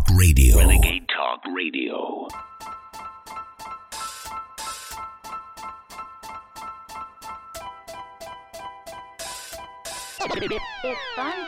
Talk 0.00 0.16
Radio. 0.18 0.56
Renegade 0.56 1.06
Talk 1.08 1.40
Radio. 1.54 2.26
It's 10.84 11.00
fun 11.16 11.46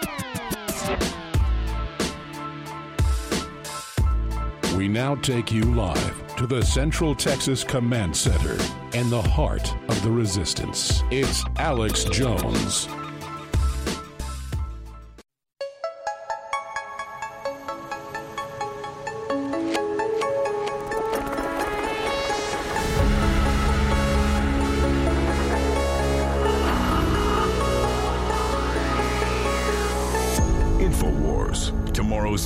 We 4.77 4.89
now 4.89 5.15
take 5.17 5.53
you 5.53 5.63
live 5.63 6.37
to 6.37 6.47
the 6.47 6.63
Central 6.63 7.15
Texas 7.15 7.65
Command 7.65 8.15
Center 8.17 8.59
and 8.93 9.11
the 9.11 9.23
heart 9.23 9.75
of 9.89 10.03
the 10.03 10.11
resistance. 10.11 11.03
It's 11.11 11.45
Alex 11.57 12.05
Jones. 12.05 12.89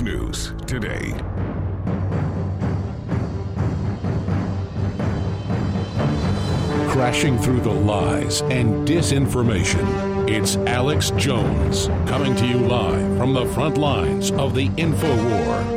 News 0.06 0.52
today. 0.68 1.12
Crashing 6.88 7.36
through 7.38 7.60
the 7.60 7.72
lies 7.72 8.40
and 8.42 8.86
disinformation. 8.86 10.30
It's 10.30 10.56
Alex 10.58 11.10
Jones 11.16 11.88
coming 12.08 12.36
to 12.36 12.46
you 12.46 12.58
live 12.58 13.18
from 13.18 13.34
the 13.34 13.46
front 13.46 13.78
lines 13.78 14.30
of 14.30 14.54
the 14.54 14.70
info 14.76 15.12
war. 15.28 15.75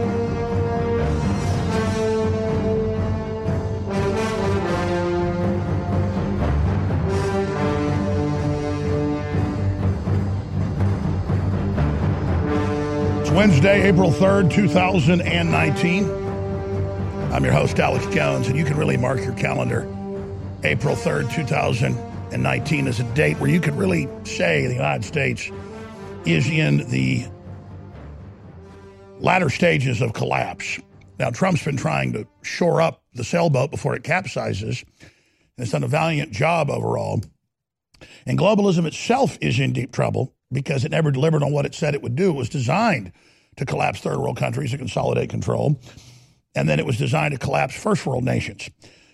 Wednesday, 13.40 13.88
April 13.88 14.12
3rd, 14.12 14.52
2019. 14.52 16.04
I'm 17.32 17.42
your 17.42 17.54
host, 17.54 17.80
Alex 17.80 18.06
Jones, 18.14 18.50
and 18.50 18.58
you 18.58 18.66
can 18.66 18.76
really 18.76 18.98
mark 18.98 19.20
your 19.20 19.32
calendar. 19.32 19.88
April 20.66 20.94
3rd, 20.94 21.34
2019 21.34 22.88
is 22.88 23.00
a 23.00 23.04
date 23.14 23.40
where 23.40 23.50
you 23.50 23.62
could 23.62 23.76
really 23.76 24.10
say 24.26 24.68
the 24.68 24.74
United 24.74 25.06
States 25.06 25.50
is 26.26 26.50
in 26.50 26.90
the 26.90 27.26
latter 29.22 29.50
stages 29.50 30.02
of 30.02 30.12
collapse. 30.12 30.78
Now, 31.18 31.30
Trump's 31.30 31.64
been 31.64 31.78
trying 31.78 32.12
to 32.12 32.28
shore 32.42 32.82
up 32.82 33.04
the 33.14 33.24
sailboat 33.24 33.72
before 33.72 33.96
it 33.96 34.04
capsizes, 34.04 34.84
and 35.00 35.60
has 35.60 35.72
done 35.72 35.86
a 35.86 35.88
valiant 35.88 36.34
job 36.34 36.70
overall. 36.70 37.22
And 38.26 38.38
globalism 38.38 38.86
itself 38.86 39.38
is 39.40 39.62
in 39.62 39.72
deep 39.72 39.94
trouble 39.94 40.34
because 40.52 40.84
it 40.84 40.92
never 40.92 41.10
delivered 41.10 41.42
on 41.42 41.54
what 41.54 41.66
it 41.66 41.74
said 41.74 41.96
it 41.96 42.02
would 42.04 42.18
do. 42.18 42.32
It 42.32 42.36
was 42.36 42.50
designed 42.50 43.14
to 43.60 43.66
collapse 43.66 44.00
third 44.00 44.18
world 44.18 44.38
countries 44.38 44.72
and 44.72 44.80
consolidate 44.80 45.30
control. 45.30 45.80
And 46.56 46.68
then 46.68 46.80
it 46.80 46.86
was 46.86 46.98
designed 46.98 47.34
to 47.34 47.38
collapse 47.38 47.76
first 47.76 48.06
world 48.06 48.24
nations. 48.24 48.70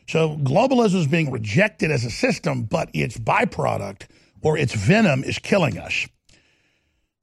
So 0.08 0.38
globalism 0.38 0.96
is 0.96 1.08
being 1.08 1.32
rejected 1.32 1.92
as 1.92 2.06
a 2.06 2.10
system, 2.10 2.64
but 2.64 2.90
its 2.94 3.18
byproduct 3.18 4.08
or 4.42 4.58
its 4.58 4.74
venom 4.74 5.24
is 5.24 5.40
killing 5.40 5.78
us. 5.78 6.08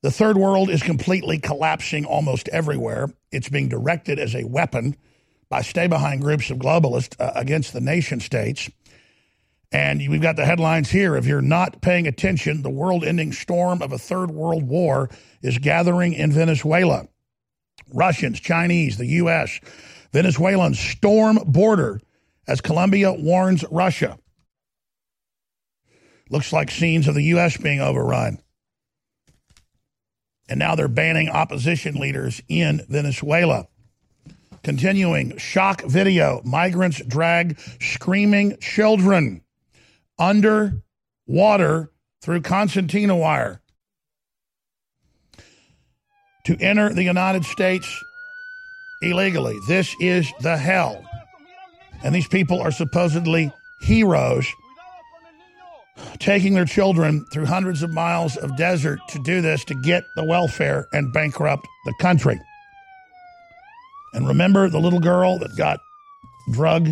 The 0.03 0.11
third 0.11 0.37
world 0.37 0.69
is 0.69 0.83
completely 0.83 1.39
collapsing 1.39 2.05
almost 2.05 2.49
everywhere. 2.49 3.09
It's 3.31 3.49
being 3.49 3.69
directed 3.69 4.19
as 4.19 4.35
a 4.35 4.45
weapon 4.45 4.97
by 5.49 5.63
stay 5.63 5.87
behind 5.87 6.23
groups 6.23 6.51
of 6.51 6.59
globalists 6.59 7.15
uh, 7.21 7.33
against 7.37 7.73
the 7.73 7.81
nation 7.81 8.19
states. 8.19 8.69
And 9.71 10.01
we've 10.09 10.21
got 10.21 10.37
the 10.37 10.45
headlines 10.45 10.91
here. 10.91 11.17
If 11.17 11.25
you're 11.25 11.41
not 11.41 11.81
paying 11.81 12.07
attention, 12.07 12.63
the 12.63 12.71
world 12.71 13.05
ending 13.05 13.33
storm 13.33 13.81
of 13.81 13.93
a 13.93 13.99
third 13.99 14.31
world 14.31 14.65
war 14.65 15.09
is 15.43 15.59
gathering 15.59 16.15
in 16.15 16.33
Venezuela. 16.33 17.09
Russians, 17.93 18.41
Chinese, 18.41 18.97
the 18.97 19.07
U.S., 19.07 19.61
Venezuelans 20.13 20.79
storm 20.79 21.39
border 21.47 22.01
as 22.47 22.61
Colombia 22.61 23.13
warns 23.13 23.65
Russia. 23.71 24.19
Looks 26.31 26.53
like 26.53 26.71
scenes 26.71 27.09
of 27.09 27.15
the 27.15 27.25
U.S. 27.25 27.57
being 27.57 27.81
overrun. 27.81 28.39
And 30.49 30.59
now 30.59 30.75
they're 30.75 30.89
banning 30.89 31.29
opposition 31.29 31.95
leaders 31.95 32.43
in 32.49 32.85
Venezuela. 32.89 33.69
Continuing, 34.63 35.37
shock 35.39 35.83
video 35.83 36.41
migrants 36.45 37.03
drag 37.05 37.59
screaming 37.81 38.59
children 38.61 39.43
under 40.19 40.83
water 41.27 41.91
through 42.21 42.43
concertina 42.43 43.17
wire 43.17 43.62
to 46.45 46.57
enter 46.59 46.93
the 46.93 47.03
United 47.03 47.45
States 47.45 48.03
illegally. 49.01 49.59
This 49.69 49.95
is 50.01 50.33
the 50.41 50.57
hell. 50.57 51.05
And 52.03 52.15
these 52.15 52.29
people 52.29 52.61
are 52.61 52.73
supposedly 52.73 53.53
heroes 53.81 54.47
taking 56.19 56.55
their 56.55 56.65
children 56.65 57.25
through 57.33 57.47
hundreds 57.47 57.83
of 57.83 57.93
miles 57.93 58.37
of 58.37 58.57
desert 58.57 58.99
to 59.09 59.19
do 59.21 59.41
this 59.41 59.65
to 59.65 59.75
get 59.83 60.05
the 60.17 60.25
welfare 60.25 60.87
and 60.93 61.13
bankrupt 61.13 61.67
the 61.85 61.95
country. 62.01 62.41
And 64.15 64.27
remember 64.27 64.69
the 64.69 64.81
little 64.81 65.01
girl 65.01 65.39
that 65.39 65.57
got 65.57 65.79
drug 66.53 66.89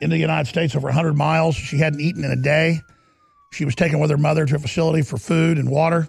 into 0.00 0.14
the 0.14 0.20
United 0.20 0.48
States 0.48 0.74
over 0.76 0.86
100 0.86 1.14
miles. 1.14 1.56
She 1.56 1.78
hadn't 1.78 2.00
eaten 2.00 2.24
in 2.24 2.30
a 2.30 2.36
day. 2.36 2.80
She 3.52 3.64
was 3.64 3.74
taken 3.74 3.98
with 3.98 4.10
her 4.10 4.18
mother 4.18 4.44
to 4.46 4.56
a 4.56 4.58
facility 4.58 5.02
for 5.02 5.16
food 5.16 5.58
and 5.58 5.70
water. 5.70 6.08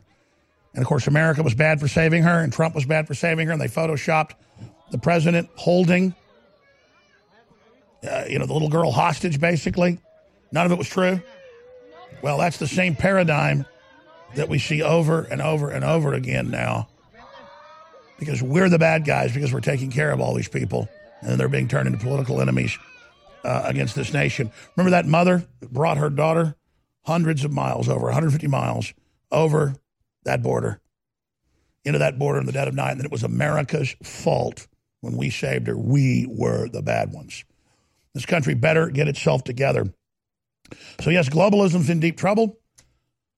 And 0.73 0.81
of 0.81 0.87
course, 0.87 1.07
America 1.07 1.41
was 1.43 1.55
bad 1.55 1.79
for 1.79 1.87
saving 1.87 2.23
her, 2.23 2.39
and 2.39 2.53
Trump 2.53 2.75
was 2.75 2.85
bad 2.85 3.07
for 3.07 3.13
saving 3.13 3.47
her. 3.47 3.53
And 3.53 3.61
they 3.61 3.67
photoshopped 3.67 4.31
the 4.91 4.97
president 4.97 5.49
holding, 5.55 6.13
uh, 8.09 8.25
you 8.27 8.39
know, 8.39 8.45
the 8.45 8.53
little 8.53 8.69
girl 8.69 8.91
hostage, 8.91 9.39
basically. 9.39 9.99
None 10.51 10.65
of 10.65 10.71
it 10.71 10.77
was 10.77 10.89
true. 10.89 11.21
Well, 12.21 12.37
that's 12.37 12.57
the 12.57 12.67
same 12.67 12.95
paradigm 12.95 13.65
that 14.35 14.49
we 14.49 14.59
see 14.59 14.83
over 14.83 15.23
and 15.23 15.41
over 15.41 15.69
and 15.69 15.83
over 15.83 16.13
again 16.13 16.51
now 16.51 16.87
because 18.19 18.43
we're 18.43 18.69
the 18.69 18.77
bad 18.77 19.05
guys 19.05 19.33
because 19.33 19.53
we're 19.53 19.61
taking 19.61 19.89
care 19.89 20.11
of 20.11 20.19
all 20.19 20.35
these 20.35 20.49
people 20.49 20.87
and 21.21 21.39
they're 21.39 21.49
being 21.49 21.67
turned 21.67 21.87
into 21.87 21.99
political 21.99 22.41
enemies 22.41 22.77
uh, 23.43 23.63
against 23.65 23.95
this 23.95 24.13
nation. 24.13 24.51
Remember 24.75 24.91
that 24.91 25.05
mother 25.05 25.45
brought 25.71 25.97
her 25.97 26.09
daughter 26.09 26.55
hundreds 27.05 27.43
of 27.43 27.51
miles 27.51 27.89
over, 27.89 28.05
150 28.05 28.47
miles 28.47 28.93
over 29.31 29.75
that 30.29 30.43
border, 30.43 30.79
into 31.83 31.99
that 31.99 32.19
border 32.19 32.39
in 32.39 32.45
the 32.45 32.51
dead 32.51 32.67
of 32.67 32.75
night, 32.75 32.91
and 32.91 32.99
that 32.99 33.05
it 33.05 33.11
was 33.11 33.23
America's 33.23 33.95
fault 34.03 34.67
when 35.01 35.17
we 35.17 35.29
saved 35.29 35.67
her. 35.67 35.77
We 35.77 36.27
were 36.29 36.69
the 36.69 36.81
bad 36.81 37.11
ones. 37.11 37.43
This 38.13 38.25
country 38.25 38.53
better 38.53 38.89
get 38.89 39.07
itself 39.07 39.43
together. 39.43 39.93
So, 41.01 41.09
yes, 41.09 41.29
globalism's 41.29 41.89
in 41.89 41.99
deep 41.99 42.17
trouble, 42.17 42.59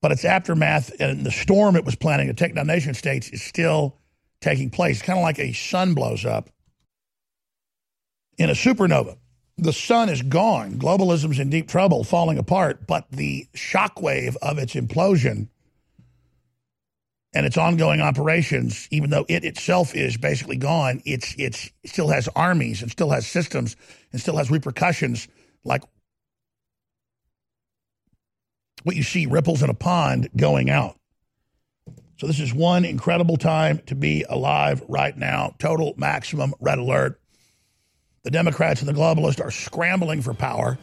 but 0.01 0.11
its 0.11 0.25
aftermath 0.25 0.91
and 0.99 1.25
the 1.25 1.31
storm 1.31 1.75
it 1.75 1.85
was 1.85 1.95
planning 1.95 2.27
to 2.27 2.33
take 2.33 2.55
down 2.55 2.67
nation 2.67 2.93
states 2.93 3.29
is 3.29 3.41
still 3.41 3.97
taking 4.41 4.69
place. 4.69 4.97
It's 4.97 5.05
Kind 5.05 5.19
of 5.19 5.23
like 5.23 5.39
a 5.39 5.53
sun 5.53 5.93
blows 5.93 6.25
up 6.25 6.49
in 8.37 8.49
a 8.49 8.53
supernova. 8.53 9.17
The 9.57 9.73
sun 9.73 10.09
is 10.09 10.23
gone. 10.23 10.79
Globalism's 10.79 11.39
in 11.39 11.49
deep 11.49 11.67
trouble, 11.67 12.03
falling 12.03 12.37
apart, 12.37 12.87
but 12.87 13.05
the 13.11 13.47
shockwave 13.55 14.35
of 14.41 14.57
its 14.57 14.73
implosion 14.73 15.49
and 17.33 17.45
its 17.45 17.57
ongoing 17.57 18.01
operations, 18.01 18.87
even 18.91 19.09
though 19.09 19.25
it 19.29 19.45
itself 19.45 19.95
is 19.95 20.17
basically 20.17 20.57
gone, 20.57 21.01
it's 21.05 21.33
it's 21.37 21.71
it 21.83 21.89
still 21.89 22.09
has 22.09 22.27
armies 22.35 22.81
and 22.81 22.91
still 22.91 23.09
has 23.09 23.25
systems 23.25 23.75
and 24.11 24.19
still 24.19 24.37
has 24.37 24.51
repercussions 24.51 25.27
like 25.63 25.83
what 28.83 28.95
you 28.95 29.03
see 29.03 29.25
ripples 29.25 29.63
in 29.63 29.69
a 29.69 29.73
pond 29.73 30.29
going 30.35 30.69
out. 30.69 30.97
So 32.17 32.27
this 32.27 32.39
is 32.39 32.53
one 32.53 32.85
incredible 32.85 33.37
time 33.37 33.79
to 33.87 33.95
be 33.95 34.25
alive 34.29 34.83
right 34.87 35.17
now. 35.17 35.55
Total 35.57 35.93
maximum 35.97 36.53
red 36.59 36.77
alert. 36.77 37.19
The 38.23 38.31
Democrats 38.31 38.81
and 38.81 38.89
the 38.89 38.93
globalists 38.93 39.43
are 39.43 39.49
scrambling 39.49 40.21
for 40.21 40.33
power. 40.33 40.77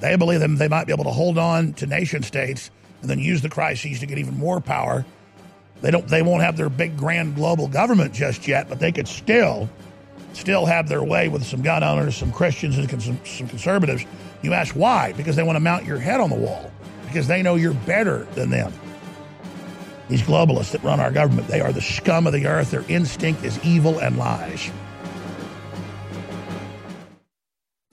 They 0.00 0.14
believe 0.14 0.38
them 0.38 0.56
they 0.56 0.68
might 0.68 0.86
be 0.86 0.92
able 0.92 1.04
to 1.04 1.10
hold 1.10 1.38
on 1.38 1.72
to 1.74 1.86
nation 1.86 2.22
states 2.22 2.70
and 3.00 3.10
then 3.10 3.18
use 3.18 3.42
the 3.42 3.48
crises 3.48 4.00
to 4.00 4.06
get 4.06 4.18
even 4.18 4.36
more 4.36 4.60
power. 4.60 5.04
They 5.80 5.90
don't 5.90 6.06
they 6.08 6.22
won't 6.22 6.42
have 6.42 6.56
their 6.56 6.68
big 6.68 6.96
grand 6.96 7.34
global 7.34 7.68
government 7.68 8.12
just 8.12 8.48
yet, 8.48 8.68
but 8.68 8.80
they 8.80 8.92
could 8.92 9.08
still 9.08 9.68
still 10.32 10.66
have 10.66 10.88
their 10.88 11.02
way 11.02 11.28
with 11.28 11.44
some 11.44 11.62
gun 11.62 11.82
owners, 11.82 12.16
some 12.16 12.32
Christians 12.32 12.78
and 12.78 13.02
some, 13.02 13.18
some 13.24 13.48
conservatives. 13.48 14.04
You 14.42 14.52
ask 14.52 14.74
why? 14.74 15.12
Because 15.12 15.36
they 15.36 15.42
want 15.42 15.56
to 15.56 15.60
mount 15.60 15.84
your 15.84 15.98
head 15.98 16.20
on 16.20 16.30
the 16.30 16.36
wall. 16.36 16.70
Because 17.06 17.26
they 17.26 17.42
know 17.42 17.56
you're 17.56 17.74
better 17.74 18.24
than 18.34 18.50
them. 18.50 18.72
These 20.08 20.22
globalists 20.22 20.70
that 20.72 20.82
run 20.82 21.00
our 21.00 21.10
government, 21.10 21.48
they 21.48 21.60
are 21.60 21.72
the 21.72 21.80
scum 21.80 22.26
of 22.26 22.32
the 22.32 22.46
earth. 22.46 22.70
Their 22.70 22.84
instinct 22.88 23.44
is 23.44 23.62
evil 23.64 23.98
and 23.98 24.16
lies. 24.16 24.70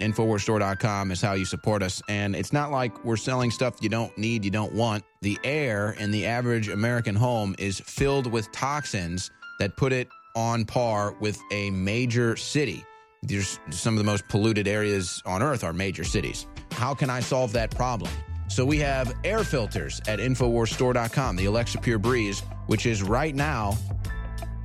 Infowarsstore.com 0.02 1.12
is 1.12 1.22
how 1.22 1.34
you 1.34 1.46
support 1.46 1.82
us. 1.82 2.02
And 2.10 2.36
it's 2.36 2.52
not 2.52 2.72
like 2.72 3.06
we're 3.06 3.16
selling 3.16 3.50
stuff 3.50 3.76
you 3.82 3.90
don't 3.90 4.16
need, 4.18 4.44
you 4.44 4.52
don't 4.52 4.74
want. 4.74 5.04
The 5.22 5.40
air 5.44 5.92
in 6.00 6.12
the 6.12 6.26
average 6.26 6.68
American 6.68 7.16
home 7.16 7.56
is 7.58 7.80
filled 7.80 8.28
with 8.28 8.52
toxins 8.52 9.32
that 9.60 9.78
put 9.78 9.94
it 9.94 10.10
on 10.36 10.66
par 10.66 11.16
with 11.22 11.40
a 11.52 11.70
major 11.72 12.36
city. 12.36 12.84
There's 13.24 13.60
some 13.72 13.94
of 13.94 13.98
the 13.98 14.04
most 14.04 14.28
polluted 14.28 14.68
areas 14.68 15.22
on 15.26 15.42
earth 15.42 15.64
are 15.64 15.74
major 15.74 16.04
cities. 16.04 16.46
How 16.72 16.94
can 16.94 17.10
I 17.10 17.22
solve 17.22 17.54
that 17.54 17.72
problem? 17.72 18.12
So 18.48 18.66
we 18.66 18.78
have 18.80 19.16
air 19.24 19.44
filters 19.44 20.02
at 20.08 20.20
InfoWarsStore.com, 20.20 21.36
the 21.38 21.46
Alexa 21.46 21.80
Pure 21.80 22.00
Breeze, 22.00 22.42
which 22.68 22.86
is 22.86 23.02
right 23.02 23.34
now 23.34 23.78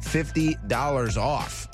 $50 0.02 1.16
off. 1.16 1.68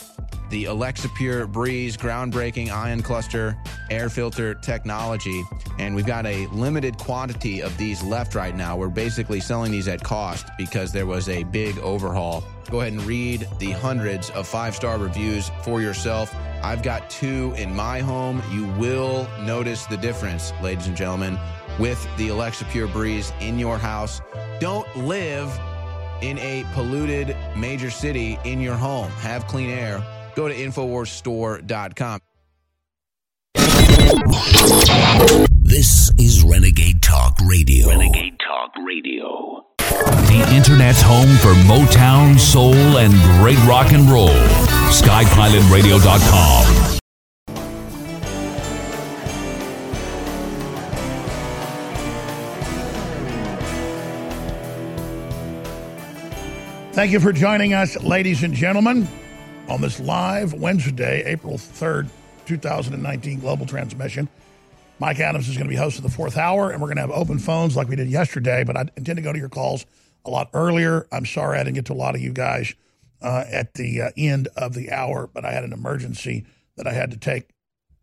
The 0.48 0.66
Alexa 0.66 1.08
Pure 1.10 1.48
Breeze 1.48 1.96
groundbreaking 1.96 2.70
ion 2.70 3.02
cluster 3.02 3.56
air 3.90 4.08
filter 4.08 4.54
technology. 4.54 5.42
And 5.78 5.94
we've 5.94 6.06
got 6.06 6.24
a 6.24 6.46
limited 6.48 6.98
quantity 6.98 7.60
of 7.60 7.76
these 7.76 8.02
left 8.02 8.34
right 8.34 8.54
now. 8.54 8.76
We're 8.76 8.88
basically 8.88 9.40
selling 9.40 9.72
these 9.72 9.88
at 9.88 10.02
cost 10.02 10.46
because 10.56 10.92
there 10.92 11.06
was 11.06 11.28
a 11.28 11.42
big 11.44 11.78
overhaul. 11.78 12.44
Go 12.70 12.80
ahead 12.80 12.92
and 12.92 13.02
read 13.02 13.48
the 13.58 13.72
hundreds 13.72 14.30
of 14.30 14.46
five 14.46 14.74
star 14.74 14.98
reviews 14.98 15.50
for 15.62 15.80
yourself. 15.80 16.34
I've 16.62 16.82
got 16.82 17.10
two 17.10 17.52
in 17.56 17.74
my 17.74 18.00
home. 18.00 18.42
You 18.52 18.66
will 18.78 19.28
notice 19.40 19.86
the 19.86 19.96
difference, 19.96 20.52
ladies 20.62 20.86
and 20.86 20.96
gentlemen, 20.96 21.38
with 21.78 22.08
the 22.16 22.28
Alexa 22.28 22.64
Pure 22.66 22.88
Breeze 22.88 23.32
in 23.40 23.58
your 23.58 23.78
house. 23.78 24.20
Don't 24.60 24.88
live 24.96 25.48
in 26.22 26.38
a 26.38 26.64
polluted 26.72 27.36
major 27.56 27.90
city 27.90 28.38
in 28.44 28.60
your 28.60 28.76
home. 28.76 29.10
Have 29.12 29.46
clean 29.46 29.70
air. 29.70 30.02
Go 30.36 30.48
to 30.48 30.54
InfoWarsStore.com. 30.54 32.20
This 35.62 36.12
is 36.18 36.44
Renegade 36.44 37.00
Talk 37.02 37.38
Radio. 37.46 37.88
Renegade 37.88 38.38
Talk 38.38 38.72
Radio. 38.86 39.64
The 39.78 40.46
Internet's 40.54 41.00
home 41.00 41.34
for 41.38 41.54
Motown, 41.66 42.38
soul, 42.38 42.74
and 42.74 43.14
great 43.40 43.56
rock 43.66 43.92
and 43.92 44.10
roll. 44.10 44.28
SkyPilotRadio.com. 44.28 46.98
Thank 56.92 57.12
you 57.12 57.20
for 57.20 57.32
joining 57.32 57.72
us, 57.72 57.96
ladies 58.02 58.42
and 58.42 58.52
gentlemen, 58.54 59.08
on 59.68 59.80
this 59.80 59.98
live 60.00 60.52
Wednesday, 60.52 61.22
April 61.26 61.54
3rd, 61.54 62.08
2019 62.46 63.40
global 63.40 63.66
transmission. 63.66 64.28
Mike 64.98 65.20
Adams 65.20 65.48
is 65.48 65.56
going 65.56 65.66
to 65.66 65.70
be 65.70 65.76
hosting 65.76 66.02
the 66.02 66.10
fourth 66.10 66.36
hour, 66.36 66.70
and 66.70 66.80
we're 66.80 66.86
going 66.88 66.96
to 66.96 67.02
have 67.02 67.10
open 67.10 67.38
phones 67.38 67.76
like 67.76 67.88
we 67.88 67.96
did 67.96 68.08
yesterday, 68.08 68.64
but 68.64 68.76
I 68.76 68.82
intend 68.96 69.16
to 69.16 69.22
go 69.22 69.32
to 69.32 69.38
your 69.38 69.48
calls 69.48 69.84
a 70.24 70.30
lot 70.30 70.48
earlier. 70.54 71.06
I'm 71.12 71.26
sorry 71.26 71.58
I 71.58 71.64
didn't 71.64 71.74
get 71.74 71.86
to 71.86 71.92
a 71.92 71.94
lot 71.94 72.14
of 72.14 72.20
you 72.20 72.32
guys 72.32 72.74
uh, 73.20 73.44
at 73.50 73.74
the 73.74 74.02
uh, 74.02 74.10
end 74.16 74.48
of 74.56 74.74
the 74.74 74.90
hour, 74.90 75.28
but 75.32 75.44
I 75.44 75.52
had 75.52 75.64
an 75.64 75.72
emergency 75.72 76.46
that 76.76 76.86
I 76.86 76.92
had 76.92 77.10
to 77.10 77.16
take 77.16 77.50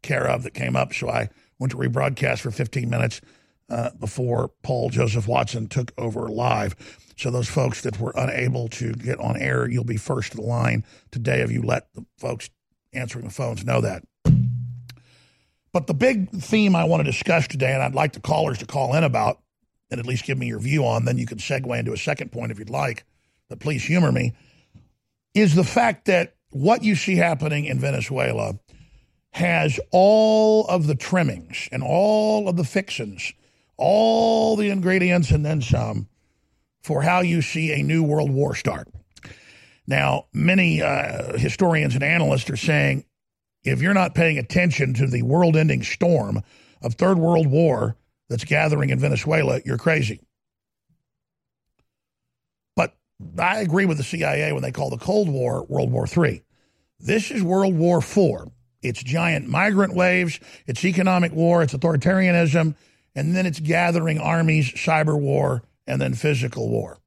care 0.02 0.28
of 0.28 0.44
that 0.44 0.54
came 0.54 0.76
up, 0.76 0.94
so 0.94 1.10
I 1.10 1.30
went 1.60 1.72
to 1.72 1.78
rebroadcast 1.78 2.40
for 2.40 2.52
15 2.52 2.90
minutes 2.90 3.22
uh, 3.70 3.92
before 4.00 4.52
Paul 4.62 4.90
Joseph 4.90 5.28
Watson 5.28 5.68
took 5.68 5.92
over 5.98 6.28
live. 6.28 6.76
So 7.18 7.32
those 7.32 7.50
folks 7.50 7.82
that 7.82 8.00
were 8.00 8.14
unable 8.16 8.68
to 8.70 8.94
get 8.94 9.20
on 9.20 9.38
air, 9.38 9.70
you'll 9.70 9.84
be 9.84 9.98
first 9.98 10.36
in 10.36 10.42
the 10.42 10.48
line 10.48 10.84
today 11.12 11.42
if 11.42 11.52
you 11.52 11.62
let 11.62 11.94
the 11.94 12.06
folks 12.18 12.50
answering 12.94 13.26
the 13.26 13.32
phones 13.32 13.66
know 13.66 13.82
that. 13.82 14.04
But 15.72 15.88
the 15.88 15.94
big 15.94 16.30
theme 16.30 16.76
I 16.76 16.84
want 16.84 17.00
to 17.02 17.12
discuss 17.12 17.48
today, 17.48 17.74
and 17.74 17.82
I'd 17.82 17.96
like 17.96 18.14
the 18.14 18.20
callers 18.20 18.60
to 18.60 18.66
call 18.66 18.94
in 18.96 19.04
about 19.04 19.40
and 19.90 20.00
at 20.00 20.06
least 20.06 20.26
give 20.26 20.38
me 20.38 20.48
your 20.48 20.60
view 20.60 20.86
on, 20.86 21.06
then 21.06 21.18
you 21.18 21.26
can 21.26 21.38
segue 21.38 21.78
into 21.78 21.94
a 21.94 21.98
second 21.98 22.32
point 22.32 22.52
if 22.52 22.60
you'd 22.60 22.70
like, 22.70 23.06
but 23.50 23.60
please 23.60 23.84
humor 23.84 24.12
me, 24.12 24.34
is 25.34 25.56
the 25.56 25.64
fact 25.64 26.06
that 26.06 26.36
what 26.50 26.84
you 26.84 26.96
see 26.96 27.16
happening 27.16 27.66
in 27.66 27.80
Venezuela 27.80 28.58
has 29.32 29.80
all 29.92 30.66
of 30.68 30.88
the 30.88 30.96
trimmings 30.96 31.68
and 31.72 31.84
all 31.84 32.48
of 32.48 32.56
the 32.56 32.64
fixins, 32.64 33.34
all 33.84 34.56
the 34.56 34.70
ingredients, 34.70 35.30
and 35.32 35.46
then 35.46 35.62
some 35.62 36.08
for 36.84 37.02
how 37.02 37.20
you 37.20 37.42
see 37.42 37.74
a 37.74 37.84
new 37.84 38.02
world 38.02 38.32
war 38.32 38.56
start. 38.56 38.88
Now, 39.86 40.28
many 40.34 40.82
uh, 40.82 41.38
historians 41.38 41.94
and 41.94 42.04
analysts 42.04 42.50
are 42.50 42.58
saying 42.58 43.06
if 43.64 43.82
you're 43.82 43.94
not 43.94 44.16
paying 44.16 44.38
attention 44.38 44.94
to 44.96 45.08
the 45.08 45.22
world 45.24 45.58
ending 45.58 45.84
storm 45.84 46.42
of 46.82 46.94
Third 46.94 47.18
World 47.18 47.48
War 47.48 47.98
that's 48.30 48.46
gathering 48.46 48.90
in 48.90 49.00
Venezuela, 49.00 49.60
you're 49.66 49.78
crazy. 49.78 50.22
But 52.76 52.96
I 53.38 53.60
agree 53.60 53.86
with 53.86 53.98
the 53.98 54.04
CIA 54.04 54.54
when 54.54 54.62
they 54.62 54.72
call 54.72 54.90
the 54.90 54.98
Cold 54.98 55.28
War 55.28 55.66
World 55.66 55.92
War 55.92 56.08
III. 56.08 56.42
This 57.00 57.32
is 57.32 57.44
World 57.44 57.76
War 57.76 57.98
IV. 57.98 58.50
It's 58.82 59.02
giant 59.04 59.48
migrant 59.48 59.94
waves, 59.94 60.40
it's 60.68 60.84
economic 60.84 61.32
war, 61.34 61.64
it's 61.64 61.74
authoritarianism, 61.74 62.76
and 63.16 63.36
then 63.36 63.46
it's 63.46 63.60
gathering 63.60 64.20
armies, 64.20 64.72
cyber 64.72 65.20
war, 65.20 65.64
and 65.86 66.02
then 66.02 66.14
physical 66.14 66.70
war. 66.70 67.00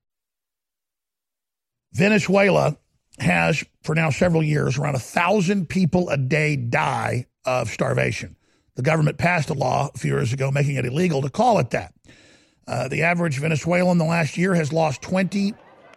Venezuela 1.93 2.77
has, 3.19 3.65
for 3.83 3.95
now 3.95 4.11
several 4.11 4.43
years, 4.43 4.79
around 4.79 4.95
a 4.95 5.01
thousand 5.01 5.69
people 5.69 6.09
a 6.11 6.17
day 6.17 6.57
die 6.57 7.27
of 7.45 7.71
starvation. 7.71 8.37
The 8.75 8.83
government 8.83 9.17
passed 9.17 9.49
a 9.49 9.55
law 9.55 9.91
a 9.95 9.99
few 9.99 10.13
years 10.13 10.33
ago 10.33 10.51
making 10.51 10.77
it 10.77 10.85
illegal 10.85 11.23
to 11.23 11.31
call 11.31 11.59
it 11.59 11.71
that. 11.71 11.95
Uh, 12.69 12.89
the 12.89 13.03
average 13.03 13.39
Venezuelan 13.39 13.99
the 13.99 14.05
last 14.05 14.37
year 14.37 14.55
has 14.55 14.73
lost 14.73 15.01
20, 15.03 15.55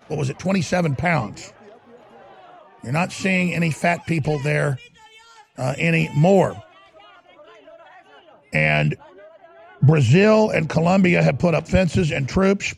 what 0.07 0.17
was 0.17 0.29
it, 0.29 0.39
27 0.39 0.95
pounds. 0.95 1.51
You're 2.83 2.93
not 2.93 3.11
seeing 3.11 3.53
any 3.53 3.71
fat 3.71 4.05
people 4.07 4.39
there 4.39 4.77
uh, 5.57 5.75
anymore. 5.77 6.63
And 8.53 8.95
Brazil 9.81 10.49
and 10.49 10.69
Colombia 10.69 11.23
have 11.23 11.39
put 11.39 11.53
up 11.53 11.67
fences 11.67 12.11
and 12.11 12.27
troops 12.27 12.75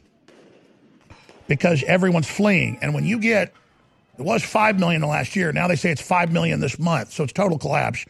because 1.47 1.83
everyone's 1.83 2.29
fleeing. 2.29 2.77
And 2.81 2.93
when 2.93 3.05
you 3.05 3.19
get, 3.19 3.53
it 4.17 4.23
was 4.23 4.43
5 4.43 4.79
million 4.79 5.01
the 5.01 5.07
last 5.07 5.35
year. 5.35 5.51
Now 5.51 5.67
they 5.67 5.75
say 5.75 5.91
it's 5.91 6.01
5 6.01 6.31
million 6.31 6.59
this 6.59 6.77
month. 6.77 7.11
So 7.11 7.23
it's 7.23 7.33
total 7.33 7.57
collapse. 7.57 8.05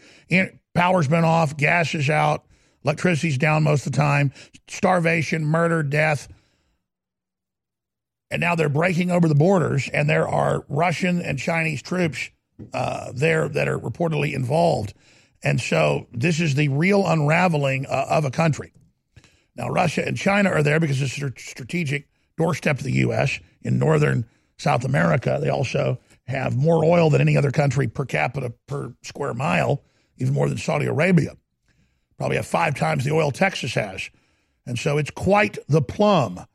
Power's 0.74 1.07
been 1.07 1.24
off, 1.24 1.57
gas 1.57 1.93
is 1.95 2.10
out, 2.10 2.45
electricity's 2.83 3.38
down 3.38 3.63
most 3.63 3.86
of 3.86 3.93
the 3.93 3.98
time, 3.98 4.31
starvation, 4.67 5.45
murder, 5.45 5.83
death. 5.83 6.27
And 8.29 8.39
now 8.39 8.55
they're 8.55 8.69
breaking 8.69 9.12
over 9.12 9.27
the 9.27 9.36
borders, 9.36 9.89
and 9.93 10.10
there 10.10 10.27
are 10.27 10.63
Russian 10.69 11.21
and 11.21 11.38
Chinese 11.38 11.81
troops 11.81 12.29
uh, 12.74 13.12
there 13.13 13.50
that 13.50 13.67
are 13.67 13.77
reportedly 13.77 14.33
involved. 14.33 14.93
And 15.43 15.60
so 15.60 16.07
this 16.13 16.39
is 16.39 16.55
the 16.55 16.69
real 16.69 17.05
unraveling 17.05 17.86
uh, 17.88 18.05
of 18.10 18.24
a 18.24 18.31
country. 18.31 18.71
Now, 19.55 19.70
Russia 19.70 20.05
and 20.05 20.17
China 20.17 20.50
are 20.50 20.63
there 20.63 20.79
because 20.79 21.01
it's 21.01 21.17
a 21.22 21.31
strategic 21.38 22.08
doorstep 22.38 22.77
to 22.77 22.84
the 22.84 22.93
U.S. 22.93 23.39
in 23.62 23.77
northern 23.77 24.25
South 24.58 24.86
America. 24.86 25.39
They 25.41 25.50
also 25.50 26.00
have 26.27 26.55
more 26.55 26.86
oil 26.86 27.10
than 27.10 27.22
any 27.22 27.36
other 27.36 27.51
country 27.51 27.88
per 27.88 28.05
capita 28.05 28.53
per 28.67 28.96
square 29.03 29.34
mile, 29.34 29.84
even 30.17 30.34
more 30.34 30.48
than 30.48 30.58
Saudi 30.58 30.86
Arabia. 30.86 31.36
Probably 32.17 32.38
have 32.38 32.48
five 32.48 32.75
times 32.75 33.03
the 33.03 33.12
oil 33.12 33.31
Texas 33.31 33.74
has. 33.74 34.10
And 34.65 34.77
so 34.77 34.98
it's 34.98 35.12
quite 35.12 35.58
the 35.67 35.81
plum. 35.81 36.46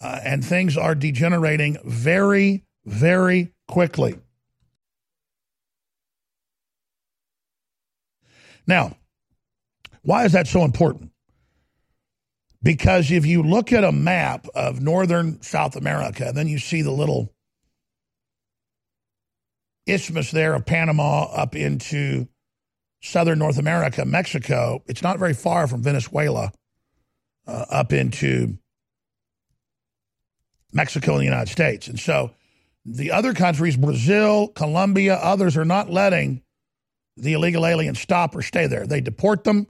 Uh, 0.00 0.20
and 0.24 0.44
things 0.44 0.76
are 0.76 0.94
degenerating 0.94 1.76
very, 1.84 2.64
very 2.84 3.52
quickly. 3.68 4.18
Now, 8.66 8.96
why 10.02 10.24
is 10.24 10.32
that 10.32 10.46
so 10.46 10.64
important? 10.64 11.10
Because 12.64 13.10
if 13.10 13.26
you 13.26 13.42
look 13.42 13.74
at 13.74 13.84
a 13.84 13.92
map 13.92 14.46
of 14.54 14.80
northern 14.80 15.42
South 15.42 15.76
America, 15.76 16.32
then 16.34 16.48
you 16.48 16.58
see 16.58 16.80
the 16.80 16.90
little 16.90 17.34
isthmus 19.86 20.30
there 20.30 20.54
of 20.54 20.64
Panama 20.64 21.24
up 21.24 21.54
into 21.54 22.26
southern 23.02 23.38
North 23.38 23.58
America, 23.58 24.06
Mexico. 24.06 24.82
It's 24.86 25.02
not 25.02 25.18
very 25.18 25.34
far 25.34 25.66
from 25.66 25.82
Venezuela 25.82 26.52
uh, 27.46 27.66
up 27.68 27.92
into 27.92 28.56
Mexico 30.72 31.12
and 31.12 31.20
the 31.20 31.26
United 31.26 31.50
States. 31.50 31.86
And 31.86 32.00
so 32.00 32.30
the 32.86 33.12
other 33.12 33.34
countries, 33.34 33.76
Brazil, 33.76 34.48
Colombia, 34.48 35.16
others, 35.16 35.58
are 35.58 35.66
not 35.66 35.90
letting 35.90 36.40
the 37.18 37.34
illegal 37.34 37.66
aliens 37.66 38.00
stop 38.00 38.34
or 38.34 38.40
stay 38.40 38.66
there. 38.66 38.86
They 38.86 39.02
deport 39.02 39.44
them 39.44 39.66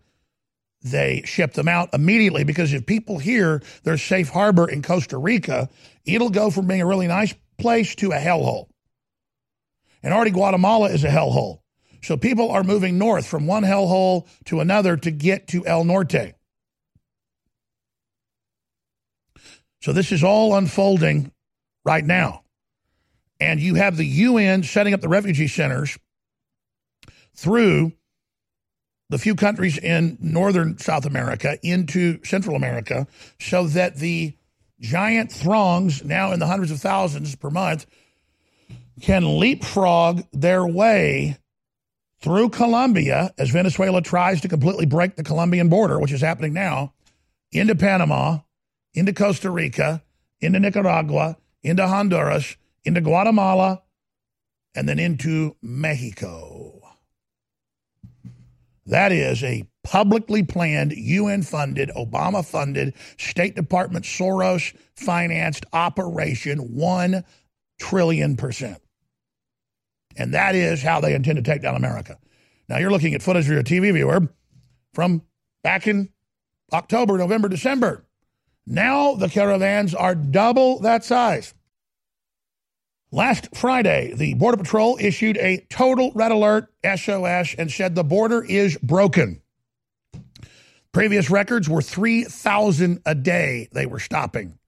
they 0.84 1.22
ship 1.24 1.54
them 1.54 1.66
out 1.66 1.94
immediately 1.94 2.44
because 2.44 2.72
if 2.72 2.84
people 2.84 3.18
hear 3.18 3.62
there's 3.82 4.02
safe 4.02 4.28
harbor 4.28 4.68
in 4.68 4.82
Costa 4.82 5.16
Rica, 5.16 5.70
it'll 6.04 6.30
go 6.30 6.50
from 6.50 6.66
being 6.66 6.82
a 6.82 6.86
really 6.86 7.06
nice 7.06 7.34
place 7.58 7.94
to 7.96 8.12
a 8.12 8.18
hellhole. 8.18 8.68
And 10.02 10.12
already 10.12 10.30
Guatemala 10.30 10.90
is 10.90 11.02
a 11.02 11.08
hellhole. 11.08 11.60
So 12.02 12.18
people 12.18 12.50
are 12.50 12.62
moving 12.62 12.98
north 12.98 13.26
from 13.26 13.46
one 13.46 13.62
hellhole 13.62 14.28
to 14.44 14.60
another 14.60 14.98
to 14.98 15.10
get 15.10 15.48
to 15.48 15.66
El 15.66 15.84
Norte. 15.84 16.34
So 19.80 19.94
this 19.94 20.12
is 20.12 20.22
all 20.22 20.54
unfolding 20.54 21.32
right 21.84 22.04
now. 22.04 22.42
And 23.40 23.58
you 23.58 23.76
have 23.76 23.96
the 23.96 24.04
UN 24.04 24.62
setting 24.62 24.92
up 24.92 25.00
the 25.00 25.08
refugee 25.08 25.48
centers 25.48 25.98
through 27.34 27.92
the 29.14 29.18
few 29.18 29.36
countries 29.36 29.78
in 29.78 30.18
northern 30.20 30.76
South 30.76 31.06
America 31.06 31.56
into 31.62 32.18
Central 32.24 32.56
America 32.56 33.06
so 33.38 33.68
that 33.68 33.94
the 33.94 34.34
giant 34.80 35.30
throngs, 35.30 36.04
now 36.04 36.32
in 36.32 36.40
the 36.40 36.48
hundreds 36.48 36.72
of 36.72 36.80
thousands 36.80 37.36
per 37.36 37.48
month, 37.48 37.86
can 39.00 39.38
leapfrog 39.38 40.24
their 40.32 40.66
way 40.66 41.38
through 42.22 42.48
Colombia 42.48 43.32
as 43.38 43.50
Venezuela 43.50 44.02
tries 44.02 44.40
to 44.40 44.48
completely 44.48 44.84
break 44.84 45.14
the 45.14 45.22
Colombian 45.22 45.68
border, 45.68 46.00
which 46.00 46.10
is 46.10 46.20
happening 46.20 46.52
now, 46.52 46.92
into 47.52 47.76
Panama, 47.76 48.38
into 48.94 49.12
Costa 49.12 49.48
Rica, 49.48 50.02
into 50.40 50.58
Nicaragua, 50.58 51.36
into 51.62 51.86
Honduras, 51.86 52.56
into 52.84 53.00
Guatemala, 53.00 53.80
and 54.74 54.88
then 54.88 54.98
into 54.98 55.54
Mexico. 55.62 56.83
That 58.86 59.12
is 59.12 59.42
a 59.42 59.66
publicly 59.82 60.42
planned, 60.42 60.92
UN 60.92 61.42
funded, 61.42 61.90
Obama 61.96 62.44
funded, 62.44 62.94
State 63.18 63.54
Department 63.54 64.04
Soros 64.04 64.74
financed 64.94 65.64
operation, 65.72 66.58
1 66.74 67.24
trillion 67.80 68.36
percent. 68.36 68.78
And 70.16 70.32
that 70.34 70.54
is 70.54 70.82
how 70.82 71.00
they 71.00 71.14
intend 71.14 71.36
to 71.36 71.42
take 71.42 71.62
down 71.62 71.74
America. 71.74 72.18
Now, 72.68 72.78
you're 72.78 72.90
looking 72.90 73.14
at 73.14 73.22
footage 73.22 73.46
for 73.46 73.52
your 73.52 73.62
TV 73.62 73.92
viewer 73.92 74.28
from 74.92 75.22
back 75.62 75.86
in 75.86 76.10
October, 76.72 77.18
November, 77.18 77.48
December. 77.48 78.04
Now 78.66 79.14
the 79.14 79.28
caravans 79.28 79.94
are 79.94 80.14
double 80.14 80.80
that 80.80 81.04
size. 81.04 81.54
Last 83.14 83.54
Friday, 83.54 84.12
the 84.12 84.34
Border 84.34 84.56
Patrol 84.56 84.98
issued 85.00 85.36
a 85.36 85.64
total 85.70 86.10
red 86.16 86.32
alert 86.32 86.74
SOS 86.84 87.54
and 87.56 87.70
said 87.70 87.94
the 87.94 88.02
border 88.02 88.42
is 88.42 88.76
broken. 88.78 89.40
Previous 90.90 91.30
records 91.30 91.68
were 91.68 91.80
3,000 91.80 93.02
a 93.06 93.14
day 93.14 93.68
they 93.70 93.86
were 93.86 94.00
stopping 94.00 94.58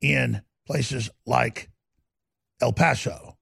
in 0.00 0.42
places 0.66 1.10
like 1.26 1.70
El 2.60 2.72
Paso. 2.72 3.36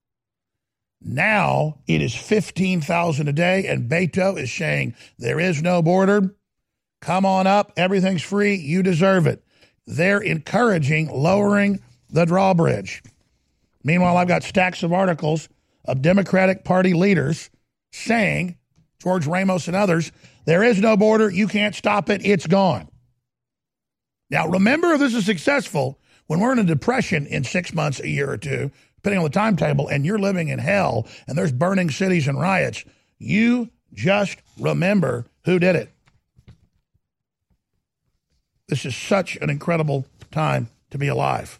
Now 1.01 1.79
it 1.87 1.99
is 1.99 2.13
15,000 2.13 3.27
a 3.27 3.33
day, 3.33 3.65
and 3.65 3.89
Beto 3.89 4.37
is 4.39 4.53
saying 4.53 4.93
there 5.17 5.39
is 5.39 5.63
no 5.63 5.81
border. 5.81 6.35
Come 7.01 7.25
on 7.25 7.47
up. 7.47 7.73
Everything's 7.77 8.21
free. 8.21 8.53
You 8.53 8.83
deserve 8.83 9.25
it. 9.25 9.43
They're 9.87 10.21
encouraging 10.21 11.09
lowering 11.09 11.79
the 12.11 12.25
drawbridge. 12.25 13.01
Meanwhile, 13.83 14.17
I've 14.17 14.27
got 14.27 14.43
stacks 14.43 14.83
of 14.83 14.93
articles 14.93 15.49
of 15.85 16.01
Democratic 16.01 16.63
Party 16.63 16.93
leaders 16.93 17.49
saying, 17.91 18.57
George 19.01 19.25
Ramos 19.25 19.67
and 19.67 19.75
others, 19.75 20.11
there 20.45 20.63
is 20.63 20.79
no 20.79 20.97
border. 20.97 21.29
You 21.29 21.47
can't 21.47 21.75
stop 21.75 22.09
it. 22.09 22.25
It's 22.25 22.47
gone. 22.47 22.89
Now, 24.29 24.47
remember, 24.47 24.93
if 24.93 24.99
this 24.99 25.15
is 25.15 25.25
successful, 25.25 25.99
when 26.27 26.39
we're 26.39 26.51
in 26.51 26.59
a 26.59 26.63
depression 26.63 27.25
in 27.25 27.43
six 27.43 27.73
months, 27.73 27.99
a 27.99 28.07
year 28.07 28.29
or 28.29 28.37
two, 28.37 28.71
depending 28.97 29.19
on 29.19 29.23
the 29.23 29.29
timetable, 29.29 29.87
and 29.87 30.05
you're 30.05 30.19
living 30.19 30.49
in 30.49 30.59
hell 30.59 31.07
and 31.27 31.37
there's 31.37 31.51
burning 31.51 31.89
cities 31.89 32.27
and 32.27 32.39
riots, 32.39 32.83
you 33.17 33.69
just 33.93 34.37
remember 34.59 35.25
who 35.45 35.57
did 35.57 35.75
it. 35.75 35.91
This 38.67 38.85
is 38.85 38.95
such 38.95 39.35
an 39.37 39.49
incredible 39.49 40.05
time 40.31 40.69
to 40.91 40.97
be 40.97 41.07
alive. 41.07 41.59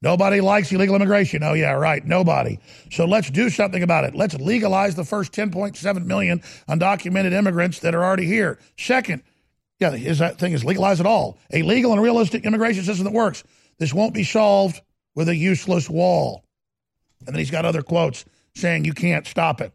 Nobody 0.00 0.40
likes 0.40 0.70
illegal 0.70 0.94
immigration. 0.94 1.42
Oh, 1.42 1.54
yeah, 1.54 1.72
right. 1.72 2.04
Nobody. 2.04 2.60
So 2.90 3.04
let's 3.04 3.30
do 3.30 3.50
something 3.50 3.82
about 3.82 4.04
it. 4.04 4.14
Let's 4.14 4.34
legalize 4.34 4.94
the 4.94 5.04
first 5.04 5.32
10.7 5.32 6.04
million 6.04 6.40
undocumented 6.68 7.32
immigrants 7.32 7.80
that 7.80 7.94
are 7.94 8.04
already 8.04 8.26
here. 8.26 8.58
Second, 8.76 9.22
yeah, 9.80 9.92
is 9.92 10.18
that 10.18 10.38
thing 10.38 10.52
is 10.52 10.64
legalize 10.64 11.00
it 11.00 11.06
all. 11.06 11.38
A 11.52 11.62
legal 11.62 11.92
and 11.92 12.00
realistic 12.00 12.44
immigration 12.44 12.84
system 12.84 13.04
that 13.04 13.12
works. 13.12 13.42
This 13.78 13.92
won't 13.92 14.14
be 14.14 14.24
solved 14.24 14.80
with 15.16 15.28
a 15.28 15.34
useless 15.34 15.90
wall. 15.90 16.44
And 17.26 17.34
then 17.34 17.40
he's 17.40 17.50
got 17.50 17.64
other 17.64 17.82
quotes 17.82 18.24
saying 18.54 18.84
you 18.84 18.92
can't 18.92 19.26
stop 19.26 19.60
it. 19.60 19.72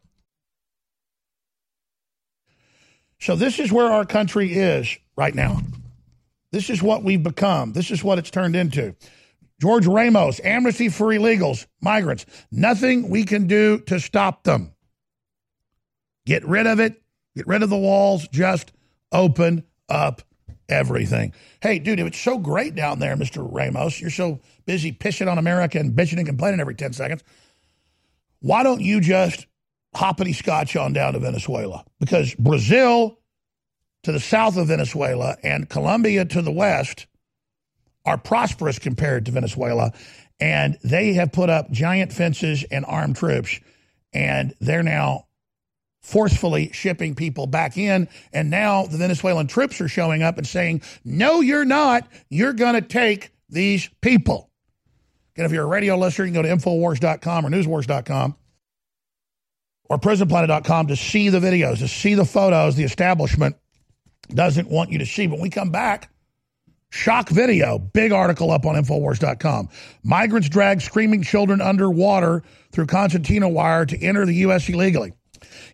So 3.20 3.36
this 3.36 3.60
is 3.60 3.72
where 3.72 3.92
our 3.92 4.06
country 4.06 4.54
is 4.54 4.98
right 5.18 5.36
now. 5.36 5.62
This 6.52 6.70
is 6.70 6.84
what 6.84 7.04
we've 7.04 7.24
become. 7.24 7.74
This 7.74 7.92
is 7.92 8.04
what 8.04 8.20
it's 8.20 8.30
turned 8.30 8.56
into. 8.56 8.96
George 9.64 9.88
Ramos, 9.88 10.42
amnesty 10.44 10.90
for 10.90 11.08
illegals, 11.08 11.68
migrants. 11.80 12.26
Nothing 12.52 13.10
we 13.10 13.24
can 13.24 13.48
do 13.48 13.80
to 13.88 13.98
stop 13.98 14.44
them. 14.44 14.74
Get 16.26 16.46
rid 16.46 16.68
of 16.68 16.82
it. 16.82 17.02
Get 17.34 17.48
rid 17.48 17.64
of 17.64 17.70
the 17.70 17.78
walls. 17.78 18.28
Just 18.28 18.74
open 19.14 19.64
up 19.88 20.22
everything. 20.68 21.34
Hey, 21.62 21.80
dude, 21.80 22.02
it's 22.02 22.20
so 22.20 22.38
great 22.38 22.76
down 22.76 23.00
there, 23.00 23.16
Mr. 23.16 23.48
Ramos. 23.50 24.02
You're 24.02 24.10
so 24.10 24.42
busy 24.66 24.92
pissing 24.92 25.32
on 25.32 25.38
America 25.38 25.80
and 25.80 25.94
bitching 25.94 26.18
and 26.18 26.28
complaining 26.28 26.60
every 26.60 26.76
10 26.76 26.92
seconds. 26.92 27.24
Why 28.42 28.64
don't 28.64 28.82
you 28.82 29.00
just 29.00 29.48
hoppity 29.96 30.34
scotch 30.34 30.76
on 30.76 30.92
down 30.92 31.14
to 31.14 31.20
Venezuela? 31.20 31.86
Because 32.02 32.36
Brazil 32.36 33.18
to 34.04 34.12
the 34.12 34.20
south 34.20 34.58
of 34.58 34.68
Venezuela 34.68 35.38
and 35.42 35.70
Colombia 35.70 36.26
to 36.26 36.42
the 36.42 36.52
west 36.52 37.08
are 38.06 38.18
prosperous 38.18 38.80
compared 38.80 39.26
to 39.26 39.32
Venezuela. 39.32 39.94
And 40.40 40.78
they 40.84 41.14
have 41.14 41.32
put 41.32 41.50
up 41.50 41.72
giant 41.72 42.12
fences 42.12 42.66
and 42.70 42.86
armed 42.86 43.16
troops. 43.16 43.60
And 44.14 44.54
they're 44.60 44.84
now 44.84 45.28
forcefully 46.02 46.70
shipping 46.74 47.16
people 47.16 47.48
back 47.48 47.78
in. 47.78 48.10
And 48.34 48.50
now 48.50 48.86
the 48.86 48.98
Venezuelan 48.98 49.48
troops 49.48 49.80
are 49.80 49.88
showing 49.88 50.22
up 50.22 50.38
and 50.38 50.46
saying, 50.46 50.82
no, 51.06 51.42
you're 51.42 51.66
not. 51.66 52.08
You're 52.30 52.54
going 52.54 52.76
to 52.76 52.82
take 52.82 53.32
these 53.50 53.90
people. 54.02 54.50
And 55.36 55.46
if 55.46 55.52
you're 55.52 55.64
a 55.64 55.68
radio 55.68 55.98
listener, 55.98 56.26
you 56.26 56.34
can 56.34 56.42
go 56.44 56.48
to 56.48 56.56
Infowars.com 56.56 57.46
or 57.46 57.50
NewsWars.com 57.50 58.36
or 59.90 59.98
PrisonPlanet.com 59.98 60.88
to 60.88 60.96
see 60.96 61.30
the 61.30 61.40
videos, 61.40 61.80
to 61.80 61.88
see 61.88 62.14
the 62.14 62.26
photos 62.26 62.76
the 62.76 62.84
establishment 62.84 63.56
doesn't 64.30 64.70
want 64.70 64.92
you 64.92 65.00
to 65.00 65.06
see. 65.06 65.28
But 65.28 65.36
when 65.36 65.44
we 65.44 65.50
come 65.50 65.72
back, 65.72 66.13
shock 66.94 67.28
video, 67.30 67.80
big 67.80 68.12
article 68.12 68.52
up 68.52 68.68
on 68.68 68.76
Infowars.com. 68.76 69.68
Migrants 70.04 70.48
drag 70.48 70.80
screaming 70.80 71.24
children 71.24 71.60
underwater 71.60 72.44
through 72.72 72.86
concertina 72.86 73.50
wire 73.50 73.86
to 73.86 74.00
enter 74.00 74.26
the 74.28 74.36
U.S. 74.36 74.70
illegally. 74.70 75.12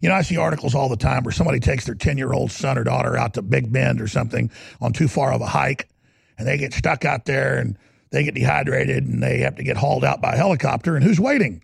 You 0.01 0.07
know, 0.07 0.15
I 0.15 0.21
see 0.21 0.37
articles 0.37 0.73
all 0.73 0.87
the 0.87 0.95
time 0.95 1.23
where 1.23 1.33
somebody 1.33 1.59
takes 1.59 1.85
their 1.85 1.93
10 1.93 2.17
year 2.17 2.31
old 2.31 2.51
son 2.51 2.77
or 2.77 2.85
daughter 2.85 3.17
out 3.17 3.33
to 3.33 3.41
Big 3.41 3.71
Bend 3.71 3.99
or 3.99 4.07
something 4.07 4.49
on 4.79 4.93
too 4.93 5.09
far 5.09 5.33
of 5.33 5.41
a 5.41 5.45
hike, 5.45 5.89
and 6.37 6.47
they 6.47 6.57
get 6.57 6.73
stuck 6.73 7.03
out 7.03 7.25
there 7.25 7.57
and 7.57 7.77
they 8.11 8.23
get 8.23 8.33
dehydrated 8.33 9.03
and 9.03 9.21
they 9.21 9.39
have 9.39 9.57
to 9.57 9.63
get 9.63 9.75
hauled 9.75 10.05
out 10.05 10.21
by 10.21 10.33
a 10.33 10.37
helicopter. 10.37 10.95
And 10.95 11.03
who's 11.03 11.19
waiting? 11.19 11.61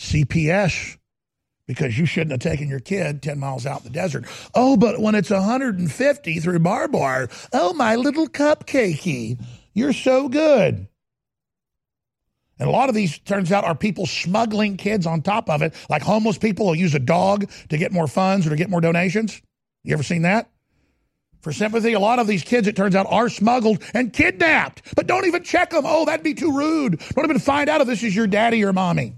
CPS 0.00 0.97
because 1.68 1.96
you 1.96 2.06
shouldn't 2.06 2.32
have 2.32 2.40
taken 2.40 2.68
your 2.68 2.80
kid 2.80 3.22
10 3.22 3.38
miles 3.38 3.66
out 3.66 3.82
in 3.82 3.84
the 3.84 3.90
desert. 3.90 4.24
Oh, 4.54 4.76
but 4.76 4.98
when 5.00 5.14
it's 5.14 5.30
150 5.30 6.40
through 6.40 6.58
barbed 6.58 6.94
wire, 6.94 7.28
oh, 7.52 7.74
my 7.74 7.94
little 7.94 8.26
cupcakey, 8.26 9.38
you're 9.74 9.92
so 9.92 10.28
good. 10.28 10.88
And 12.58 12.68
a 12.68 12.72
lot 12.72 12.88
of 12.88 12.94
these, 12.96 13.18
turns 13.20 13.52
out, 13.52 13.62
are 13.62 13.74
people 13.74 14.06
smuggling 14.06 14.76
kids 14.76 15.06
on 15.06 15.22
top 15.22 15.48
of 15.48 15.62
it. 15.62 15.74
Like 15.88 16.02
homeless 16.02 16.38
people 16.38 16.66
will 16.66 16.74
use 16.74 16.94
a 16.94 16.98
dog 16.98 17.48
to 17.68 17.78
get 17.78 17.92
more 17.92 18.08
funds 18.08 18.46
or 18.46 18.50
to 18.50 18.56
get 18.56 18.70
more 18.70 18.80
donations. 18.80 19.40
You 19.84 19.92
ever 19.92 20.02
seen 20.02 20.22
that? 20.22 20.50
For 21.42 21.52
sympathy, 21.52 21.92
a 21.92 22.00
lot 22.00 22.18
of 22.18 22.26
these 22.26 22.42
kids, 22.42 22.66
it 22.66 22.74
turns 22.74 22.96
out, 22.96 23.06
are 23.08 23.28
smuggled 23.28 23.84
and 23.94 24.12
kidnapped. 24.12 24.94
But 24.96 25.06
don't 25.06 25.26
even 25.26 25.44
check 25.44 25.70
them. 25.70 25.84
Oh, 25.86 26.04
that'd 26.04 26.24
be 26.24 26.34
too 26.34 26.56
rude. 26.56 27.00
Don't 27.14 27.26
even 27.26 27.38
find 27.38 27.68
out 27.68 27.80
if 27.80 27.86
this 27.86 28.02
is 28.02 28.16
your 28.16 28.26
daddy 28.26 28.64
or 28.64 28.72
mommy. 28.72 29.14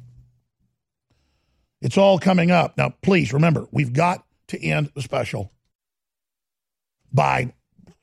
It's 1.80 1.96
all 1.96 2.18
coming 2.18 2.50
up. 2.50 2.76
Now, 2.76 2.94
please 3.02 3.32
remember, 3.32 3.66
we've 3.70 3.92
got 3.92 4.24
to 4.48 4.62
end 4.62 4.90
the 4.94 5.02
special 5.02 5.52
by 7.12 7.52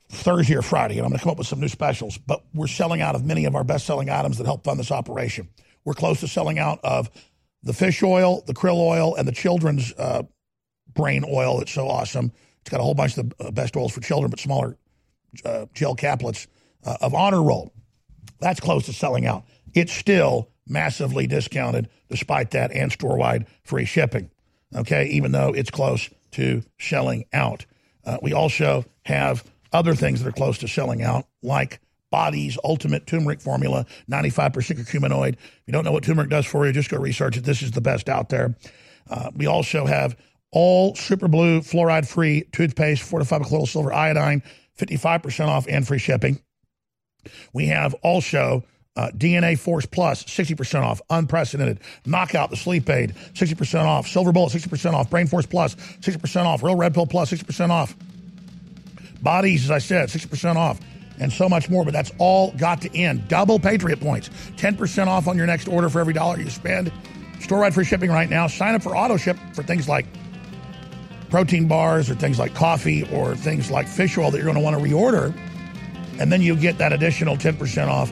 Thursday 0.10 0.56
or 0.56 0.62
Friday, 0.62 0.96
and 0.98 1.06
I'm 1.06 1.10
going 1.10 1.20
to 1.20 1.24
come 1.24 1.32
up 1.32 1.38
with 1.38 1.48
some 1.48 1.60
new 1.60 1.68
specials. 1.68 2.18
But 2.18 2.44
we're 2.54 2.68
selling 2.68 3.02
out 3.02 3.16
of 3.16 3.26
many 3.26 3.46
of 3.46 3.56
our 3.56 3.64
best 3.64 3.86
selling 3.86 4.10
items 4.10 4.38
that 4.38 4.46
help 4.46 4.64
fund 4.64 4.80
this 4.80 4.92
operation. 4.92 5.50
We're 5.86 5.94
close 5.94 6.22
to 6.22 6.28
selling 6.28 6.60
out 6.60 6.80
of 6.84 7.10
the 7.64 7.74
fish 7.74 8.02
oil, 8.04 8.44
the 8.48 8.54
krill 8.54 8.80
oil, 8.80 9.16
and 9.16 9.28
the 9.28 9.32
children's 9.32 9.94
uh, 9.94 10.24
brain 10.94 11.24
oil. 11.28 11.62
It's 11.62 11.72
so 11.72 11.88
awesome. 11.88 12.32
It's 12.62 12.70
got 12.70 12.80
a 12.80 12.84
whole 12.84 12.96
bunch 12.96 13.18
of 13.18 13.30
the 13.30 13.46
uh, 13.46 13.52
best 13.52 13.76
oils 13.78 13.92
for 13.92 14.02
children, 14.02 14.30
but 14.30 14.40
smaller 14.40 14.78
uh, 15.46 15.68
gel 15.74 15.96
caplets 15.96 16.48
uh, 16.86 16.98
of 17.02 17.14
Honor 17.14 17.44
Roll. 17.44 17.74
That's 18.40 18.60
close 18.60 18.86
to 18.86 18.94
selling 18.94 19.26
out. 19.26 19.46
It's 19.74 19.94
still 19.94 20.50
massively 20.70 21.28
discounted 21.28 21.90
despite 22.10 22.52
that 22.52 22.72
and 22.72 22.92
store 22.92 23.18
wide 23.18 23.48
free 23.64 23.86
shipping. 23.86 24.30
okay, 24.76 25.06
even 25.08 25.32
though 25.32 25.54
it's 25.54 25.70
close 25.72 26.10
to 26.32 26.62
selling 26.80 27.26
out. 27.34 27.66
Uh, 28.06 28.18
we 28.22 28.34
also 28.34 28.86
have 29.06 29.44
other 29.74 29.96
things 29.96 30.22
that 30.22 30.30
are 30.30 30.34
close 30.34 30.58
to 30.60 30.68
selling 30.68 31.02
out, 31.02 31.26
like 31.42 31.80
Body's 32.10 32.58
Ultimate 32.64 33.06
Turmeric 33.06 33.42
Formula, 33.42 33.86
95% 34.10 34.52
curcuminoid. 34.54 35.34
If 35.34 35.62
you 35.66 35.74
don't 35.74 35.84
know 35.84 35.92
what 35.92 36.04
turmeric 36.04 36.30
does 36.30 36.46
for 36.46 36.66
you, 36.66 36.72
just 36.72 36.90
go 36.90 36.98
research 36.98 37.38
it. 37.38 37.44
This 37.44 37.62
is 37.62 37.72
the 37.72 37.82
best 37.82 38.10
out 38.10 38.30
there. 38.30 38.56
Uh, 39.10 39.32
we 39.36 39.46
also 39.46 39.86
have 39.86 40.18
all 40.52 40.96
Super 40.96 41.28
Blue 41.28 41.60
fluoride 41.62 42.08
free 42.08 42.46
toothpaste, 42.52 43.04
fortified 43.04 43.40
with 43.40 43.50
colloidal 43.50 43.68
silver 43.68 43.94
iodine, 43.94 44.42
55% 44.78 45.48
off 45.48 45.66
and 45.68 45.86
free 45.86 46.00
shipping. 46.00 46.40
We 47.54 47.68
have 47.68 47.94
also 47.96 48.64
uh, 48.98 49.12
DNA 49.12 49.58
Force 49.58 49.86
Plus, 49.86 50.24
60% 50.24 50.82
off, 50.82 51.02
unprecedented. 51.12 51.80
Knockout, 52.06 52.50
the 52.50 52.58
sleep 52.58 52.90
aid, 52.90 53.14
60% 53.34 53.86
off. 53.86 54.08
Silver 54.08 54.32
Bullet, 54.32 54.52
60% 54.52 54.94
off. 54.94 55.10
Brain 55.10 55.28
Force 55.28 55.46
Plus, 55.46 55.76
60% 55.76 56.46
off. 56.46 56.64
Real 56.64 56.76
Red 56.76 56.96
Pill 56.96 57.06
Plus, 57.06 57.32
60% 57.32 57.70
off. 57.70 57.96
Bodies, 59.22 59.66
as 59.66 59.72
I 59.72 59.78
said, 59.78 60.10
60% 60.10 60.56
off. 60.56 60.80
And 61.20 61.32
so 61.32 61.48
much 61.48 61.70
more, 61.70 61.86
but 61.86 61.94
that's 61.94 62.12
all 62.18 62.52
got 62.54 62.82
to 62.82 62.96
end. 62.98 63.28
Double 63.28 63.60
Patriot 63.60 64.00
points, 64.00 64.30
10% 64.58 65.08
off 65.08 65.28
on 65.28 65.38
your 65.38 65.48
next 65.48 65.68
order 65.68 65.90
for 65.90 66.00
every 66.00 66.14
dollar 66.14 66.40
you 66.40 66.50
spend. 66.50 66.92
Store 67.40 67.60
wide 67.60 67.74
free 67.74 67.86
shipping 67.86 68.10
right 68.10 68.30
now. 68.30 68.48
Sign 68.48 68.74
up 68.74 68.82
for 68.82 68.96
auto 68.96 69.18
ship 69.18 69.38
for 69.54 69.62
things 69.62 69.88
like 69.88 70.08
protein 71.30 71.68
bars 71.68 72.10
or 72.10 72.16
things 72.16 72.40
like 72.40 72.56
coffee 72.56 73.08
or 73.12 73.36
things 73.36 73.70
like 73.70 73.88
fish 73.88 74.18
oil 74.18 74.32
that 74.32 74.38
you're 74.38 74.46
going 74.46 74.58
to 74.58 74.62
want 74.62 74.76
to 74.78 74.84
reorder. 74.84 75.36
And 76.20 76.32
then 76.32 76.42
you 76.42 76.56
get 76.56 76.80
that 76.80 76.94
additional 76.94 77.36
10% 77.36 77.88
off 77.88 78.12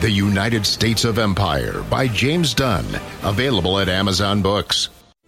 The 0.00 0.10
United 0.10 0.64
States 0.64 1.04
of 1.04 1.18
Empire 1.18 1.82
by 1.90 2.08
James 2.08 2.54
Dunn. 2.54 2.86
Available 3.22 3.78
at 3.78 3.90
Amazon 3.90 4.40
Books. 4.40 4.88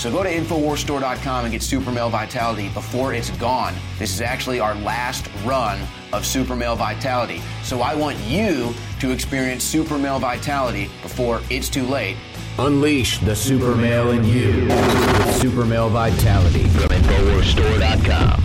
So 0.00 0.10
go 0.10 0.22
to 0.22 0.34
InfoWarsStore.com 0.34 1.44
and 1.44 1.52
get 1.52 1.62
Super 1.62 1.90
Male 1.90 2.08
Vitality 2.08 2.70
before 2.70 3.12
it's 3.12 3.28
gone. 3.32 3.74
This 3.98 4.14
is 4.14 4.22
actually 4.22 4.58
our 4.58 4.74
last 4.76 5.28
run 5.44 5.78
of 6.14 6.24
Super 6.24 6.56
Male 6.56 6.74
Vitality. 6.74 7.42
So 7.62 7.82
I 7.82 7.94
want 7.94 8.16
you 8.20 8.72
to 9.00 9.10
experience 9.10 9.62
Super 9.62 9.98
Male 9.98 10.18
Vitality 10.18 10.88
before 11.02 11.42
it's 11.50 11.68
too 11.68 11.84
late. 11.84 12.16
Unleash 12.58 13.18
the 13.18 13.36
Super 13.36 13.76
Male 13.76 14.12
in 14.12 14.24
you. 14.24 14.70
Super 15.32 15.66
Male 15.66 15.90
Vitality 15.90 16.66
from 16.68 16.88
InfoWarsStore.com. 16.88 18.42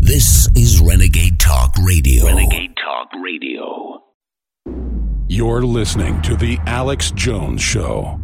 This 0.00 0.48
is 0.56 0.80
Renegade 0.80 1.38
Talk 1.38 1.72
Radio. 1.84 2.26
Renegade 2.26 2.74
Talk 2.76 3.10
Radio. 3.22 4.02
You're 5.28 5.62
listening 5.62 6.20
to 6.22 6.34
The 6.34 6.58
Alex 6.66 7.12
Jones 7.12 7.62
Show. 7.62 8.18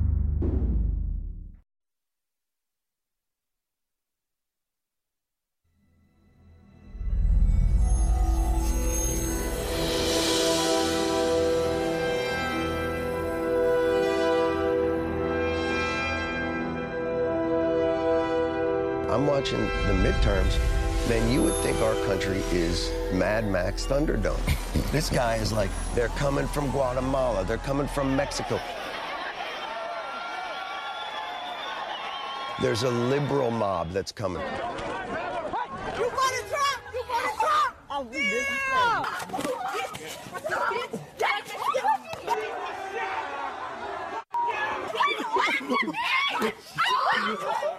Mad 23.88 24.06
Thunderdome. 24.06 24.90
this 24.92 25.10
guy 25.10 25.36
is 25.36 25.52
like, 25.52 25.70
they're 25.94 26.08
coming 26.08 26.46
from 26.46 26.70
Guatemala, 26.70 27.44
they're 27.44 27.58
coming 27.58 27.86
from 27.86 28.16
Mexico. 28.16 28.60
There's 32.62 32.82
a 32.84 32.90
liberal 32.90 33.50
mob 33.50 33.90
that's 33.90 34.12
coming. 34.12 34.42
You 34.42 34.48
want 34.48 34.64
to 35.96 36.44
Trump? 36.48 36.82
You 36.92 37.02
want 37.10 37.24
to 37.30 37.38
Trump? 37.40 37.76
Oh, 37.90 38.06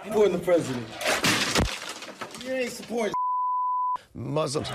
Supporting 0.04 0.32
the 0.32 0.38
president. 0.38 0.86
You 2.44 2.52
ain't 2.52 2.72
supporting 2.72 3.14
Muslims. 4.14 4.68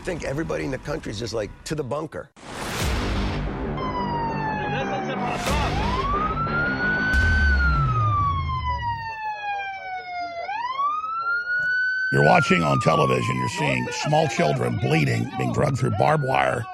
Would 0.00 0.06
think 0.06 0.24
everybody 0.24 0.64
in 0.64 0.70
the 0.70 0.78
country 0.78 1.12
is 1.12 1.18
just 1.18 1.34
like 1.34 1.50
to 1.64 1.74
the 1.74 1.84
bunker. 1.84 2.30
You're 12.12 12.24
watching 12.24 12.62
on 12.62 12.80
television, 12.80 13.36
you're 13.36 13.48
seeing 13.50 13.86
small 13.92 14.26
children 14.28 14.78
bleeding, 14.78 15.30
being 15.36 15.52
drugged 15.52 15.78
through 15.78 15.92
barbed 15.98 16.24
wire 16.24 16.64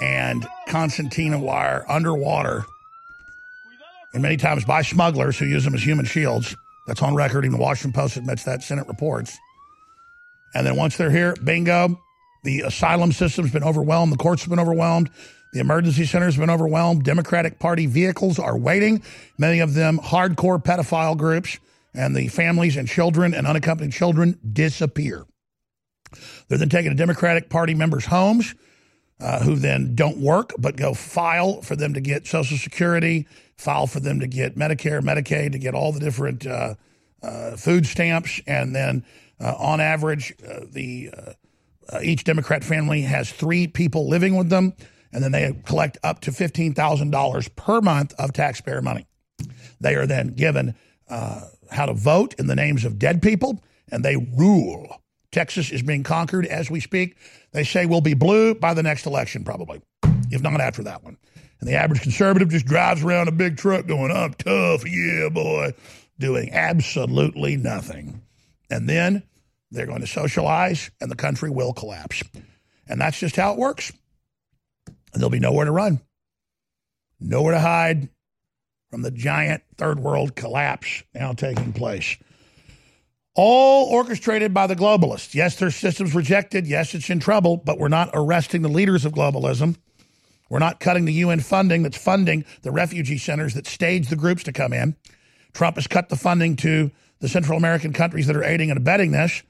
and 0.00 0.44
concertina 0.66 1.38
wire 1.38 1.84
underwater, 1.88 2.64
and 4.14 4.22
many 4.22 4.36
times 4.36 4.64
by 4.64 4.82
smugglers 4.82 5.38
who 5.38 5.44
use 5.44 5.64
them 5.64 5.74
as 5.74 5.82
human 5.82 6.06
shields. 6.06 6.56
That's 6.88 7.02
on 7.02 7.14
record. 7.14 7.44
Even 7.44 7.58
the 7.58 7.62
Washington 7.62 7.92
Post 7.92 8.16
admits 8.16 8.42
that, 8.44 8.62
Senate 8.62 8.88
reports. 8.88 9.38
And 10.54 10.66
then 10.66 10.76
once 10.76 10.96
they're 10.96 11.12
here, 11.12 11.36
bingo, 11.44 11.96
the 12.42 12.60
asylum 12.60 13.12
system's 13.12 13.52
been 13.52 13.64
overwhelmed, 13.64 14.12
the 14.12 14.16
courts 14.16 14.42
have 14.42 14.50
been 14.50 14.58
overwhelmed, 14.60 15.10
the 15.52 15.60
emergency 15.60 16.04
center's 16.04 16.36
been 16.36 16.50
overwhelmed, 16.50 17.04
Democratic 17.04 17.58
Party 17.58 17.86
vehicles 17.86 18.38
are 18.38 18.56
waiting, 18.56 19.02
many 19.38 19.60
of 19.60 19.74
them 19.74 19.98
hardcore 19.98 20.62
pedophile 20.62 21.16
groups 21.16 21.58
and 21.94 22.16
the 22.16 22.28
families 22.28 22.76
and 22.76 22.88
children 22.88 23.34
and 23.34 23.46
unaccompanied 23.46 23.92
children 23.92 24.38
disappear. 24.52 25.24
They're 26.48 26.58
then 26.58 26.68
taken 26.68 26.90
to 26.90 26.96
Democratic 26.96 27.48
Party 27.48 27.74
members' 27.74 28.06
homes, 28.06 28.54
uh, 29.20 29.40
who 29.44 29.54
then 29.56 29.94
don't 29.94 30.18
work 30.18 30.52
but 30.58 30.76
go 30.76 30.94
file 30.94 31.62
for 31.62 31.76
them 31.76 31.94
to 31.94 32.00
get 32.00 32.26
Social 32.26 32.58
Security, 32.58 33.26
file 33.56 33.86
for 33.86 34.00
them 34.00 34.20
to 34.20 34.26
get 34.26 34.56
Medicare, 34.56 35.00
Medicaid, 35.00 35.52
to 35.52 35.58
get 35.58 35.74
all 35.74 35.92
the 35.92 36.00
different 36.00 36.46
uh, 36.46 36.74
uh, 37.22 37.56
food 37.56 37.86
stamps, 37.86 38.40
and 38.46 38.74
then 38.74 39.04
uh, 39.38 39.54
on 39.58 39.80
average, 39.80 40.34
uh, 40.48 40.60
the 40.70 41.10
uh, 41.88 42.00
each 42.02 42.24
Democrat 42.24 42.64
family 42.64 43.02
has 43.02 43.30
three 43.30 43.66
people 43.66 44.08
living 44.08 44.36
with 44.36 44.48
them, 44.48 44.74
and 45.12 45.22
then 45.22 45.32
they 45.32 45.54
collect 45.64 45.98
up 46.02 46.20
to 46.20 46.32
fifteen 46.32 46.74
thousand 46.74 47.10
dollars 47.10 47.48
per 47.48 47.80
month 47.80 48.14
of 48.18 48.32
taxpayer 48.32 48.82
money. 48.82 49.06
They 49.80 49.94
are 49.94 50.06
then 50.06 50.28
given 50.28 50.74
how 51.70 51.86
to 51.86 51.94
vote 51.94 52.34
in 52.38 52.46
the 52.46 52.54
names 52.54 52.84
of 52.84 52.98
dead 52.98 53.22
people, 53.22 53.62
and 53.90 54.04
they 54.04 54.16
rule. 54.16 55.00
Texas 55.30 55.70
is 55.70 55.82
being 55.82 56.02
conquered 56.02 56.46
as 56.46 56.70
we 56.70 56.80
speak. 56.80 57.16
They 57.52 57.64
say 57.64 57.86
we'll 57.86 58.00
be 58.02 58.14
blue 58.14 58.54
by 58.54 58.74
the 58.74 58.82
next 58.82 59.06
election, 59.06 59.44
probably, 59.44 59.80
if 60.30 60.42
not 60.42 60.60
after 60.60 60.82
that 60.84 61.02
one. 61.02 61.16
And 61.60 61.68
the 61.68 61.74
average 61.74 62.02
conservative 62.02 62.50
just 62.50 62.66
drives 62.66 63.02
around 63.02 63.28
a 63.28 63.32
big 63.32 63.56
truck 63.56 63.86
going, 63.86 64.10
I'm 64.10 64.34
tough, 64.34 64.86
yeah, 64.88 65.28
boy, 65.30 65.72
doing 66.18 66.50
absolutely 66.52 67.56
nothing. 67.56 68.20
And 68.70 68.88
then 68.88 69.22
they're 69.72 69.86
going 69.86 70.00
to 70.00 70.06
socialize, 70.06 70.90
and 71.00 71.10
the 71.10 71.16
country 71.16 71.50
will 71.50 71.72
collapse. 71.72 72.22
And 72.86 73.00
that's 73.00 73.18
just 73.18 73.36
how 73.36 73.52
it 73.52 73.58
works. 73.58 73.92
And 74.86 75.20
there'll 75.20 75.30
be 75.30 75.40
nowhere 75.40 75.64
to 75.64 75.72
run, 75.72 76.00
nowhere 77.20 77.52
to 77.52 77.60
hide, 77.60 78.08
from 78.90 79.02
the 79.02 79.10
giant 79.10 79.62
third 79.78 79.98
world 79.98 80.36
collapse 80.36 81.02
now 81.14 81.32
taking 81.32 81.72
place. 81.72 82.18
All 83.34 83.86
orchestrated 83.86 84.52
by 84.52 84.66
the 84.66 84.76
globalists. 84.76 85.34
Yes, 85.34 85.56
their 85.56 85.70
system's 85.70 86.14
rejected. 86.14 86.66
Yes, 86.66 86.94
it's 86.94 87.08
in 87.08 87.18
trouble, 87.18 87.56
but 87.56 87.78
we're 87.78 87.88
not 87.88 88.10
arresting 88.12 88.60
the 88.60 88.68
leaders 88.68 89.06
of 89.06 89.12
globalism. 89.12 89.76
We're 90.50 90.58
not 90.58 90.80
cutting 90.80 91.06
the 91.06 91.14
UN 91.14 91.40
funding 91.40 91.82
that's 91.82 91.96
funding 91.96 92.44
the 92.60 92.70
refugee 92.70 93.16
centers 93.16 93.54
that 93.54 93.66
stage 93.66 94.08
the 94.08 94.16
groups 94.16 94.42
to 94.42 94.52
come 94.52 94.74
in. 94.74 94.96
Trump 95.54 95.76
has 95.76 95.86
cut 95.86 96.10
the 96.10 96.16
funding 96.16 96.56
to 96.56 96.90
the 97.20 97.28
Central 97.28 97.56
American 97.56 97.94
countries 97.94 98.26
that 98.26 98.36
are 98.36 98.44
aiding 98.44 98.70
and 98.70 98.76
abetting 98.76 99.12
this. 99.12 99.42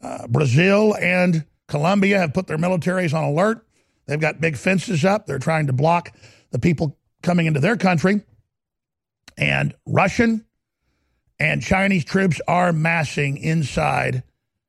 Uh, 0.00 0.26
Brazil 0.28 0.94
and 1.00 1.44
Colombia 1.66 2.18
have 2.18 2.34
put 2.34 2.46
their 2.46 2.58
militaries 2.58 3.14
on 3.14 3.24
alert. 3.24 3.66
They've 4.06 4.20
got 4.20 4.40
big 4.40 4.56
fences 4.56 5.04
up. 5.04 5.26
They're 5.26 5.38
trying 5.38 5.66
to 5.66 5.72
block 5.72 6.16
the 6.50 6.58
people 6.58 6.98
coming 7.22 7.46
into 7.46 7.60
their 7.60 7.76
country. 7.76 8.22
And 9.36 9.74
Russian 9.86 10.46
and 11.38 11.62
Chinese 11.62 12.04
troops 12.04 12.40
are 12.48 12.72
massing 12.72 13.36
inside 13.36 14.22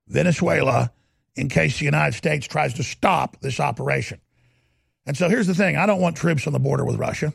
Venezuela 0.07 0.91
in 1.35 1.49
case 1.49 1.79
the 1.79 1.85
United 1.85 2.15
States 2.15 2.47
tries 2.47 2.73
to 2.75 2.83
stop 2.83 3.39
this 3.41 3.59
operation. 3.59 4.19
And 5.05 5.15
so 5.15 5.29
here's 5.29 5.47
the 5.47 5.55
thing 5.55 5.77
I 5.77 5.85
don't 5.85 6.01
want 6.01 6.17
troops 6.17 6.45
on 6.45 6.53
the 6.53 6.59
border 6.59 6.85
with 6.85 6.97
Russia, 6.97 7.33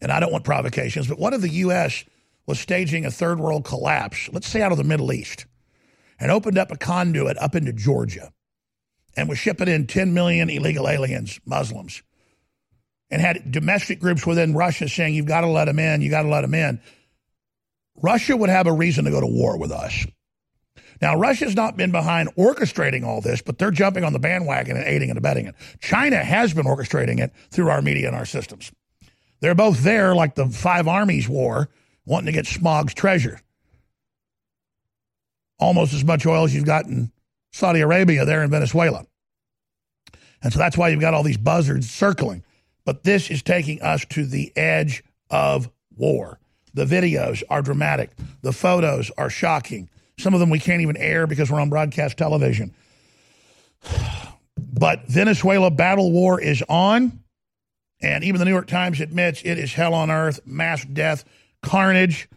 and 0.00 0.12
I 0.12 0.20
don't 0.20 0.30
want 0.30 0.44
provocations, 0.44 1.08
but 1.08 1.18
what 1.18 1.32
if 1.32 1.40
the 1.40 1.48
U.S. 1.48 2.04
was 2.46 2.60
staging 2.60 3.06
a 3.06 3.10
third 3.10 3.40
world 3.40 3.64
collapse, 3.64 4.28
let's 4.32 4.46
say 4.46 4.62
out 4.62 4.72
of 4.72 4.78
the 4.78 4.84
Middle 4.84 5.12
East, 5.12 5.46
and 6.18 6.30
opened 6.30 6.58
up 6.58 6.70
a 6.70 6.76
conduit 6.76 7.38
up 7.38 7.54
into 7.54 7.72
Georgia 7.72 8.32
and 9.16 9.28
was 9.28 9.38
shipping 9.38 9.68
in 9.68 9.86
10 9.86 10.14
million 10.14 10.50
illegal 10.50 10.88
aliens, 10.88 11.40
Muslims, 11.44 12.02
and 13.10 13.22
had 13.22 13.50
domestic 13.50 14.00
groups 14.00 14.26
within 14.26 14.54
Russia 14.54 14.88
saying, 14.88 15.14
you've 15.14 15.26
got 15.26 15.40
to 15.42 15.48
let 15.48 15.64
them 15.64 15.78
in, 15.78 16.00
You've 16.00 16.10
got 16.10 16.22
to 16.22 16.28
let 16.28 16.42
them 16.42 16.54
in, 16.54 16.80
Russia 17.96 18.36
would 18.36 18.50
have 18.50 18.66
a 18.66 18.72
reason 18.72 19.04
to 19.04 19.10
go 19.10 19.20
to 19.20 19.26
war 19.26 19.58
with 19.58 19.72
us. 19.72 20.06
Now, 21.00 21.16
Russia's 21.16 21.54
not 21.54 21.76
been 21.76 21.92
behind 21.92 22.34
orchestrating 22.36 23.04
all 23.04 23.20
this, 23.20 23.40
but 23.40 23.58
they're 23.58 23.70
jumping 23.70 24.04
on 24.04 24.12
the 24.12 24.18
bandwagon 24.18 24.76
and 24.76 24.86
aiding 24.86 25.10
and 25.10 25.18
abetting 25.18 25.46
it. 25.46 25.54
China 25.80 26.16
has 26.16 26.52
been 26.52 26.66
orchestrating 26.66 27.20
it 27.20 27.32
through 27.50 27.70
our 27.70 27.82
media 27.82 28.08
and 28.08 28.16
our 28.16 28.26
systems. 28.26 28.72
They're 29.40 29.54
both 29.54 29.82
there, 29.82 30.14
like 30.14 30.34
the 30.34 30.48
Five 30.48 30.88
Armies 30.88 31.28
War, 31.28 31.68
wanting 32.04 32.26
to 32.26 32.32
get 32.32 32.46
Smaug's 32.46 32.94
treasure. 32.94 33.40
Almost 35.58 35.94
as 35.94 36.04
much 36.04 36.26
oil 36.26 36.44
as 36.44 36.54
you've 36.54 36.64
got 36.64 36.86
in 36.86 37.10
Saudi 37.52 37.80
Arabia 37.80 38.24
there 38.24 38.42
in 38.42 38.50
Venezuela. 38.50 39.06
And 40.42 40.52
so 40.52 40.58
that's 40.58 40.76
why 40.76 40.88
you've 40.88 41.00
got 41.00 41.14
all 41.14 41.22
these 41.22 41.38
buzzards 41.38 41.90
circling. 41.90 42.44
But 42.84 43.02
this 43.02 43.30
is 43.30 43.42
taking 43.42 43.82
us 43.82 44.04
to 44.10 44.24
the 44.24 44.52
edge 44.56 45.02
of 45.30 45.68
war. 45.96 46.38
The 46.74 46.84
videos 46.84 47.42
are 47.50 47.60
dramatic. 47.60 48.10
The 48.42 48.52
photos 48.52 49.10
are 49.18 49.30
shocking. 49.30 49.90
Some 50.18 50.34
of 50.34 50.40
them 50.40 50.50
we 50.50 50.58
can't 50.58 50.80
even 50.80 50.96
air 50.96 51.26
because 51.26 51.50
we're 51.50 51.60
on 51.60 51.70
broadcast 51.70 52.16
television. 52.16 52.74
But 54.70 55.06
Venezuela 55.06 55.70
battle 55.70 56.10
war 56.10 56.40
is 56.40 56.64
on. 56.68 57.20
And 58.00 58.24
even 58.24 58.38
the 58.38 58.44
New 58.44 58.50
York 58.50 58.66
Times 58.66 59.00
admits 59.00 59.40
it 59.42 59.56
is 59.56 59.72
hell 59.72 59.94
on 59.94 60.10
earth, 60.10 60.40
mass 60.44 60.84
death, 60.84 61.24
carnage. 61.62 62.28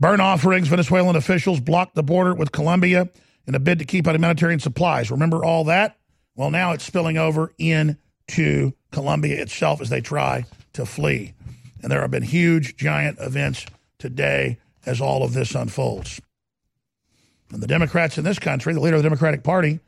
Burn 0.00 0.20
offerings. 0.20 0.68
Venezuelan 0.68 1.16
officials 1.16 1.60
blocked 1.60 1.94
the 1.94 2.02
border 2.02 2.34
with 2.34 2.52
Colombia 2.52 3.08
in 3.46 3.54
a 3.54 3.58
bid 3.58 3.78
to 3.80 3.84
keep 3.84 4.06
out 4.06 4.14
humanitarian 4.14 4.60
supplies. 4.60 5.10
Remember 5.10 5.44
all 5.44 5.64
that? 5.64 5.98
Well, 6.36 6.50
now 6.50 6.72
it's 6.72 6.84
spilling 6.84 7.18
over 7.18 7.52
into 7.58 8.72
Colombia 8.92 9.42
itself 9.42 9.80
as 9.80 9.88
they 9.88 10.00
try 10.00 10.44
to 10.74 10.86
flee. 10.86 11.34
And 11.82 11.90
there 11.90 12.00
have 12.00 12.10
been 12.10 12.22
huge, 12.22 12.76
giant 12.76 13.18
events 13.20 13.66
today 13.98 14.58
as 14.86 15.00
all 15.00 15.24
of 15.24 15.32
this 15.32 15.54
unfolds. 15.54 16.20
And 17.50 17.62
the 17.62 17.66
Democrats 17.66 18.18
in 18.18 18.24
this 18.24 18.38
country, 18.38 18.74
the 18.74 18.80
leader 18.80 18.96
of 18.96 19.02
the 19.02 19.08
Democratic 19.08 19.42
Party, 19.42 19.80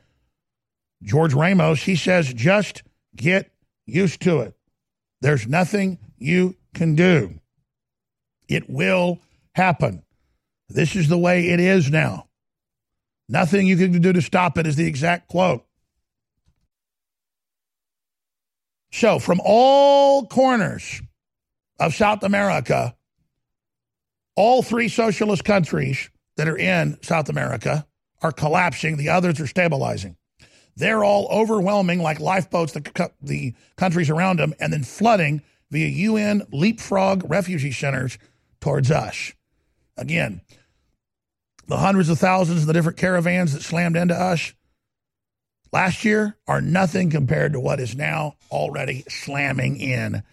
George 1.03 1.33
Ramos, 1.33 1.83
he 1.83 1.95
says, 1.95 2.33
just 2.33 2.83
get 3.15 3.51
used 3.85 4.21
to 4.21 4.41
it. 4.41 4.55
There's 5.21 5.47
nothing 5.47 5.99
you 6.17 6.55
can 6.73 6.95
do. 6.95 7.39
It 8.47 8.69
will 8.69 9.19
happen. 9.53 10.03
This 10.69 10.95
is 10.95 11.07
the 11.07 11.17
way 11.17 11.49
it 11.49 11.59
is 11.59 11.89
now. 11.89 12.27
Nothing 13.27 13.67
you 13.67 13.77
can 13.77 14.01
do 14.01 14.13
to 14.13 14.21
stop 14.21 14.57
it 14.57 14.67
is 14.67 14.75
the 14.75 14.87
exact 14.87 15.27
quote. 15.27 15.65
So, 18.91 19.19
from 19.19 19.39
all 19.43 20.25
corners 20.27 21.01
of 21.79 21.95
South 21.95 22.23
America, 22.23 22.95
all 24.35 24.61
three 24.61 24.89
socialist 24.89 25.45
countries 25.45 26.09
that 26.35 26.47
are 26.47 26.57
in 26.57 26.97
South 27.01 27.29
America 27.29 27.87
are 28.21 28.31
collapsing, 28.31 28.97
the 28.97 29.09
others 29.09 29.39
are 29.39 29.47
stabilizing. 29.47 30.17
They're 30.75 31.03
all 31.03 31.27
overwhelming 31.31 32.01
like 32.01 32.19
lifeboats, 32.19 32.73
the, 32.73 33.11
the 33.21 33.53
countries 33.77 34.09
around 34.09 34.39
them, 34.39 34.53
and 34.59 34.71
then 34.71 34.83
flooding 34.83 35.41
via 35.69 35.87
UN 35.87 36.43
leapfrog 36.51 37.29
refugee 37.29 37.71
centers 37.71 38.17
towards 38.59 38.91
us. 38.91 39.33
Again, 39.97 40.41
the 41.67 41.77
hundreds 41.77 42.09
of 42.09 42.19
thousands 42.19 42.61
of 42.61 42.67
the 42.67 42.73
different 42.73 42.97
caravans 42.97 43.53
that 43.53 43.61
slammed 43.61 43.95
into 43.95 44.15
us 44.15 44.53
last 45.71 46.03
year 46.03 46.37
are 46.47 46.61
nothing 46.61 47.09
compared 47.09 47.53
to 47.53 47.59
what 47.59 47.79
is 47.79 47.95
now 47.95 48.35
already 48.51 49.03
slamming 49.07 49.79
in. 49.79 50.23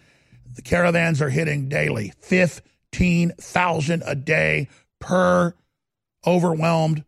The 0.55 0.61
caravans 0.61 1.21
are 1.21 1.29
hitting 1.29 1.69
daily 1.69 2.13
15,000 2.19 4.03
a 4.05 4.15
day 4.15 4.67
per 4.99 5.53
overwhelmed 6.25 7.05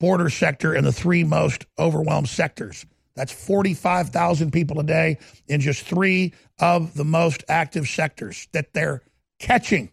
border 0.00 0.30
sector 0.30 0.74
in 0.74 0.84
the 0.84 0.92
three 0.92 1.24
most 1.24 1.66
overwhelmed 1.78 2.28
sectors. 2.28 2.86
That's 3.14 3.32
45,000 3.32 4.52
people 4.52 4.78
a 4.78 4.84
day 4.84 5.18
in 5.48 5.60
just 5.60 5.82
three 5.82 6.34
of 6.60 6.94
the 6.94 7.04
most 7.04 7.44
active 7.48 7.88
sectors 7.88 8.46
that 8.52 8.72
they're 8.72 9.02
catching. 9.40 9.90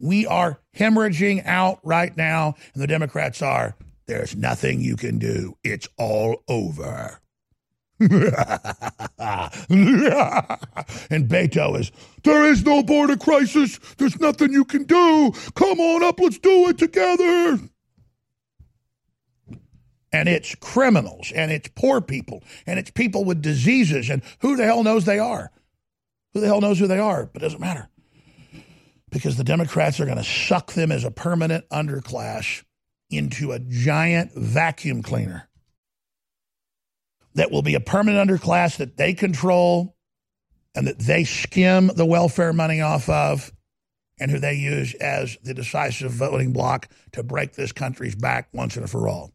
We 0.00 0.26
are 0.26 0.60
hemorrhaging 0.76 1.46
out 1.46 1.78
right 1.84 2.16
now, 2.16 2.54
and 2.74 2.82
the 2.82 2.86
Democrats 2.86 3.42
are. 3.42 3.76
There's 4.06 4.34
nothing 4.34 4.80
you 4.80 4.96
can 4.96 5.18
do. 5.18 5.56
It's 5.62 5.86
all 5.96 6.42
over. 6.48 7.20
and 8.00 8.08
Beto 11.28 11.78
is, 11.78 11.92
there 12.24 12.50
is 12.50 12.64
no 12.64 12.82
border 12.82 13.16
crisis. 13.16 13.78
There's 13.98 14.18
nothing 14.18 14.52
you 14.52 14.64
can 14.64 14.84
do. 14.84 15.32
Come 15.54 15.78
on 15.78 16.02
up, 16.02 16.18
let's 16.18 16.38
do 16.38 16.68
it 16.70 16.78
together 16.78 17.60
and 20.12 20.28
it's 20.28 20.54
criminals 20.56 21.32
and 21.34 21.50
it's 21.52 21.68
poor 21.74 22.00
people 22.00 22.42
and 22.66 22.78
it's 22.78 22.90
people 22.90 23.24
with 23.24 23.42
diseases 23.42 24.10
and 24.10 24.22
who 24.40 24.56
the 24.56 24.64
hell 24.64 24.82
knows 24.82 25.04
they 25.04 25.18
are? 25.18 25.50
Who 26.32 26.40
the 26.40 26.46
hell 26.46 26.60
knows 26.60 26.78
who 26.78 26.86
they 26.86 26.98
are? 26.98 27.26
But 27.26 27.42
it 27.42 27.46
doesn't 27.46 27.60
matter. 27.60 27.88
Because 29.10 29.36
the 29.36 29.44
Democrats 29.44 30.00
are 30.00 30.06
going 30.06 30.18
to 30.18 30.24
suck 30.24 30.72
them 30.72 30.92
as 30.92 31.04
a 31.04 31.10
permanent 31.10 31.68
underclass 31.70 32.62
into 33.10 33.52
a 33.52 33.58
giant 33.58 34.32
vacuum 34.34 35.02
cleaner 35.02 35.48
that 37.34 37.50
will 37.50 37.62
be 37.62 37.74
a 37.74 37.80
permanent 37.80 38.30
underclass 38.30 38.76
that 38.76 38.96
they 38.96 39.14
control 39.14 39.96
and 40.74 40.86
that 40.86 40.98
they 40.98 41.24
skim 41.24 41.88
the 41.88 42.06
welfare 42.06 42.52
money 42.52 42.80
off 42.80 43.08
of 43.08 43.52
and 44.18 44.30
who 44.30 44.38
they 44.38 44.54
use 44.54 44.94
as 44.94 45.36
the 45.42 45.54
decisive 45.54 46.12
voting 46.12 46.52
bloc 46.52 46.88
to 47.12 47.22
break 47.22 47.54
this 47.54 47.72
country's 47.72 48.14
back 48.14 48.48
once 48.52 48.76
and 48.76 48.88
for 48.88 49.08
all. 49.08 49.32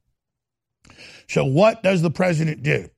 So, 1.27 1.43
what 1.43 1.81
does 1.81 2.01
the 2.01 2.11
president 2.11 2.61
do? 2.61 2.89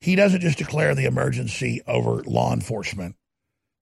He 0.00 0.16
doesn't 0.16 0.40
just 0.40 0.58
declare 0.58 0.94
the 0.94 1.06
emergency 1.06 1.80
over 1.86 2.22
law 2.24 2.52
enforcement. 2.52 3.16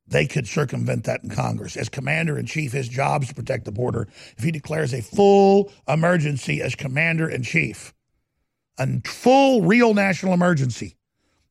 They 0.08 0.26
could 0.26 0.48
circumvent 0.48 1.04
that 1.04 1.22
in 1.22 1.30
Congress. 1.30 1.76
As 1.76 1.88
commander 1.88 2.38
in 2.38 2.46
chief, 2.46 2.72
his 2.72 2.88
job 2.88 3.22
is 3.22 3.28
to 3.28 3.34
protect 3.34 3.66
the 3.66 3.72
border. 3.72 4.08
If 4.36 4.44
he 4.44 4.50
declares 4.50 4.94
a 4.94 5.02
full 5.02 5.70
emergency 5.86 6.62
as 6.62 6.74
commander 6.74 7.28
in 7.28 7.42
chief, 7.42 7.92
a 8.78 9.00
full, 9.04 9.62
real 9.62 9.92
national 9.92 10.32
emergency, 10.32 10.96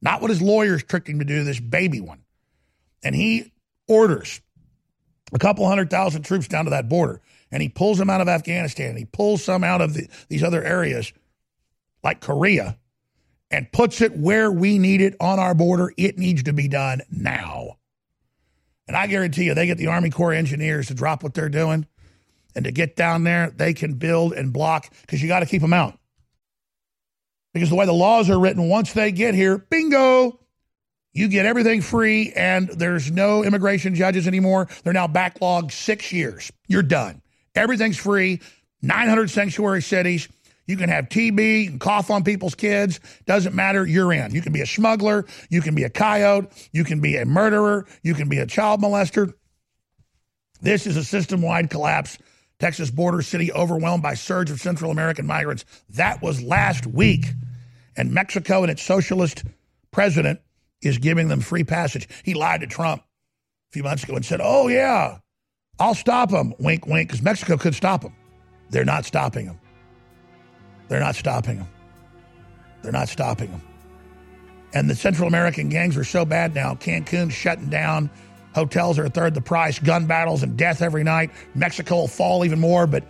not 0.01 0.21
what 0.21 0.31
his 0.31 0.41
lawyers 0.41 0.83
tricked 0.83 1.07
him 1.07 1.19
to 1.19 1.25
do, 1.25 1.43
this 1.43 1.59
baby 1.59 2.01
one, 2.01 2.23
and 3.03 3.15
he 3.15 3.51
orders 3.87 4.41
a 5.33 5.39
couple 5.39 5.67
hundred 5.67 5.89
thousand 5.89 6.23
troops 6.23 6.47
down 6.47 6.65
to 6.65 6.71
that 6.71 6.89
border, 6.89 7.21
and 7.51 7.61
he 7.61 7.69
pulls 7.69 7.97
them 7.97 8.09
out 8.09 8.21
of 8.21 8.27
Afghanistan, 8.27 8.89
and 8.89 8.97
he 8.97 9.05
pulls 9.05 9.43
some 9.43 9.63
out 9.63 9.81
of 9.81 9.93
the, 9.93 10.07
these 10.29 10.43
other 10.43 10.63
areas 10.63 11.13
like 12.03 12.21
Korea 12.21 12.77
and 13.51 13.71
puts 13.71 14.01
it 14.01 14.17
where 14.17 14.51
we 14.51 14.77
need 14.79 15.01
it 15.01 15.15
on 15.19 15.39
our 15.39 15.53
border, 15.53 15.93
it 15.95 16.17
needs 16.17 16.43
to 16.43 16.53
be 16.53 16.67
done 16.67 17.01
now. 17.09 17.77
And 18.87 18.95
I 18.95 19.07
guarantee 19.07 19.45
you, 19.45 19.53
they 19.53 19.65
get 19.65 19.77
the 19.77 19.87
Army 19.87 20.09
Corps 20.09 20.33
engineers 20.33 20.87
to 20.87 20.93
drop 20.93 21.23
what 21.23 21.33
they're 21.33 21.49
doing 21.49 21.85
and 22.55 22.65
to 22.65 22.71
get 22.71 22.95
down 22.95 23.23
there, 23.23 23.51
they 23.55 23.73
can 23.73 23.93
build 23.93 24.33
and 24.33 24.51
block 24.51 24.91
because 25.01 25.21
you 25.21 25.27
got 25.27 25.41
to 25.41 25.45
keep 25.45 25.61
them 25.61 25.73
out. 25.73 25.97
Because 27.53 27.69
the 27.69 27.75
way 27.75 27.85
the 27.85 27.93
laws 27.93 28.29
are 28.29 28.39
written, 28.39 28.67
once 28.67 28.93
they 28.93 29.11
get 29.11 29.35
here, 29.35 29.59
bingo, 29.59 30.39
you 31.13 31.27
get 31.27 31.45
everything 31.45 31.81
free 31.81 32.33
and 32.35 32.67
there's 32.69 33.11
no 33.11 33.43
immigration 33.43 33.95
judges 33.95 34.27
anymore. 34.27 34.67
They're 34.83 34.93
now 34.93 35.07
backlogged 35.07 35.71
six 35.71 36.11
years. 36.11 36.51
You're 36.67 36.83
done. 36.83 37.21
Everything's 37.55 37.97
free. 37.97 38.41
900 38.81 39.29
sanctuary 39.29 39.81
cities. 39.81 40.27
You 40.67 40.77
can 40.77 40.89
have 40.89 41.09
TB 41.09 41.69
and 41.69 41.79
cough 41.79 42.11
on 42.11 42.23
people's 42.23 42.55
kids. 42.55 42.99
Doesn't 43.25 43.55
matter. 43.55 43.87
You're 43.87 44.13
in. 44.13 44.33
You 44.33 44.41
can 44.41 44.53
be 44.53 44.61
a 44.61 44.65
smuggler. 44.65 45.25
You 45.49 45.61
can 45.61 45.75
be 45.75 45.83
a 45.83 45.89
coyote. 45.89 46.49
You 46.71 46.83
can 46.83 46.99
be 46.99 47.15
a 47.15 47.25
murderer. 47.25 47.87
You 48.03 48.13
can 48.13 48.29
be 48.29 48.37
a 48.37 48.45
child 48.45 48.81
molester. 48.81 49.33
This 50.61 50.85
is 50.85 50.97
a 50.97 51.03
system 51.03 51.41
wide 51.41 51.69
collapse. 51.69 52.17
Texas 52.59 52.91
border 52.91 53.21
city 53.21 53.51
overwhelmed 53.53 54.03
by 54.03 54.15
surge 54.15 54.51
of 54.51 54.59
Central 54.59 54.91
American 54.91 55.25
migrants. 55.25 55.63
That 55.91 56.21
was 56.21 56.41
last 56.41 56.85
week. 56.85 57.27
And 57.95 58.11
Mexico 58.11 58.61
and 58.61 58.71
its 58.71 58.81
socialist 58.81 59.43
president 59.91 60.41
is 60.81 60.97
giving 60.97 61.27
them 61.27 61.39
free 61.41 61.63
passage. 61.63 62.07
He 62.23 62.33
lied 62.33 62.61
to 62.61 62.67
Trump 62.67 63.01
a 63.01 63.73
few 63.73 63.83
months 63.83 64.03
ago 64.03 64.15
and 64.15 64.25
said, 64.25 64.39
Oh, 64.43 64.67
yeah, 64.67 65.19
I'll 65.79 65.95
stop 65.95 66.29
them. 66.31 66.53
Wink, 66.59 66.85
wink, 66.85 67.09
because 67.09 67.21
Mexico 67.21 67.57
could 67.57 67.75
stop 67.75 68.01
them. 68.01 68.15
They're 68.69 68.85
not 68.85 69.05
stopping 69.05 69.45
them. 69.45 69.59
They're 70.87 70.99
not 70.99 71.15
stopping 71.15 71.57
them. 71.57 71.67
They're 72.81 72.91
not 72.91 73.09
stopping 73.09 73.51
them. 73.51 73.61
And 74.73 74.89
the 74.89 74.95
Central 74.95 75.27
American 75.27 75.69
gangs 75.69 75.97
are 75.97 76.03
so 76.03 76.25
bad 76.25 76.53
now. 76.53 76.75
Cancun's 76.75 77.33
shutting 77.33 77.69
down. 77.69 78.09
Hotels 78.53 78.99
are 78.99 79.05
a 79.05 79.09
third 79.09 79.33
the 79.33 79.41
price. 79.41 79.79
Gun 79.79 80.05
battles 80.05 80.43
and 80.43 80.57
death 80.57 80.81
every 80.81 81.03
night. 81.03 81.31
Mexico 81.55 81.95
will 81.95 82.07
fall 82.07 82.43
even 82.43 82.59
more, 82.59 82.87
but 82.87 83.03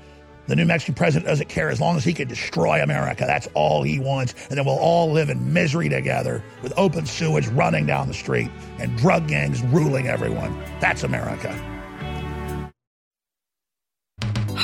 the 0.47 0.55
new 0.55 0.65
Mexican 0.65 0.95
president 0.95 1.27
doesn't 1.27 1.49
care 1.49 1.69
as 1.69 1.81
long 1.81 1.97
as 1.97 2.03
he 2.03 2.13
can 2.13 2.27
destroy 2.27 2.81
America. 2.81 3.25
That's 3.27 3.47
all 3.53 3.83
he 3.83 3.99
wants. 3.99 4.33
And 4.49 4.57
then 4.57 4.65
we'll 4.65 4.79
all 4.79 5.11
live 5.11 5.29
in 5.29 5.53
misery 5.53 5.89
together 5.89 6.43
with 6.63 6.73
open 6.77 7.05
sewage 7.05 7.47
running 7.47 7.85
down 7.85 8.07
the 8.07 8.13
street 8.13 8.49
and 8.79 8.97
drug 8.97 9.27
gangs 9.27 9.61
ruling 9.63 10.07
everyone. 10.07 10.57
That's 10.79 11.03
America 11.03 11.76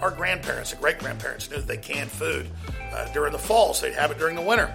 our 0.00 0.10
grandparents 0.10 0.72
and 0.72 0.80
great 0.80 0.98
grandparents 0.98 1.50
knew 1.50 1.56
that 1.56 1.66
they 1.66 1.76
canned 1.76 2.10
food 2.10 2.48
uh, 2.92 3.12
during 3.12 3.32
the 3.32 3.38
fall, 3.38 3.74
so 3.74 3.86
they'd 3.86 3.94
have 3.94 4.10
it 4.10 4.18
during 4.18 4.36
the 4.36 4.42
winter. 4.42 4.74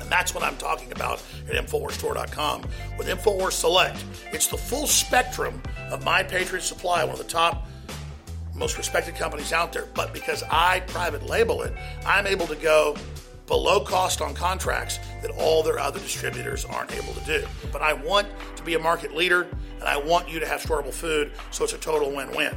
And 0.00 0.10
that's 0.10 0.34
what 0.34 0.44
I'm 0.44 0.56
talking 0.56 0.92
about 0.92 1.22
at 1.48 1.54
InfoWarsStore.com. 1.54 2.62
With 2.98 3.08
InfoWars 3.08 3.52
Select, 3.52 4.04
it's 4.32 4.48
the 4.48 4.58
full 4.58 4.86
spectrum 4.86 5.62
of 5.90 6.04
My 6.04 6.22
Patriot 6.22 6.62
Supply, 6.62 7.04
one 7.04 7.12
of 7.12 7.18
the 7.18 7.24
top, 7.24 7.66
most 8.54 8.76
respected 8.76 9.14
companies 9.14 9.52
out 9.52 9.72
there. 9.72 9.86
But 9.94 10.12
because 10.12 10.42
I 10.50 10.80
private 10.80 11.24
label 11.26 11.62
it, 11.62 11.72
I'm 12.06 12.26
able 12.26 12.46
to 12.48 12.56
go 12.56 12.96
below 13.46 13.80
cost 13.80 14.20
on 14.20 14.34
contracts 14.34 14.98
that 15.22 15.30
all 15.32 15.62
their 15.62 15.78
other 15.78 16.00
distributors 16.00 16.64
aren't 16.64 16.92
able 16.92 17.12
to 17.14 17.24
do. 17.24 17.46
But 17.72 17.82
I 17.82 17.92
want 17.92 18.28
to 18.56 18.62
be 18.62 18.74
a 18.74 18.78
market 18.78 19.14
leader 19.14 19.48
and 19.78 19.84
I 19.84 19.96
want 19.96 20.28
you 20.28 20.40
to 20.40 20.46
have 20.46 20.62
storable 20.62 20.92
food, 20.92 21.32
so 21.50 21.64
it's 21.64 21.72
a 21.72 21.78
total 21.78 22.10
win 22.14 22.30
win. 22.32 22.54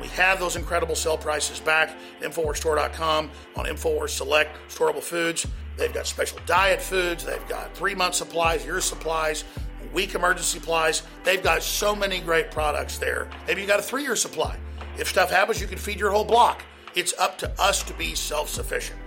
We 0.00 0.08
have 0.08 0.38
those 0.38 0.56
incredible 0.56 0.94
sale 0.94 1.16
prices 1.16 1.60
back 1.60 1.96
InfoWarsStore.com 2.20 3.30
on 3.56 3.64
InfoWars 3.64 4.10
Select 4.10 4.56
Storable 4.68 5.02
Foods. 5.02 5.46
They've 5.76 5.92
got 5.92 6.06
special 6.06 6.38
diet 6.46 6.80
foods, 6.80 7.24
they've 7.24 7.48
got 7.48 7.74
three 7.74 7.94
month 7.94 8.14
supplies, 8.14 8.64
year 8.64 8.80
supplies, 8.80 9.44
week 9.92 10.14
emergency 10.14 10.58
supplies. 10.58 11.02
They've 11.24 11.42
got 11.42 11.62
so 11.62 11.94
many 11.94 12.20
great 12.20 12.50
products 12.50 12.98
there. 12.98 13.28
Maybe 13.46 13.62
you 13.62 13.66
got 13.66 13.80
a 13.80 13.82
three 13.82 14.02
year 14.02 14.16
supply. 14.16 14.58
If 14.98 15.08
stuff 15.08 15.30
happens, 15.30 15.60
you 15.60 15.66
can 15.66 15.78
feed 15.78 16.00
your 16.00 16.10
whole 16.10 16.24
block. 16.24 16.62
It's 16.94 17.12
up 17.18 17.36
to 17.38 17.60
us 17.60 17.82
to 17.84 17.92
be 17.94 18.14
self 18.14 18.48
sufficient. 18.48 18.98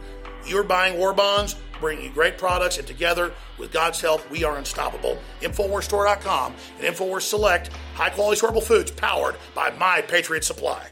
You're 0.45 0.63
buying 0.63 0.97
war 0.97 1.13
bonds, 1.13 1.55
bringing 1.79 2.05
you 2.05 2.11
great 2.11 2.37
products, 2.37 2.77
and 2.77 2.87
together, 2.87 3.31
with 3.57 3.71
God's 3.71 4.01
help, 4.01 4.29
we 4.31 4.43
are 4.43 4.57
unstoppable. 4.57 5.17
InfoWarsStore.com 5.41 6.55
and 6.79 6.95
InfoWars 6.95 7.21
Select, 7.21 7.69
high 7.93 8.09
quality 8.09 8.41
storable 8.41 8.63
foods 8.63 8.91
powered 8.91 9.35
by 9.53 9.71
My 9.71 10.01
Patriot 10.01 10.43
Supply. 10.43 10.87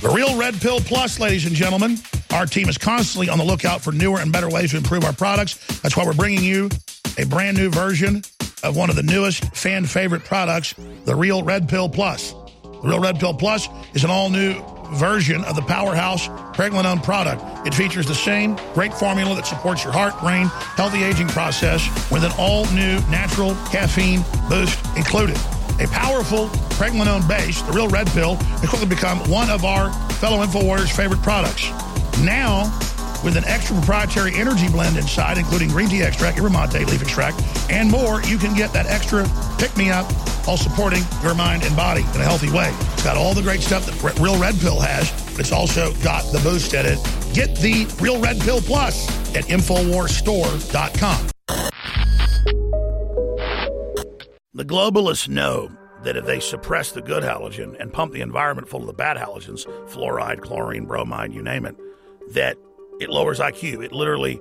The 0.00 0.12
Real 0.14 0.36
Red 0.36 0.60
Pill 0.60 0.80
Plus, 0.80 1.18
ladies 1.18 1.46
and 1.46 1.56
gentlemen. 1.56 1.96
Our 2.34 2.46
team 2.46 2.68
is 2.68 2.76
constantly 2.76 3.30
on 3.30 3.38
the 3.38 3.44
lookout 3.44 3.80
for 3.80 3.92
newer 3.92 4.18
and 4.18 4.30
better 4.30 4.50
ways 4.50 4.72
to 4.72 4.76
improve 4.76 5.04
our 5.04 5.12
products. 5.12 5.54
That's 5.80 5.96
why 5.96 6.04
we're 6.04 6.12
bringing 6.12 6.42
you 6.42 6.68
a 7.16 7.24
brand 7.24 7.56
new 7.56 7.70
version 7.70 8.22
of 8.62 8.76
one 8.76 8.90
of 8.90 8.96
the 8.96 9.02
newest 9.02 9.44
fan 9.56 9.86
favorite 9.86 10.24
products, 10.24 10.74
the 11.04 11.14
Real 11.14 11.42
Red 11.42 11.68
Pill 11.68 11.88
Plus. 11.88 12.34
Real 12.84 13.00
Red 13.00 13.18
Pill 13.18 13.32
Plus 13.32 13.70
is 13.94 14.04
an 14.04 14.10
all 14.10 14.28
new 14.28 14.62
version 14.92 15.42
of 15.44 15.56
the 15.56 15.62
powerhouse 15.62 16.28
pregnenolone 16.54 17.02
product. 17.02 17.42
It 17.66 17.74
features 17.74 18.06
the 18.06 18.14
same 18.14 18.56
great 18.74 18.92
formula 18.92 19.34
that 19.36 19.46
supports 19.46 19.82
your 19.82 19.92
heart, 19.92 20.18
brain, 20.20 20.48
healthy 20.76 21.02
aging 21.02 21.28
process 21.28 21.88
with 22.10 22.24
an 22.24 22.32
all 22.38 22.66
new 22.72 23.00
natural 23.08 23.54
caffeine 23.72 24.22
boost 24.50 24.78
included. 24.96 25.36
A 25.80 25.88
powerful 25.88 26.48
pregnenolone 26.76 27.26
base, 27.26 27.62
the 27.62 27.72
Real 27.72 27.88
Red 27.88 28.06
Pill, 28.08 28.34
has 28.34 28.68
quickly 28.68 28.86
become 28.86 29.18
one 29.30 29.48
of 29.48 29.64
our 29.64 29.90
fellow 30.14 30.44
InfoWarriors' 30.44 30.94
favorite 30.94 31.22
products. 31.22 31.70
Now, 32.20 32.78
with 33.24 33.36
an 33.36 33.44
extra 33.46 33.74
proprietary 33.76 34.34
energy 34.36 34.68
blend 34.68 34.96
inside, 34.96 35.38
including 35.38 35.68
green 35.68 35.88
tea 35.88 36.02
extract, 36.02 36.36
yerba 36.36 36.50
mate 36.50 36.86
leaf 36.86 37.00
extract, 37.00 37.42
and 37.70 37.90
more, 37.90 38.22
you 38.22 38.36
can 38.38 38.54
get 38.54 38.72
that 38.72 38.86
extra 38.86 39.26
pick-me-up 39.58 40.04
while 40.46 40.58
supporting 40.58 41.02
your 41.22 41.34
mind 41.34 41.64
and 41.64 41.74
body 41.74 42.02
in 42.02 42.20
a 42.20 42.24
healthy 42.24 42.50
way. 42.50 42.70
It's 42.92 43.02
got 43.02 43.16
all 43.16 43.32
the 43.34 43.42
great 43.42 43.62
stuff 43.62 43.86
that 43.86 44.20
Real 44.20 44.38
Red 44.38 44.58
Pill 44.60 44.78
has, 44.78 45.10
but 45.30 45.40
it's 45.40 45.52
also 45.52 45.92
got 46.02 46.30
the 46.32 46.38
boost 46.40 46.74
in 46.74 46.84
it. 46.84 46.98
Get 47.34 47.56
the 47.56 47.86
Real 48.00 48.20
Red 48.20 48.38
Pill 48.40 48.60
Plus 48.60 49.08
at 49.34 49.44
InfoWarsStore.com. 49.44 51.28
The 54.56 54.64
globalists 54.64 55.28
know 55.28 55.70
that 56.04 56.16
if 56.16 56.26
they 56.26 56.38
suppress 56.38 56.92
the 56.92 57.00
good 57.00 57.24
halogen 57.24 57.74
and 57.80 57.92
pump 57.92 58.12
the 58.12 58.20
environment 58.20 58.68
full 58.68 58.82
of 58.82 58.86
the 58.86 58.92
bad 58.92 59.16
halogens, 59.16 59.66
fluoride, 59.88 60.42
chlorine, 60.42 60.84
bromide, 60.84 61.32
you 61.32 61.42
name 61.42 61.64
it, 61.64 61.74
that 62.34 62.56
it 63.00 63.10
lowers 63.10 63.40
IQ. 63.40 63.84
It 63.84 63.92
literally 63.92 64.40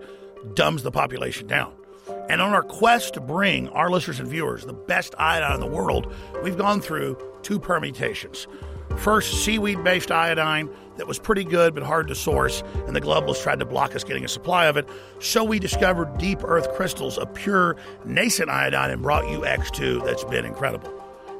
dumbs 0.53 0.83
the 0.83 0.91
population 0.91 1.47
down. 1.47 1.73
And 2.29 2.41
on 2.41 2.53
our 2.53 2.63
quest 2.63 3.13
to 3.15 3.21
bring 3.21 3.69
our 3.69 3.89
listeners 3.89 4.19
and 4.19 4.27
viewers 4.27 4.65
the 4.65 4.73
best 4.73 5.15
iodine 5.17 5.55
in 5.55 5.59
the 5.59 5.67
world, 5.67 6.13
we've 6.41 6.57
gone 6.57 6.81
through 6.81 7.17
two 7.41 7.59
permutations. 7.59 8.47
First, 8.97 9.43
seaweed 9.43 9.83
based 9.83 10.11
iodine 10.11 10.69
that 10.97 11.07
was 11.07 11.17
pretty 11.17 11.43
good 11.43 11.73
but 11.73 11.83
hard 11.83 12.07
to 12.09 12.15
source, 12.15 12.61
and 12.87 12.95
the 12.95 13.01
globalists 13.01 13.41
tried 13.41 13.59
to 13.59 13.65
block 13.65 13.95
us 13.95 14.03
getting 14.03 14.23
a 14.23 14.27
supply 14.27 14.65
of 14.65 14.77
it. 14.77 14.87
So 15.19 15.43
we 15.43 15.59
discovered 15.59 16.17
deep 16.17 16.39
earth 16.43 16.71
crystals 16.73 17.17
of 17.17 17.33
pure 17.33 17.75
nascent 18.05 18.49
iodine 18.49 18.91
and 18.91 19.01
brought 19.01 19.29
you 19.29 19.39
X2 19.39 20.05
that's 20.05 20.23
been 20.25 20.45
incredible. 20.45 21.02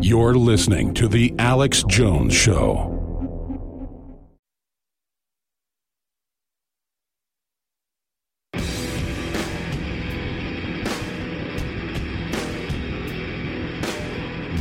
You're 0.00 0.34
listening 0.34 0.94
to 0.94 1.08
The 1.08 1.34
Alex 1.38 1.82
Jones 1.88 2.32
Show. 2.32 2.94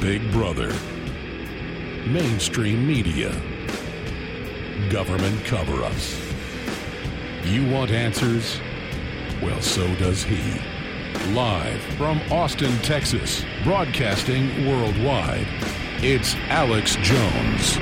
Big 0.02 0.32
Brother, 0.32 0.74
mainstream 2.08 2.88
media, 2.88 3.32
government 4.90 5.44
cover 5.46 5.84
ups. 5.84 6.20
You 7.44 7.70
want 7.70 7.92
answers? 7.92 8.60
Well, 9.42 9.62
so 9.62 9.88
does 9.96 10.24
he. 10.24 10.77
Live 11.26 11.82
from 11.98 12.22
Austin, 12.32 12.72
Texas, 12.84 13.44
broadcasting 13.64 14.66
worldwide, 14.66 15.48
it's 16.02 16.36
Alex 16.48 16.96
Jones. 17.02 17.78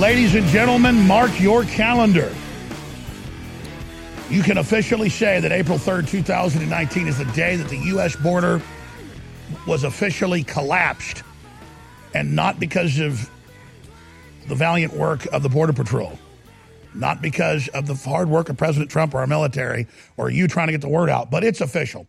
Ladies 0.00 0.34
and 0.34 0.46
gentlemen, 0.46 1.06
mark 1.06 1.38
your 1.40 1.64
calendar. 1.64 2.34
You 4.30 4.42
can 4.42 4.58
officially 4.58 5.10
say 5.10 5.40
that 5.40 5.52
April 5.52 5.78
3rd, 5.78 6.08
2019 6.08 7.06
is 7.06 7.18
the 7.18 7.24
day 7.26 7.56
that 7.56 7.68
the 7.68 7.78
U.S. 7.78 8.16
border 8.16 8.62
was 9.66 9.84
officially 9.84 10.42
collapsed, 10.42 11.22
and 12.14 12.34
not 12.34 12.58
because 12.58 12.98
of 12.98 13.28
the 14.48 14.54
valiant 14.54 14.94
work 14.94 15.26
of 15.26 15.42
the 15.42 15.48
Border 15.48 15.72
Patrol, 15.72 16.18
not 16.94 17.20
because 17.20 17.68
of 17.68 17.86
the 17.86 17.94
hard 17.94 18.28
work 18.28 18.48
of 18.48 18.56
President 18.56 18.90
Trump 18.90 19.14
or 19.14 19.18
our 19.18 19.26
military 19.26 19.86
or 20.16 20.30
you 20.30 20.48
trying 20.48 20.68
to 20.68 20.72
get 20.72 20.80
the 20.80 20.88
word 20.88 21.10
out, 21.10 21.30
but 21.30 21.44
it's 21.44 21.60
official. 21.60 22.06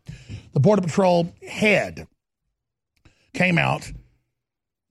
The 0.54 0.60
Border 0.60 0.82
Patrol 0.82 1.34
head 1.48 2.08
came 3.34 3.58
out 3.58 3.92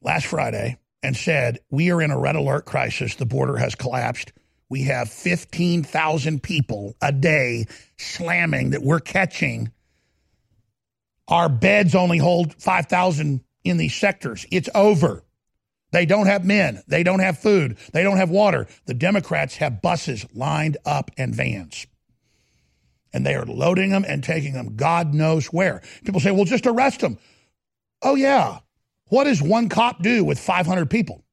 last 0.02 0.26
Friday 0.26 0.78
and 1.02 1.16
said, 1.16 1.58
We 1.70 1.90
are 1.90 2.00
in 2.00 2.10
a 2.10 2.18
red 2.18 2.36
alert 2.36 2.64
crisis. 2.64 3.14
The 3.16 3.26
border 3.26 3.56
has 3.56 3.74
collapsed. 3.74 4.32
We 4.68 4.84
have 4.84 5.10
15,000 5.10 6.42
people 6.42 6.96
a 7.00 7.12
day 7.12 7.66
slamming 7.98 8.70
that 8.70 8.82
we're 8.82 9.00
catching. 9.00 9.70
Our 11.28 11.48
beds 11.48 11.94
only 11.94 12.18
hold 12.18 12.54
5,000 12.54 13.44
in 13.64 13.76
these 13.76 13.94
sectors. 13.94 14.46
It's 14.50 14.68
over. 14.74 15.22
They 15.94 16.06
don't 16.06 16.26
have 16.26 16.44
men. 16.44 16.82
They 16.88 17.04
don't 17.04 17.20
have 17.20 17.38
food. 17.38 17.78
They 17.92 18.02
don't 18.02 18.16
have 18.16 18.28
water. 18.28 18.66
The 18.86 18.94
Democrats 18.94 19.54
have 19.58 19.80
buses 19.80 20.26
lined 20.34 20.76
up 20.84 21.12
and 21.16 21.32
vans. 21.32 21.86
And 23.12 23.24
they 23.24 23.36
are 23.36 23.46
loading 23.46 23.90
them 23.90 24.04
and 24.04 24.24
taking 24.24 24.54
them 24.54 24.74
God 24.74 25.14
knows 25.14 25.46
where. 25.46 25.82
People 26.04 26.18
say, 26.18 26.32
well, 26.32 26.46
just 26.46 26.66
arrest 26.66 26.98
them. 26.98 27.16
Oh, 28.02 28.16
yeah. 28.16 28.58
What 29.10 29.24
does 29.24 29.40
one 29.40 29.68
cop 29.68 30.02
do 30.02 30.24
with 30.24 30.40
500 30.40 30.90
people? 30.90 31.24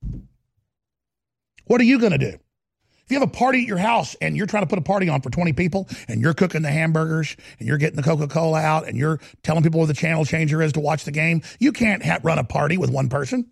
What 1.66 1.82
are 1.82 1.86
you 1.86 1.97
going 1.97 2.12
to 2.12 2.20
do? 2.20 2.38
If 2.38 3.05
you 3.09 3.20
have 3.20 3.28
a 3.28 3.32
party 3.32 3.64
at 3.64 3.68
your 3.68 3.80
house 3.80 4.16
and 4.22 4.38
you're 4.38 4.45
trying 4.45 4.62
to 4.62 4.70
put 4.70 4.78
a 4.78 4.84
party 4.84 5.09
on 5.09 5.22
for 5.22 5.32
20 5.32 5.53
people 5.53 5.89
and 6.07 6.22
you're 6.22 6.36
cooking 6.36 6.62
the 6.62 6.70
hamburgers 6.70 7.36
and 7.57 7.68
you're 7.68 7.80
getting 7.80 7.95
the 7.95 8.03
Coca 8.03 8.28
Cola 8.28 8.62
out 8.62 8.88
and 8.88 8.95
you're 8.95 9.20
telling 9.41 9.64
people 9.64 9.80
where 9.80 9.88
the 9.88 9.95
channel 9.95 10.24
changer 10.24 10.62
is 10.62 10.74
to 10.74 10.80
watch 10.80 11.03
the 11.03 11.12
game, 11.12 11.41
you 11.59 11.72
can't 11.72 12.05
ha- 12.05 12.20
run 12.22 12.38
a 12.38 12.43
party 12.43 12.78
with 12.78 12.91
one 12.91 13.09
person. 13.09 13.49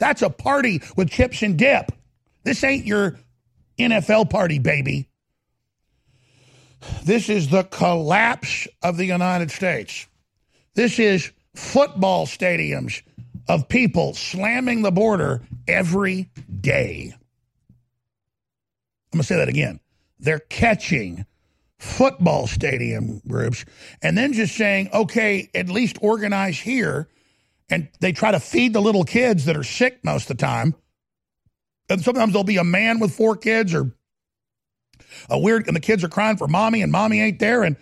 That's 0.00 0.22
a 0.22 0.30
party 0.30 0.82
with 0.96 1.10
chips 1.10 1.42
and 1.42 1.56
dip. 1.56 1.92
This 2.42 2.64
ain't 2.64 2.86
your 2.86 3.20
NFL 3.78 4.30
party, 4.30 4.58
baby. 4.58 5.08
This 7.04 7.28
is 7.28 7.48
the 7.48 7.62
collapse 7.64 8.66
of 8.82 8.96
the 8.96 9.04
United 9.04 9.50
States. 9.50 10.06
This 10.74 10.98
is 10.98 11.30
football 11.54 12.26
stadiums 12.26 13.02
of 13.48 13.68
people 13.68 14.14
slamming 14.14 14.82
the 14.82 14.90
border 14.90 15.42
every 15.68 16.30
day. 16.60 17.12
I'm 19.12 19.18
going 19.18 19.22
to 19.22 19.26
say 19.26 19.36
that 19.36 19.48
again. 19.48 19.80
They're 20.18 20.38
catching 20.38 21.26
football 21.78 22.46
stadium 22.46 23.20
groups 23.26 23.64
and 24.02 24.16
then 24.16 24.32
just 24.32 24.54
saying, 24.54 24.90
okay, 24.94 25.50
at 25.54 25.68
least 25.68 25.98
organize 26.00 26.58
here. 26.58 27.08
And 27.70 27.88
they 28.00 28.12
try 28.12 28.32
to 28.32 28.40
feed 28.40 28.72
the 28.72 28.82
little 28.82 29.04
kids 29.04 29.44
that 29.44 29.56
are 29.56 29.62
sick 29.62 30.04
most 30.04 30.30
of 30.30 30.36
the 30.36 30.42
time. 30.42 30.74
And 31.88 32.02
sometimes 32.02 32.32
there'll 32.32 32.44
be 32.44 32.56
a 32.56 32.64
man 32.64 32.98
with 32.98 33.14
four 33.14 33.36
kids 33.36 33.74
or 33.74 33.94
a 35.28 35.38
weird, 35.38 35.66
and 35.66 35.76
the 35.76 35.80
kids 35.80 36.04
are 36.04 36.08
crying 36.08 36.36
for 36.36 36.48
mommy 36.48 36.82
and 36.82 36.92
mommy 36.92 37.20
ain't 37.20 37.38
there. 37.38 37.62
And 37.62 37.76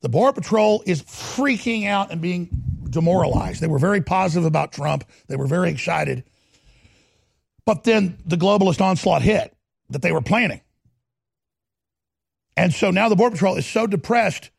the 0.00 0.08
Border 0.08 0.40
Patrol 0.40 0.82
is 0.86 1.02
freaking 1.02 1.86
out 1.86 2.10
and 2.10 2.20
being 2.20 2.48
demoralized. 2.88 3.60
They 3.60 3.66
were 3.66 3.78
very 3.78 4.00
positive 4.00 4.44
about 4.44 4.72
Trump, 4.72 5.04
they 5.26 5.36
were 5.36 5.46
very 5.46 5.70
excited. 5.70 6.24
But 7.66 7.84
then 7.84 8.18
the 8.26 8.36
globalist 8.36 8.80
onslaught 8.80 9.22
hit 9.22 9.56
that 9.90 10.02
they 10.02 10.12
were 10.12 10.20
planning. 10.20 10.60
And 12.56 12.72
so 12.72 12.90
now 12.90 13.08
the 13.08 13.16
Border 13.16 13.34
Patrol 13.34 13.56
is 13.56 13.66
so 13.66 13.86
depressed 13.86 14.50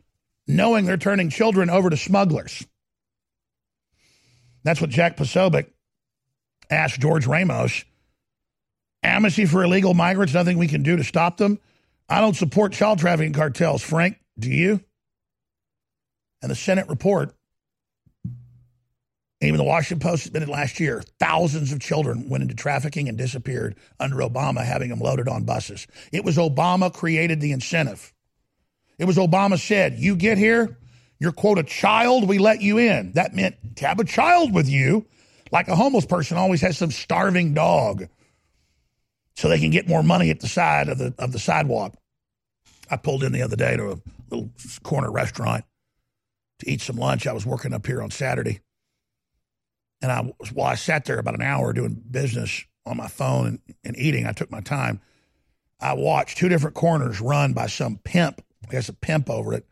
knowing 0.47 0.86
they're 0.86 0.97
turning 0.97 1.30
children 1.30 1.69
over 1.69 1.89
to 1.89 1.97
smugglers. 1.97 2.65
That's 4.66 4.82
what 4.82 4.89
Jack 4.89 5.16
Posobiec 5.16 5.68
asked 6.72 6.99
George 6.99 7.28
Ramos. 7.28 7.86
Amnesty 9.03 9.45
for 9.45 9.63
illegal 9.63 9.93
migrants, 9.93 10.34
nothing 10.34 10.57
we 10.57 10.68
can 10.68 10.82
do 10.82 10.97
to 10.97 11.03
stop 11.03 11.38
them. 11.38 11.59
I 12.09 12.20
don't 12.20 12.36
support 12.36 12.74
child 12.74 12.97
trafficking 12.97 13.34
cartels, 13.34 13.84
Frank. 13.84 14.20
Do 14.38 14.49
you? 14.49 14.82
And 16.41 16.49
the 16.49 16.55
Senate 16.55 16.89
report, 16.89 17.36
even 19.39 19.57
the 19.57 19.63
Washington 19.63 20.07
Post 20.07 20.26
admitted 20.26 20.49
last 20.49 20.80
year, 20.80 21.03
thousands 21.20 21.72
of 21.72 21.80
children 21.80 22.28
went 22.28 22.41
into 22.41 22.55
trafficking 22.55 23.07
and 23.07 23.18
disappeared 23.20 23.76
under 23.99 24.18
Obama, 24.18 24.66
having 24.66 24.89
them 24.89 24.99
loaded 24.99 25.28
on 25.28 25.43
buses. 25.43 25.86
It 26.11 26.26
was 26.26 26.38
Obama 26.38 26.91
created 26.91 27.39
the 27.39 27.51
incentive. 27.51 28.11
It 28.97 29.05
was 29.05 29.18
Obama 29.18 29.59
said, 29.59 29.99
You 29.99 30.16
get 30.16 30.39
here, 30.39 30.80
you're, 31.20 31.32
quote, 31.32 31.57
a 31.57 31.63
child, 31.63 32.28
we 32.28 32.38
let 32.39 32.61
you 32.61 32.78
in. 32.78 33.13
That 33.13 33.34
meant 33.34 33.55
to 33.78 33.88
have 33.88 33.99
a 33.99 34.03
child 34.03 34.53
with 34.53 34.68
you, 34.68 35.05
like 35.51 35.68
a 35.68 35.76
homeless 35.76 36.05
person 36.05 36.38
always 36.38 36.61
has 36.61 36.78
some 36.78 36.91
starving 36.91 37.53
dog 37.53 38.07
so 39.36 39.49
they 39.49 39.59
can 39.59 39.70
get 39.70 39.88
more 39.88 40.03
money 40.03 40.30
at 40.30 40.39
the 40.39 40.47
side 40.47 40.89
of 40.89 40.97
the 40.97 41.13
of 41.20 41.32
the 41.32 41.39
sidewalk. 41.39 41.95
I 42.89 42.97
pulled 42.97 43.24
in 43.24 43.32
the 43.32 43.41
other 43.41 43.55
day 43.55 43.76
to 43.78 43.91
a 43.91 43.97
little 44.30 44.49
corner 44.84 45.11
restaurant 45.11 45.66
to 46.59 46.70
eat 46.70 46.82
some 46.82 46.97
lunch. 46.97 47.28
I 47.28 47.34
was 47.34 47.45
working 47.45 47.74
up 47.74 47.86
here 47.86 48.01
on 48.01 48.11
Saturday, 48.11 48.61
and 50.01 50.11
I 50.11 50.32
was 50.39 50.51
while 50.51 50.68
I 50.68 50.76
sat 50.76 51.05
there 51.05 51.20
about 51.20 51.36
an 51.36 51.41
hour 51.41 51.74
doing 51.74 52.01
business 52.09 52.63
on 52.86 52.97
my 52.97 53.07
phone 53.07 53.47
and, 53.47 53.59
and 53.84 53.97
eating. 53.97 54.26
I 54.26 54.32
took 54.32 54.51
my 54.51 54.61
time. 54.61 55.01
I 55.80 55.93
watched 55.93 56.38
two 56.38 56.49
different 56.49 56.76
corners 56.76 57.20
run 57.20 57.53
by 57.53 57.68
some 57.68 57.97
pimp. 57.97 58.41
Guess 58.70 58.89
a 58.89 58.93
pimp 58.93 59.30
over 59.30 59.53
it. 59.53 59.66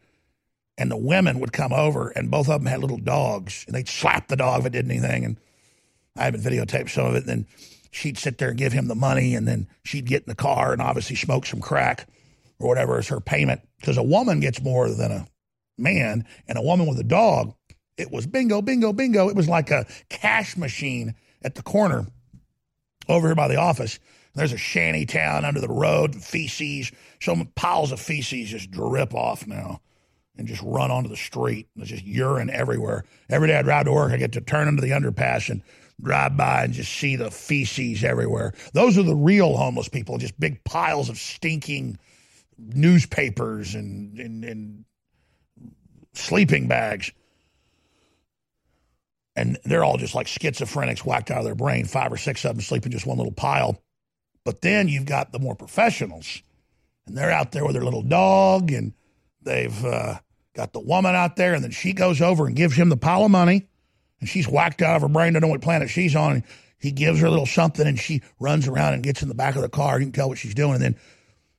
And 0.78 0.89
the 0.89 0.97
women 0.97 1.39
would 1.39 1.53
come 1.53 1.71
over, 1.71 2.09
and 2.09 2.32
both 2.32 2.49
of 2.49 2.61
them 2.61 2.65
had 2.65 2.80
little 2.80 2.97
dogs, 2.97 3.63
and 3.67 3.76
they'd 3.76 3.88
slap 3.88 4.28
the 4.28 4.36
dog 4.36 4.61
if 4.61 4.65
it 4.67 4.71
did 4.71 4.89
anything. 4.89 5.24
And 5.24 5.38
I 6.17 6.26
haven't 6.26 6.41
videotaped 6.41 6.89
some 6.89 7.05
of 7.05 7.15
it. 7.15 7.19
And 7.19 7.28
then 7.28 7.47
she'd 7.91 8.17
sit 8.17 8.39
there 8.39 8.49
and 8.49 8.57
give 8.57 8.74
him 8.74 8.88
the 8.88 8.95
money, 8.95 9.36
and 9.36 9.47
then 9.47 9.67
she'd 9.84 10.07
get 10.07 10.24
in 10.24 10.30
the 10.30 10.36
car 10.36 10.74
and 10.74 10.82
obviously 10.82 11.15
smoke 11.15 11.45
some 11.45 11.61
crack 11.61 12.07
or 12.57 12.67
whatever 12.67 12.97
is 12.99 13.07
her 13.09 13.19
payment. 13.19 13.61
Because 13.80 13.97
a 13.97 14.03
woman 14.03 14.39
gets 14.39 14.61
more 14.61 14.89
than 14.89 15.11
a 15.11 15.28
man, 15.78 16.26
and 16.47 16.57
a 16.57 16.61
woman 16.61 16.88
with 16.88 16.99
a 16.99 17.03
dog, 17.03 17.53
it 17.97 18.11
was 18.11 18.26
bingo, 18.26 18.61
bingo, 18.61 18.93
bingo. 18.93 19.30
It 19.30 19.36
was 19.36 19.47
like 19.47 19.69
a 19.69 19.86
cash 20.09 20.57
machine 20.57 21.13
at 21.43 21.53
the 21.53 21.61
corner 21.61 22.07
over 23.07 23.28
here 23.28 23.36
by 23.36 23.47
the 23.47 23.57
office. 23.57 23.99
There's 24.34 24.53
a 24.53 24.57
shanty 24.57 25.05
town 25.05 25.45
under 25.45 25.61
the 25.61 25.69
road, 25.69 26.15
feces, 26.15 26.91
some 27.21 27.45
piles 27.55 27.91
of 27.91 27.99
feces 27.99 28.49
just 28.49 28.71
drip 28.71 29.13
off 29.13 29.45
now 29.45 29.80
and 30.38 30.47
just 30.47 30.61
run 30.63 30.91
onto 30.91 31.09
the 31.09 31.15
street. 31.15 31.67
There's 31.75 31.89
just 31.89 32.05
urine 32.05 32.49
everywhere. 32.49 33.05
Every 33.29 33.47
day 33.47 33.57
I 33.57 33.61
drive 33.61 33.86
to 33.86 33.91
work, 33.91 34.11
I 34.11 34.17
get 34.17 34.31
to 34.34 34.41
turn 34.41 34.67
into 34.67 34.81
the 34.81 34.91
underpass 34.91 35.49
and 35.49 35.61
drive 36.01 36.36
by 36.36 36.63
and 36.63 36.73
just 36.73 36.91
see 36.91 37.15
the 37.15 37.31
feces 37.31 38.03
everywhere. 38.03 38.53
Those 38.73 38.97
are 38.97 39.03
the 39.03 39.15
real 39.15 39.55
homeless 39.55 39.89
people, 39.89 40.17
just 40.17 40.39
big 40.39 40.63
piles 40.63 41.09
of 41.09 41.17
stinking 41.17 41.99
newspapers 42.57 43.75
and, 43.75 44.19
and, 44.19 44.43
and 44.43 44.86
sleeping 46.13 46.67
bags. 46.67 47.11
And 49.36 49.57
they're 49.63 49.84
all 49.84 49.97
just 49.97 50.13
like 50.13 50.27
schizophrenics 50.27 51.05
whacked 51.05 51.31
out 51.31 51.39
of 51.39 51.45
their 51.45 51.55
brain, 51.55 51.86
five 51.86 52.11
or 52.11 52.17
six 52.17 52.45
of 52.45 52.55
them 52.55 52.61
sleeping 52.61 52.91
just 52.91 53.07
one 53.07 53.17
little 53.17 53.34
pile. 53.34 53.81
But 54.45 54.61
then 54.61 54.88
you've 54.89 55.05
got 55.05 55.31
the 55.31 55.39
more 55.39 55.55
professionals, 55.55 56.41
and 57.07 57.17
they're 57.17 57.31
out 57.31 57.51
there 57.51 57.65
with 57.65 57.73
their 57.73 57.84
little 57.84 58.03
dog, 58.03 58.71
and 58.71 58.93
they've 59.44 59.86
uh, 59.86 60.20
got 60.56 60.74
the 60.74 60.80
woman 60.80 61.16
out 61.16 61.36
there, 61.36 61.54
and 61.54 61.64
then 61.64 61.72
she 61.72 61.94
goes 61.94 62.22
over 62.22 62.48
and 62.48 62.56
gives 62.56 62.76
him 62.76 62.89
the 62.89 62.98
pile 62.98 63.26
of 63.26 63.32
money 63.32 63.68
and 64.24 64.30
she's 64.30 64.48
whacked 64.48 64.82
out 64.82 64.96
of 64.96 65.02
her 65.02 65.10
brain. 65.10 65.34
to 65.34 65.41
know 65.41 65.50
what 65.50 65.62
planet 65.62 65.89
she's 65.89 66.16
on. 66.16 66.32
And 66.36 66.44
he 66.80 66.91
gives 66.91 67.20
her 67.20 67.28
a 67.28 67.30
little 67.30 67.46
something, 67.46 67.86
and 67.86 68.00
she 68.00 68.22
runs 68.39 68.70
around 68.70 68.94
and 68.94 69.04
gets 69.04 69.22
in 69.22 69.28
the 69.28 69.36
back 69.36 69.58
of 69.58 69.62
the 69.62 69.68
car. 69.68 70.00
You 70.00 70.06
can 70.06 70.14
tell 70.14 70.30
what 70.30 70.38
she's 70.38 70.56
doing. 70.56 70.76
And 70.76 70.82
then 70.82 70.96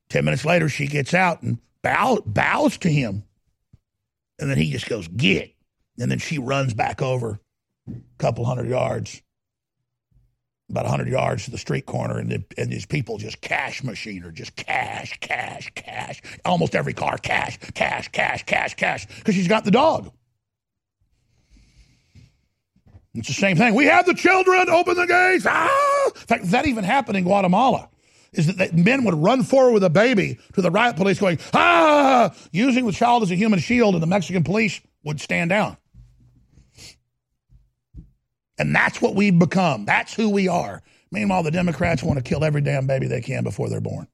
ten 0.08 0.24
minutes 0.24 0.46
later, 0.46 0.70
she 0.70 0.86
gets 0.86 1.12
out 1.12 1.42
and 1.42 1.58
bow, 1.82 2.22
bows 2.24 2.78
to 2.78 2.88
him, 2.88 3.22
and 4.38 4.48
then 4.48 4.56
he 4.56 4.70
just 4.72 4.88
goes 4.88 5.06
get. 5.08 5.54
And 5.98 6.10
then 6.10 6.18
she 6.18 6.38
runs 6.38 6.72
back 6.72 7.02
over 7.02 7.38
a 7.86 7.92
couple 8.16 8.46
hundred 8.46 8.70
yards, 8.70 9.20
about 10.70 10.86
hundred 10.86 11.08
yards 11.08 11.44
to 11.44 11.50
the 11.50 11.58
street 11.58 11.86
corner, 11.86 12.18
and 12.18 12.30
the, 12.30 12.44
and 12.56 12.70
these 12.70 12.86
people 12.86 13.18
just 13.18 13.40
cash 13.40 13.82
machine 13.82 14.24
or 14.24 14.30
just 14.30 14.56
cash, 14.56 15.18
cash, 15.20 15.70
cash. 15.74 16.22
Almost 16.44 16.74
every 16.74 16.94
car, 16.94 17.18
cash, 17.18 17.58
cash, 17.74 18.08
cash, 18.08 18.44
cash, 18.44 18.74
cash, 18.74 19.06
because 19.18 19.34
she's 19.34 19.48
got 19.48 19.64
the 19.64 19.70
dog. 19.70 20.10
It's 23.14 23.28
the 23.28 23.34
same 23.34 23.56
thing. 23.56 23.74
We 23.74 23.84
have 23.84 24.06
the 24.06 24.14
children, 24.14 24.68
open 24.68 24.96
the 24.96 25.06
gates. 25.06 25.46
Ah! 25.48 26.06
In 26.06 26.12
fact, 26.20 26.50
that 26.50 26.66
even 26.66 26.82
happened 26.82 27.16
in 27.16 27.24
Guatemala. 27.24 27.88
Is 28.32 28.56
that 28.56 28.74
men 28.74 29.04
would 29.04 29.14
run 29.14 29.44
forward 29.44 29.74
with 29.74 29.84
a 29.84 29.90
baby 29.90 30.38
to 30.54 30.62
the 30.62 30.70
riot 30.70 30.96
police 30.96 31.20
going, 31.20 31.38
ah, 31.52 32.34
using 32.50 32.84
the 32.84 32.90
child 32.90 33.22
as 33.22 33.30
a 33.30 33.36
human 33.36 33.60
shield, 33.60 33.94
and 33.94 34.02
the 34.02 34.08
Mexican 34.08 34.42
police 34.42 34.80
would 35.04 35.20
stand 35.20 35.50
down. 35.50 35.76
And 38.58 38.74
that's 38.74 39.02
what 39.02 39.14
we've 39.14 39.38
become. 39.38 39.84
That's 39.84 40.14
who 40.14 40.30
we 40.30 40.48
are. 40.48 40.82
Meanwhile, 41.10 41.42
the 41.42 41.50
Democrats 41.50 42.02
want 42.02 42.18
to 42.18 42.22
kill 42.22 42.44
every 42.44 42.60
damn 42.60 42.86
baby 42.86 43.06
they 43.06 43.20
can 43.20 43.44
before 43.44 43.68
they're 43.68 43.80
born. 43.80 44.06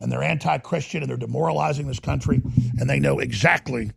And 0.00 0.12
they're 0.12 0.22
anti 0.22 0.58
Christian 0.58 1.02
and 1.02 1.10
they're 1.10 1.16
demoralizing 1.16 1.86
this 1.86 1.98
country, 1.98 2.40
and 2.78 2.88
they 2.88 3.00
know 3.00 3.18
exactly 3.18 3.90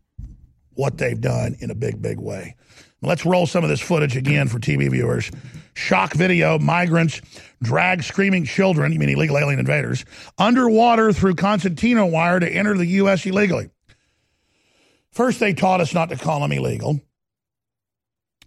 what 0.73 0.97
they've 0.97 1.19
done 1.19 1.55
in 1.59 1.69
a 1.69 1.75
big, 1.75 2.01
big 2.01 2.19
way. 2.19 2.55
Let's 3.03 3.25
roll 3.25 3.47
some 3.47 3.63
of 3.63 3.69
this 3.69 3.81
footage 3.81 4.15
again 4.15 4.47
for 4.47 4.59
TV 4.59 4.89
viewers. 4.89 5.31
Shock 5.73 6.13
video 6.13 6.59
migrants 6.59 7.21
drag 7.63 8.03
screaming 8.03 8.45
children, 8.45 8.91
you 8.91 8.99
mean 8.99 9.09
illegal 9.09 9.37
alien 9.37 9.59
invaders, 9.59 10.05
underwater 10.37 11.13
through 11.13 11.35
Constantino 11.35 12.05
wire 12.05 12.39
to 12.39 12.49
enter 12.49 12.77
the 12.77 12.85
U.S. 12.85 13.25
illegally. 13.25 13.69
First, 15.11 15.39
they 15.39 15.53
taught 15.53 15.81
us 15.81 15.93
not 15.93 16.09
to 16.09 16.15
call 16.15 16.39
them 16.41 16.51
illegal. 16.51 16.99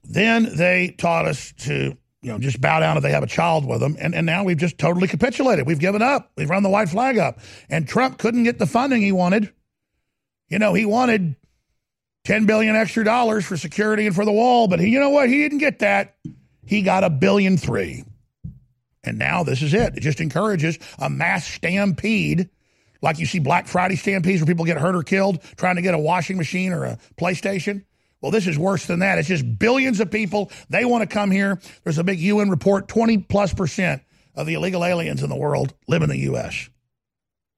Then 0.04 0.56
they 0.56 0.94
taught 0.98 1.26
us 1.26 1.52
to, 1.60 1.96
you 2.22 2.32
know, 2.32 2.38
just 2.38 2.60
bow 2.60 2.80
down 2.80 2.96
if 2.96 3.02
they 3.02 3.10
have 3.10 3.22
a 3.22 3.28
child 3.28 3.66
with 3.66 3.80
them. 3.80 3.96
And, 3.98 4.14
and 4.14 4.26
now 4.26 4.44
we've 4.44 4.56
just 4.56 4.78
totally 4.78 5.08
capitulated. 5.08 5.66
We've 5.66 5.78
given 5.78 6.02
up. 6.02 6.32
We've 6.36 6.50
run 6.50 6.62
the 6.62 6.70
white 6.70 6.88
flag 6.88 7.18
up. 7.18 7.38
And 7.68 7.88
Trump 7.88 8.18
couldn't 8.18 8.44
get 8.44 8.58
the 8.58 8.66
funding 8.66 9.02
he 9.02 9.12
wanted. 9.12 9.52
You 10.48 10.58
know, 10.58 10.74
he 10.74 10.84
wanted 10.84 11.36
10 12.24 12.46
billion 12.46 12.76
extra 12.76 13.04
dollars 13.04 13.44
for 13.44 13.56
security 13.56 14.06
and 14.06 14.14
for 14.14 14.24
the 14.24 14.32
wall, 14.32 14.68
but 14.68 14.80
he, 14.80 14.88
you 14.88 14.98
know 14.98 15.10
what? 15.10 15.28
He 15.28 15.42
didn't 15.42 15.58
get 15.58 15.80
that. 15.80 16.16
He 16.66 16.82
got 16.82 17.04
a 17.04 17.10
billion 17.10 17.56
three. 17.56 18.04
And 19.04 19.18
now 19.18 19.42
this 19.44 19.60
is 19.60 19.74
it. 19.74 19.96
It 19.96 20.00
just 20.00 20.20
encourages 20.20 20.78
a 20.98 21.10
mass 21.10 21.46
stampede, 21.46 22.48
like 23.02 23.18
you 23.18 23.26
see 23.26 23.38
Black 23.38 23.66
Friday 23.66 23.96
stampedes 23.96 24.40
where 24.40 24.46
people 24.46 24.64
get 24.64 24.78
hurt 24.78 24.96
or 24.96 25.02
killed 25.02 25.42
trying 25.56 25.76
to 25.76 25.82
get 25.82 25.92
a 25.92 25.98
washing 25.98 26.38
machine 26.38 26.72
or 26.72 26.84
a 26.84 26.98
PlayStation. 27.18 27.84
Well, 28.24 28.30
this 28.30 28.46
is 28.46 28.58
worse 28.58 28.86
than 28.86 29.00
that. 29.00 29.18
It's 29.18 29.28
just 29.28 29.58
billions 29.58 30.00
of 30.00 30.10
people. 30.10 30.50
They 30.70 30.86
want 30.86 31.02
to 31.02 31.14
come 31.14 31.30
here. 31.30 31.60
There's 31.82 31.98
a 31.98 32.04
big 32.04 32.18
UN 32.20 32.48
report 32.48 32.88
20 32.88 33.18
plus 33.18 33.52
percent 33.52 34.00
of 34.34 34.46
the 34.46 34.54
illegal 34.54 34.82
aliens 34.82 35.22
in 35.22 35.28
the 35.28 35.36
world 35.36 35.74
live 35.88 36.00
in 36.00 36.08
the 36.08 36.20
U.S. 36.20 36.70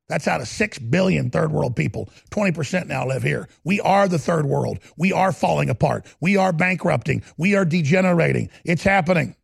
That's 0.09 0.27
out 0.27 0.41
of 0.41 0.49
6 0.49 0.79
billion 0.81 1.31
third 1.31 1.53
world 1.53 1.77
people. 1.77 2.11
20% 2.33 2.89
now 2.89 3.07
live 3.07 3.23
here. 3.23 3.49
We 3.63 3.81
are 3.81 4.09
the 4.09 4.19
third 4.19 4.45
world. 4.45 4.81
We 4.97 5.13
are 5.13 5.31
falling 5.31 5.71
apart. 5.71 6.05
We 6.21 6.37
are 6.37 6.53
bankrupting. 6.53 7.23
We 7.39 7.55
are 7.55 7.65
degenerating. 7.65 8.51
It's 8.65 8.83
happening. 8.83 9.37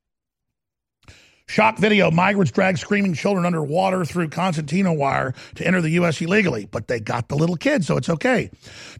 Shock 1.52 1.76
video 1.76 2.10
migrants 2.10 2.50
drag 2.50 2.78
screaming 2.78 3.12
children 3.12 3.44
underwater 3.44 4.06
through 4.06 4.30
concertina 4.30 4.94
wire 4.94 5.34
to 5.56 5.66
enter 5.66 5.82
the 5.82 5.90
U.S. 5.90 6.18
illegally, 6.22 6.64
but 6.64 6.88
they 6.88 6.98
got 6.98 7.28
the 7.28 7.36
little 7.36 7.56
kids, 7.56 7.86
so 7.86 7.98
it's 7.98 8.08
okay. 8.08 8.50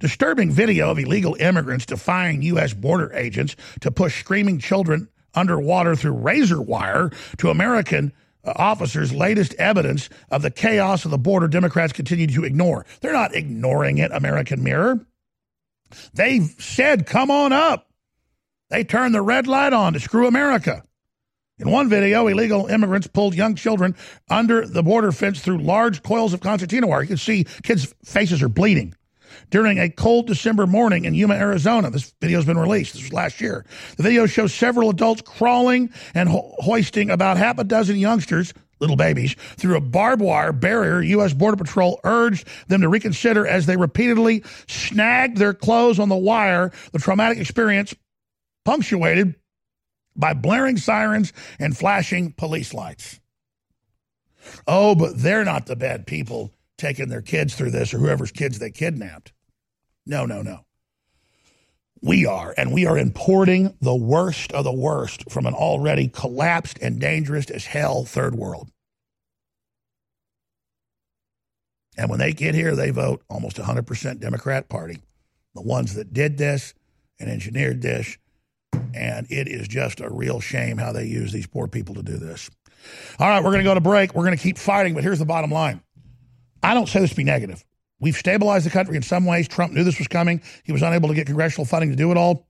Disturbing 0.00 0.50
video 0.50 0.90
of 0.90 0.98
illegal 0.98 1.34
immigrants 1.40 1.86
defying 1.86 2.42
U.S. 2.42 2.74
border 2.74 3.11
agents 3.14 3.57
to 3.80 3.90
push 3.90 4.20
screaming 4.20 4.59
children 4.59 5.09
underwater 5.34 5.96
through 5.96 6.12
razor 6.12 6.61
wire 6.61 7.11
to 7.38 7.48
American 7.48 8.12
uh, 8.44 8.53
officers' 8.57 9.14
latest 9.14 9.55
evidence 9.55 10.11
of 10.30 10.42
the 10.42 10.50
chaos 10.50 11.07
of 11.07 11.11
the 11.11 11.16
border 11.16 11.48
Democrats 11.48 11.94
continue 11.94 12.26
to 12.26 12.44
ignore. 12.44 12.84
They're 13.00 13.14
not 13.14 13.34
ignoring 13.34 13.96
it, 13.96 14.12
American 14.12 14.62
Mirror. 14.62 15.07
They've 16.12 16.55
said, 16.59 17.07
come 17.07 17.30
on 17.30 17.55
up. 17.55 17.88
They 18.68 18.84
turned 18.84 19.14
the 19.14 19.22
red 19.22 19.46
light 19.46 19.72
on 19.72 19.94
to 19.94 20.00
screw 20.00 20.26
America. 20.26 20.84
In 21.59 21.70
one 21.70 21.88
video, 21.88 22.26
illegal 22.26 22.66
immigrants 22.66 23.07
pulled 23.07 23.34
young 23.34 23.55
children 23.55 23.94
under 24.28 24.66
the 24.66 24.82
border 24.82 25.12
fence 25.12 25.40
through 25.40 25.59
large 25.59 26.03
coils 26.03 26.32
of 26.32 26.40
concertina 26.40 26.88
wire. 26.88 27.03
You 27.03 27.09
can 27.09 27.16
see 27.18 27.44
kids' 27.62 27.94
faces 28.05 28.42
are 28.42 28.48
bleeding. 28.48 28.94
During 29.50 29.78
a 29.78 29.88
cold 29.88 30.26
December 30.26 30.66
morning 30.66 31.05
in 31.05 31.14
Yuma, 31.14 31.34
Arizona, 31.34 31.88
this 31.88 32.12
video 32.20 32.38
has 32.38 32.46
been 32.46 32.59
released. 32.59 32.94
This 32.94 33.05
was 33.05 33.12
last 33.12 33.40
year. 33.40 33.64
The 33.96 34.03
video 34.03 34.26
shows 34.26 34.53
several 34.53 34.90
adults 34.90 35.22
crawling 35.22 35.90
and 36.14 36.28
ho- 36.28 36.53
hoisting 36.59 37.11
about 37.11 37.36
half 37.36 37.59
a 37.59 37.64
dozen 37.64 37.96
youngsters, 37.96 38.53
little 38.80 38.96
babies, 38.96 39.36
through 39.57 39.76
a 39.76 39.80
barbed 39.80 40.20
wire 40.20 40.53
barrier. 40.53 41.00
U.S. 41.03 41.32
Border 41.32 41.57
Patrol 41.57 42.00
urged 42.03 42.46
them 42.66 42.80
to 42.80 42.88
reconsider 42.88 43.46
as 43.46 43.66
they 43.66 43.76
repeatedly 43.76 44.42
snagged 44.66 45.36
their 45.36 45.55
clothes 45.55 46.00
on 46.00 46.09
the 46.09 46.16
wire. 46.16 46.72
The 46.92 46.98
traumatic 46.98 47.38
experience 47.38 47.94
punctuated 48.64 49.36
by 50.16 50.34
blaring 50.34 50.76
sirens 50.76 51.32
and 51.58 51.76
flashing 51.76 52.32
police 52.32 52.74
lights. 52.74 53.20
Oh, 54.66 54.94
but 54.94 55.18
they're 55.18 55.44
not 55.44 55.66
the 55.66 55.76
bad 55.76 56.06
people 56.06 56.52
taking 56.76 57.08
their 57.08 57.22
kids 57.22 57.54
through 57.54 57.70
this 57.70 57.94
or 57.94 57.98
whoever's 57.98 58.32
kids 58.32 58.58
they 58.58 58.70
kidnapped. 58.70 59.32
No, 60.04 60.26
no, 60.26 60.42
no. 60.42 60.64
We 62.04 62.26
are, 62.26 62.52
and 62.58 62.72
we 62.72 62.84
are 62.86 62.98
importing 62.98 63.76
the 63.80 63.94
worst 63.94 64.50
of 64.52 64.64
the 64.64 64.72
worst 64.72 65.30
from 65.30 65.46
an 65.46 65.54
already 65.54 66.08
collapsed 66.08 66.78
and 66.82 67.00
dangerous 67.00 67.48
as 67.48 67.66
hell 67.66 68.04
third 68.04 68.34
world. 68.34 68.70
And 71.96 72.10
when 72.10 72.18
they 72.18 72.32
get 72.32 72.56
here, 72.56 72.74
they 72.74 72.90
vote 72.90 73.22
almost 73.28 73.56
100% 73.56 74.18
Democrat 74.18 74.68
Party. 74.68 74.98
The 75.54 75.62
ones 75.62 75.94
that 75.94 76.12
did 76.12 76.38
this 76.38 76.74
and 77.20 77.30
engineered 77.30 77.82
this 77.82 78.18
and 78.95 79.27
it 79.31 79.49
is 79.49 79.68
just 79.68 80.01
a 80.01 80.11
real 80.11 80.41
shame 80.41 80.79
how 80.79 80.93
they 80.93 81.05
use 81.05 81.33
these 81.33 81.47
poor 81.47 81.68
people 81.68 81.95
to 81.95 82.03
do 82.03 82.16
this. 82.16 82.51
All 83.18 83.29
right, 83.29 83.43
we're 83.43 83.51
going 83.51 83.64
to 83.64 83.68
go 83.68 83.75
to 83.75 83.81
break. 83.81 84.14
We're 84.14 84.25
going 84.25 84.37
to 84.37 84.43
keep 84.43 84.59
fighting, 84.59 84.95
but 84.95 85.03
here's 85.03 85.18
the 85.18 85.25
bottom 85.25 85.51
line. 85.51 85.81
I 86.62 86.75
don't 86.75 86.89
say 86.89 87.01
this 87.01 87.11
to 87.11 87.16
be 87.16 87.25
negative. 87.25 87.64
We've 88.01 88.16
stabilized 88.16 88.66
the 88.66 88.70
country 88.70 88.97
in 88.97 89.03
some 89.03 89.25
ways. 89.27 89.47
Trump 89.47 89.73
knew 89.73 89.85
this 89.85 89.99
was 89.99 90.09
coming. 90.09 90.43
He 90.64 90.73
was 90.73 90.83
unable 90.83 91.09
to 91.09 91.14
get 91.14 91.27
congressional 91.27 91.64
funding 91.64 91.91
to 91.91 91.97
do 91.97 92.11
it 92.11 92.16
all 92.16 92.47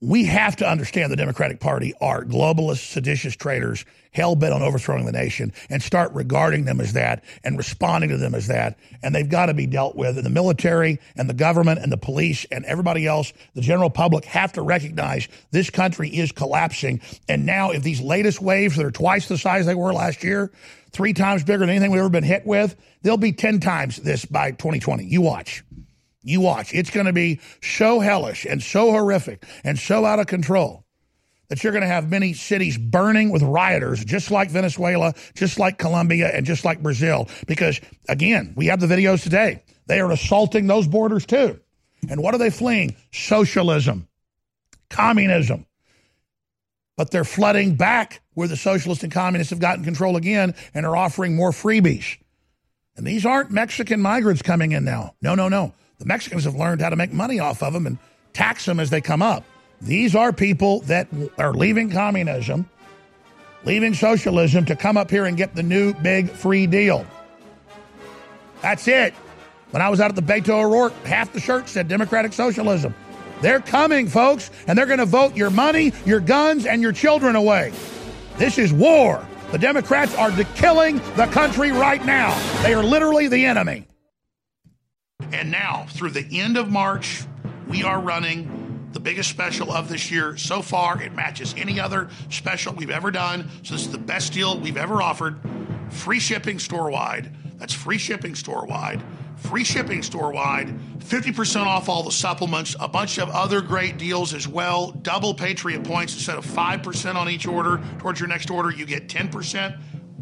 we 0.00 0.24
have 0.24 0.56
to 0.56 0.68
understand 0.68 1.10
the 1.10 1.16
Democratic 1.16 1.58
Party 1.58 1.92
are 2.00 2.24
globalist, 2.24 2.92
seditious 2.92 3.34
traitors, 3.34 3.84
hell 4.12 4.36
bent 4.36 4.52
on 4.52 4.62
overthrowing 4.62 5.04
the 5.04 5.12
nation, 5.12 5.52
and 5.70 5.82
start 5.82 6.12
regarding 6.12 6.64
them 6.64 6.80
as 6.80 6.92
that 6.92 7.24
and 7.42 7.58
responding 7.58 8.10
to 8.10 8.16
them 8.16 8.34
as 8.34 8.46
that. 8.46 8.78
And 9.02 9.12
they've 9.14 9.28
got 9.28 9.46
to 9.46 9.54
be 9.54 9.66
dealt 9.66 9.96
with. 9.96 10.16
And 10.16 10.24
the 10.24 10.30
military 10.30 11.00
and 11.16 11.28
the 11.28 11.34
government 11.34 11.80
and 11.80 11.90
the 11.90 11.96
police 11.96 12.46
and 12.52 12.64
everybody 12.64 13.06
else, 13.06 13.32
the 13.54 13.60
general 13.60 13.90
public, 13.90 14.24
have 14.26 14.52
to 14.52 14.62
recognize 14.62 15.26
this 15.50 15.68
country 15.68 16.08
is 16.08 16.30
collapsing. 16.30 17.00
And 17.28 17.44
now, 17.44 17.70
if 17.70 17.82
these 17.82 18.00
latest 18.00 18.40
waves 18.40 18.76
that 18.76 18.86
are 18.86 18.92
twice 18.92 19.26
the 19.26 19.38
size 19.38 19.66
they 19.66 19.74
were 19.74 19.92
last 19.92 20.22
year, 20.22 20.52
three 20.92 21.12
times 21.12 21.42
bigger 21.42 21.58
than 21.58 21.70
anything 21.70 21.90
we've 21.90 22.00
ever 22.00 22.08
been 22.08 22.22
hit 22.22 22.46
with, 22.46 22.76
they'll 23.02 23.16
be 23.16 23.32
10 23.32 23.58
times 23.60 23.96
this 23.96 24.24
by 24.24 24.52
2020. 24.52 25.04
You 25.04 25.22
watch. 25.22 25.64
You 26.28 26.40
watch. 26.42 26.74
It's 26.74 26.90
going 26.90 27.06
to 27.06 27.12
be 27.12 27.40
so 27.62 28.00
hellish 28.00 28.44
and 28.44 28.62
so 28.62 28.90
horrific 28.90 29.44
and 29.64 29.78
so 29.78 30.04
out 30.04 30.18
of 30.18 30.26
control 30.26 30.84
that 31.48 31.64
you're 31.64 31.72
going 31.72 31.82
to 31.82 31.88
have 31.88 32.10
many 32.10 32.34
cities 32.34 32.76
burning 32.76 33.30
with 33.30 33.42
rioters, 33.42 34.04
just 34.04 34.30
like 34.30 34.50
Venezuela, 34.50 35.14
just 35.34 35.58
like 35.58 35.78
Colombia, 35.78 36.30
and 36.32 36.44
just 36.44 36.64
like 36.64 36.82
Brazil. 36.82 37.28
Because, 37.46 37.80
again, 38.08 38.52
we 38.56 38.66
have 38.66 38.80
the 38.80 38.86
videos 38.86 39.22
today. 39.22 39.62
They 39.86 40.00
are 40.00 40.10
assaulting 40.10 40.66
those 40.66 40.86
borders 40.86 41.24
too. 41.24 41.58
And 42.10 42.22
what 42.22 42.34
are 42.34 42.38
they 42.38 42.50
fleeing? 42.50 42.94
Socialism, 43.10 44.06
communism. 44.90 45.64
But 46.96 47.10
they're 47.10 47.24
flooding 47.24 47.76
back 47.76 48.20
where 48.34 48.48
the 48.48 48.56
socialists 48.56 49.02
and 49.02 49.12
communists 49.12 49.50
have 49.50 49.60
gotten 49.60 49.84
control 49.84 50.16
again 50.16 50.54
and 50.74 50.84
are 50.84 50.96
offering 50.96 51.34
more 51.34 51.52
freebies. 51.52 52.18
And 52.96 53.06
these 53.06 53.24
aren't 53.24 53.50
Mexican 53.50 54.02
migrants 54.02 54.42
coming 54.42 54.72
in 54.72 54.84
now. 54.84 55.14
No, 55.22 55.34
no, 55.34 55.48
no. 55.48 55.72
The 55.98 56.06
Mexicans 56.06 56.44
have 56.44 56.54
learned 56.54 56.80
how 56.80 56.90
to 56.90 56.96
make 56.96 57.12
money 57.12 57.40
off 57.40 57.62
of 57.62 57.72
them 57.72 57.86
and 57.86 57.98
tax 58.32 58.64
them 58.64 58.78
as 58.78 58.90
they 58.90 59.00
come 59.00 59.20
up. 59.20 59.44
These 59.80 60.14
are 60.14 60.32
people 60.32 60.80
that 60.82 61.08
are 61.38 61.52
leaving 61.52 61.90
communism, 61.90 62.68
leaving 63.64 63.94
socialism 63.94 64.64
to 64.66 64.76
come 64.76 64.96
up 64.96 65.10
here 65.10 65.26
and 65.26 65.36
get 65.36 65.54
the 65.54 65.62
new 65.62 65.94
big 65.94 66.30
free 66.30 66.66
deal. 66.66 67.04
That's 68.62 68.86
it. 68.86 69.12
When 69.70 69.82
I 69.82 69.88
was 69.88 70.00
out 70.00 70.08
at 70.08 70.16
the 70.16 70.22
Beto 70.22 70.64
O'Rourke, 70.64 70.94
half 71.04 71.32
the 71.32 71.40
shirt 71.40 71.68
said 71.68 71.88
Democratic 71.88 72.32
Socialism. 72.32 72.94
They're 73.40 73.60
coming, 73.60 74.08
folks, 74.08 74.50
and 74.66 74.76
they're 74.76 74.86
going 74.86 74.98
to 74.98 75.06
vote 75.06 75.36
your 75.36 75.50
money, 75.50 75.92
your 76.04 76.20
guns, 76.20 76.66
and 76.66 76.80
your 76.82 76.92
children 76.92 77.36
away. 77.36 77.72
This 78.36 78.58
is 78.58 78.72
war. 78.72 79.24
The 79.52 79.58
Democrats 79.58 80.14
are 80.14 80.30
killing 80.54 80.98
the 81.16 81.26
country 81.26 81.70
right 81.70 82.04
now. 82.04 82.36
They 82.62 82.74
are 82.74 82.82
literally 82.82 83.28
the 83.28 83.44
enemy. 83.44 83.86
And 85.32 85.50
now, 85.50 85.86
through 85.90 86.10
the 86.10 86.40
end 86.40 86.56
of 86.56 86.70
March, 86.70 87.24
we 87.68 87.82
are 87.82 88.00
running 88.00 88.88
the 88.92 89.00
biggest 89.00 89.28
special 89.28 89.70
of 89.70 89.88
this 89.88 90.10
year. 90.10 90.36
So 90.36 90.62
far, 90.62 91.02
it 91.02 91.12
matches 91.12 91.54
any 91.56 91.78
other 91.78 92.08
special 92.30 92.72
we've 92.74 92.90
ever 92.90 93.10
done. 93.10 93.50
So, 93.62 93.74
this 93.74 93.82
is 93.82 93.92
the 93.92 93.98
best 93.98 94.32
deal 94.32 94.58
we've 94.58 94.76
ever 94.76 95.02
offered. 95.02 95.38
Free 95.90 96.18
shipping 96.18 96.58
store 96.58 96.90
wide. 96.90 97.30
That's 97.58 97.74
free 97.74 97.98
shipping 97.98 98.34
store 98.34 98.64
wide. 98.66 99.02
Free 99.36 99.64
shipping 99.64 100.02
store 100.02 100.32
wide. 100.32 100.76
50% 100.98 101.66
off 101.66 101.88
all 101.88 102.02
the 102.02 102.12
supplements. 102.12 102.74
A 102.80 102.88
bunch 102.88 103.18
of 103.18 103.28
other 103.30 103.60
great 103.60 103.98
deals 103.98 104.34
as 104.34 104.48
well. 104.48 104.92
Double 104.92 105.34
Patriot 105.34 105.84
points 105.84 106.14
instead 106.14 106.36
of 106.36 106.46
5% 106.46 107.14
on 107.14 107.28
each 107.28 107.46
order 107.46 107.80
towards 107.98 108.18
your 108.18 108.28
next 108.28 108.50
order. 108.50 108.70
You 108.70 108.86
get 108.86 109.08
10% 109.08 109.78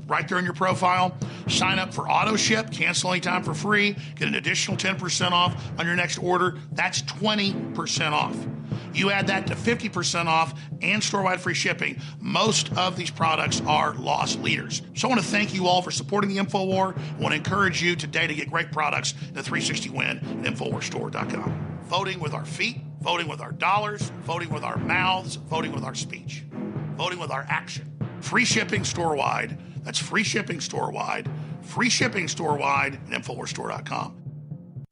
right 0.07 0.27
there 0.29 0.39
in 0.39 0.45
your 0.45 0.55
profile. 0.55 1.17
Sign 1.49 1.79
up 1.79 1.93
for 1.93 2.09
auto 2.09 2.37
ship, 2.37 2.71
cancel 2.71 3.13
anytime 3.13 3.43
for 3.43 3.55
free, 3.55 3.97
get 4.15 4.29
an 4.29 4.35
additional 4.35 4.77
10% 4.77 5.33
off 5.33 5.63
on 5.79 5.87
your 5.87 5.97
next 5.97 6.19
order. 6.19 6.59
That's 6.73 7.03
20% 7.03 8.13
off. 8.13 8.37
You 8.93 9.11
add 9.11 9.27
that 9.27 9.47
to 9.49 9.55
50% 9.55 10.27
off 10.27 10.59
and 10.81 11.03
store 11.03 11.23
wide 11.23 11.41
free 11.41 11.55
shipping. 11.55 12.01
Most 12.19 12.73
of 12.77 12.97
these 12.97 13.11
products 13.11 13.61
are 13.67 13.95
loss 13.95 14.37
leaders. 14.37 14.83
So 14.95 15.07
I 15.07 15.11
want 15.11 15.21
to 15.21 15.27
thank 15.27 15.55
you 15.55 15.67
all 15.67 15.83
for 15.83 15.91
supporting 15.91 16.31
the 16.31 16.39
InfoWar. 16.39 16.97
I 16.97 17.21
want 17.21 17.33
to 17.33 17.37
encourage 17.37 17.83
you 17.83 17.95
today 17.95 18.27
to 18.27 18.35
get 18.35 18.51
great 18.51 18.73
products 18.73 19.13
in 19.29 19.35
the 19.35 19.43
360 19.43 19.91
win 19.91 20.19
at 20.19 20.55
InfoWarsStore.com. 20.55 21.81
Voting 21.85 22.21
with 22.21 22.33
our 22.33 22.45
feet, 22.45 22.79
voting 23.01 23.29
with 23.29 23.41
our 23.41 23.53
dollars, 23.53 24.11
voting 24.25 24.51
with 24.51 24.65
our 24.65 24.79
mouths, 24.79 25.37
voting 25.37 25.73
with 25.73 25.85
our 25.85 25.95
speech, 25.95 26.45
voting 26.97 27.19
with 27.19 27.31
our 27.31 27.47
action. 27.49 27.93
Free 28.21 28.45
shipping 28.45 28.83
store 28.83 29.15
wide 29.15 29.59
that's 29.87 30.01
free 30.01 30.24
shipping 30.24 30.61
store 30.61 30.91
wide, 30.91 31.30
free 31.62 31.89
shipping 31.89 32.26
store 32.26 32.57
wide 32.57 32.95
at 32.95 33.22
InfoWarsStore.com. 33.22 34.16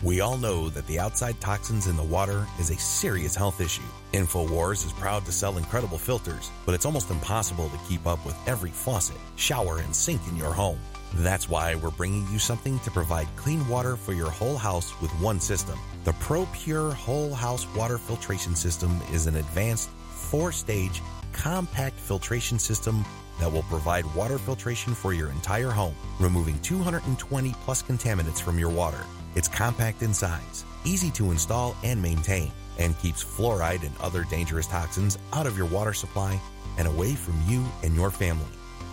We 0.05 0.21
all 0.21 0.37
know 0.37 0.69
that 0.69 0.87
the 0.87 1.01
outside 1.01 1.41
toxins 1.41 1.89
in 1.89 1.97
the 1.97 2.03
water 2.03 2.47
is 2.61 2.71
a 2.71 2.77
serious 2.77 3.35
health 3.35 3.61
issue. 3.61 3.83
InfoWars 4.13 4.87
is 4.87 4.93
proud 4.93 5.25
to 5.25 5.33
sell 5.33 5.57
incredible 5.57 5.99
filters, 5.99 6.51
but 6.65 6.75
it's 6.75 6.87
almost 6.87 7.11
impossible 7.11 7.69
to 7.71 7.79
keep 7.89 8.07
up 8.07 8.25
with 8.25 8.37
every 8.47 8.71
faucet, 8.71 9.17
shower, 9.35 9.79
and 9.79 9.97
sink 9.97 10.21
in 10.29 10.37
your 10.37 10.53
home. 10.53 10.79
That's 11.15 11.49
why 11.49 11.75
we're 11.75 11.91
bringing 11.91 12.29
you 12.31 12.39
something 12.39 12.79
to 12.81 12.91
provide 12.91 13.27
clean 13.35 13.67
water 13.67 13.97
for 13.97 14.13
your 14.13 14.31
whole 14.31 14.59
house 14.59 15.01
with 15.01 15.11
one 15.21 15.41
system. 15.41 15.79
The 16.05 16.13
ProPure 16.13 16.93
Whole 16.93 17.35
House 17.35 17.67
Water 17.75 17.99
Filtration 17.99 18.55
System 18.55 18.97
is 19.13 19.27
an 19.27 19.37
advanced 19.37 19.91
four 20.11 20.53
stage 20.53 21.03
compact 21.33 21.99
filtration 21.99 22.59
system 22.61 23.05
that 23.39 23.51
will 23.51 23.63
provide 23.65 24.13
water 24.15 24.39
filtration 24.39 24.95
for 24.95 25.13
your 25.13 25.31
entire 25.31 25.71
home, 25.71 25.95
removing 26.21 26.59
220 26.61 27.55
plus 27.65 27.83
contaminants 27.83 28.41
from 28.41 28.59
your 28.59 28.71
water. 28.71 29.05
It's 29.35 29.49
compact 29.49 30.03
in 30.03 30.15
size, 30.15 30.65
easy 30.85 31.11
to 31.13 31.31
install 31.31 31.77
and 31.83 32.01
maintain, 32.01 32.53
and 32.79 32.99
keeps 32.99 33.25
fluoride 33.25 33.83
and 33.83 33.95
other 34.01 34.25
dangerous 34.25 34.67
toxins 34.67 35.19
out 35.33 35.47
of 35.47 35.57
your 35.57 35.67
water 35.67 35.93
supply 35.93 36.41
and 36.79 36.89
away 36.89 37.15
from 37.15 37.35
you 37.47 37.65
and 37.83 37.95
your 37.95 38.11
family. 38.11 38.47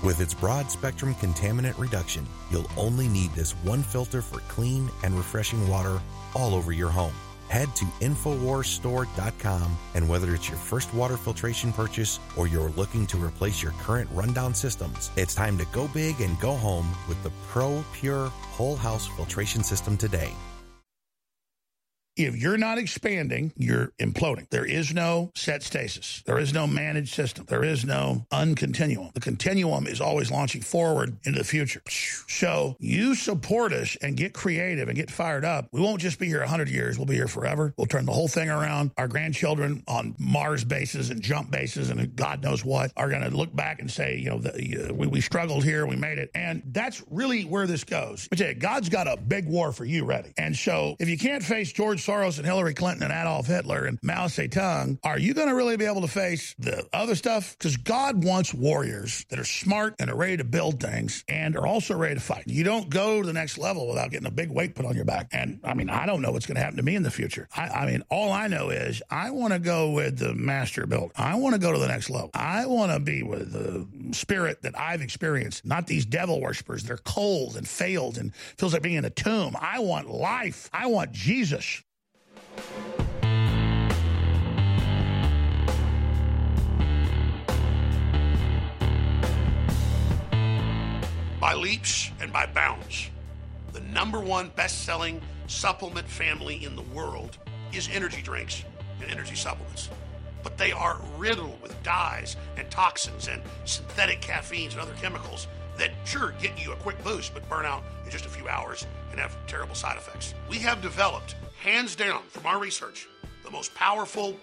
With 0.04 0.20
its 0.20 0.34
broad 0.34 0.72
spectrum 0.72 1.14
contaminant 1.16 1.78
reduction, 1.78 2.26
you'll 2.50 2.70
only 2.76 3.08
need 3.08 3.32
this 3.34 3.52
one 3.64 3.84
filter 3.84 4.22
for 4.22 4.40
clean 4.42 4.90
and 5.04 5.16
refreshing 5.16 5.68
water 5.68 6.02
all 6.36 6.56
over 6.56 6.72
your 6.72 6.90
home. 6.90 7.14
Head 7.52 7.76
to 7.76 7.86
InfoWarsStore.com 8.00 9.78
and 9.94 10.08
whether 10.08 10.34
it's 10.34 10.48
your 10.48 10.58
first 10.58 10.94
water 10.94 11.18
filtration 11.18 11.74
purchase 11.74 12.22
or 12.38 12.48
you're 12.48 12.70
looking 12.70 13.06
to 13.08 13.18
replace 13.18 13.62
your 13.62 13.74
current 13.74 14.10
rundown 14.14 14.54
systems, 14.54 15.12
it's 15.18 15.36
time 15.36 15.58
to 15.58 15.66
go 15.74 15.90
big 15.90 16.22
and 16.22 16.40
go 16.40 16.56
home 16.56 16.90
with 17.10 17.22
the 17.24 17.32
Pro 17.50 17.84
Pure 17.92 18.28
Whole 18.28 18.78
House 18.78 19.06
Filtration 19.06 19.66
System 19.66 19.98
today. 19.98 20.32
If 22.18 22.36
you're 22.36 22.58
not 22.58 22.78
expanding, 22.78 23.54
you're 23.56 23.94
imploding. 24.00 24.50
There 24.50 24.66
is 24.66 24.94
no 24.94 25.32
set 25.34 25.64
stasis. 25.64 26.22
There 26.26 26.38
is 26.38 26.54
no 26.54 26.68
managed 26.68 27.14
system. 27.14 27.46
There 27.48 27.64
is 27.64 27.86
no 27.86 28.26
uncontinuum. 28.32 29.14
The 29.14 29.22
continuum 29.22 29.88
is 29.88 30.02
always 30.02 30.30
launching 30.30 30.62
forward 30.62 31.18
into 31.24 31.40
the 31.40 31.46
future. 31.46 31.82
So 32.28 32.76
you 32.80 33.16
support 33.16 33.72
us 33.72 33.96
and 34.02 34.18
get 34.18 34.34
creative 34.34 34.90
and 34.90 34.98
get 34.98 35.10
fired 35.10 35.46
up. 35.46 35.70
We 35.72 35.80
won't 35.80 36.02
just 36.02 36.20
be 36.20 36.28
here 36.28 36.40
100 36.40 36.68
years. 36.68 36.98
We'll 36.98 37.08
be 37.08 37.16
here 37.16 37.30
forever. 37.30 37.74
We'll 37.78 37.88
turn 37.88 38.06
the 38.06 38.12
whole 38.12 38.28
thing 38.28 38.50
around. 38.50 38.92
Our 38.98 39.08
grandchildren 39.08 39.84
on 39.88 40.16
Mars 40.20 40.66
bases 40.66 41.12
and 41.12 41.22
jump 41.22 41.50
bases 41.50 41.90
and 41.90 42.14
God 42.16 42.44
knows 42.44 42.66
what 42.66 42.92
are 42.98 43.10
going 43.10 43.24
to 43.24 43.30
look 43.30 43.56
back 43.56 43.80
and 43.80 43.90
say, 43.90 44.18
you 44.18 44.30
know, 44.30 44.40
the, 44.40 44.90
uh, 44.90 44.94
we, 44.94 45.08
we 45.08 45.22
struggled 45.22 45.64
here. 45.64 45.86
We 45.86 45.96
made 45.96 46.18
it. 46.18 46.30
And 46.36 46.62
that's 46.66 47.02
really 47.10 47.44
where 47.44 47.68
this 47.68 47.86
goes. 47.86 48.28
But 48.28 48.60
God's 48.60 48.90
got 48.90 49.08
a 49.08 49.16
big 49.16 49.48
war 49.48 49.72
for 49.72 49.86
you 49.86 50.04
ready. 50.04 50.34
And 50.38 50.56
so 50.56 50.98
if 51.00 51.08
you 51.08 51.18
can't 51.18 51.44
face 51.44 51.72
George 51.72 52.01
Soros 52.02 52.38
and 52.38 52.46
Hillary 52.46 52.74
Clinton 52.74 53.04
and 53.04 53.14
Adolf 53.14 53.48
Hitler 53.48 53.86
and 53.86 54.00
Mao 54.02 54.28
Zedong, 54.28 54.98
are 55.04 55.20
you 55.20 55.34
going 55.34 55.48
to 55.48 55.56
really 55.56 55.78
be 55.78 55.86
able 55.86 56.02
to 56.02 56.08
face 56.08 56.56
the 56.60 56.88
other 56.94 57.16
stuff? 57.16 57.56
Because 57.58 57.78
God 57.78 58.24
wants 58.24 58.54
warriors 58.54 59.26
that 59.30 59.40
are 59.40 59.46
smart 59.46 59.96
and 60.00 60.10
are 60.10 60.16
ready 60.16 60.38
to 60.38 60.44
build 60.44 60.82
things 60.82 61.24
and 61.28 61.56
are 61.56 61.68
also 61.68 61.96
ready 61.96 62.16
to 62.16 62.22
fight. 62.22 62.44
You 62.48 62.64
don't 62.64 62.90
go 62.90 63.22
to 63.22 63.28
the 63.28 63.34
next 63.34 63.58
level 63.58 63.88
without 63.88 64.12
getting 64.12 64.28
a 64.28 64.32
big 64.32 64.50
weight 64.50 64.76
put 64.76 64.86
on 64.86 64.96
your 64.96 65.06
back. 65.06 65.30
And 65.32 65.60
I 65.64 65.74
mean, 65.74 65.90
I 65.90 66.06
don't 66.06 66.22
know 66.22 66.32
what's 66.32 66.46
going 66.46 66.56
to 66.56 66.62
happen 66.62 66.78
to 66.78 66.84
me 66.84 66.96
in 66.96 67.04
the 67.04 67.12
future. 67.12 67.48
I, 67.56 67.68
I 67.70 67.86
mean, 67.86 68.04
all 68.10 68.32
I 68.32 68.48
know 68.48 68.70
is 68.70 69.02
I 69.10 69.32
want 69.32 69.54
to 69.54 69.60
go 69.60 69.92
with 69.92 70.18
the 70.18 70.34
master 70.34 70.86
build. 70.88 71.12
I 71.16 71.36
want 71.36 71.54
to 71.54 71.62
go 71.62 71.72
to 71.72 71.80
the 71.80 71.88
next 71.88 72.10
level. 72.10 72.32
I 72.34 72.66
want 72.66 72.92
to 72.92 73.00
be 73.00 73.24
with 73.24 73.52
the 73.52 73.88
spirit 74.14 74.62
that 74.64 74.78
I've 74.78 75.02
experienced, 75.02 75.66
not 75.66 75.88
these 75.88 76.06
devil 76.06 76.42
worshippers. 76.42 76.84
They're 76.84 76.98
cold 76.98 77.56
and 77.56 77.68
failed 77.68 78.18
and 78.18 78.34
feels 78.36 78.74
like 78.74 78.82
being 78.82 78.96
in 78.96 79.06
a 79.06 79.10
tomb. 79.10 79.56
I 79.60 79.80
want 79.80 80.10
life. 80.10 80.70
I 80.74 80.88
want 80.88 81.12
Jesus. 81.12 81.84
By 91.40 91.56
leaps 91.56 92.12
and 92.22 92.32
by 92.32 92.46
bounds, 92.46 93.10
the 93.74 93.82
number 93.82 94.20
one 94.20 94.52
best 94.56 94.86
selling 94.86 95.22
supplement 95.48 96.08
family 96.08 96.64
in 96.64 96.76
the 96.76 96.82
world 96.82 97.38
is 97.74 97.90
energy 97.92 98.22
drinks 98.22 98.64
and 99.02 99.12
energy 99.12 99.36
supplements. 99.36 99.90
But 100.44 100.58
they 100.58 100.72
are 100.72 101.00
riddled 101.18 101.62
with 101.62 101.82
dyes 101.84 102.38
and 102.58 102.70
toxins 102.70 103.28
and 103.28 103.42
synthetic 103.66 104.22
caffeines 104.22 104.74
and 104.74 104.82
other 104.82 104.94
chemicals 105.02 105.48
that 105.78 105.92
sure 106.06 106.34
get 106.42 106.64
you 106.64 106.72
a 106.74 106.76
quick 106.78 107.04
boost 107.04 107.34
but 107.34 107.48
burn 107.50 107.66
out 107.66 107.84
in 108.06 108.12
just 108.12 108.26
a 108.26 108.30
few 108.30 108.48
hours 108.48 108.86
and 109.10 109.20
have 109.20 109.36
terrible 109.48 109.76
side 109.76 109.98
effects. 109.98 110.34
We 110.50 110.58
have 110.60 110.82
developed, 110.82 111.36
hands 111.62 111.96
down 111.96 112.24
from 112.28 112.46
our 112.48 112.60
research, 112.60 113.08
the 113.44 113.52
most 113.52 113.74
powerful, 113.76 114.36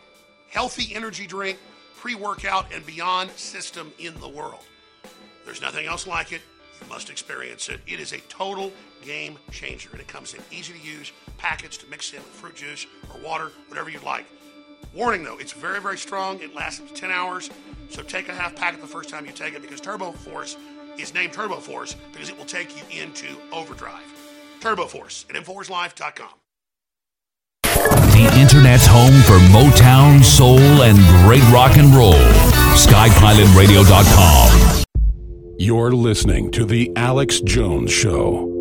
healthy 0.50 0.94
energy 0.94 1.26
drink, 1.26 1.58
pre 1.96 2.14
workout, 2.14 2.72
and 2.72 2.86
beyond 2.86 3.30
system 3.32 3.92
in 3.98 4.18
the 4.20 4.28
world. 4.28 4.64
There's 5.44 5.60
nothing 5.60 5.86
else 5.86 6.06
like 6.06 6.32
it. 6.32 6.40
You 6.80 6.88
must 6.88 7.10
experience 7.10 7.68
it. 7.68 7.80
It 7.88 7.98
is 7.98 8.12
a 8.12 8.18
total 8.28 8.72
game 9.02 9.36
changer, 9.50 9.90
and 9.90 10.00
it 10.00 10.06
comes 10.06 10.34
in 10.34 10.40
easy 10.52 10.74
to 10.74 10.78
use 10.78 11.12
packets 11.38 11.76
to 11.78 11.86
mix 11.86 12.12
in 12.12 12.18
with 12.18 12.26
fruit 12.26 12.54
juice 12.54 12.86
or 13.12 13.20
water, 13.20 13.50
whatever 13.66 13.90
you'd 13.90 14.04
like. 14.04 14.26
Warning 14.94 15.24
though, 15.24 15.38
it's 15.38 15.52
very, 15.52 15.80
very 15.80 15.98
strong. 15.98 16.40
It 16.40 16.54
lasts 16.54 16.80
up 16.80 16.88
to 16.88 16.94
10 16.94 17.10
hours, 17.10 17.50
so 17.90 18.02
take 18.02 18.28
a 18.28 18.34
half 18.34 18.54
packet 18.54 18.80
the 18.80 18.86
first 18.86 19.10
time 19.10 19.26
you 19.26 19.32
take 19.32 19.54
it 19.54 19.62
because 19.62 19.80
Turbo 19.80 20.12
Force 20.12 20.56
is 20.96 21.12
named 21.12 21.32
Turbo 21.32 21.56
Force 21.56 21.96
because 22.12 22.28
it 22.28 22.38
will 22.38 22.44
take 22.44 22.76
you 22.76 23.02
into 23.02 23.26
overdrive. 23.52 24.04
Turbo 24.60 24.86
Force 24.86 25.26
at 25.28 25.36
InfoWarsLife.com. 25.36 26.30
The 28.12 28.28
Internet's 28.38 28.86
home 28.86 29.20
for 29.22 29.38
Motown, 29.52 30.22
soul, 30.24 30.60
and 30.82 30.98
great 31.24 31.42
rock 31.52 31.76
and 31.76 31.94
roll. 31.94 32.14
SkyPilotRadio.com. 32.74 34.84
You're 35.58 35.92
listening 35.92 36.50
to 36.52 36.64
The 36.64 36.90
Alex 36.96 37.40
Jones 37.40 37.90
Show. 37.90 38.57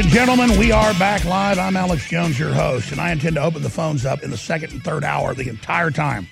And 0.00 0.08
gentlemen, 0.08 0.58
we 0.58 0.72
are 0.72 0.94
back 0.94 1.26
live. 1.26 1.58
I'm 1.58 1.76
Alex 1.76 2.08
Jones, 2.08 2.38
your 2.38 2.54
host, 2.54 2.90
and 2.90 2.98
I 2.98 3.12
intend 3.12 3.36
to 3.36 3.42
open 3.42 3.60
the 3.60 3.68
phones 3.68 4.06
up 4.06 4.22
in 4.22 4.30
the 4.30 4.36
second 4.38 4.72
and 4.72 4.82
third 4.82 5.04
hour 5.04 5.34
the 5.34 5.50
entire 5.50 5.90
time. 5.90 6.26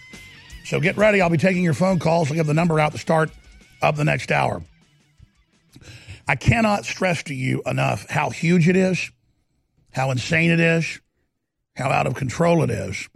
So 0.64 0.80
get 0.80 0.96
ready. 0.96 1.20
I'll 1.20 1.28
be 1.28 1.36
taking 1.36 1.62
your 1.62 1.74
phone 1.74 1.98
calls. 1.98 2.30
I'll 2.30 2.36
give 2.36 2.46
the 2.46 2.54
number 2.54 2.80
out 2.80 2.92
to 2.92 2.98
start 2.98 3.30
of 3.82 3.98
the 3.98 4.06
next 4.06 4.32
hour. 4.32 4.62
I 6.26 6.36
cannot 6.36 6.86
stress 6.86 7.22
to 7.24 7.34
you 7.34 7.60
enough 7.66 8.08
how 8.08 8.30
huge 8.30 8.68
it 8.68 8.76
is, 8.76 9.10
how 9.90 10.12
insane 10.12 10.50
it 10.50 10.60
is, 10.60 10.98
how 11.76 11.90
out 11.90 12.06
of 12.06 12.14
control 12.14 12.62
it 12.62 12.70
is 12.70 13.06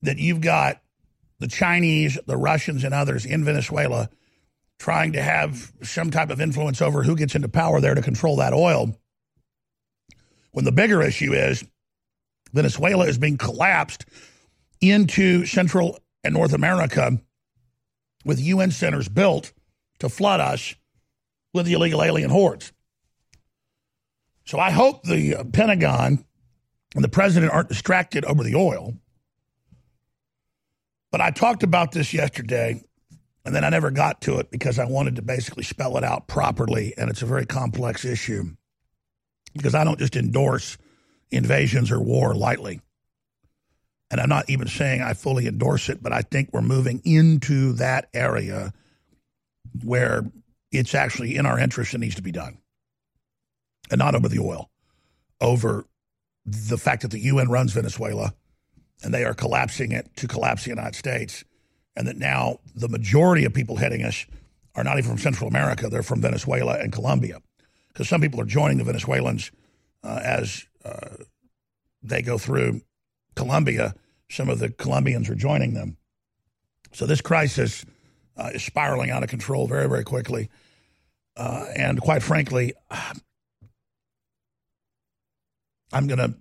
that 0.00 0.16
you've 0.16 0.40
got 0.40 0.80
the 1.40 1.48
Chinese, 1.48 2.18
the 2.26 2.38
Russians, 2.38 2.84
and 2.84 2.94
others 2.94 3.26
in 3.26 3.44
Venezuela 3.44 4.08
trying 4.78 5.12
to 5.12 5.22
have 5.22 5.72
some 5.82 6.10
type 6.10 6.30
of 6.30 6.40
influence 6.40 6.82
over 6.82 7.02
who 7.02 7.16
gets 7.16 7.34
into 7.34 7.48
power 7.48 7.80
there 7.80 7.94
to 7.94 8.02
control 8.02 8.36
that 8.36 8.52
oil. 8.52 8.96
When 10.52 10.64
the 10.64 10.72
bigger 10.72 11.02
issue 11.02 11.32
is 11.32 11.64
Venezuela 12.52 13.06
is 13.06 13.18
being 13.18 13.36
collapsed 13.36 14.06
into 14.80 15.46
Central 15.46 15.98
and 16.22 16.34
North 16.34 16.52
America 16.52 17.18
with 18.24 18.40
UN 18.40 18.70
centers 18.70 19.08
built 19.08 19.52
to 19.98 20.08
flood 20.08 20.40
us 20.40 20.74
with 21.52 21.66
the 21.66 21.74
illegal 21.74 22.02
alien 22.02 22.30
hordes. 22.30 22.72
So 24.44 24.58
I 24.58 24.70
hope 24.70 25.04
the 25.04 25.36
uh, 25.36 25.44
Pentagon 25.44 26.24
and 26.94 27.04
the 27.04 27.08
president 27.08 27.52
aren't 27.52 27.68
distracted 27.68 28.24
over 28.24 28.42
the 28.42 28.54
oil. 28.54 28.94
But 31.10 31.20
I 31.20 31.30
talked 31.30 31.62
about 31.62 31.92
this 31.92 32.12
yesterday 32.12 32.82
and 33.44 33.54
then 33.54 33.64
I 33.64 33.68
never 33.68 33.90
got 33.90 34.22
to 34.22 34.38
it 34.38 34.50
because 34.50 34.78
I 34.78 34.86
wanted 34.86 35.16
to 35.16 35.22
basically 35.22 35.64
spell 35.64 35.98
it 35.98 36.04
out 36.04 36.28
properly. 36.28 36.94
And 36.96 37.10
it's 37.10 37.22
a 37.22 37.26
very 37.26 37.44
complex 37.44 38.04
issue 38.04 38.44
because 39.52 39.74
I 39.74 39.84
don't 39.84 39.98
just 39.98 40.16
endorse 40.16 40.78
invasions 41.30 41.90
or 41.90 42.00
war 42.00 42.34
lightly. 42.34 42.80
And 44.10 44.20
I'm 44.20 44.28
not 44.28 44.48
even 44.48 44.68
saying 44.68 45.02
I 45.02 45.12
fully 45.12 45.46
endorse 45.46 45.88
it, 45.88 46.02
but 46.02 46.12
I 46.12 46.22
think 46.22 46.50
we're 46.52 46.62
moving 46.62 47.02
into 47.04 47.72
that 47.74 48.08
area 48.14 48.72
where 49.82 50.24
it's 50.70 50.94
actually 50.94 51.36
in 51.36 51.46
our 51.46 51.58
interest 51.58 51.92
and 51.94 52.02
needs 52.02 52.14
to 52.14 52.22
be 52.22 52.32
done. 52.32 52.58
And 53.90 53.98
not 53.98 54.14
over 54.14 54.28
the 54.28 54.38
oil, 54.38 54.70
over 55.40 55.86
the 56.46 56.78
fact 56.78 57.02
that 57.02 57.10
the 57.10 57.18
UN 57.18 57.50
runs 57.50 57.72
Venezuela 57.72 58.34
and 59.02 59.12
they 59.12 59.24
are 59.24 59.34
collapsing 59.34 59.92
it 59.92 60.08
to 60.16 60.28
collapse 60.28 60.64
the 60.64 60.70
United 60.70 60.94
States 60.94 61.44
and 61.96 62.06
that 62.06 62.16
now 62.16 62.58
the 62.74 62.88
majority 62.88 63.44
of 63.44 63.54
people 63.54 63.76
heading 63.76 64.02
us 64.02 64.26
are 64.74 64.84
not 64.84 64.98
even 64.98 65.10
from 65.10 65.18
Central 65.18 65.48
America, 65.48 65.88
they're 65.88 66.02
from 66.02 66.20
Venezuela 66.20 66.78
and 66.78 66.92
Colombia. 66.92 67.40
Because 67.88 68.08
some 68.08 68.20
people 68.20 68.40
are 68.40 68.46
joining 68.46 68.78
the 68.78 68.84
Venezuelans 68.84 69.52
uh, 70.02 70.20
as 70.22 70.66
uh, 70.84 71.16
they 72.02 72.22
go 72.22 72.38
through 72.38 72.80
Colombia. 73.36 73.94
Some 74.28 74.48
of 74.48 74.58
the 74.58 74.70
Colombians 74.70 75.30
are 75.30 75.36
joining 75.36 75.74
them. 75.74 75.96
So 76.92 77.06
this 77.06 77.20
crisis 77.20 77.84
uh, 78.36 78.50
is 78.54 78.64
spiraling 78.64 79.10
out 79.10 79.22
of 79.22 79.28
control 79.28 79.66
very, 79.66 79.88
very 79.88 80.04
quickly. 80.04 80.50
Uh, 81.36 81.66
and 81.76 82.00
quite 82.00 82.22
frankly, 82.22 82.74
I'm 85.92 86.06
going 86.06 86.18
to 86.18 86.34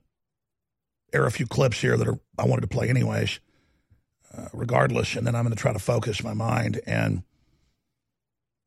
air 1.13 1.25
a 1.25 1.31
few 1.31 1.45
clips 1.45 1.79
here 1.79 1.97
that 1.97 2.07
are, 2.07 2.19
I 2.37 2.45
wanted 2.45 2.61
to 2.61 2.67
play 2.67 2.89
anyways, 2.89 3.39
uh, 4.35 4.47
regardless, 4.53 5.15
and 5.15 5.25
then 5.25 5.35
I'm 5.35 5.43
going 5.43 5.55
to 5.55 5.61
try 5.61 5.73
to 5.73 5.79
focus 5.79 6.23
my 6.23 6.33
mind 6.33 6.81
and 6.85 7.23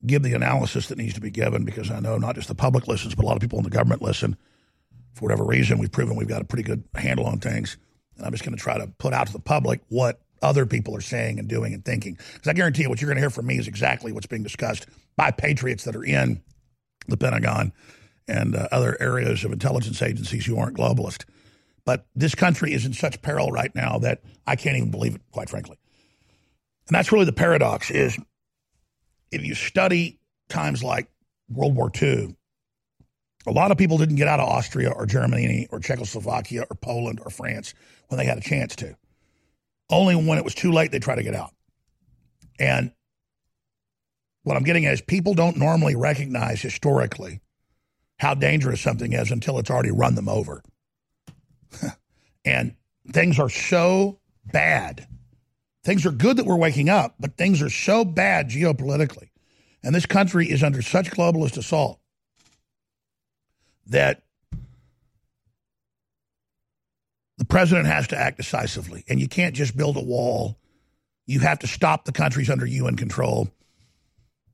give 0.05 0.23
the 0.23 0.35
analysis 0.35 0.89
that 0.89 0.99
needs 0.99 1.15
to 1.15 1.21
be 1.21 1.31
given 1.31 1.65
because 1.65 1.91
I 1.91 2.01
know 2.01 2.19
not 2.19 2.35
just 2.35 2.49
the 2.49 2.55
public 2.55 2.87
listens, 2.87 3.15
but 3.15 3.25
a 3.25 3.27
lot 3.29 3.37
of 3.37 3.41
people 3.41 3.59
in 3.59 3.65
the 3.65 3.71
government 3.71 4.03
listen. 4.03 4.37
For 5.15 5.23
whatever 5.23 5.45
reason, 5.45 5.79
we've 5.79 5.91
proven 5.91 6.17
we've 6.17 6.29
got 6.29 6.43
a 6.43 6.45
pretty 6.45 6.63
good 6.63 6.85
handle 6.95 7.27
on 7.27 7.39
things. 7.39 7.79
And 8.17 8.27
I'm 8.27 8.33
just 8.33 8.45
going 8.45 8.57
to 8.57 8.63
try 8.63 8.79
to 8.79 8.87
put 8.99 9.13
out 9.13 9.27
to 9.29 9.33
the 9.33 9.41
public 9.41 9.81
what 9.89 10.21
other 10.43 10.67
people 10.67 10.95
are 10.95 11.01
saying 11.01 11.39
and 11.39 11.49
doing 11.49 11.73
and 11.73 11.85
thinking. 11.85 12.19
Because 12.35 12.49
I 12.49 12.53
guarantee 12.53 12.83
you, 12.83 12.89
what 12.89 13.01
you're 13.01 13.09
going 13.09 13.17
to 13.17 13.23
hear 13.23 13.31
from 13.31 13.47
me 13.47 13.59
is 13.59 13.67
exactly 13.67 14.13
what's 14.13 14.27
being 14.27 14.43
discussed 14.43 14.87
by 15.17 15.31
patriots 15.31 15.85
that 15.85 15.97
are 15.97 16.05
in 16.05 16.43
the 17.09 17.17
Pentagon 17.17 17.73
and 18.29 18.55
uh, 18.55 18.69
other 18.73 18.97
areas 19.01 19.45
of 19.45 19.53
intelligence 19.53 20.03
agencies 20.03 20.45
who 20.45 20.59
aren't 20.59 20.77
globalist. 20.77 21.25
But 21.87 22.05
this 22.15 22.35
country 22.35 22.75
is 22.75 22.85
in 22.85 22.93
such 22.93 23.23
peril 23.23 23.51
right 23.51 23.75
now 23.75 23.99
that 24.01 24.21
I 24.47 24.57
can't 24.57 24.77
even 24.77 24.91
believe 24.91 25.15
it, 25.15 25.23
quite 25.31 25.49
frankly. 25.49 25.79
And 26.89 26.95
that's 26.95 27.13
really 27.13 27.25
the 27.25 27.33
paradox 27.33 27.91
is 27.91 28.19
if 29.31 29.45
you 29.45 29.55
study 29.55 30.19
times 30.49 30.83
like 30.83 31.09
World 31.49 31.77
War 31.77 31.91
II, 32.01 32.37
a 33.47 33.53
lot 33.53 33.71
of 33.71 33.79
people 33.79 33.99
didn't 33.99 34.17
get 34.17 34.27
out 34.27 34.41
of 34.41 34.49
Austria 34.49 34.91
or 34.91 35.07
Germany 35.07 35.69
or 35.71 35.79
Czechoslovakia 35.79 36.67
or 36.69 36.77
Poland 36.77 37.21
or 37.25 37.31
France 37.31 37.73
when 38.09 38.19
they 38.19 38.27
had 38.27 38.39
a 38.39 38.43
chance 38.43 38.75
to. 38.77 38.97
Only 39.89 40.17
when 40.17 40.39
it 40.39 40.45
was 40.45 40.55
too 40.55 40.73
late 40.73 40.91
they 40.91 40.99
try 40.99 41.15
to 41.15 41.23
get 41.23 41.35
out. 41.35 41.55
And 42.59 42.93
what 44.43 44.57
I'm 44.57 44.65
getting 44.65 44.87
at 44.87 44.95
is 44.95 45.01
people 45.01 45.35
don't 45.35 45.57
normally 45.57 45.95
recognize 45.95 46.61
historically 46.61 47.41
how 48.19 48.35
dangerous 48.35 48.81
something 48.81 49.13
is 49.13 49.31
until 49.31 49.59
it's 49.61 49.71
already 49.71 49.93
run 49.93 50.17
them 50.17 50.29
over. 50.29 50.63
and 52.45 52.75
things 53.13 53.39
are 53.39 53.49
so 53.49 54.19
bad. 54.45 55.07
Things 55.85 56.05
are 56.05 56.11
good 56.11 56.39
that 56.39 56.47
we're 56.47 56.57
waking 56.57 56.89
up, 56.89 57.15
but 57.21 57.37
things 57.37 57.63
are 57.63 57.71
so 57.71 58.05
bad 58.05 58.51
geopolitically. 58.51 59.29
And 59.83 59.95
this 59.95 60.07
country 60.07 60.51
is 60.51 60.65
under 60.65 60.83
such 60.83 61.11
globalist 61.13 61.57
assault 61.57 62.01
that 63.87 64.23
the 67.39 67.45
president 67.45 67.87
has 67.87 68.09
to 68.09 68.19
act 68.19 68.39
decisively. 68.39 69.05
And 69.09 69.21
you 69.21 69.29
can't 69.29 69.55
just 69.55 69.77
build 69.77 69.97
a 69.97 70.03
wall. 70.03 70.59
You 71.27 71.41
have 71.41 71.61
to 71.61 71.67
stop 71.67 72.05
the 72.05 72.13
countries 72.13 72.51
under 72.51 72.67
UN 72.67 72.97
control. 72.97 73.49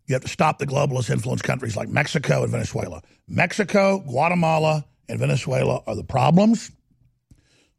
You 0.07 0.15
have 0.15 0.23
to 0.23 0.29
stop 0.29 0.59
the 0.59 0.67
globalist 0.67 1.11
influence 1.11 1.43
countries 1.43 1.77
like 1.77 1.89
Mexico 1.89 2.43
and 2.43 2.51
Venezuela. 2.51 3.03
Mexico, 3.29 4.01
Guatemala, 4.01 4.85
and 5.09 5.19
Venezuela 5.19 5.83
are 5.87 5.95
the 5.95 6.05
problems. 6.05 6.71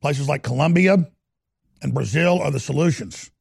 Places 0.04 0.28
like 0.28 0.44
Colombia 0.44 0.98
and 1.82 1.94
Brazil 1.94 2.42
are 2.42 2.52
the 2.52 2.60
solutions. 2.60 3.32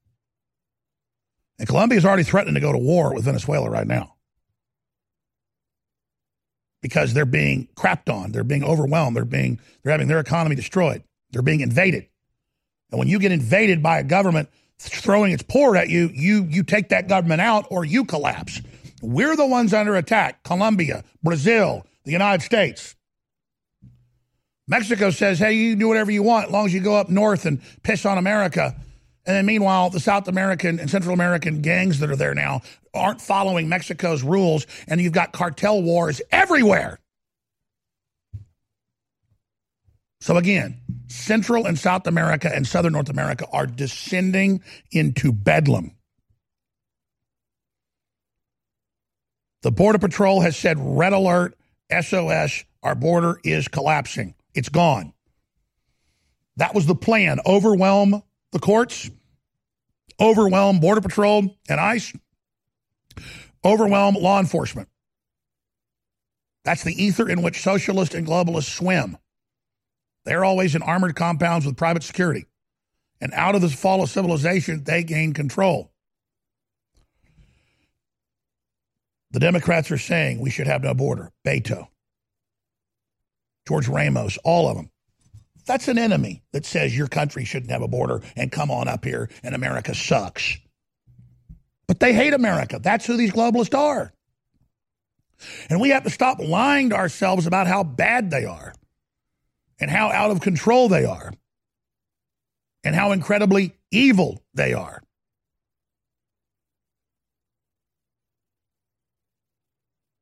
And 1.59 1.67
Colombia 1.67 1.97
is 1.97 2.05
already 2.05 2.23
threatening 2.23 2.53
to 2.53 2.61
go 2.61 2.71
to 2.71 2.77
war 2.77 3.13
with 3.13 3.25
Venezuela 3.25 3.69
right 3.69 3.85
now 3.85 4.15
because 6.81 7.13
they're 7.13 7.25
being 7.25 7.67
crapped 7.75 8.09
on, 8.09 8.31
they're 8.31 8.45
being 8.45 8.63
overwhelmed, 8.63 9.13
they're 9.13 9.25
being 9.25 9.59
they're 9.83 9.91
having 9.91 10.07
their 10.07 10.21
economy 10.21 10.55
destroyed, 10.55 11.03
they're 11.31 11.41
being 11.41 11.59
invaded. 11.59 12.07
And 12.91 12.97
when 12.97 13.09
you 13.09 13.19
get 13.19 13.33
invaded 13.33 13.83
by 13.83 13.99
a 13.99 14.03
government 14.05 14.47
throwing 14.79 15.33
its 15.33 15.43
paw 15.43 15.73
at 15.73 15.89
you, 15.89 16.11
you 16.13 16.45
you 16.45 16.63
take 16.63 16.87
that 16.89 17.09
government 17.09 17.41
out 17.41 17.67
or 17.71 17.83
you 17.83 18.05
collapse. 18.05 18.61
We're 19.01 19.35
the 19.35 19.45
ones 19.45 19.73
under 19.73 19.97
attack. 19.97 20.43
Colombia, 20.43 21.03
Brazil, 21.23 21.85
the 22.05 22.13
United 22.13 22.41
States. 22.41 22.95
Mexico 24.67 25.09
says, 25.09 25.39
hey, 25.39 25.53
you 25.53 25.75
do 25.75 25.87
whatever 25.87 26.11
you 26.11 26.23
want 26.23 26.47
as 26.47 26.51
long 26.51 26.65
as 26.65 26.73
you 26.73 26.79
go 26.79 26.95
up 26.95 27.09
north 27.09 27.45
and 27.45 27.61
piss 27.83 28.05
on 28.05 28.17
America. 28.17 28.75
And 29.25 29.35
then 29.35 29.45
meanwhile, 29.45 29.89
the 29.89 29.99
South 29.99 30.27
American 30.27 30.79
and 30.79 30.89
Central 30.89 31.13
American 31.13 31.61
gangs 31.61 31.99
that 31.99 32.09
are 32.09 32.15
there 32.15 32.33
now 32.33 32.61
aren't 32.93 33.21
following 33.21 33.69
Mexico's 33.69 34.23
rules, 34.23 34.67
and 34.87 35.01
you've 35.01 35.13
got 35.13 35.31
cartel 35.31 35.81
wars 35.81 36.21
everywhere. 36.31 36.99
So 40.21 40.37
again, 40.37 40.79
Central 41.07 41.65
and 41.65 41.77
South 41.77 42.07
America 42.07 42.49
and 42.53 42.65
Southern 42.65 42.93
North 42.93 43.09
America 43.09 43.45
are 43.51 43.65
descending 43.65 44.61
into 44.91 45.33
bedlam. 45.33 45.91
The 49.63 49.71
Border 49.71 49.99
Patrol 49.99 50.41
has 50.41 50.55
said 50.55 50.77
red 50.79 51.13
alert, 51.13 51.57
SOS, 51.91 52.63
our 52.83 52.95
border 52.95 53.39
is 53.43 53.67
collapsing. 53.67 54.33
It's 54.53 54.69
gone. 54.69 55.13
That 56.57 56.75
was 56.75 56.85
the 56.85 56.95
plan. 56.95 57.39
Overwhelm 57.45 58.21
the 58.51 58.59
courts, 58.59 59.09
overwhelm 60.19 60.79
Border 60.79 61.01
Patrol 61.01 61.57
and 61.67 61.79
ICE, 61.79 62.13
overwhelm 63.65 64.15
law 64.15 64.39
enforcement. 64.39 64.87
That's 66.63 66.83
the 66.83 67.03
ether 67.03 67.27
in 67.27 67.41
which 67.41 67.61
socialists 67.61 68.15
and 68.15 68.25
globalists 68.25 68.75
swim. 68.75 69.17
They're 70.25 70.45
always 70.45 70.75
in 70.75 70.81
armored 70.81 71.15
compounds 71.15 71.65
with 71.65 71.75
private 71.75 72.03
security. 72.03 72.45
And 73.19 73.33
out 73.33 73.55
of 73.55 73.61
this 73.61 73.73
fall 73.73 74.03
of 74.03 74.09
civilization, 74.09 74.83
they 74.83 75.03
gain 75.03 75.33
control. 75.33 75.91
The 79.31 79.39
Democrats 79.39 79.89
are 79.91 79.97
saying 79.97 80.39
we 80.39 80.51
should 80.51 80.67
have 80.67 80.83
no 80.83 80.93
border. 80.93 81.31
Beto, 81.45 81.87
George 83.67 83.87
Ramos, 83.87 84.37
all 84.43 84.67
of 84.67 84.75
them. 84.75 84.89
That's 85.65 85.87
an 85.87 85.97
enemy 85.97 86.43
that 86.51 86.65
says 86.65 86.97
your 86.97 87.07
country 87.07 87.45
shouldn't 87.45 87.71
have 87.71 87.81
a 87.81 87.87
border 87.87 88.21
and 88.35 88.51
come 88.51 88.69
on 88.69 88.87
up 88.87 89.05
here 89.05 89.29
and 89.43 89.55
America 89.55 89.95
sucks. 89.95 90.57
But 91.87 91.99
they 91.99 92.13
hate 92.13 92.33
America. 92.33 92.79
That's 92.81 93.05
who 93.05 93.17
these 93.17 93.31
globalists 93.31 93.77
are. 93.77 94.13
And 95.69 95.79
we 95.79 95.89
have 95.89 96.03
to 96.03 96.09
stop 96.09 96.39
lying 96.39 96.89
to 96.89 96.95
ourselves 96.95 97.47
about 97.47 97.67
how 97.67 97.83
bad 97.83 98.31
they 98.31 98.45
are 98.45 98.73
and 99.79 99.89
how 99.89 100.09
out 100.09 100.31
of 100.31 100.41
control 100.41 100.89
they 100.89 101.05
are 101.05 101.33
and 102.83 102.95
how 102.95 103.11
incredibly 103.11 103.75
evil 103.91 104.41
they 104.53 104.73
are. 104.73 105.01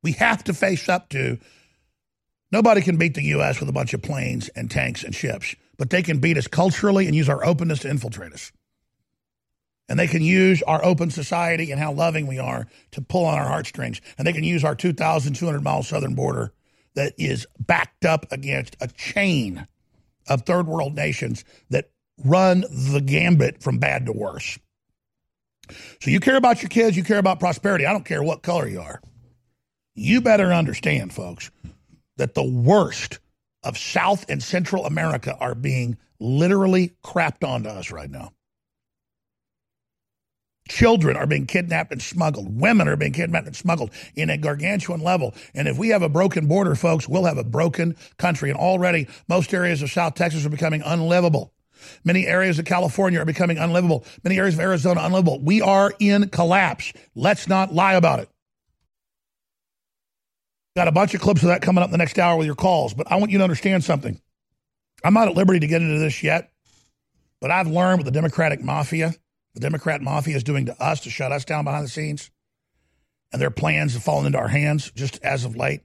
We 0.02 0.12
have 0.12 0.42
to 0.44 0.54
face 0.54 0.88
up 0.88 1.08
to 1.10 1.38
nobody 2.52 2.82
can 2.82 2.96
beat 2.96 3.14
the 3.14 3.22
U.S. 3.24 3.58
with 3.58 3.68
a 3.68 3.72
bunch 3.72 3.94
of 3.94 4.02
planes 4.02 4.48
and 4.50 4.70
tanks 4.70 5.02
and 5.02 5.14
ships, 5.14 5.56
but 5.78 5.90
they 5.90 6.02
can 6.02 6.18
beat 6.18 6.38
us 6.38 6.46
culturally 6.46 7.06
and 7.06 7.16
use 7.16 7.28
our 7.28 7.44
openness 7.44 7.80
to 7.80 7.90
infiltrate 7.90 8.32
us. 8.32 8.52
And 9.88 9.98
they 9.98 10.06
can 10.06 10.22
use 10.22 10.62
our 10.62 10.84
open 10.84 11.10
society 11.10 11.70
and 11.70 11.80
how 11.80 11.92
loving 11.92 12.26
we 12.26 12.38
are 12.38 12.66
to 12.92 13.02
pull 13.02 13.24
on 13.24 13.38
our 13.38 13.48
heartstrings. 13.48 14.00
And 14.16 14.26
they 14.26 14.32
can 14.32 14.44
use 14.44 14.64
our 14.64 14.74
2,200 14.74 15.62
mile 15.62 15.82
southern 15.82 16.14
border 16.14 16.52
that 16.94 17.14
is 17.18 17.46
backed 17.58 18.04
up 18.04 18.30
against 18.30 18.76
a 18.80 18.88
chain 18.88 19.66
of 20.28 20.42
third 20.42 20.66
world 20.66 20.94
nations 20.94 21.44
that 21.70 21.90
run 22.24 22.64
the 22.70 23.00
gambit 23.04 23.62
from 23.62 23.78
bad 23.78 24.06
to 24.06 24.12
worse. 24.12 24.58
So 26.00 26.10
you 26.10 26.20
care 26.20 26.36
about 26.36 26.62
your 26.62 26.68
kids, 26.68 26.96
you 26.96 27.04
care 27.04 27.18
about 27.18 27.40
prosperity. 27.40 27.86
I 27.86 27.92
don't 27.92 28.04
care 28.04 28.22
what 28.22 28.42
color 28.42 28.68
you 28.68 28.80
are. 28.80 29.00
You 29.94 30.20
better 30.20 30.52
understand, 30.52 31.12
folks, 31.12 31.50
that 32.16 32.34
the 32.34 32.44
worst 32.44 33.18
of 33.62 33.78
South 33.78 34.24
and 34.28 34.42
Central 34.42 34.86
America 34.86 35.36
are 35.38 35.54
being 35.54 35.96
literally 36.18 36.92
crapped 37.04 37.46
onto 37.46 37.68
us 37.68 37.90
right 37.90 38.10
now. 38.10 38.32
Children 40.68 41.16
are 41.16 41.26
being 41.26 41.46
kidnapped 41.46 41.90
and 41.90 42.00
smuggled. 42.00 42.60
Women 42.60 42.86
are 42.88 42.96
being 42.96 43.12
kidnapped 43.12 43.48
and 43.48 43.56
smuggled 43.56 43.90
in 44.14 44.30
a 44.30 44.38
gargantuan 44.38 45.00
level. 45.00 45.34
And 45.54 45.66
if 45.66 45.76
we 45.76 45.88
have 45.88 46.02
a 46.02 46.08
broken 46.08 46.46
border, 46.46 46.74
folks, 46.74 47.08
we'll 47.08 47.24
have 47.24 47.38
a 47.38 47.44
broken 47.44 47.96
country. 48.16 48.48
And 48.50 48.58
already, 48.58 49.08
most 49.28 49.52
areas 49.52 49.82
of 49.82 49.90
South 49.90 50.14
Texas 50.14 50.46
are 50.46 50.50
becoming 50.50 50.82
unlivable. 50.84 51.52
Many 52.04 52.26
areas 52.26 52.60
of 52.60 52.64
California 52.64 53.20
are 53.20 53.24
becoming 53.24 53.58
unlivable. 53.58 54.04
Many 54.22 54.38
areas 54.38 54.54
of 54.54 54.60
Arizona 54.60 55.00
unlivable. 55.02 55.40
We 55.40 55.60
are 55.60 55.92
in 55.98 56.28
collapse. 56.28 56.92
Let's 57.16 57.48
not 57.48 57.74
lie 57.74 57.94
about 57.94 58.20
it. 58.20 58.28
Got 60.74 60.88
a 60.88 60.92
bunch 60.92 61.14
of 61.14 61.20
clips 61.20 61.42
of 61.42 61.48
that 61.48 61.62
coming 61.62 61.82
up 61.82 61.88
in 61.88 61.92
the 61.92 61.98
next 61.98 62.18
hour 62.18 62.36
with 62.36 62.46
your 62.46 62.54
calls, 62.54 62.94
but 62.94 63.10
I 63.10 63.16
want 63.16 63.30
you 63.30 63.38
to 63.38 63.44
understand 63.44 63.84
something. 63.84 64.20
I'm 65.04 65.14
not 65.14 65.28
at 65.28 65.34
liberty 65.34 65.60
to 65.60 65.66
get 65.66 65.82
into 65.82 65.98
this 65.98 66.22
yet, 66.22 66.50
but 67.40 67.50
I've 67.50 67.66
learned 67.66 67.98
what 67.98 68.04
the 68.04 68.10
Democratic 68.10 68.62
mafia, 68.62 69.12
the 69.54 69.60
Democrat 69.60 70.00
mafia 70.00 70.36
is 70.36 70.44
doing 70.44 70.66
to 70.66 70.82
us 70.82 71.00
to 71.00 71.10
shut 71.10 71.32
us 71.32 71.44
down 71.44 71.64
behind 71.64 71.84
the 71.84 71.90
scenes, 71.90 72.30
and 73.32 73.42
their 73.42 73.50
plans 73.50 73.94
have 73.94 74.02
fallen 74.02 74.26
into 74.26 74.38
our 74.38 74.48
hands 74.48 74.90
just 74.94 75.22
as 75.22 75.44
of 75.44 75.56
late. 75.56 75.82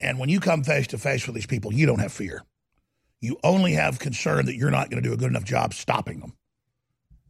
And 0.00 0.18
when 0.18 0.28
you 0.28 0.40
come 0.40 0.64
face 0.64 0.88
to 0.88 0.98
face 0.98 1.26
with 1.26 1.34
these 1.34 1.46
people, 1.46 1.72
you 1.72 1.86
don't 1.86 2.00
have 2.00 2.12
fear. 2.12 2.42
You 3.20 3.38
only 3.44 3.72
have 3.74 4.00
concern 4.00 4.46
that 4.46 4.56
you're 4.56 4.70
not 4.70 4.90
going 4.90 5.02
to 5.02 5.08
do 5.08 5.14
a 5.14 5.16
good 5.16 5.30
enough 5.30 5.44
job 5.44 5.74
stopping 5.74 6.18
them. 6.20 6.34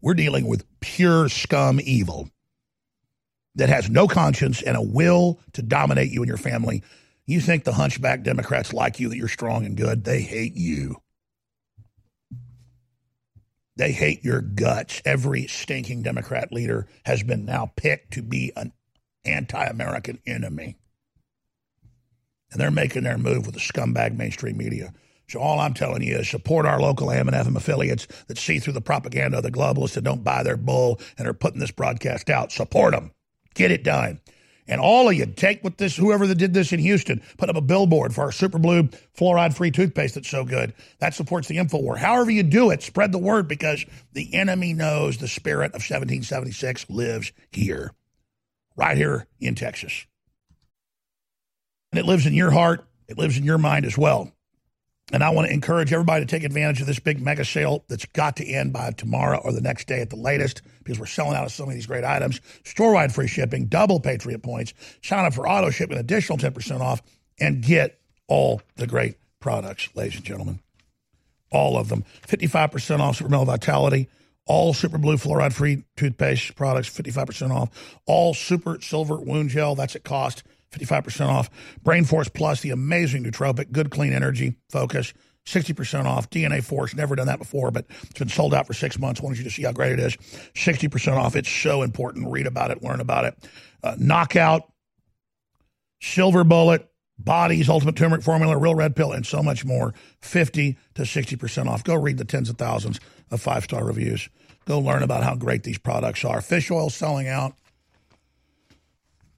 We're 0.00 0.14
dealing 0.14 0.46
with 0.46 0.64
pure 0.80 1.28
scum 1.28 1.80
evil. 1.84 2.30
That 3.54 3.68
has 3.68 3.90
no 3.90 4.08
conscience 4.08 4.62
and 4.62 4.76
a 4.76 4.82
will 4.82 5.38
to 5.52 5.62
dominate 5.62 6.10
you 6.10 6.22
and 6.22 6.28
your 6.28 6.38
family. 6.38 6.82
You 7.26 7.40
think 7.40 7.64
the 7.64 7.72
hunchback 7.72 8.22
Democrats 8.22 8.72
like 8.72 8.98
you, 8.98 9.08
that 9.08 9.16
you're 9.16 9.28
strong 9.28 9.64
and 9.64 9.76
good. 9.76 10.04
They 10.04 10.22
hate 10.22 10.56
you. 10.56 10.96
They 13.76 13.92
hate 13.92 14.24
your 14.24 14.40
guts. 14.40 15.00
Every 15.04 15.46
stinking 15.46 16.02
Democrat 16.02 16.52
leader 16.52 16.86
has 17.04 17.22
been 17.22 17.44
now 17.44 17.72
picked 17.76 18.12
to 18.14 18.22
be 18.22 18.52
an 18.56 18.72
anti 19.24 19.64
American 19.64 20.18
enemy. 20.26 20.76
And 22.50 22.60
they're 22.60 22.70
making 22.70 23.04
their 23.04 23.16
move 23.16 23.46
with 23.46 23.54
the 23.54 23.60
scumbag 23.60 24.16
mainstream 24.16 24.58
media. 24.58 24.92
So 25.28 25.40
all 25.40 25.60
I'm 25.60 25.72
telling 25.72 26.02
you 26.02 26.16
is 26.16 26.28
support 26.28 26.66
our 26.66 26.80
local 26.80 27.10
AM 27.10 27.28
and 27.28 27.36
FM 27.36 27.56
affiliates 27.56 28.06
that 28.26 28.36
see 28.36 28.58
through 28.58 28.74
the 28.74 28.82
propaganda 28.82 29.38
of 29.38 29.42
the 29.42 29.50
globalists 29.50 29.94
that 29.94 30.04
don't 30.04 30.24
buy 30.24 30.42
their 30.42 30.58
bull 30.58 31.00
and 31.16 31.26
are 31.26 31.32
putting 31.32 31.60
this 31.60 31.70
broadcast 31.70 32.28
out. 32.28 32.52
Support 32.52 32.92
them. 32.92 33.12
Get 33.54 33.70
it 33.70 33.84
done. 33.84 34.20
And 34.68 34.80
all 34.80 35.08
of 35.08 35.14
you, 35.14 35.26
take 35.26 35.62
what 35.64 35.78
this, 35.78 35.96
whoever 35.96 36.26
that 36.26 36.36
did 36.36 36.54
this 36.54 36.72
in 36.72 36.78
Houston, 36.78 37.20
put 37.36 37.50
up 37.50 37.56
a 37.56 37.60
billboard 37.60 38.14
for 38.14 38.22
our 38.22 38.32
Super 38.32 38.58
Blue 38.58 38.84
fluoride 39.18 39.54
free 39.54 39.72
toothpaste 39.72 40.14
that's 40.14 40.28
so 40.28 40.44
good. 40.44 40.72
That 41.00 41.14
supports 41.14 41.48
the 41.48 41.56
InfoWar. 41.56 41.98
However 41.98 42.30
you 42.30 42.42
do 42.44 42.70
it, 42.70 42.82
spread 42.82 43.10
the 43.12 43.18
word 43.18 43.48
because 43.48 43.84
the 44.12 44.32
enemy 44.34 44.72
knows 44.72 45.18
the 45.18 45.28
spirit 45.28 45.72
of 45.72 45.82
1776 45.82 46.88
lives 46.88 47.32
here, 47.50 47.92
right 48.76 48.96
here 48.96 49.26
in 49.40 49.56
Texas. 49.56 50.06
And 51.90 51.98
it 51.98 52.06
lives 52.06 52.24
in 52.24 52.32
your 52.32 52.52
heart, 52.52 52.86
it 53.08 53.18
lives 53.18 53.36
in 53.36 53.44
your 53.44 53.58
mind 53.58 53.84
as 53.84 53.98
well. 53.98 54.32
And 55.12 55.22
I 55.22 55.28
want 55.30 55.46
to 55.46 55.52
encourage 55.52 55.92
everybody 55.92 56.24
to 56.24 56.30
take 56.30 56.42
advantage 56.42 56.80
of 56.80 56.86
this 56.86 56.98
big 56.98 57.20
mega 57.20 57.44
sale 57.44 57.84
that's 57.88 58.06
got 58.06 58.36
to 58.36 58.46
end 58.46 58.72
by 58.72 58.90
tomorrow 58.92 59.40
or 59.44 59.52
the 59.52 59.60
next 59.60 59.86
day 59.86 60.00
at 60.00 60.08
the 60.08 60.16
latest 60.16 60.62
because 60.82 60.98
we're 60.98 61.06
selling 61.06 61.36
out 61.36 61.44
of 61.44 61.52
so 61.52 61.64
many 61.64 61.74
of 61.74 61.76
these 61.76 61.86
great 61.86 62.04
items. 62.04 62.40
Store 62.64 62.94
wide 62.94 63.14
free 63.14 63.28
shipping, 63.28 63.66
double 63.66 64.00
Patriot 64.00 64.42
points, 64.42 64.72
sign 65.02 65.26
up 65.26 65.34
for 65.34 65.46
auto 65.46 65.70
ship, 65.70 65.90
an 65.90 65.98
additional 65.98 66.38
10% 66.38 66.80
off, 66.80 67.02
and 67.38 67.62
get 67.62 68.00
all 68.26 68.62
the 68.76 68.86
great 68.86 69.16
products, 69.38 69.90
ladies 69.94 70.16
and 70.16 70.24
gentlemen. 70.24 70.60
All 71.50 71.76
of 71.76 71.90
them. 71.90 72.04
55% 72.26 73.00
off 73.00 73.16
Super 73.16 73.30
Male 73.30 73.44
Vitality, 73.44 74.08
all 74.46 74.72
Super 74.72 74.96
Blue 74.96 75.16
fluoride 75.16 75.52
free 75.52 75.84
toothpaste 75.96 76.56
products, 76.56 76.88
55% 76.88 77.50
off. 77.50 77.98
All 78.06 78.32
Super 78.32 78.80
Silver 78.80 79.16
Wound 79.16 79.50
Gel, 79.50 79.74
that's 79.74 79.94
at 79.94 80.04
cost 80.04 80.42
55% 80.72 81.28
off. 81.28 81.50
Brain 81.82 82.04
Force 82.04 82.28
Plus, 82.28 82.60
the 82.60 82.70
amazing 82.70 83.24
nootropic, 83.24 83.72
good 83.72 83.90
clean 83.90 84.12
energy 84.12 84.56
focus, 84.70 85.12
60% 85.46 86.04
off. 86.04 86.30
DNA 86.30 86.62
Force, 86.62 86.94
never 86.94 87.16
done 87.16 87.26
that 87.26 87.38
before, 87.38 87.70
but 87.70 87.86
it's 88.02 88.18
been 88.18 88.28
sold 88.28 88.54
out 88.54 88.66
for 88.66 88.74
six 88.74 88.98
months. 88.98 89.20
I 89.20 89.24
wanted 89.24 89.38
you 89.38 89.44
to 89.44 89.50
see 89.50 89.62
how 89.62 89.72
great 89.72 89.92
it 89.92 90.00
is. 90.00 90.16
60% 90.54 91.16
off. 91.16 91.36
It's 91.36 91.50
so 91.50 91.82
important. 91.82 92.30
Read 92.30 92.46
about 92.46 92.70
it, 92.70 92.82
learn 92.82 93.00
about 93.00 93.24
it. 93.24 93.50
Uh, 93.82 93.96
knockout, 93.98 94.72
Silver 96.00 96.44
Bullet, 96.44 96.88
Bodease, 97.22 97.68
Ultimate 97.68 97.96
Turmeric 97.96 98.22
Formula, 98.24 98.56
Real 98.56 98.74
Red 98.74 98.96
Pill, 98.96 99.12
and 99.12 99.26
so 99.26 99.42
much 99.42 99.64
more. 99.64 99.94
50 100.20 100.76
to 100.94 101.02
60% 101.02 101.66
off. 101.66 101.84
Go 101.84 101.94
read 101.94 102.18
the 102.18 102.24
tens 102.24 102.48
of 102.48 102.56
thousands 102.56 102.98
of 103.30 103.40
five 103.40 103.64
star 103.64 103.84
reviews. 103.84 104.28
Go 104.64 104.78
learn 104.78 105.02
about 105.02 105.24
how 105.24 105.34
great 105.34 105.64
these 105.64 105.78
products 105.78 106.24
are. 106.24 106.40
Fish 106.40 106.70
oil 106.70 106.90
selling 106.90 107.28
out. 107.28 107.54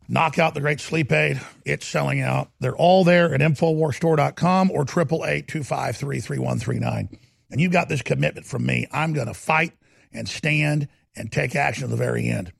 Knock 0.07 0.39
out 0.39 0.53
the 0.55 0.61
great 0.61 0.81
sleep 0.81 1.11
aid. 1.13 1.41
It's 1.65 1.87
selling 1.87 2.21
out. 2.21 2.51
They're 2.61 2.77
all 2.77 3.05
there 3.05 3.33
at 3.33 3.41
InfoWarsStore.com 3.41 4.71
or 4.71 4.85
888-253-3139. 4.85 7.19
And 7.51 7.61
you've 7.61 7.73
got 7.73 7.89
this 7.89 8.03
commitment 8.03 8.47
from 8.47 8.67
me. 8.67 8.87
I'm 8.93 9.15
going 9.15 9.29
to 9.29 9.35
fight 9.35 9.73
and 10.13 10.29
stand 10.29 10.89
and 11.17 11.33
take 11.33 11.57
action 11.57 11.85
to 11.85 11.91
the 11.91 11.97
very 11.97 12.29
end. 12.29 12.53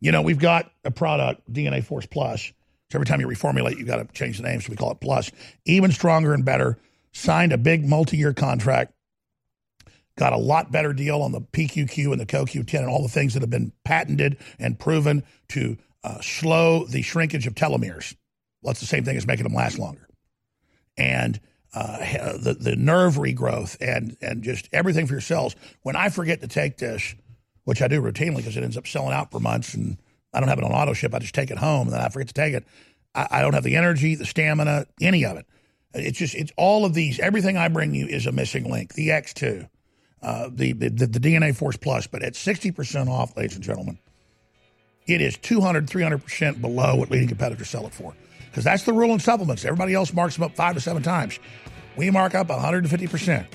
You 0.00 0.12
know, 0.12 0.22
we've 0.22 0.38
got 0.38 0.70
a 0.84 0.90
product, 0.90 1.52
DNA 1.52 1.84
Force 1.84 2.06
Plus. 2.06 2.52
So 2.90 2.98
every 2.98 3.06
time 3.06 3.20
you 3.20 3.26
reformulate, 3.26 3.78
you've 3.78 3.88
got 3.88 3.96
to 3.96 4.04
change 4.12 4.38
the 4.38 4.44
name. 4.44 4.60
So 4.60 4.70
we 4.70 4.76
call 4.76 4.92
it 4.92 5.00
Plus. 5.00 5.30
Even 5.64 5.90
stronger 5.90 6.32
and 6.32 6.44
better. 6.44 6.78
Signed 7.12 7.52
a 7.52 7.58
big 7.58 7.86
multi-year 7.86 8.32
contract. 8.32 8.92
Got 10.16 10.32
a 10.32 10.38
lot 10.38 10.72
better 10.72 10.92
deal 10.92 11.20
on 11.20 11.32
the 11.32 11.40
PQQ 11.40 12.12
and 12.12 12.20
the 12.20 12.26
CoQ10 12.26 12.78
and 12.78 12.88
all 12.88 13.02
the 13.02 13.08
things 13.08 13.34
that 13.34 13.42
have 13.42 13.50
been 13.50 13.72
patented 13.84 14.38
and 14.58 14.78
proven 14.78 15.24
to 15.48 15.76
uh, 16.06 16.20
slow 16.20 16.84
the 16.84 17.02
shrinkage 17.02 17.48
of 17.48 17.54
telomeres. 17.54 18.14
Well, 18.62 18.70
it's 18.70 18.80
the 18.80 18.86
same 18.86 19.04
thing 19.04 19.16
as 19.16 19.26
making 19.26 19.42
them 19.42 19.54
last 19.54 19.76
longer. 19.76 20.06
And 20.96 21.40
uh, 21.74 21.98
the, 22.38 22.54
the 22.54 22.76
nerve 22.76 23.14
regrowth 23.14 23.76
and, 23.80 24.16
and 24.20 24.42
just 24.44 24.68
everything 24.72 25.08
for 25.08 25.14
your 25.14 25.20
cells. 25.20 25.56
When 25.82 25.96
I 25.96 26.08
forget 26.10 26.40
to 26.42 26.48
take 26.48 26.78
this, 26.78 27.16
which 27.64 27.82
I 27.82 27.88
do 27.88 28.00
routinely 28.00 28.36
because 28.36 28.56
it 28.56 28.62
ends 28.62 28.76
up 28.76 28.86
selling 28.86 29.12
out 29.12 29.32
for 29.32 29.40
months 29.40 29.74
and 29.74 29.98
I 30.32 30.38
don't 30.38 30.48
have 30.48 30.58
it 30.58 30.64
on 30.64 30.70
auto 30.70 30.92
ship, 30.92 31.12
I 31.12 31.18
just 31.18 31.34
take 31.34 31.50
it 31.50 31.58
home 31.58 31.88
and 31.88 31.94
then 31.94 32.00
I 32.00 32.08
forget 32.08 32.28
to 32.28 32.34
take 32.34 32.54
it. 32.54 32.64
I, 33.12 33.26
I 33.32 33.42
don't 33.42 33.54
have 33.54 33.64
the 33.64 33.74
energy, 33.74 34.14
the 34.14 34.26
stamina, 34.26 34.86
any 35.00 35.24
of 35.24 35.36
it. 35.36 35.46
It's 35.92 36.18
just, 36.18 36.36
it's 36.36 36.52
all 36.56 36.84
of 36.84 36.94
these. 36.94 37.18
Everything 37.18 37.56
I 37.56 37.66
bring 37.66 37.94
you 37.94 38.06
is 38.06 38.26
a 38.26 38.32
missing 38.32 38.70
link. 38.70 38.94
The 38.94 39.08
X2, 39.08 39.68
uh, 40.22 40.50
the, 40.52 40.72
the, 40.72 40.88
the 40.88 41.18
DNA 41.18 41.56
Force 41.56 41.76
Plus, 41.76 42.06
but 42.06 42.22
at 42.22 42.34
60% 42.34 43.08
off, 43.08 43.36
ladies 43.36 43.56
and 43.56 43.64
gentlemen 43.64 43.98
it 45.06 45.20
is 45.20 45.36
200, 45.38 45.86
300% 45.86 46.60
below 46.60 46.96
what 46.96 47.10
leading 47.10 47.28
competitors 47.28 47.68
sell 47.68 47.86
it 47.86 47.94
for. 47.94 48.14
Because 48.50 48.64
that's 48.64 48.84
the 48.84 48.92
rule 48.92 49.12
in 49.12 49.20
supplements. 49.20 49.64
Everybody 49.64 49.94
else 49.94 50.12
marks 50.12 50.34
them 50.34 50.44
up 50.44 50.54
five 50.56 50.74
to 50.74 50.80
seven 50.80 51.02
times. 51.02 51.38
We 51.96 52.10
mark 52.10 52.34
up 52.34 52.48
150%. 52.48 53.46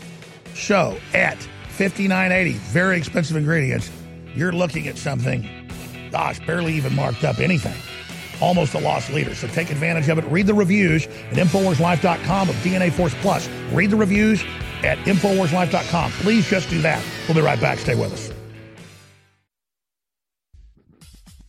So 0.54 0.98
at 1.14 1.38
59.80, 1.78 2.54
very 2.54 2.98
expensive 2.98 3.36
ingredients, 3.36 3.90
you're 4.36 4.52
looking 4.52 4.88
at 4.88 4.98
something, 4.98 5.48
gosh, 6.12 6.46
barely 6.46 6.74
even 6.74 6.96
marked 6.96 7.24
up 7.24 7.40
anything. 7.40 7.76
Almost 8.42 8.74
a 8.74 8.80
lost 8.80 9.12
leader. 9.12 9.36
So 9.36 9.48
take 9.48 9.70
advantage 9.70 10.10
of 10.10 10.18
it. 10.18 10.26
Read 10.26 10.48
the 10.48 10.54
reviews 10.54 11.06
at 11.06 11.34
InfoWarsLife.com 11.34 12.50
of 12.50 12.56
DNA 12.58 12.92
Force 12.92 13.14
Plus. 13.22 13.48
Read 13.72 13.92
the 13.92 13.96
reviews 13.96 14.44
at 14.84 14.98
InfoWarsLife.com. 15.00 16.12
Please 16.14 16.50
just 16.50 16.70
do 16.70 16.82
that. 16.82 17.04
We'll 17.28 17.36
be 17.36 17.42
right 17.42 17.60
back. 17.62 17.78
Stay 17.78 17.96
with 17.96 18.14
us. 18.14 18.31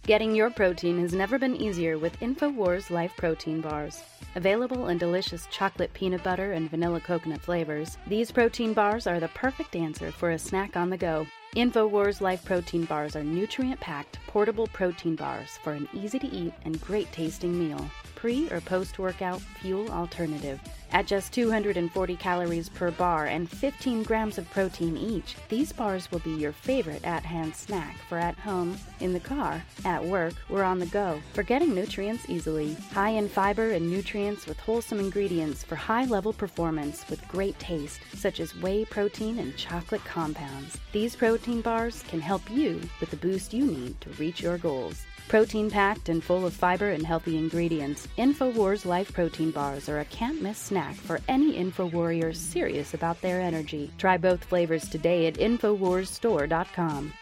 Getting 0.05 0.34
your 0.34 0.50
protein 0.50 0.98
has 0.98 1.12
never 1.12 1.38
been 1.38 1.55
easier 1.55 1.96
with 1.96 2.18
InfoWars 2.18 2.90
Life 2.90 3.16
Protein 3.16 3.61
Bars. 3.61 4.03
Available 4.34 4.88
in 4.88 4.98
delicious 4.98 5.46
chocolate 5.53 5.94
peanut 5.94 6.24
butter 6.24 6.55
and 6.55 6.68
vanilla 6.68 6.98
coconut 6.98 7.40
flavors, 7.40 7.96
these 8.09 8.32
protein 8.32 8.74
bars 8.74 9.07
are 9.07 9.20
the 9.20 9.28
perfect 9.28 9.76
answer 9.76 10.11
for 10.11 10.32
a 10.32 10.38
snack 10.40 10.76
on 10.76 10.90
the 10.90 10.96
go. 10.96 11.24
InfoWars 11.55 12.20
Life 12.20 12.44
Protein 12.44 12.84
Bars 12.84 13.14
are 13.14 13.22
nutrient 13.22 13.78
packed, 13.78 14.18
portable 14.26 14.66
protein 14.66 15.14
bars 15.14 15.50
for 15.62 15.72
an 15.72 15.88
easy 15.94 16.18
to 16.18 16.26
eat 16.26 16.53
and 16.64 16.80
great 16.80 17.11
tasting 17.12 17.57
meal. 17.57 17.88
Pre 18.16 18.50
or 18.50 18.61
post 18.61 18.98
workout 18.98 19.40
fuel 19.40 19.88
alternative. 19.92 20.59
At 20.93 21.07
just 21.07 21.32
240 21.32 22.16
calories 22.16 22.68
per 22.68 22.90
bar 22.90 23.24
and 23.26 23.49
15 23.49 24.03
grams 24.03 24.36
of 24.36 24.51
protein 24.51 24.95
each, 24.99 25.36
these 25.49 25.72
bars 25.72 26.11
will 26.12 26.18
be 26.18 26.32
your 26.32 26.53
favorite 26.53 27.03
at 27.03 27.24
hand 27.24 27.57
snack 27.57 27.97
for 28.09 28.18
at 28.18 28.38
home, 28.38 28.76
in 29.01 29.14
the 29.14 29.20
car, 29.20 29.64
at 29.86 30.05
work, 30.05 30.34
or 30.51 30.62
on 30.62 30.78
the 30.78 30.86
go. 30.86 31.18
For 31.32 31.43
getting 31.43 31.74
nutrients 31.74 32.28
easily. 32.28 32.74
High 32.93 33.11
in 33.11 33.26
fiber 33.28 33.70
and 33.70 33.90
nutrients 33.90 34.47
with 34.47 34.61
wholesome 34.61 35.01
ingredients 35.01 35.64
for 35.64 35.76
high 35.76 36.05
level 36.05 36.34
performance 36.34 37.09
with 37.09 37.26
great 37.26 37.59
taste, 37.59 38.01
such 38.14 38.38
as 38.38 38.55
whey 38.57 38.84
protein 38.84 39.38
and 39.38 39.57
chocolate 39.57 40.05
compounds. 40.05 40.78
These 40.93 41.16
protein 41.16 41.62
bars 41.62 42.03
can 42.07 42.20
help 42.20 42.43
you 42.51 42.82
with 43.01 43.11
the 43.11 43.16
boost 43.16 43.55
you 43.55 43.64
need 43.64 43.99
to 44.03 44.11
reach 44.11 44.43
your 44.43 44.59
goals. 44.59 45.07
Protein 45.28 45.70
packed 45.70 46.08
and 46.08 46.22
full 46.22 46.44
of 46.44 46.52
fiber 46.52 46.90
and 46.90 47.06
healthy 47.06 47.38
ingredients, 47.38 48.06
InfoWars 48.18 48.84
Life 48.84 49.12
Protein 49.12 49.50
Bars 49.50 49.88
are 49.88 50.00
a 50.00 50.04
can't 50.06 50.42
miss 50.42 50.58
snack 50.58 50.94
for 50.94 51.20
any 51.26 51.56
Info 51.56 51.86
warrior 51.86 52.32
serious 52.32 52.94
about 52.94 53.20
their 53.22 53.40
energy. 53.40 53.90
Try 53.98 54.18
both 54.18 54.44
flavors 54.44 54.88
today 54.88 55.26
at 55.26 55.34
InfoWarsStore.com. 55.34 57.12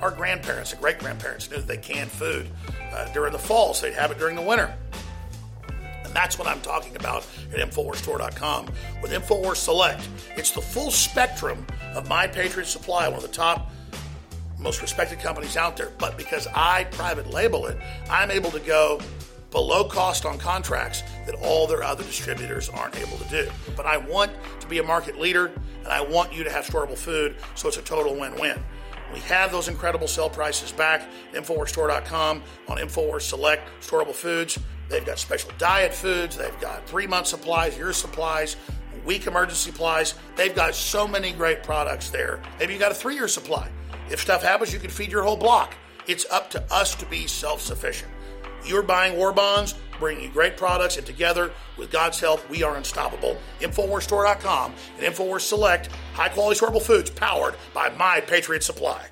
Our 0.00 0.10
grandparents 0.10 0.72
and 0.72 0.80
great 0.80 0.98
grandparents 0.98 1.50
knew 1.50 1.56
that 1.56 1.66
they 1.66 1.78
canned 1.78 2.10
food 2.10 2.48
uh, 2.92 3.10
during 3.12 3.32
the 3.32 3.38
fall, 3.38 3.72
so 3.72 3.86
they'd 3.86 3.94
have 3.94 4.10
it 4.10 4.18
during 4.18 4.36
the 4.36 4.42
winter. 4.42 4.74
And 6.04 6.12
that's 6.12 6.38
what 6.38 6.48
I'm 6.48 6.60
talking 6.60 6.96
about 6.96 7.26
at 7.52 7.60
InfoWarsStore.com 7.60 8.66
with 9.00 9.12
InfoWars 9.12 9.56
Select. 9.56 10.06
It's 10.36 10.50
the 10.50 10.60
full 10.60 10.90
spectrum 10.90 11.66
of 11.94 12.08
My 12.08 12.26
Patriot 12.26 12.66
Supply, 12.66 13.08
one 13.08 13.16
of 13.16 13.22
the 13.22 13.28
top 13.28 13.70
most 14.58 14.82
respected 14.82 15.18
companies 15.18 15.56
out 15.56 15.76
there. 15.76 15.90
But 15.98 16.16
because 16.16 16.46
I 16.54 16.84
private 16.84 17.30
label 17.30 17.66
it, 17.66 17.78
I'm 18.10 18.30
able 18.30 18.50
to 18.50 18.60
go 18.60 19.00
below 19.50 19.84
cost 19.84 20.26
on 20.26 20.38
contracts 20.38 21.02
that 21.24 21.34
all 21.36 21.66
their 21.66 21.82
other 21.82 22.02
distributors 22.04 22.68
aren't 22.68 22.96
able 22.96 23.16
to 23.18 23.28
do. 23.28 23.50
But 23.76 23.86
I 23.86 23.96
want 23.96 24.32
to 24.60 24.66
be 24.66 24.78
a 24.78 24.82
market 24.82 25.18
leader 25.18 25.52
and 25.78 25.88
I 25.88 26.00
want 26.00 26.32
you 26.32 26.44
to 26.44 26.50
have 26.50 26.66
storable 26.66 26.96
food 26.96 27.36
so 27.54 27.68
it's 27.68 27.76
a 27.76 27.82
total 27.82 28.14
win 28.14 28.34
win. 28.36 28.62
We 29.12 29.20
have 29.20 29.52
those 29.52 29.68
incredible 29.68 30.08
sale 30.08 30.28
prices 30.28 30.72
back 30.72 31.08
InfoWarsStore.com 31.32 32.42
on 32.68 32.76
InfoWars 32.76 33.22
Select 33.22 33.68
Storable 33.80 34.14
Foods. 34.14 34.58
They've 34.88 35.06
got 35.06 35.18
special 35.18 35.50
diet 35.58 35.94
foods, 35.94 36.36
they've 36.36 36.60
got 36.60 36.86
three 36.86 37.06
month 37.06 37.28
supplies, 37.28 37.76
year 37.76 37.92
supplies, 37.92 38.56
week 39.04 39.26
emergency 39.26 39.70
supplies. 39.70 40.14
They've 40.34 40.54
got 40.54 40.74
so 40.74 41.06
many 41.06 41.32
great 41.32 41.62
products 41.62 42.10
there. 42.10 42.42
Maybe 42.58 42.74
you 42.74 42.78
got 42.78 42.92
a 42.92 42.94
three 42.94 43.14
year 43.14 43.28
supply 43.28 43.70
If 44.10 44.20
stuff 44.20 44.42
happens, 44.42 44.72
you 44.72 44.78
can 44.78 44.90
feed 44.90 45.10
your 45.10 45.22
whole 45.22 45.36
block. 45.36 45.74
It's 46.06 46.24
up 46.30 46.50
to 46.50 46.62
us 46.72 46.94
to 46.96 47.06
be 47.06 47.26
self 47.26 47.60
sufficient. 47.60 48.10
You're 48.64 48.82
buying 48.82 49.16
war 49.16 49.32
bonds, 49.32 49.74
bringing 49.98 50.24
you 50.24 50.30
great 50.30 50.56
products, 50.56 50.96
and 50.96 51.06
together, 51.06 51.52
with 51.76 51.90
God's 51.90 52.18
help, 52.18 52.48
we 52.50 52.62
are 52.62 52.76
unstoppable. 52.76 53.36
InfoWarsStore.com 53.60 54.74
and 54.98 55.14
InfoWars 55.14 55.42
Select, 55.42 55.88
high 56.14 56.28
quality 56.28 56.58
storable 56.58 56.82
foods 56.82 57.10
powered 57.10 57.54
by 57.72 57.90
My 57.90 58.20
Patriot 58.20 58.62
Supply. 58.62 59.06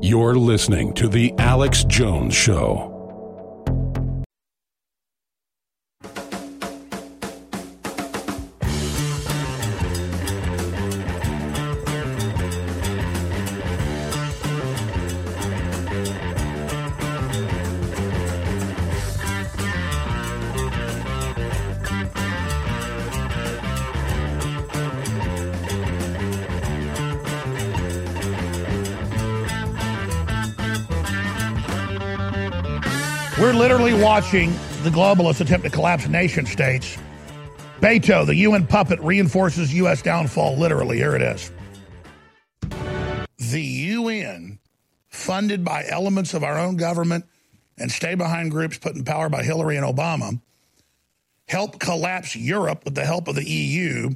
You're 0.00 0.36
listening 0.36 0.94
to 0.94 1.08
The 1.08 1.34
Alex 1.38 1.82
Jones 1.84 2.34
Show. 2.34 2.97
We're 33.48 33.54
literally 33.54 33.94
watching 33.94 34.50
the 34.82 34.90
globalists 34.90 35.40
attempt 35.40 35.64
to 35.64 35.70
collapse 35.70 36.06
nation 36.06 36.44
states. 36.44 36.98
Beto, 37.80 38.26
the 38.26 38.34
UN 38.34 38.66
puppet, 38.66 39.00
reinforces 39.00 39.72
U.S. 39.72 40.02
downfall. 40.02 40.58
Literally, 40.58 40.98
here 40.98 41.16
it 41.16 41.22
is. 41.22 41.50
The 43.38 43.62
UN, 43.62 44.58
funded 45.08 45.64
by 45.64 45.86
elements 45.88 46.34
of 46.34 46.44
our 46.44 46.58
own 46.58 46.76
government 46.76 47.24
and 47.78 47.90
stay 47.90 48.14
behind 48.14 48.50
groups 48.50 48.76
put 48.76 48.96
in 48.96 49.02
power 49.02 49.30
by 49.30 49.42
Hillary 49.42 49.78
and 49.78 49.86
Obama, 49.86 50.38
helped 51.46 51.80
collapse 51.80 52.36
Europe 52.36 52.84
with 52.84 52.96
the 52.96 53.06
help 53.06 53.28
of 53.28 53.34
the 53.34 53.48
EU, 53.48 54.10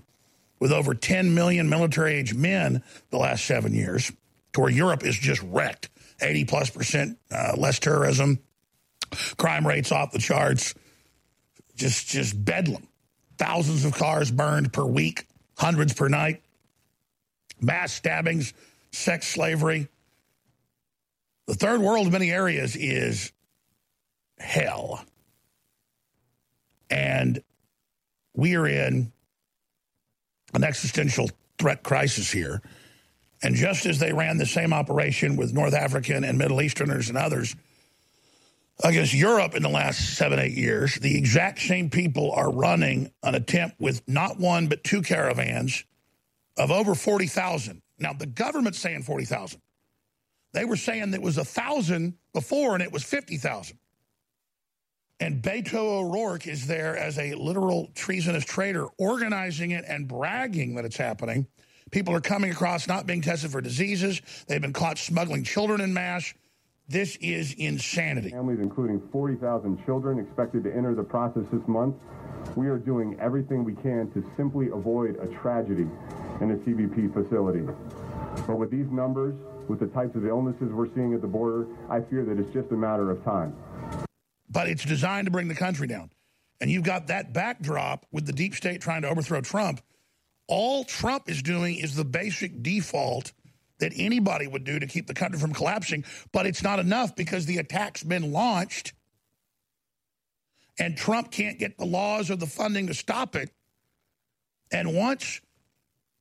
with 0.61 0.73
over 0.73 0.93
10 0.93 1.35
million 1.35 1.71
military 1.71 2.17
age 2.17 2.35
men 2.35 2.83
the 3.09 3.17
last 3.17 3.47
seven 3.47 3.73
years, 3.73 4.13
to 4.53 4.61
where 4.61 4.71
Europe 4.71 5.07
is 5.07 5.17
just 5.17 5.41
wrecked. 5.45 5.89
80 6.21 6.45
plus 6.45 6.69
percent 6.69 7.19
uh, 7.31 7.55
less 7.57 7.79
terrorism, 7.79 8.39
crime 9.37 9.67
rates 9.67 9.93
off 9.93 10.13
the 10.13 10.19
charts, 10.19 10.75
just 11.75 12.09
just 12.09 12.45
bedlam. 12.45 12.87
Thousands 13.39 13.85
of 13.85 13.95
cars 13.95 14.31
burned 14.31 14.73
per 14.73 14.85
week, 14.85 15.27
hundreds 15.57 15.95
per 15.95 16.09
night, 16.09 16.43
mass 17.61 17.93
stabbings, 17.93 18.53
sex 18.93 19.27
slavery. 19.27 19.89
The 21.47 21.55
third 21.55 21.81
world 21.81 22.07
in 22.07 22.13
many 22.13 22.31
areas 22.31 22.77
is 22.77 23.33
hell. 24.39 25.05
And 26.91 27.43
we 28.35 28.55
are 28.57 28.67
in 28.67 29.13
an 30.55 30.65
existential 30.65 31.31
threat 31.59 31.83
crisis 31.83 32.31
here. 32.31 32.61
And 33.43 33.57
just 33.57 33.87
as 33.87 33.99
they 33.99 34.13
ran 34.13 34.39
the 34.39 34.47
same 34.47 34.73
operation 34.73 35.37
with 35.37 35.53
North 35.53 35.75
African 35.75 36.23
and 36.23 36.39
Middle 36.39 36.63
Easterners 36.63 37.09
and 37.09 37.19
others 37.19 37.57
against 38.85 39.15
Europe 39.15 39.55
in 39.55 39.63
the 39.63 39.69
last 39.69 40.17
seven, 40.17 40.39
eight 40.39 40.57
years, 40.57 40.97
the 40.97 41.17
exact 41.17 41.61
same 41.61 41.91
people 41.91 42.33
are 42.33 42.51
running 42.51 43.13
an 43.23 43.35
attempt 43.35 43.81
with 43.81 44.03
not 44.09 44.39
one, 44.39 44.67
but 44.67 44.83
two 44.85 45.03
caravans 45.03 45.85
of 46.57 46.71
over 46.71 46.95
40,000. 46.95 47.83
Now, 47.99 48.13
the 48.13 48.27
government's 48.27 48.79
saying 48.79 49.03
40,000. 49.03 49.61
They 50.53 50.65
were 50.65 50.77
saying 50.77 51.13
that 51.13 51.19
it 51.19 51.23
was 51.23 51.37
1,000 51.37 52.15
before 52.33 52.75
and 52.75 52.83
it 52.83 52.93
was 52.93 53.05
50,000. 53.05 53.79
And 55.21 55.41
Beto 55.41 55.75
O'Rourke 55.75 56.49
is 56.49 56.67
there 56.67 56.97
as 56.97 57.17
a 57.17 57.35
literal 57.35 57.91
treasonous 57.95 58.45
traitor, 58.45 58.89
organizing 58.99 59.71
it 59.71 59.85
and 59.87 60.09
bragging 60.09 60.75
that 60.75 60.85
it's 60.85 60.97
happening. 60.97 61.47
People 61.93 62.15
are 62.15 62.21
coming 62.21 62.51
across 62.51 62.89
not 62.89 63.07
being 63.07 63.21
tested 63.21 63.53
for 63.53 63.61
diseases. 63.61 64.21
They've 64.49 64.61
been 64.61 64.73
caught 64.73 64.99
smuggling 64.99 65.45
children 65.45 65.81
in 65.81 65.95
mass. 65.95 66.35
This 66.93 67.17
is 67.23 67.55
insanity. 67.55 68.29
Families, 68.29 68.59
including 68.61 69.01
40,000 69.11 69.83
children, 69.87 70.19
expected 70.19 70.63
to 70.65 70.77
enter 70.77 70.95
the 70.95 71.03
process 71.03 71.45
this 71.51 71.67
month. 71.67 71.97
We 72.55 72.69
are 72.69 72.77
doing 72.77 73.17
everything 73.19 73.65
we 73.65 73.75
can 73.77 74.11
to 74.11 74.23
simply 74.37 74.69
avoid 74.69 75.17
a 75.17 75.27
tragedy 75.41 75.89
in 76.43 76.51
a 76.51 76.57
CBP 76.57 77.15
facility. 77.15 77.63
But 78.47 78.59
with 78.59 78.71
these 78.71 78.91
numbers, 78.91 79.35
with 79.69 79.81
the 79.81 79.87
types 79.87 80.15
of 80.17 80.27
illnesses 80.27 80.71
we're 80.71 80.95
seeing 80.95 81.15
at 81.15 81.23
the 81.23 81.27
border, 81.27 81.67
I 81.89 82.03
fear 82.03 82.27
that 82.27 82.39
it's 82.39 82.53
just 82.53 82.71
a 82.73 82.77
matter 82.77 83.11
of 83.11 83.25
time. 83.25 83.57
But 84.51 84.69
it's 84.69 84.85
designed 84.85 85.29
to 85.29 85.31
bring 85.31 85.49
the 85.49 85.55
country 85.55 85.87
down. 85.87 86.11
And 86.61 86.71
you've 86.71 86.85
got 86.85 87.07
that 87.07 87.33
backdrop 87.33 88.05
with 88.13 88.27
the 88.27 88.35
deep 88.35 88.55
state 88.55 88.83
trying 88.83 89.01
to 89.01 89.09
overthrow 89.09 89.41
Trump. 89.41 89.81
All 90.47 90.85
Trump 90.85 91.31
is 91.31 91.43
doing 91.43 91.77
is 91.77 91.97
the 91.97 92.05
basic 92.05 92.63
default 92.63 93.33
that 93.83 93.93
anybody 93.97 94.47
would 94.47 94.63
do 94.63 94.79
to 94.79 94.87
keep 94.87 95.09
the 95.09 95.15
country 95.15 95.41
from 95.41 95.53
collapsing, 95.53 96.05
but 96.31 96.47
it's 96.47 96.63
not 96.63 96.79
enough 96.79 97.17
because 97.17 97.47
the 97.47 97.59
attack's 97.59 98.05
been 98.05 98.33
launched 98.33 98.93
and 100.79 100.97
Trump 100.97 101.33
can't 101.33 101.59
get 101.59 101.77
the 101.79 101.85
laws 101.85 102.31
or 102.31 102.37
the 102.37 102.47
funding 102.47 102.87
to 102.87 102.95
stop 102.95 103.35
it. 103.35 103.51
And 104.71 104.95
once 104.95 105.41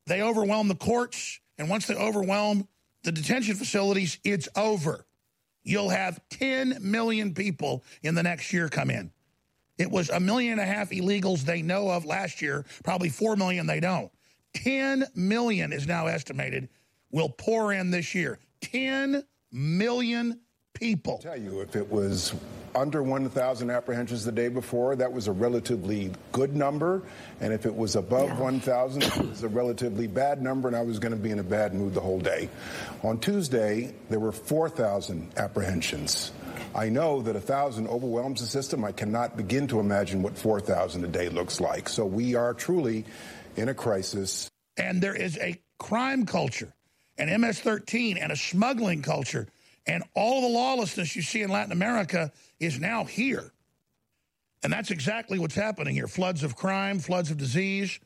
they 0.07 0.23
overwhelm 0.23 0.69
the 0.69 0.75
courts 0.75 1.39
and 1.59 1.69
once 1.69 1.85
they 1.85 1.93
overwhelm 1.93 2.67
the 3.03 3.11
detention 3.11 3.55
facilities, 3.55 4.17
it's 4.23 4.49
over. 4.55 5.05
You'll 5.63 5.89
have 5.89 6.19
10 6.31 6.79
million 6.81 7.35
people 7.35 7.83
in 8.01 8.15
the 8.15 8.23
next 8.23 8.51
year 8.51 8.69
come 8.69 8.89
in. 8.89 9.11
It 9.77 9.91
was 9.91 10.09
a 10.09 10.19
million 10.19 10.53
and 10.53 10.61
a 10.61 10.65
half 10.65 10.89
illegals 10.89 11.41
they 11.41 11.61
know 11.61 11.89
of 11.89 12.05
last 12.05 12.41
year, 12.41 12.65
probably 12.83 13.09
4 13.09 13.35
million 13.35 13.67
they 13.67 13.79
don't. 13.79 14.11
10 14.55 15.05
million 15.15 15.71
is 15.71 15.85
now 15.85 16.07
estimated 16.07 16.67
will 17.11 17.29
pour 17.29 17.73
in 17.73 17.91
this 17.91 18.15
year. 18.15 18.39
10 18.61 19.23
million 19.51 20.39
people. 20.73 21.13
I'll 21.13 21.33
tell 21.33 21.39
you, 21.39 21.61
if 21.61 21.75
it 21.75 21.89
was 21.89 22.33
under 22.73 23.03
1,000 23.03 23.69
apprehensions 23.69 24.23
the 24.23 24.31
day 24.31 24.47
before, 24.47 24.95
that 24.95 25.11
was 25.11 25.27
a 25.27 25.31
relatively 25.31 26.11
good 26.31 26.55
number. 26.55 27.03
And 27.39 27.53
if 27.53 27.65
it 27.65 27.75
was 27.75 27.95
above 27.95 28.29
yeah. 28.29 28.39
1,000, 28.39 29.03
it 29.03 29.17
was 29.17 29.43
a 29.43 29.49
relatively 29.49 30.07
bad 30.07 30.41
number, 30.41 30.67
and 30.67 30.77
I 30.77 30.81
was 30.81 30.99
going 30.99 31.11
to 31.11 31.19
be 31.19 31.31
in 31.31 31.39
a 31.39 31.43
bad 31.43 31.73
mood 31.73 31.93
the 31.93 32.01
whole 32.01 32.19
day. 32.19 32.49
On 33.03 33.19
Tuesday, 33.19 33.93
there 34.09 34.19
were 34.19 34.31
4,000 34.31 35.33
apprehensions. 35.37 36.31
I 36.73 36.89
know 36.89 37.21
that 37.21 37.33
1,000 37.33 37.87
overwhelms 37.87 38.41
the 38.41 38.47
system. 38.47 38.85
I 38.85 38.93
cannot 38.93 39.35
begin 39.35 39.67
to 39.67 39.79
imagine 39.79 40.21
what 40.21 40.37
4,000 40.37 41.03
a 41.03 41.07
day 41.07 41.27
looks 41.29 41.59
like. 41.59 41.89
So 41.89 42.05
we 42.05 42.35
are 42.35 42.53
truly 42.53 43.05
in 43.57 43.67
a 43.67 43.73
crisis. 43.73 44.49
And 44.77 45.01
there 45.01 45.15
is 45.15 45.37
a 45.37 45.61
crime 45.79 46.25
culture, 46.25 46.73
an 47.21 47.41
MS 47.41 47.59
13, 47.59 48.17
and 48.17 48.31
a 48.31 48.35
smuggling 48.35 49.03
culture. 49.03 49.47
And 49.85 50.03
all 50.15 50.41
the 50.41 50.47
lawlessness 50.47 51.15
you 51.15 51.21
see 51.21 51.43
in 51.43 51.51
Latin 51.51 51.71
America 51.71 52.31
is 52.59 52.79
now 52.79 53.03
here. 53.03 53.51
And 54.63 54.73
that's 54.73 54.91
exactly 54.91 55.39
what's 55.39 55.55
happening 55.55 55.95
here 55.95 56.07
floods 56.07 56.43
of 56.43 56.55
crime, 56.55 56.99
floods 56.99 57.31
of 57.31 57.37
disease, 57.37 57.99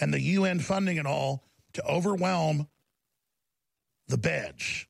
and 0.00 0.12
the 0.12 0.20
UN 0.20 0.58
funding 0.58 0.98
and 0.98 1.06
all 1.06 1.44
to 1.74 1.86
overwhelm 1.86 2.66
the 4.08 4.18
beds. 4.18 4.86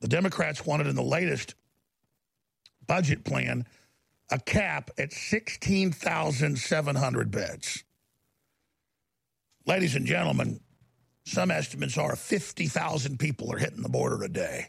The 0.00 0.08
Democrats 0.08 0.66
wanted 0.66 0.88
in 0.88 0.96
the 0.96 1.02
latest 1.02 1.54
budget 2.86 3.24
plan 3.24 3.66
a 4.30 4.38
cap 4.38 4.90
at 4.98 5.12
16,700 5.12 7.30
beds. 7.30 7.84
Ladies 9.64 9.94
and 9.94 10.04
gentlemen, 10.06 10.60
some 11.26 11.50
estimates 11.50 11.98
are 11.98 12.14
50,000 12.14 13.18
people 13.18 13.52
are 13.52 13.58
hitting 13.58 13.82
the 13.82 13.88
border 13.88 14.22
a 14.22 14.28
day. 14.28 14.68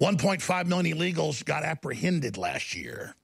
1.5 0.00 0.66
million 0.66 0.98
illegals 0.98 1.44
got 1.44 1.62
apprehended 1.62 2.36
last 2.36 2.74
year. 2.74 3.14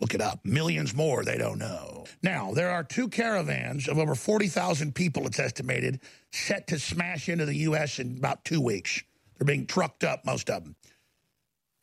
Look 0.00 0.14
it 0.14 0.20
up. 0.20 0.44
Millions 0.44 0.94
more, 0.94 1.24
they 1.24 1.36
don't 1.36 1.58
know. 1.58 2.04
Now, 2.22 2.52
there 2.52 2.70
are 2.70 2.84
two 2.84 3.08
caravans 3.08 3.88
of 3.88 3.98
over 3.98 4.14
40,000 4.14 4.94
people, 4.94 5.26
it's 5.26 5.38
estimated, 5.38 6.00
set 6.30 6.68
to 6.68 6.78
smash 6.78 7.28
into 7.28 7.46
the 7.46 7.56
U.S. 7.58 7.98
in 7.98 8.16
about 8.16 8.44
two 8.44 8.60
weeks. 8.60 9.02
They're 9.36 9.46
being 9.46 9.66
trucked 9.66 10.04
up, 10.04 10.24
most 10.24 10.48
of 10.48 10.62
them. 10.62 10.76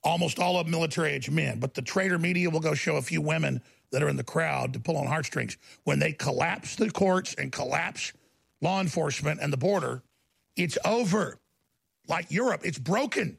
Almost 0.04 0.40
all 0.40 0.58
of 0.58 0.66
them 0.66 0.72
military-age 0.72 1.30
men. 1.30 1.60
But 1.60 1.74
the 1.74 1.82
traitor 1.82 2.18
media 2.18 2.50
will 2.50 2.60
go 2.60 2.76
show 2.76 2.96
a 2.96 3.02
few 3.02 3.22
women 3.22 3.62
that 3.92 4.02
are 4.02 4.10
in 4.10 4.16
the 4.16 4.24
crowd 4.24 4.74
to 4.74 4.80
pull 4.80 4.98
on 4.98 5.08
heartstrings. 5.08 5.58
When 5.84 6.00
they 6.00 6.14
collapse 6.14 6.76
the 6.76 6.90
courts 6.90 7.34
and 7.34 7.52
collapse 7.52 8.14
law 8.62 8.80
enforcement 8.80 9.40
and 9.42 9.52
the 9.52 9.58
border, 9.58 10.04
it's 10.56 10.78
over. 10.86 11.40
Like 12.08 12.32
Europe, 12.32 12.62
it's 12.64 12.80
broken. 12.80 13.38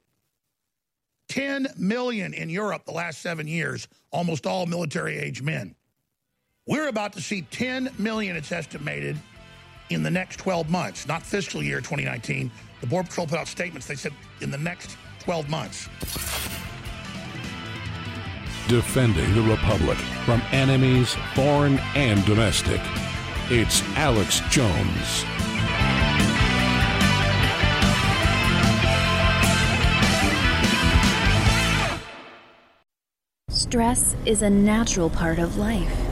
10 1.28 1.68
million 1.78 2.34
in 2.34 2.50
Europe 2.50 2.84
the 2.84 2.92
last 2.92 3.22
seven 3.22 3.46
years, 3.46 3.88
almost 4.10 4.46
all 4.46 4.66
military 4.66 5.18
age 5.18 5.40
men. 5.42 5.74
We're 6.66 6.88
about 6.88 7.14
to 7.14 7.20
see 7.20 7.42
10 7.42 7.90
million, 7.98 8.36
it's 8.36 8.52
estimated, 8.52 9.16
in 9.90 10.02
the 10.02 10.10
next 10.10 10.36
12 10.36 10.70
months, 10.70 11.08
not 11.08 11.22
fiscal 11.22 11.62
year 11.62 11.78
2019. 11.78 12.50
The 12.80 12.86
Border 12.86 13.08
Patrol 13.08 13.26
put 13.26 13.38
out 13.38 13.48
statements. 13.48 13.86
They 13.86 13.94
said 13.94 14.12
in 14.40 14.50
the 14.50 14.58
next 14.58 14.96
12 15.20 15.48
months. 15.48 15.88
Defending 18.68 19.34
the 19.34 19.42
Republic 19.42 19.98
from 20.24 20.42
enemies, 20.52 21.16
foreign 21.34 21.78
and 21.94 22.24
domestic. 22.26 22.80
It's 23.50 23.82
Alex 23.96 24.40
Jones. 24.50 25.24
Stress 33.50 34.16
is 34.24 34.42
a 34.42 34.48
natural 34.48 35.10
part 35.10 35.38
of 35.38 35.56
life. 35.58 36.11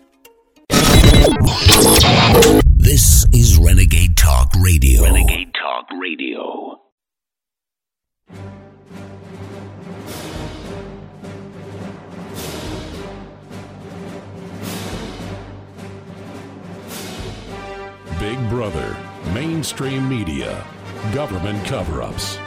This 2.77 3.27
is 3.31 3.59
Renegade 3.59 4.17
Talk 4.17 4.51
Radio. 4.59 5.03
Renegade 5.03 5.53
Talk 5.53 5.85
Radio. 5.99 6.79
Big 18.19 18.49
Brother, 18.49 18.97
mainstream 19.31 20.09
media, 20.09 20.65
government 21.13 21.63
cover 21.67 22.01
ups. 22.01 22.39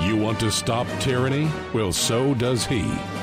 You 0.00 0.16
want 0.16 0.38
to 0.38 0.52
stop 0.52 0.86
tyranny? 1.00 1.50
Well, 1.74 1.92
so 1.92 2.34
does 2.34 2.64
he. 2.66 2.82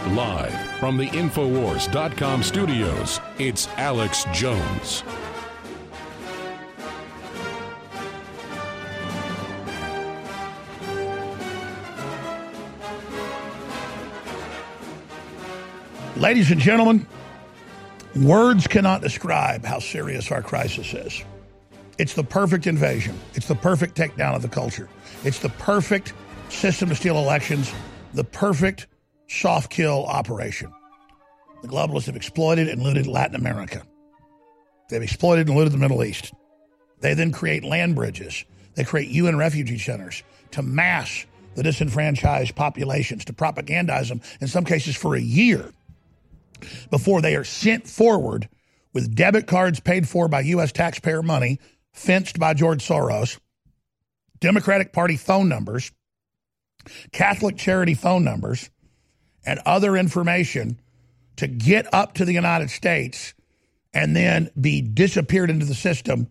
Live 0.10 0.69
from 0.80 0.96
the 0.96 1.08
Infowars.com 1.08 2.42
studios, 2.42 3.20
it's 3.38 3.68
Alex 3.76 4.26
Jones. 4.32 5.04
Ladies 16.16 16.50
and 16.52 16.62
gentlemen, 16.62 17.06
words 18.16 18.66
cannot 18.66 19.02
describe 19.02 19.66
how 19.66 19.80
serious 19.80 20.32
our 20.32 20.42
crisis 20.42 20.94
is. 20.94 21.24
It's 21.98 22.14
the 22.14 22.24
perfect 22.24 22.68
invasion. 22.68 23.20
It's 23.34 23.48
the 23.48 23.56
perfect 23.56 23.98
takedown 23.98 24.34
of 24.34 24.42
the 24.42 24.48
culture. 24.48 24.88
It's 25.26 25.40
the 25.40 25.50
perfect 25.50 26.14
system 26.48 26.88
to 26.88 26.96
steal 26.96 27.18
elections, 27.18 27.74
the 28.14 28.24
perfect 28.24 28.88
soft 29.30 29.72
kill 29.72 30.06
operation. 30.06 30.74
The 31.62 31.68
globalists 31.68 32.08
have 32.08 32.16
exploited 32.16 32.68
and 32.68 32.82
looted 32.82 33.08
Latin 33.08 33.36
America. 33.36 33.84
They've 34.90 35.02
exploited 35.02 35.48
and 35.48 35.56
looted 35.56 35.74
the 35.74 35.78
Middle 35.78 36.04
East. 36.04 36.34
They 37.00 37.14
then 37.14 37.32
create 37.32 37.64
land 37.64 37.96
bridges. 37.96 38.44
They 38.76 38.84
create 38.84 39.10
UN 39.10 39.38
refugee 39.38 39.78
centers 39.78 40.24
to 40.52 40.62
mass 40.62 41.26
the 41.56 41.64
disenfranchised 41.64 42.56
populations, 42.56 43.26
to 43.26 43.34
propagandize 43.34 44.08
them, 44.08 44.22
in 44.40 44.48
some 44.48 44.66
cases 44.66 44.96
for 44.96 45.16
a 45.16 45.22
year, 45.22 45.72
before 46.90 47.22
they 47.22 47.36
are 47.36 47.44
sent 47.44 47.88
forward 47.88 48.48
with 48.94 49.16
debit 49.16 49.48
cards 49.48 49.80
paid 49.80 50.08
for 50.08 50.28
by 50.28 50.42
U.S. 50.42 50.72
taxpayer 50.72 51.22
money, 51.22 51.60
fenced 51.92 52.40
by 52.40 52.54
George 52.54 52.86
Soros, 52.88 53.40
Democratic 54.40 54.94
Party 54.94 55.18
phone 55.18 55.50
numbers, 55.50 55.92
Catholic 57.12 57.58
charity 57.58 57.94
phone 57.94 58.24
numbers, 58.24 58.70
and 59.46 59.60
other 59.66 59.96
information 59.96 60.80
to 61.38 61.48
get 61.48 61.92
up 61.94 62.16
to 62.16 62.26
the 62.26 62.34
United 62.34 62.70
States 62.70 63.34
and 63.94 64.16
then 64.16 64.50
be 64.60 64.82
disappeared 64.82 65.50
into 65.50 65.66
the 65.66 65.76
system, 65.76 66.28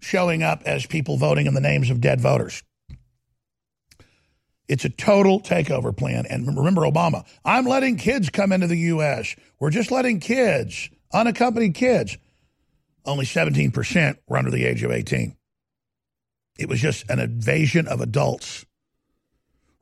showing 0.00 0.42
up 0.42 0.62
as 0.64 0.86
people 0.86 1.16
voting 1.16 1.46
in 1.46 1.54
the 1.54 1.60
names 1.60 1.90
of 1.90 2.00
dead 2.00 2.20
voters. 2.20 2.62
It's 4.68 4.84
a 4.84 4.90
total 4.90 5.40
takeover 5.40 5.94
plan. 5.94 6.24
And 6.28 6.46
remember 6.56 6.82
Obama, 6.82 7.26
I'm 7.44 7.66
letting 7.66 7.96
kids 7.96 8.30
come 8.30 8.52
into 8.52 8.66
the 8.66 8.78
U.S. 8.78 9.36
We're 9.60 9.70
just 9.70 9.90
letting 9.90 10.20
kids, 10.20 10.88
unaccompanied 11.12 11.74
kids. 11.74 12.16
Only 13.04 13.26
17% 13.26 14.16
were 14.26 14.38
under 14.38 14.50
the 14.50 14.64
age 14.64 14.82
of 14.82 14.90
18. 14.90 15.36
It 16.58 16.68
was 16.68 16.80
just 16.80 17.08
an 17.10 17.18
invasion 17.18 17.86
of 17.86 18.00
adults. 18.00 18.64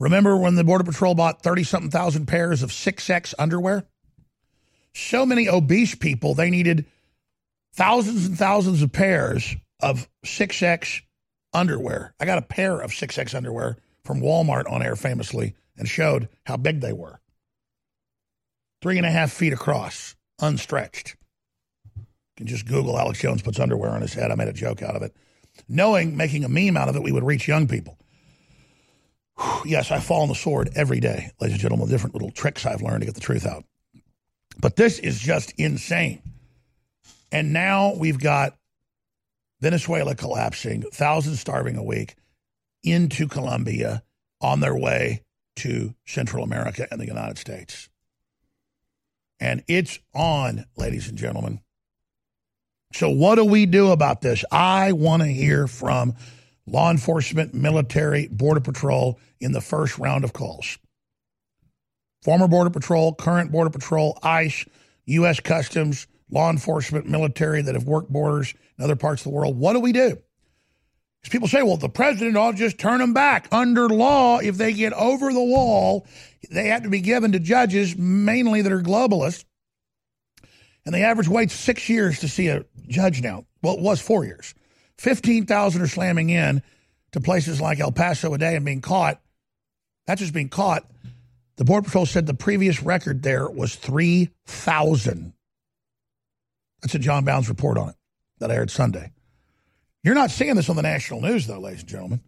Remember 0.03 0.37
when 0.37 0.57
the 0.57 0.65
Border 0.65 0.83
Patrol 0.83 1.15
bought 1.15 1.45
30 1.45 1.63
something 1.63 1.91
thousand 1.91 2.27
pairs 2.27 2.65
of 2.65 2.71
6X 2.71 3.35
underwear? 3.39 3.85
So 4.93 5.25
many 5.25 5.49
obese 5.49 5.95
people, 5.95 6.35
they 6.35 6.51
needed 6.51 6.87
thousands 7.75 8.27
and 8.27 8.37
thousands 8.37 8.83
of 8.83 8.91
pairs 8.91 9.55
of 9.79 10.09
6X 10.27 11.03
underwear. 11.53 12.15
I 12.19 12.25
got 12.25 12.39
a 12.39 12.43
pair 12.43 12.81
of 12.81 12.91
6X 12.91 13.33
underwear 13.33 13.77
from 14.05 14.21
Walmart 14.21 14.69
on 14.69 14.83
air 14.83 14.97
famously 14.97 15.55
and 15.79 15.89
showed 15.89 16.29
how 16.47 16.57
big 16.57 16.81
they 16.81 16.93
were. 16.93 17.21
Three 18.83 18.97
and 18.97 19.07
a 19.07 19.11
half 19.11 19.31
feet 19.31 19.53
across, 19.53 20.17
unstretched. 20.41 21.15
You 21.97 22.05
can 22.39 22.49
just 22.49 22.67
Google 22.67 22.99
Alex 22.99 23.21
Jones 23.21 23.43
puts 23.43 23.61
underwear 23.61 23.93
on 23.93 24.03
his 24.03 24.15
head. 24.15 24.33
I 24.33 24.35
made 24.35 24.49
a 24.49 24.53
joke 24.53 24.83
out 24.83 24.97
of 24.97 25.03
it. 25.03 25.15
Knowing, 25.69 26.17
making 26.17 26.45
a 26.45 26.49
meme 26.49 26.77
out 26.77 26.89
of 26.89 26.97
it, 26.97 27.05
we 27.05 27.13
would 27.13 27.23
reach 27.23 27.47
young 27.47 27.69
people. 27.69 27.99
Yes, 29.65 29.91
I 29.91 30.01
fall 30.01 30.23
on 30.23 30.29
the 30.29 30.35
sword 30.35 30.71
every 30.75 31.01
day, 31.01 31.31
ladies 31.41 31.55
and 31.55 31.61
gentlemen, 31.61 31.89
different 31.89 32.15
little 32.15 32.31
tricks 32.31 32.67
I've 32.67 32.83
learned 32.83 33.01
to 33.01 33.07
get 33.07 33.15
the 33.15 33.21
truth 33.21 33.47
out. 33.47 33.65
But 34.61 34.77
this 34.77 34.99
is 34.99 35.19
just 35.19 35.53
insane. 35.59 36.23
And 37.31 37.53
now 37.53 37.95
we've 37.95 38.19
got 38.19 38.57
Venezuela 39.61 40.15
collapsing, 40.15 40.83
thousands 40.93 41.41
starving 41.41 41.77
a 41.77 41.83
week 41.83 42.17
into 42.83 43.29
Colombia 43.29 44.03
on 44.41 44.61
their 44.61 44.77
way 44.77 45.23
to 45.57 45.95
Central 46.05 46.45
America 46.45 46.87
and 46.91 47.01
the 47.01 47.07
United 47.07 47.39
States. 47.39 47.89
And 49.41 49.65
it's 49.69 49.99
on, 50.15 50.67
ladies 50.77 51.09
and 51.09 51.17
gentlemen. 51.17 51.61
So, 52.93 53.09
what 53.09 53.37
do 53.37 53.45
we 53.45 53.67
do 53.67 53.91
about 53.91 54.21
this? 54.21 54.45
I 54.53 54.93
want 54.93 55.23
to 55.23 55.29
hear 55.29 55.67
from 55.67 56.15
law 56.67 56.91
enforcement, 56.91 57.55
military, 57.55 58.29
Border 58.29 58.61
Patrol 58.61 59.19
in 59.41 59.53
the 59.53 59.61
first 59.61 59.99
round 59.99 60.25
of 60.25 60.33
calls. 60.33 60.79
Former 62.23 62.47
Border 62.47 62.71
Patrol, 62.71 63.15
current 63.15 63.51
Border 63.51 63.71
Patrol, 63.71 64.19
ICE, 64.23 64.65
U.S. 65.07 65.41
Customs, 65.41 66.07
law 66.31 66.51
enforcement, 66.51 67.09
military 67.09 67.63
that 67.63 67.75
have 67.75 67.85
worked 67.85 68.11
borders 68.11 68.55
in 68.79 68.85
other 68.85 68.97
parts 68.97 69.23
of 69.23 69.25
the 69.25 69.37
world. 69.37 69.59
What 69.59 69.73
do 69.73 69.81
we 69.81 69.93
do? 69.93 70.19
Because 71.21 71.33
people 71.33 71.49
say, 71.49 71.63
well, 71.63 71.77
the 71.77 71.89
president 71.89 72.37
ought 72.37 72.53
to 72.53 72.57
just 72.57 72.79
turn 72.79 72.99
them 72.99 73.13
back. 73.13 73.47
Under 73.53 73.89
law, 73.89 74.39
if 74.39 74.57
they 74.57 74.73
get 74.73 74.93
over 74.93 75.33
the 75.33 75.43
wall, 75.43 76.07
they 76.51 76.69
have 76.69 76.83
to 76.83 76.91
be 76.91 77.01
given 77.01 77.33
to 77.33 77.39
judges, 77.39 77.97
mainly 77.97 78.63
that 78.63 78.73
are 78.73 78.83
globalists. 78.83 79.45
And 80.85 80.95
the 80.95 81.03
average 81.03 81.29
wait's 81.29 81.55
six 81.55 81.89
years 81.89 82.19
to 82.21 82.29
see 82.29 82.49
a 82.49 82.65
judge 82.89 83.23
now. 83.23 83.47
Well, 83.63 83.75
it 83.75 83.81
was 83.81 84.01
four 84.01 84.25
years. 84.25 84.55
15,000 85.03 85.83
are 85.83 85.89
slamming 85.89 86.31
in 86.31 86.63
to 87.11 87.21
places 87.21 87.61
like 87.61 87.81
El 87.81 87.91
Paso 87.91 88.33
a 88.35 88.39
day 88.39 88.55
and 88.55 88.65
being 88.65 88.81
caught. 88.81 89.21
That's 90.07 90.21
just 90.21 90.33
being 90.33 90.49
caught. 90.49 90.89
The 91.57 91.65
Border 91.65 91.87
Patrol 91.87 92.07
said 92.07 92.27
the 92.27 92.35
previous 92.35 92.85
record 92.85 93.25
there 93.25 93.51
was 93.51 93.75
3,000. 93.75 95.33
That's 96.81 96.95
a 96.95 97.01
John 97.01 97.25
Bounds 97.25 97.49
report 97.49 97.79
on 97.79 97.89
it 97.89 97.97
that 98.39 98.53
aired 98.53 98.71
Sunday. 98.71 99.11
You're 100.05 100.15
not 100.15 100.31
seeing 100.31 100.55
this 100.55 100.71
on 100.71 100.77
the 100.77 100.83
national 100.83 101.21
news, 101.21 101.49
though, 101.49 101.59
ladies 101.59 101.81
and 101.81 101.89
gentlemen. 101.89 102.21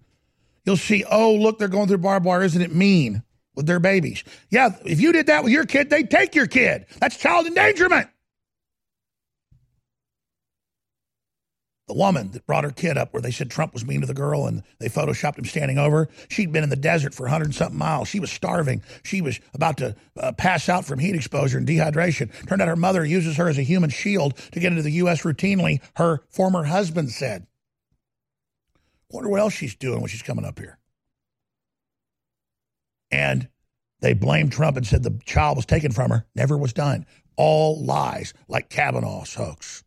you'll 0.64 0.76
see, 0.76 1.04
oh, 1.04 1.32
look, 1.32 1.60
they're 1.60 1.68
going 1.68 1.86
through 1.86 1.98
barbed 1.98 2.26
wire. 2.26 2.42
Isn't 2.42 2.62
it 2.62 2.74
mean 2.74 3.22
with 3.54 3.66
their 3.66 3.78
babies? 3.78 4.24
Yeah, 4.50 4.70
if 4.84 5.00
you 5.00 5.12
did 5.12 5.26
that 5.28 5.44
with 5.44 5.52
your 5.52 5.64
kid, 5.64 5.90
they'd 5.90 6.10
take 6.10 6.34
your 6.34 6.48
kid. 6.48 6.86
That's 6.98 7.16
child 7.16 7.46
endangerment. 7.46 8.08
The 11.86 11.94
woman 11.94 12.30
that 12.30 12.46
brought 12.46 12.64
her 12.64 12.70
kid 12.70 12.96
up 12.96 13.12
where 13.12 13.20
they 13.20 13.30
said 13.30 13.50
Trump 13.50 13.74
was 13.74 13.84
mean 13.84 14.00
to 14.00 14.06
the 14.06 14.14
girl 14.14 14.46
and 14.46 14.62
they 14.78 14.88
photoshopped 14.88 15.38
him 15.38 15.44
standing 15.44 15.78
over. 15.78 16.08
She'd 16.28 16.52
been 16.52 16.64
in 16.64 16.70
the 16.70 16.76
desert 16.76 17.14
for 17.14 17.24
100 17.24 17.44
and 17.44 17.54
something 17.54 17.78
miles. 17.78 18.08
She 18.08 18.20
was 18.20 18.32
starving. 18.32 18.82
She 19.02 19.20
was 19.20 19.38
about 19.52 19.76
to 19.78 19.94
uh, 20.18 20.32
pass 20.32 20.68
out 20.68 20.86
from 20.86 20.98
heat 20.98 21.14
exposure 21.14 21.58
and 21.58 21.66
dehydration. 21.66 22.30
Turned 22.46 22.62
out 22.62 22.68
her 22.68 22.76
mother 22.76 23.04
uses 23.04 23.36
her 23.36 23.48
as 23.48 23.58
a 23.58 23.62
human 23.62 23.90
shield 23.90 24.36
to 24.52 24.60
get 24.60 24.72
into 24.72 24.82
the 24.82 24.92
U.S. 24.92 25.22
routinely, 25.22 25.80
her 25.96 26.22
former 26.30 26.64
husband 26.64 27.10
said. 27.10 27.46
Wonder 29.10 29.28
what 29.28 29.40
else 29.40 29.52
she's 29.52 29.74
doing 29.74 30.00
when 30.00 30.08
she's 30.08 30.22
coming 30.22 30.44
up 30.44 30.58
here. 30.58 30.78
And 33.10 33.48
they 34.00 34.14
blamed 34.14 34.52
Trump 34.52 34.76
and 34.76 34.86
said 34.86 35.02
the 35.02 35.20
child 35.24 35.56
was 35.56 35.66
taken 35.66 35.92
from 35.92 36.10
her, 36.10 36.26
never 36.34 36.56
was 36.56 36.72
done. 36.72 37.06
All 37.36 37.84
lies, 37.84 38.32
like 38.48 38.70
Kavanaugh's 38.70 39.34
hoax 39.34 39.83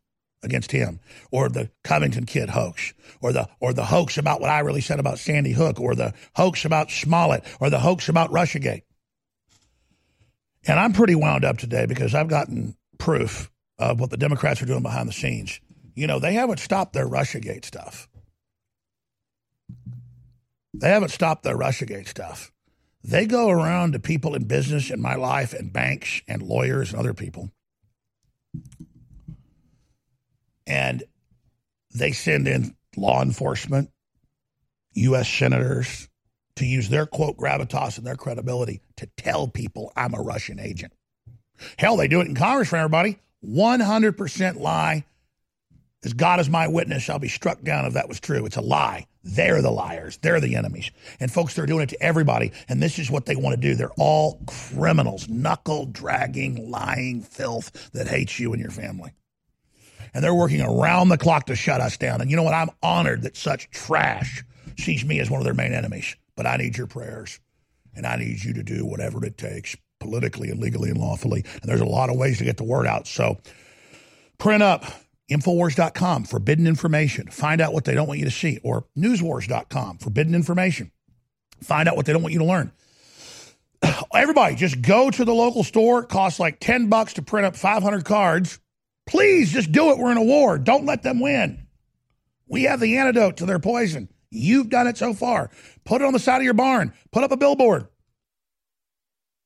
against 0.48 0.72
him, 0.72 1.00
or 1.32 1.50
the 1.50 1.70
Covington 1.84 2.26
kid 2.26 2.50
hoax, 2.50 2.94
or 3.22 3.32
the 3.32 3.48
or 3.60 3.74
the 3.74 3.86
hoax 3.86 4.18
about 4.18 4.42
what 4.42 4.50
I 4.50 4.60
really 4.60 4.82
said 4.82 5.00
about 5.00 5.20
Sandy 5.20 5.52
Hook, 5.52 5.80
or 5.80 5.94
the 5.94 6.14
hoax 6.36 6.66
about 6.66 6.90
Smollett, 6.90 7.44
or 7.60 7.70
the 7.70 7.80
hoax 7.80 8.10
about 8.10 8.32
Russiagate. 8.32 8.82
And 10.66 10.80
I'm 10.80 10.94
pretty 10.94 11.16
wound 11.16 11.46
up 11.46 11.58
today 11.58 11.86
because 11.86 12.16
I've 12.16 12.28
gotten 12.28 12.76
proof 12.98 13.52
of 13.78 14.00
what 14.00 14.10
the 14.10 14.18
Democrats 14.18 14.62
are 14.62 14.66
doing 14.66 14.82
behind 14.82 15.08
the 15.08 15.14
scenes. 15.14 15.60
You 15.94 16.08
know, 16.08 16.20
they 16.20 16.34
haven't 16.34 16.60
stopped 16.60 16.94
their 16.94 17.08
Russiagate 17.08 17.66
stuff. 17.66 18.08
They 20.74 20.90
haven't 20.90 21.10
stopped 21.10 21.44
their 21.44 21.58
Russiagate 21.58 22.08
stuff. 22.08 22.52
They 23.04 23.26
go 23.26 23.50
around 23.50 23.94
to 23.94 24.00
people 24.00 24.36
in 24.36 24.46
business 24.46 24.92
in 24.92 25.02
my 25.02 25.16
life 25.16 25.54
and 25.54 25.72
banks 25.72 26.22
and 26.28 26.42
lawyers 26.42 26.92
and 26.92 27.00
other 27.00 27.14
people 27.14 27.52
and 30.68 31.04
they 31.96 32.12
send 32.12 32.48
in 32.48 32.76
law 32.96 33.22
enforcement, 33.24 33.90
U.S. 34.94 35.28
senators 35.30 36.10
to 36.58 36.66
use 36.66 36.90
their 36.90 37.06
quote 37.06 37.38
gravitas 37.38 37.98
and 37.98 38.06
their 38.06 38.16
credibility 38.16 38.82
to 38.98 39.08
tell 39.18 39.48
people 39.48 39.92
I'm 39.96 40.14
a 40.14 40.22
Russian 40.22 40.60
agent. 40.60 40.94
Hell, 41.78 41.98
they 41.98 42.08
do 42.08 42.22
it 42.22 42.28
in 42.28 42.36
Congress 42.36 42.70
for 42.70 42.76
everybody. 42.76 43.18
100% 43.46 44.60
lie. 44.60 45.06
As 46.04 46.14
God 46.14 46.40
is 46.40 46.50
my 46.50 46.68
witness, 46.68 47.10
I'll 47.10 47.20
be 47.20 47.28
struck 47.28 47.62
down 47.64 47.86
if 47.86 47.94
that 47.94 48.08
was 48.08 48.20
true. 48.20 48.46
It's 48.46 48.58
a 48.58 48.62
lie. 48.62 49.08
They're 49.24 49.62
the 49.62 49.72
liars. 49.72 50.18
They're 50.18 50.40
the 50.40 50.56
enemies. 50.56 50.92
And 51.20 51.32
folks, 51.32 51.54
they're 51.54 51.66
doing 51.66 51.84
it 51.84 51.90
to 51.90 52.02
everybody. 52.02 52.52
And 52.70 52.82
this 52.82 53.00
is 53.00 53.10
what 53.10 53.26
they 53.26 53.36
want 53.36 53.56
to 53.56 53.62
do. 53.62 53.76
They're 53.76 53.90
all 53.98 54.40
criminals, 54.46 55.28
knuckle 55.28 55.88
dragging, 55.88 56.70
lying 56.70 57.22
filth 57.22 57.92
that 57.92 58.08
hates 58.08 58.40
you 58.40 58.54
and 58.54 58.62
your 58.62 58.72
family 58.72 59.14
and 60.14 60.24
they're 60.24 60.34
working 60.34 60.62
around 60.62 61.10
the 61.10 61.18
clock 61.18 61.46
to 61.48 61.56
shut 61.56 61.82
us 61.82 61.98
down. 61.98 62.22
And 62.22 62.30
you 62.30 62.36
know 62.36 62.44
what? 62.44 62.54
I'm 62.54 62.70
honored 62.82 63.24
that 63.24 63.38
such 63.38 63.70
trash 63.70 64.44
sees 64.78 65.04
me 65.06 65.20
as 65.20 65.30
one 65.30 65.40
of 65.40 65.46
their 65.46 65.54
main 65.54 65.74
enemies. 65.74 66.16
But 66.36 66.46
I 66.46 66.58
need 66.58 66.78
your 66.78 66.88
prayers, 66.88 67.40
and 67.96 68.06
I 68.06 68.16
need 68.18 68.44
you 68.44 68.54
to 68.54 68.64
do 68.64 68.86
whatever 68.86 69.26
it 69.26 69.38
takes 69.38 69.76
politically 70.00 70.50
and 70.50 70.60
legally 70.60 70.90
and 70.90 71.00
lawfully. 71.00 71.44
And 71.62 71.64
there's 71.64 71.82
a 71.82 71.86
lot 71.86 72.10
of 72.10 72.18
ways 72.18 72.38
to 72.38 72.44
get 72.44 72.58
the 72.58 72.64
word 72.64 72.86
out. 72.86 73.08
So 73.08 73.38
print 74.38 74.62
up 74.62 74.86
Infowars.com, 75.30 76.24
forbidden 76.24 76.68
information. 76.68 77.28
Find 77.28 77.60
out 77.60 77.74
what 77.74 77.86
they 77.86 77.94
don't 77.94 78.08
want 78.08 78.20
you 78.20 78.26
to 78.26 78.32
see. 78.32 78.60
Or 78.64 78.86
Newswars.com, 78.98 79.98
forbidden 79.98 80.36
information. 80.36 80.92
Find 81.62 81.90
out 81.90 81.96
what 81.96 82.06
they 82.06 82.14
don't 82.14 82.22
want 82.22 82.34
you 82.34 82.40
to 82.40 82.46
learn. 82.46 82.72
Everybody, 84.14 84.56
just 84.56 84.82
go 84.82 85.10
to 85.10 85.26
the 85.26 85.34
local 85.34 85.64
store. 85.64 86.04
It 86.04 86.10
costs 86.10 86.40
like 86.40 86.60
10 86.60 86.88
bucks 86.88 87.14
to 87.14 87.22
print 87.22 87.46
up 87.46 87.56
500 87.56 88.06
cards 88.06 88.60
Please 89.08 89.52
just 89.52 89.72
do 89.72 89.92
it. 89.92 89.98
We're 89.98 90.12
in 90.12 90.18
a 90.18 90.24
war. 90.24 90.58
Don't 90.58 90.86
let 90.86 91.02
them 91.02 91.20
win. 91.20 91.66
We 92.48 92.64
have 92.64 92.80
the 92.80 92.98
antidote 92.98 93.38
to 93.38 93.46
their 93.46 93.60
poison. 93.60 94.10
You've 94.30 94.70
done 94.70 94.88
it 94.88 94.98
so 94.98 95.14
far. 95.14 95.50
Put 95.86 96.02
it 96.02 96.06
on 96.06 96.14
the 96.14 96.20
side 96.20 96.38
of 96.38 96.44
your 96.44 96.54
barn. 96.54 96.94
Put 97.12 97.24
up 97.24 97.32
a 97.32 97.38
billboard. 97.38 97.88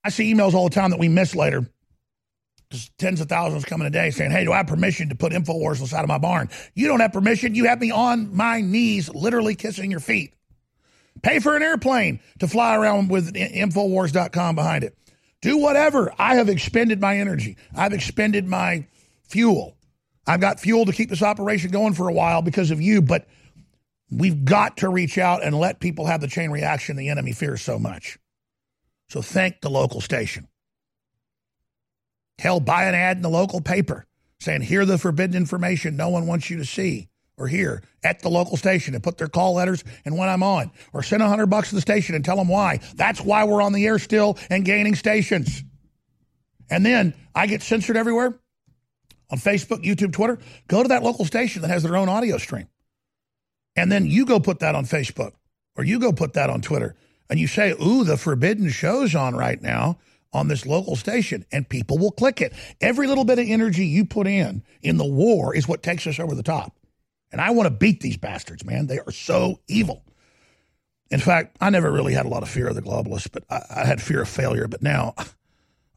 I 0.04 0.10
see 0.10 0.34
emails 0.34 0.54
all 0.54 0.68
the 0.68 0.76
time 0.76 0.90
that 0.90 1.00
we 1.00 1.08
miss 1.08 1.36
later. 1.36 1.70
Tens 2.98 3.22
of 3.22 3.28
thousands 3.28 3.66
coming 3.66 3.86
a 3.86 3.92
day 3.92 4.12
saying, 4.12 4.32
Hey, 4.32 4.46
do 4.46 4.52
I 4.52 4.58
have 4.58 4.68
permission 4.68 5.10
to 5.10 5.16
put 5.16 5.34
InfoWars 5.34 5.76
on 5.76 5.82
the 5.82 5.88
side 5.88 6.04
of 6.04 6.08
my 6.08 6.18
barn? 6.18 6.50
You 6.74 6.88
don't 6.88 7.02
have 7.02 7.14
permission. 7.14 7.54
You 7.54 7.66
have 7.66 7.82
me 7.82 7.92
on 7.92 8.36
my 8.36 8.62
knees, 8.62 9.10
literally 9.10 9.56
kissing 9.56 9.92
your 9.92 10.00
feet. 10.00 10.34
Pay 11.22 11.40
for 11.40 11.56
an 11.56 11.62
airplane 11.62 12.20
to 12.40 12.48
fly 12.48 12.76
around 12.76 13.10
with 13.10 13.34
Infowars.com 13.34 14.56
behind 14.56 14.84
it. 14.84 14.98
Do 15.42 15.58
whatever. 15.58 16.14
I 16.18 16.36
have 16.36 16.50
expended 16.50 17.02
my 17.02 17.18
energy. 17.18 17.58
I've 17.76 17.94
expended 17.94 18.48
my 18.48 18.86
fuel. 19.32 19.78
I've 20.28 20.42
got 20.42 20.60
fuel 20.60 20.86
to 20.86 20.94
keep 20.94 21.10
this 21.10 21.24
operation 21.24 21.72
going 21.72 21.94
for 21.94 22.08
a 22.08 22.14
while 22.14 22.42
because 22.42 22.72
of 22.72 22.80
you, 22.80 23.02
but 23.02 23.28
we've 24.12 24.46
got 24.46 24.78
to 24.78 24.90
reach 24.90 25.18
out 25.18 25.44
and 25.44 25.58
let 25.58 25.80
people 25.80 26.06
have 26.06 26.22
the 26.22 26.28
chain 26.28 26.52
reaction 26.52 26.96
the 26.96 27.10
enemy 27.10 27.32
fears 27.32 27.62
so 27.62 27.80
much. 27.80 28.20
So 29.10 29.22
thank 29.22 29.62
the 29.62 29.70
local 29.70 30.02
station. 30.02 30.48
Hell, 32.40 32.60
buy 32.60 32.86
an 32.86 32.96
ad 32.96 33.18
in 33.18 33.24
the 33.24 33.30
local 33.30 33.62
paper 33.62 34.06
saying, 34.40 34.62
hear 34.62 34.86
the 34.86 34.98
forbidden 34.98 35.36
information 35.36 35.96
no 35.96 36.10
one 36.10 36.28
wants 36.28 36.50
you 36.50 36.58
to 36.58 36.66
see 36.66 37.08
or 37.38 37.48
hear 37.48 37.84
at 38.04 38.22
the 38.22 38.30
local 38.30 38.58
station 38.58 38.94
and 38.94 39.04
put 39.04 39.18
their 39.18 39.28
call 39.28 39.56
letters 39.56 39.84
and 40.06 40.18
when 40.18 40.30
I'm 40.30 40.44
on. 40.44 40.72
Or 40.94 41.04
send 41.04 41.22
a 41.24 41.28
hundred 41.28 41.48
bucks 41.48 41.70
to 41.70 41.76
the 41.76 41.82
station 41.82 42.16
and 42.16 42.26
tell 42.26 42.38
them 42.38 42.48
why. 42.48 42.80
That's 42.96 43.22
why 43.22 43.44
we're 43.44 43.62
on 43.62 43.74
the 43.74 43.86
air 43.86 44.00
still 44.00 44.38
and 44.50 44.66
gaining 44.66 44.96
stations. 44.96 45.64
And 46.70 46.86
then 46.86 47.14
I 47.36 47.48
get 47.48 47.62
censored 47.62 47.98
everywhere 47.98 48.40
on 49.32 49.38
Facebook, 49.38 49.84
YouTube, 49.84 50.14
Twitter, 50.14 50.38
go 50.68 50.84
to 50.84 50.90
that 50.90 51.04
local 51.04 51.26
station 51.26 51.62
that 51.62 51.70
has 51.70 51.84
their 51.84 51.96
own 51.96 52.10
audio 52.10 52.38
stream. 52.38 52.68
And 53.76 53.92
then 53.92 54.06
you 54.06 54.26
go 54.26 54.40
put 54.40 54.60
that 54.60 54.76
on 54.76 54.86
Facebook 54.86 55.32
or 55.76 55.84
you 55.84 56.00
go 56.00 56.12
put 56.12 56.34
that 56.34 56.50
on 56.50 56.62
Twitter 56.62 56.96
and 57.30 57.40
you 57.40 57.48
say, 57.48 57.72
Ooh, 57.72 58.04
the 58.04 58.18
forbidden 58.18 58.70
show's 58.70 59.16
on 59.16 59.36
right 59.36 59.62
now 59.62 59.98
on 60.34 60.48
this 60.48 60.66
local 60.66 60.96
station, 60.96 61.46
and 61.52 61.68
people 61.68 61.98
will 61.98 62.12
click 62.12 62.40
it. 62.42 62.54
Every 62.80 63.08
little 63.08 63.26
bit 63.26 63.40
of 63.40 63.46
energy 63.48 63.86
you 63.86 64.06
put 64.06 64.28
in 64.28 64.64
in 64.82 64.98
the 64.98 65.06
war 65.06 65.54
is 65.54 65.68
what 65.68 65.84
takes 65.84 66.08
us 66.08 66.20
over 66.20 66.36
the 66.36 66.44
top. 66.44 66.78
And 67.32 67.42
I 67.42 67.52
want 67.52 67.68
to 67.68 67.72
beat 67.76 68.02
these 68.02 68.18
bastards, 68.18 68.64
man. 68.66 68.88
They 68.88 69.00
are 69.00 69.12
so 69.12 69.60
evil. 69.68 70.04
In 71.10 71.20
fact, 71.20 71.58
I 71.60 71.70
never 71.70 71.92
really 71.92 72.14
had 72.14 72.26
a 72.26 72.30
lot 72.30 72.44
of 72.44 72.50
fear 72.50 72.68
of 72.68 72.76
the 72.76 72.82
globalists, 72.82 73.30
but 73.32 73.44
I, 73.50 73.82
I 73.82 73.86
had 73.86 74.02
fear 74.02 74.22
of 74.22 74.30
failure. 74.30 74.68
But 74.68 74.82
now 74.82 75.16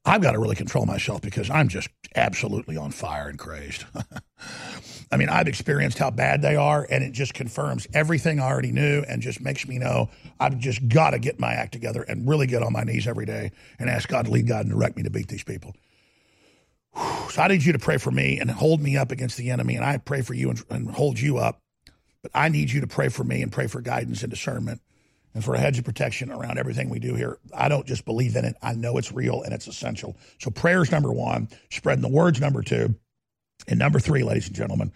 I've 0.06 0.20
got 0.20 0.32
to 0.32 0.38
really 0.38 0.56
control 0.56 0.84
myself 0.84 1.22
because 1.22 1.48
I'm 1.48 1.68
just 1.68 1.88
absolutely 2.14 2.76
on 2.76 2.90
fire 2.90 3.28
and 3.28 3.38
crazed. 3.38 3.86
I 5.10 5.16
mean, 5.16 5.30
I've 5.30 5.48
experienced 5.48 5.98
how 5.98 6.10
bad 6.10 6.42
they 6.42 6.56
are, 6.56 6.86
and 6.90 7.02
it 7.02 7.12
just 7.12 7.32
confirms 7.32 7.86
everything 7.94 8.38
I 8.38 8.44
already 8.44 8.72
knew 8.72 9.02
and 9.08 9.22
just 9.22 9.40
makes 9.40 9.66
me 9.66 9.78
know 9.78 10.10
I've 10.38 10.58
just 10.58 10.86
got 10.88 11.10
to 11.10 11.18
get 11.18 11.40
my 11.40 11.52
act 11.52 11.72
together 11.72 12.02
and 12.02 12.28
really 12.28 12.46
get 12.46 12.62
on 12.62 12.72
my 12.72 12.84
knees 12.84 13.06
every 13.06 13.24
day 13.24 13.52
and 13.78 13.88
ask 13.88 14.08
God 14.08 14.26
to 14.26 14.30
lead 14.30 14.46
God 14.46 14.66
and 14.66 14.74
direct 14.74 14.96
me 14.96 15.04
to 15.04 15.10
beat 15.10 15.28
these 15.28 15.44
people. 15.44 15.74
So 17.30 17.42
I 17.42 17.48
need 17.48 17.64
you 17.64 17.72
to 17.72 17.80
pray 17.80 17.96
for 17.96 18.12
me 18.12 18.38
and 18.38 18.48
hold 18.48 18.80
me 18.80 18.96
up 18.96 19.10
against 19.10 19.36
the 19.36 19.50
enemy, 19.50 19.74
and 19.74 19.84
I 19.84 19.96
pray 19.96 20.22
for 20.22 20.34
you 20.34 20.50
and, 20.50 20.62
and 20.70 20.88
hold 20.88 21.18
you 21.18 21.38
up. 21.38 21.58
But 22.22 22.30
I 22.32 22.48
need 22.48 22.70
you 22.70 22.80
to 22.82 22.86
pray 22.86 23.08
for 23.08 23.24
me 23.24 23.42
and 23.42 23.50
pray 23.50 23.66
for 23.66 23.80
guidance 23.80 24.22
and 24.22 24.30
discernment 24.30 24.80
and 25.34 25.44
for 25.44 25.54
a 25.54 25.58
hedge 25.58 25.78
of 25.78 25.84
protection 25.84 26.30
around 26.30 26.58
everything 26.58 26.88
we 26.88 26.98
do 26.98 27.14
here. 27.14 27.38
I 27.52 27.68
don't 27.68 27.86
just 27.86 28.04
believe 28.04 28.36
in 28.36 28.44
it, 28.44 28.56
I 28.62 28.74
know 28.74 28.96
it's 28.96 29.12
real 29.12 29.42
and 29.42 29.52
it's 29.52 29.66
essential. 29.66 30.16
So, 30.38 30.50
prayer's 30.50 30.90
number 30.90 31.12
one, 31.12 31.48
spreading 31.70 32.02
the 32.02 32.08
words 32.08 32.40
number 32.40 32.62
two. 32.62 32.94
And 33.66 33.78
number 33.78 33.98
three, 33.98 34.22
ladies 34.22 34.46
and 34.46 34.56
gentlemen, 34.56 34.92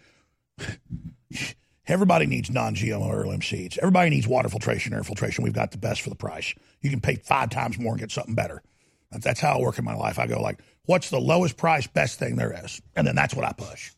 everybody 1.86 2.27
needs 2.27 2.51
non 2.51 2.74
GMO 2.74 3.09
heirloom 3.09 3.43
seeds. 3.43 3.78
Everybody 3.78 4.10
needs 4.10 4.28
water 4.28 4.48
filtration, 4.48 4.93
air 4.93 5.05
filtration. 5.05 5.44
We've 5.44 5.52
got 5.52 5.70
the 5.70 5.78
best 5.78 6.02
for 6.02 6.10
the 6.10 6.16
price. 6.16 6.55
You 6.81 6.90
can 6.90 7.01
pay 7.01 7.16
five 7.16 7.51
times 7.51 7.78
more 7.78 7.93
and 7.93 8.01
get 8.01 8.10
something 8.10 8.35
better. 8.35 8.62
That's 9.10 9.40
how 9.40 9.59
I 9.59 9.60
work 9.60 9.78
in 9.78 9.85
my 9.85 9.94
life. 9.94 10.19
I 10.19 10.27
go 10.27 10.40
like, 10.40 10.60
what's 10.85 11.09
the 11.09 11.20
lowest 11.20 11.56
price, 11.56 11.86
best 11.86 12.19
thing 12.19 12.36
there 12.36 12.55
is? 12.65 12.82
And 12.94 13.06
then 13.06 13.15
that's 13.15 13.35
what 13.35 13.47
I 13.47 13.52
push 13.52 13.90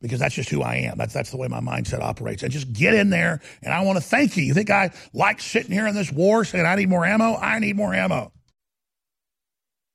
because 0.00 0.20
that's 0.20 0.34
just 0.34 0.48
who 0.50 0.62
I 0.62 0.76
am. 0.76 0.98
That's 0.98 1.12
that's 1.12 1.30
the 1.30 1.36
way 1.36 1.48
my 1.48 1.60
mindset 1.60 2.00
operates. 2.00 2.42
And 2.42 2.52
just 2.52 2.72
get 2.72 2.94
in 2.94 3.10
there. 3.10 3.40
And 3.62 3.72
I 3.72 3.82
want 3.82 3.98
to 3.98 4.04
thank 4.04 4.36
you. 4.36 4.44
You 4.44 4.54
think 4.54 4.70
I 4.70 4.92
like 5.12 5.40
sitting 5.40 5.72
here 5.72 5.86
in 5.86 5.94
this 5.94 6.12
war 6.12 6.44
saying 6.44 6.66
I 6.66 6.76
need 6.76 6.88
more 6.88 7.04
ammo? 7.04 7.36
I 7.36 7.58
need 7.58 7.76
more 7.76 7.94
ammo. 7.94 8.32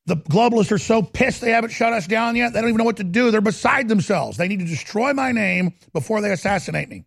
The 0.05 0.17
globalists 0.17 0.71
are 0.71 0.77
so 0.77 1.01
pissed 1.01 1.39
they 1.39 1.51
haven't 1.51 1.69
shut 1.69 1.93
us 1.93 2.07
down 2.07 2.35
yet. 2.35 2.51
They 2.51 2.59
don't 2.59 2.69
even 2.69 2.77
know 2.77 2.83
what 2.83 2.97
to 2.97 3.05
do. 3.05 3.31
They're 3.31 3.39
beside 3.39 3.87
themselves. 3.87 4.37
They 4.37 4.49
need 4.49 4.59
to 4.59 4.65
destroy 4.65 5.13
my 5.13 5.31
name 5.31 5.73
before 5.93 6.19
they 6.19 6.31
assassinate 6.31 6.89
me. 6.89 7.05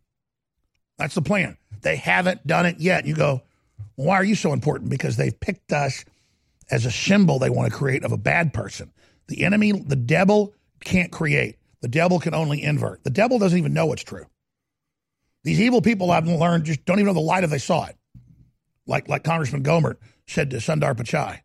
That's 0.97 1.15
the 1.15 1.21
plan. 1.23 1.59
They 1.83 1.97
haven't 1.97 2.47
done 2.47 2.65
it 2.65 2.81
yet. 2.81 3.05
You 3.05 3.15
go, 3.15 3.43
well, 3.97 4.09
why 4.09 4.15
are 4.17 4.25
you 4.25 4.35
so 4.35 4.55
important? 4.55 4.89
Because 4.91 5.17
they've 5.17 5.39
picked 5.39 5.73
us 5.73 6.07
as 6.71 6.87
a 6.87 6.91
symbol 6.91 7.39
they 7.39 7.51
want 7.51 7.71
to 7.71 7.77
create 7.77 8.03
of 8.03 8.13
a 8.13 8.17
bad 8.17 8.55
person. 8.55 8.91
The 9.29 9.45
enemy, 9.45 9.73
the 9.73 9.97
devil, 9.97 10.55
can't 10.81 11.13
create. 11.13 11.57
The 11.87 11.91
devil 11.91 12.19
can 12.19 12.35
only 12.35 12.65
invert. 12.65 13.05
The 13.05 13.11
devil 13.11 13.39
doesn't 13.39 13.57
even 13.57 13.73
know 13.73 13.93
it's 13.93 14.03
true. 14.03 14.27
These 15.45 15.61
evil 15.61 15.81
people 15.81 16.11
I've 16.11 16.27
learned 16.27 16.65
just 16.65 16.85
don't 16.85 16.99
even 16.99 17.07
know 17.07 17.13
the 17.13 17.21
light 17.21 17.45
if 17.45 17.51
they 17.51 17.59
saw 17.59 17.85
it. 17.85 17.97
like 18.89 19.09
like 19.09 19.23
Congressman 19.23 19.63
Gohmert 19.63 19.99
said 20.27 20.51
to 20.51 20.57
Sundar 20.57 20.97
Pichai. 20.97 21.43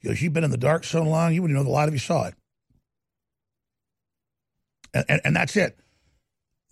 He 0.00 0.08
goes, 0.08 0.20
You've 0.20 0.32
been 0.32 0.42
in 0.42 0.50
the 0.50 0.56
dark 0.56 0.82
so 0.82 1.04
long, 1.04 1.32
you 1.32 1.42
wouldn't 1.42 1.56
know 1.56 1.62
the 1.62 1.70
light 1.70 1.86
if 1.86 1.94
you 1.94 2.00
saw 2.00 2.26
it. 2.26 2.34
And, 4.92 5.04
and, 5.08 5.20
and 5.26 5.36
that's 5.36 5.54
it. 5.54 5.78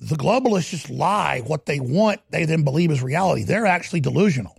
The 0.00 0.16
globalists 0.16 0.70
just 0.70 0.90
lie 0.90 1.42
what 1.46 1.66
they 1.66 1.78
want, 1.78 2.22
they 2.30 2.44
then 2.44 2.64
believe 2.64 2.90
is 2.90 3.04
reality. 3.04 3.44
They're 3.44 3.66
actually 3.66 4.00
delusional. 4.00 4.58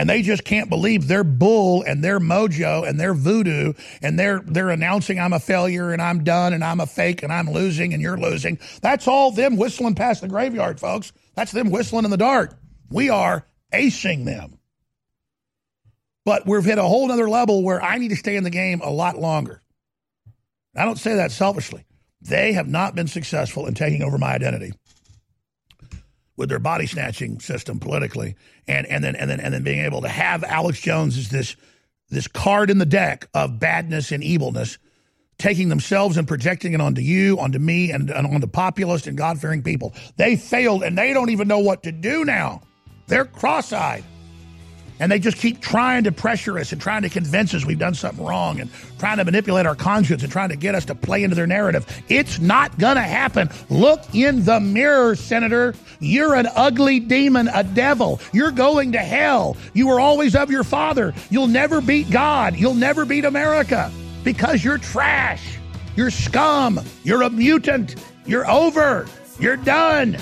And 0.00 0.08
they 0.08 0.22
just 0.22 0.44
can't 0.44 0.70
believe 0.70 1.08
their 1.08 1.22
bull 1.22 1.82
and 1.82 2.02
their 2.02 2.18
mojo 2.18 2.88
and 2.88 2.98
their 2.98 3.12
voodoo 3.12 3.74
and 4.00 4.18
they're 4.18 4.40
they're 4.46 4.70
announcing 4.70 5.20
I'm 5.20 5.34
a 5.34 5.38
failure 5.38 5.92
and 5.92 6.00
I'm 6.00 6.24
done 6.24 6.54
and 6.54 6.64
I'm 6.64 6.80
a 6.80 6.86
fake 6.86 7.22
and 7.22 7.30
I'm 7.30 7.50
losing 7.50 7.92
and 7.92 8.00
you're 8.00 8.16
losing. 8.16 8.58
That's 8.80 9.06
all 9.06 9.30
them 9.30 9.58
whistling 9.58 9.96
past 9.96 10.22
the 10.22 10.28
graveyard, 10.28 10.80
folks. 10.80 11.12
That's 11.34 11.52
them 11.52 11.68
whistling 11.68 12.06
in 12.06 12.10
the 12.10 12.16
dark. 12.16 12.58
We 12.88 13.10
are 13.10 13.46
acing 13.74 14.24
them. 14.24 14.58
But 16.24 16.46
we've 16.46 16.64
hit 16.64 16.78
a 16.78 16.82
whole 16.82 17.12
other 17.12 17.28
level 17.28 17.62
where 17.62 17.82
I 17.82 17.98
need 17.98 18.08
to 18.08 18.16
stay 18.16 18.36
in 18.36 18.44
the 18.44 18.48
game 18.48 18.80
a 18.82 18.90
lot 18.90 19.18
longer. 19.18 19.60
I 20.74 20.86
don't 20.86 20.98
say 20.98 21.16
that 21.16 21.30
selfishly. 21.30 21.84
They 22.22 22.54
have 22.54 22.68
not 22.68 22.94
been 22.94 23.06
successful 23.06 23.66
in 23.66 23.74
taking 23.74 24.02
over 24.02 24.16
my 24.16 24.32
identity 24.32 24.72
with 26.40 26.48
their 26.48 26.58
body 26.58 26.86
snatching 26.86 27.38
system 27.38 27.78
politically, 27.78 28.34
and 28.66 28.86
and 28.86 29.04
then 29.04 29.14
and 29.14 29.30
then 29.30 29.38
and 29.38 29.52
then 29.52 29.62
being 29.62 29.84
able 29.84 30.00
to 30.00 30.08
have 30.08 30.42
Alex 30.42 30.80
Jones 30.80 31.18
as 31.18 31.28
this 31.28 31.54
this 32.08 32.26
card 32.26 32.70
in 32.70 32.78
the 32.78 32.86
deck 32.86 33.28
of 33.34 33.60
badness 33.60 34.10
and 34.10 34.24
evilness, 34.24 34.78
taking 35.38 35.68
themselves 35.68 36.16
and 36.16 36.26
projecting 36.26 36.72
it 36.72 36.80
onto 36.80 37.02
you, 37.02 37.38
onto 37.38 37.58
me, 37.58 37.92
and, 37.92 38.10
and 38.10 38.26
onto 38.26 38.46
populist 38.46 39.06
and 39.06 39.18
God 39.18 39.38
fearing 39.38 39.62
people. 39.62 39.94
They 40.16 40.34
failed, 40.34 40.82
and 40.82 40.96
they 40.96 41.12
don't 41.12 41.28
even 41.28 41.46
know 41.46 41.60
what 41.60 41.82
to 41.82 41.92
do 41.92 42.24
now. 42.24 42.62
They're 43.06 43.26
cross 43.26 43.70
eyed. 43.72 44.04
And 45.00 45.10
they 45.10 45.18
just 45.18 45.38
keep 45.38 45.60
trying 45.60 46.04
to 46.04 46.12
pressure 46.12 46.58
us 46.58 46.72
and 46.72 46.80
trying 46.80 47.02
to 47.02 47.08
convince 47.08 47.54
us 47.54 47.64
we've 47.64 47.78
done 47.78 47.94
something 47.94 48.24
wrong 48.24 48.60
and 48.60 48.70
trying 48.98 49.16
to 49.16 49.24
manipulate 49.24 49.64
our 49.64 49.74
conscience 49.74 50.22
and 50.22 50.30
trying 50.30 50.50
to 50.50 50.56
get 50.56 50.74
us 50.74 50.84
to 50.84 50.94
play 50.94 51.24
into 51.24 51.34
their 51.34 51.46
narrative. 51.46 51.86
It's 52.10 52.38
not 52.38 52.78
going 52.78 52.96
to 52.96 53.02
happen. 53.02 53.48
Look 53.70 54.14
in 54.14 54.44
the 54.44 54.60
mirror, 54.60 55.16
Senator. 55.16 55.74
You're 56.00 56.34
an 56.34 56.48
ugly 56.54 57.00
demon, 57.00 57.48
a 57.52 57.64
devil. 57.64 58.20
You're 58.32 58.50
going 58.50 58.92
to 58.92 58.98
hell. 58.98 59.56
You 59.72 59.88
were 59.88 60.00
always 60.00 60.36
of 60.36 60.50
your 60.50 60.64
father. 60.64 61.14
You'll 61.30 61.48
never 61.48 61.80
beat 61.80 62.10
God. 62.10 62.54
You'll 62.56 62.74
never 62.74 63.06
beat 63.06 63.24
America 63.24 63.90
because 64.22 64.62
you're 64.62 64.78
trash. 64.78 65.56
You're 65.96 66.10
scum. 66.10 66.78
You're 67.04 67.22
a 67.22 67.30
mutant. 67.30 67.96
You're 68.26 68.48
over. 68.50 69.06
You're 69.38 69.56
done. 69.56 70.18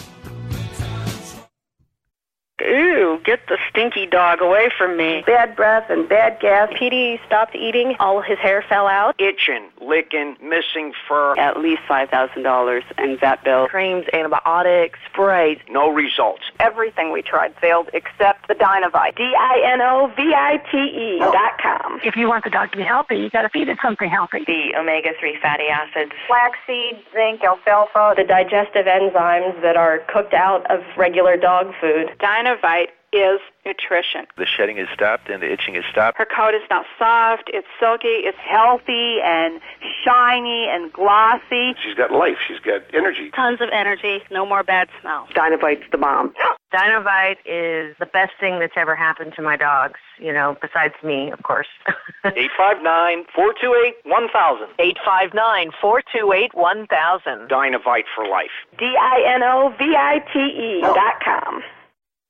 Ew, 2.60 3.20
get 3.24 3.40
the 3.48 3.59
stinky 3.70 4.06
dog 4.06 4.40
away 4.40 4.70
from 4.76 4.97
me. 4.97 5.22
Bad 5.26 5.55
breath 5.55 5.89
and 5.90 6.09
bad 6.09 6.40
gas. 6.40 6.70
Petey 6.76 7.20
stopped 7.26 7.55
eating. 7.55 7.94
All 8.01 8.20
his 8.20 8.39
hair 8.39 8.64
fell 8.68 8.86
out. 8.86 9.14
Itching, 9.18 9.68
licking, 9.80 10.36
missing 10.43 10.93
fur. 11.06 11.35
At 11.39 11.60
least 11.60 11.82
$5,000 11.89 12.82
in 12.98 13.18
vet 13.18 13.44
bill. 13.44 13.68
Creams, 13.68 14.06
antibiotics, 14.12 14.98
sprays. 15.10 15.59
No 15.70 15.93
results. 15.93 16.43
Everything 16.59 17.12
we 17.12 17.22
tried 17.22 17.55
failed 17.60 17.90
except 17.93 18.48
the 18.48 18.55
Dinovite. 18.55 19.16
D-I-N-O-V-I-T-E 19.16 21.18
oh. 21.22 21.32
dot 21.32 21.59
com. 21.62 22.01
If 22.02 22.16
you 22.16 22.28
want 22.28 22.44
the 22.44 22.51
dog 22.51 22.72
to 22.72 22.76
be 22.76 22.82
healthy, 22.85 23.16
you 23.16 23.30
got 23.30 23.43
to 23.43 23.48
feed 23.51 23.68
it 23.68 23.78
something 23.82 24.10
healthy. 24.10 24.44
The 24.47 24.74
omega-3 24.78 25.40
fatty 25.40 25.68
acids. 25.68 26.12
Flaxseed, 26.26 27.02
zinc, 27.12 27.44
alfalfa. 27.44 28.14
The 28.16 28.24
digestive 28.24 28.86
enzymes 28.86 29.60
that 29.62 29.76
are 29.76 30.01
cooked 30.09 30.35
out 30.35 30.68
of 30.70 30.80
regular 30.97 31.36
dog 31.36 31.72
food. 31.80 32.10
Dinovite 32.48 32.88
is 33.10 33.40
nutrition. 33.64 34.26
The 34.36 34.44
shedding 34.44 34.76
is 34.76 34.86
stopped 34.92 35.30
and 35.30 35.42
the 35.42 35.50
itching 35.50 35.76
is 35.76 35.84
stopped. 35.90 36.18
Her 36.18 36.26
coat 36.26 36.52
is 36.54 36.60
now 36.70 36.84
soft, 36.98 37.44
it's 37.54 37.66
silky, 37.80 38.08
it's 38.28 38.36
healthy 38.38 39.20
and 39.24 39.60
shiny 40.04 40.68
and 40.68 40.92
glossy. 40.92 41.74
She's 41.82 41.94
got 41.94 42.12
life. 42.12 42.36
She's 42.46 42.60
got 42.60 42.82
energy. 42.92 43.30
Tons 43.34 43.62
of 43.62 43.70
energy, 43.72 44.22
no 44.30 44.44
more 44.44 44.62
bad 44.62 44.88
smell. 45.00 45.26
Dinovite's 45.34 45.90
the 45.90 45.96
bomb. 45.98 46.34
Dinovite 46.74 47.38
is 47.46 47.96
the 47.98 48.04
best 48.04 48.32
thing 48.38 48.58
that's 48.58 48.76
ever 48.76 48.94
happened 48.94 49.32
to 49.36 49.42
my 49.42 49.56
dogs, 49.56 49.98
you 50.18 50.30
know, 50.32 50.54
besides 50.60 50.92
me, 51.02 51.30
of 51.30 51.42
course. 51.42 51.68
859 52.24 53.24
428 53.34 53.94
1000. 54.04 54.68
859 54.78 55.70
428 55.80 56.54
1000. 56.54 57.48
Dinovite 57.48 58.04
for 58.14 58.26
life. 58.28 58.52
D-I-N-O-V-I-T-E 58.78 60.80
dot 60.82 61.20
com. 61.24 61.62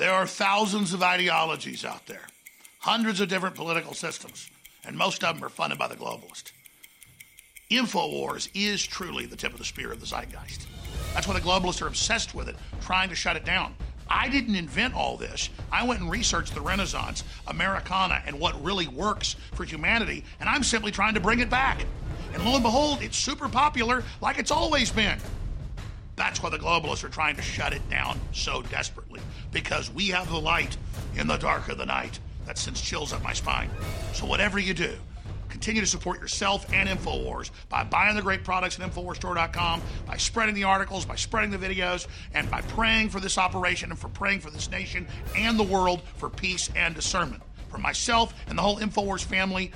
There 0.00 0.14
are 0.14 0.26
thousands 0.26 0.94
of 0.94 1.02
ideologies 1.02 1.84
out 1.84 2.06
there, 2.06 2.24
hundreds 2.78 3.20
of 3.20 3.28
different 3.28 3.54
political 3.54 3.92
systems, 3.92 4.48
and 4.82 4.96
most 4.96 5.22
of 5.22 5.34
them 5.34 5.44
are 5.44 5.50
funded 5.50 5.78
by 5.78 5.88
the 5.88 5.94
globalist. 5.94 6.52
InfoWars 7.70 8.48
is 8.54 8.82
truly 8.82 9.26
the 9.26 9.36
tip 9.36 9.52
of 9.52 9.58
the 9.58 9.64
spear 9.66 9.92
of 9.92 10.00
the 10.00 10.06
zeitgeist. 10.06 10.66
That's 11.12 11.28
why 11.28 11.34
the 11.34 11.40
globalists 11.40 11.82
are 11.82 11.86
obsessed 11.86 12.34
with 12.34 12.48
it, 12.48 12.56
trying 12.80 13.10
to 13.10 13.14
shut 13.14 13.36
it 13.36 13.44
down. 13.44 13.74
I 14.08 14.30
didn't 14.30 14.54
invent 14.56 14.94
all 14.94 15.18
this. 15.18 15.50
I 15.70 15.86
went 15.86 16.00
and 16.00 16.10
researched 16.10 16.54
the 16.54 16.62
Renaissance, 16.62 17.22
Americana, 17.48 18.22
and 18.24 18.40
what 18.40 18.64
really 18.64 18.88
works 18.88 19.36
for 19.52 19.64
humanity, 19.64 20.24
and 20.40 20.48
I'm 20.48 20.62
simply 20.62 20.92
trying 20.92 21.12
to 21.12 21.20
bring 21.20 21.40
it 21.40 21.50
back. 21.50 21.84
And 22.32 22.42
lo 22.42 22.54
and 22.54 22.62
behold, 22.62 23.02
it's 23.02 23.18
super 23.18 23.50
popular 23.50 24.02
like 24.22 24.38
it's 24.38 24.50
always 24.50 24.90
been. 24.90 25.18
That's 26.20 26.42
why 26.42 26.50
the 26.50 26.58
globalists 26.58 27.02
are 27.02 27.08
trying 27.08 27.36
to 27.36 27.42
shut 27.42 27.72
it 27.72 27.88
down 27.88 28.20
so 28.34 28.60
desperately, 28.60 29.20
because 29.52 29.90
we 29.90 30.08
have 30.08 30.30
the 30.30 30.40
light 30.40 30.76
in 31.16 31.26
the 31.26 31.36
dark 31.36 31.68
of 31.68 31.78
the 31.78 31.86
night. 31.86 32.18
That 32.46 32.58
sends 32.58 32.80
chills 32.80 33.12
up 33.12 33.22
my 33.22 33.32
spine. 33.32 33.70
So, 34.12 34.26
whatever 34.26 34.58
you 34.58 34.74
do, 34.74 34.96
continue 35.48 35.80
to 35.80 35.86
support 35.86 36.20
yourself 36.20 36.66
and 36.72 36.88
InfoWars 36.88 37.50
by 37.68 37.84
buying 37.84 38.16
the 38.16 38.22
great 38.22 38.44
products 38.44 38.78
at 38.80 38.90
InfoWarsStore.com, 38.90 39.82
by 40.06 40.16
spreading 40.16 40.54
the 40.54 40.64
articles, 40.64 41.04
by 41.04 41.16
spreading 41.16 41.50
the 41.50 41.58
videos, 41.58 42.06
and 42.34 42.50
by 42.50 42.60
praying 42.62 43.10
for 43.10 43.20
this 43.20 43.38
operation 43.38 43.90
and 43.90 43.98
for 43.98 44.08
praying 44.08 44.40
for 44.40 44.50
this 44.50 44.70
nation 44.70 45.06
and 45.36 45.58
the 45.58 45.64
world 45.64 46.02
for 46.16 46.30
peace 46.30 46.70
and 46.74 46.94
discernment. 46.94 47.42
For 47.68 47.78
myself 47.78 48.34
and 48.48 48.58
the 48.58 48.62
whole 48.62 48.78
InfoWars 48.78 49.24
family, 49.24 49.70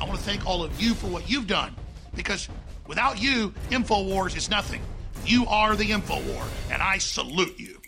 I 0.00 0.04
want 0.04 0.18
to 0.18 0.24
thank 0.24 0.46
all 0.46 0.62
of 0.62 0.80
you 0.80 0.94
for 0.94 1.06
what 1.06 1.28
you've 1.30 1.46
done, 1.46 1.74
because 2.14 2.48
without 2.86 3.20
you, 3.20 3.54
InfoWars 3.70 4.36
is 4.36 4.50
nothing. 4.50 4.82
You 5.24 5.46
are 5.46 5.76
the 5.76 5.90
InfoWar, 5.90 6.44
and 6.70 6.82
I 6.82 6.98
salute 6.98 7.58
you. 7.58 7.81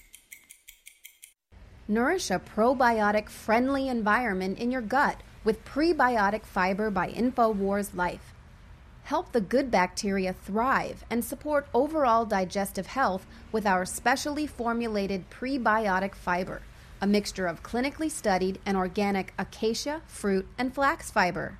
Nourish 1.86 2.30
a 2.30 2.38
probiotic 2.38 3.28
friendly 3.28 3.88
environment 3.88 4.58
in 4.58 4.70
your 4.70 4.80
gut 4.80 5.20
with 5.44 5.66
prebiotic 5.66 6.46
fiber 6.46 6.90
by 6.90 7.12
InfoWars 7.12 7.94
Life. 7.94 8.32
Help 9.02 9.32
the 9.32 9.42
good 9.42 9.70
bacteria 9.70 10.32
thrive 10.32 11.04
and 11.10 11.22
support 11.22 11.66
overall 11.74 12.24
digestive 12.24 12.86
health 12.86 13.26
with 13.52 13.66
our 13.66 13.84
specially 13.84 14.46
formulated 14.46 15.28
prebiotic 15.28 16.14
fiber, 16.14 16.62
a 17.02 17.06
mixture 17.06 17.46
of 17.46 17.62
clinically 17.62 18.10
studied 18.10 18.58
and 18.64 18.78
organic 18.78 19.34
acacia, 19.38 20.00
fruit, 20.06 20.48
and 20.56 20.74
flax 20.74 21.10
fiber. 21.10 21.58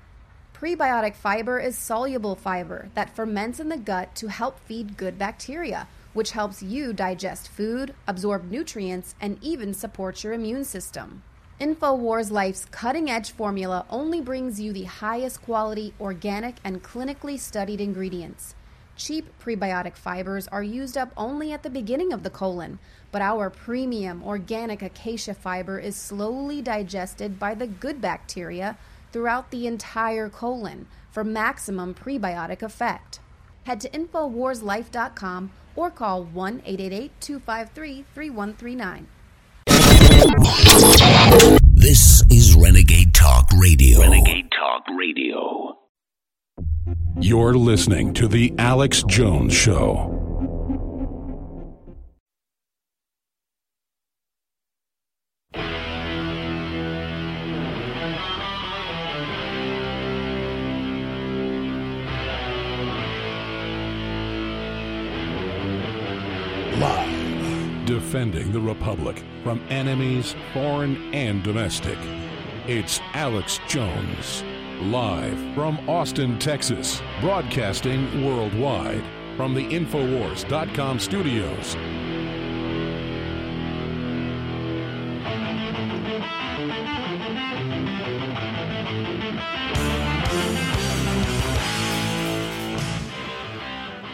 Prebiotic 0.55 1.15
fiber 1.15 1.59
is 1.59 1.77
soluble 1.77 2.35
fiber 2.35 2.89
that 2.95 3.15
ferments 3.15 3.59
in 3.59 3.69
the 3.69 3.77
gut 3.77 4.15
to 4.15 4.29
help 4.29 4.59
feed 4.61 4.97
good 4.97 5.19
bacteria, 5.19 5.87
which 6.15 6.31
helps 6.31 6.63
you 6.63 6.93
digest 6.93 7.49
food, 7.49 7.93
absorb 8.07 8.49
nutrients, 8.49 9.13
and 9.19 9.37
even 9.43 9.73
support 9.73 10.23
your 10.23 10.31
immune 10.31 10.63
system. 10.63 11.21
InfoWars 11.59 12.31
Life's 12.31 12.65
cutting 12.71 13.09
edge 13.09 13.31
formula 13.31 13.85
only 13.89 14.21
brings 14.21 14.59
you 14.59 14.71
the 14.71 14.85
highest 14.85 15.41
quality, 15.41 15.93
organic, 15.99 16.55
and 16.63 16.81
clinically 16.81 17.37
studied 17.37 17.81
ingredients. 17.81 18.55
Cheap 18.95 19.27
prebiotic 19.43 19.97
fibers 19.97 20.47
are 20.47 20.63
used 20.63 20.97
up 20.97 21.11
only 21.17 21.51
at 21.51 21.63
the 21.63 21.69
beginning 21.69 22.13
of 22.13 22.23
the 22.23 22.29
colon, 22.29 22.79
but 23.11 23.21
our 23.21 23.49
premium 23.49 24.23
organic 24.23 24.81
acacia 24.81 25.33
fiber 25.33 25.79
is 25.79 25.97
slowly 25.97 26.61
digested 26.61 27.37
by 27.37 27.53
the 27.53 27.67
good 27.67 27.99
bacteria 27.99 28.77
throughout 29.11 29.51
the 29.51 29.67
entire 29.67 30.29
colon 30.29 30.87
for 31.11 31.25
maximum 31.25 31.93
prebiotic 31.93 32.61
effect. 32.61 33.19
Head 33.65 33.81
to 33.81 33.89
InfoWarsLife.com 33.89 35.51
or 35.75 35.91
call 35.91 36.23
1 36.23 36.61
888 36.65 37.11
253 37.19 38.05
3139. 38.13 39.07
This 41.73 42.23
is 42.29 42.55
Renegade 42.55 43.13
Talk 43.13 43.49
Radio. 43.59 43.99
Renegade 44.01 44.51
Talk 44.51 44.83
Radio. 44.97 45.77
You're 47.19 47.55
listening 47.55 48.13
to 48.15 48.27
The 48.27 48.53
Alex 48.57 49.03
Jones 49.03 49.53
Show. 49.53 50.24
Defending 68.15 68.53
the 68.53 68.61
Republic 68.61 69.21
from 69.43 69.61
enemies, 69.69 70.37
foreign 70.53 71.13
and 71.13 71.43
domestic. 71.43 71.97
It's 72.65 73.01
Alex 73.13 73.59
Jones. 73.67 74.41
Live 74.83 75.37
from 75.53 75.77
Austin, 75.89 76.39
Texas. 76.39 77.01
Broadcasting 77.19 78.25
worldwide 78.25 79.03
from 79.35 79.53
the 79.53 79.65
Infowars.com 79.65 80.97
studios. 80.97 81.75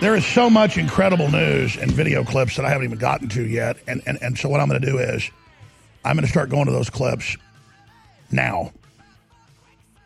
There 0.02 0.16
is 0.16 0.26
so 0.26 0.50
much 0.50 0.80
incredible 0.80 1.30
news 1.30 1.78
and 1.78 1.92
video 1.92 2.24
clips 2.24 2.56
that 2.56 2.66
I 2.66 2.70
haven't 2.70 2.86
even 2.86 2.98
gotten 2.98 3.30
to 3.30 3.46
yet. 3.46 3.78
And, 3.86 4.02
and, 4.08 4.18
and 4.20 4.36
so, 4.36 4.50
what 4.50 4.60
I'm 4.60 4.68
going 4.68 4.82
to 4.82 4.88
do 4.92 4.98
is 4.98 5.30
I'm 6.04 6.16
going 6.16 6.26
to 6.26 6.32
start 6.32 6.50
going 6.50 6.66
to 6.66 6.72
those 6.72 6.90
clips 6.90 7.38
now. 8.32 8.72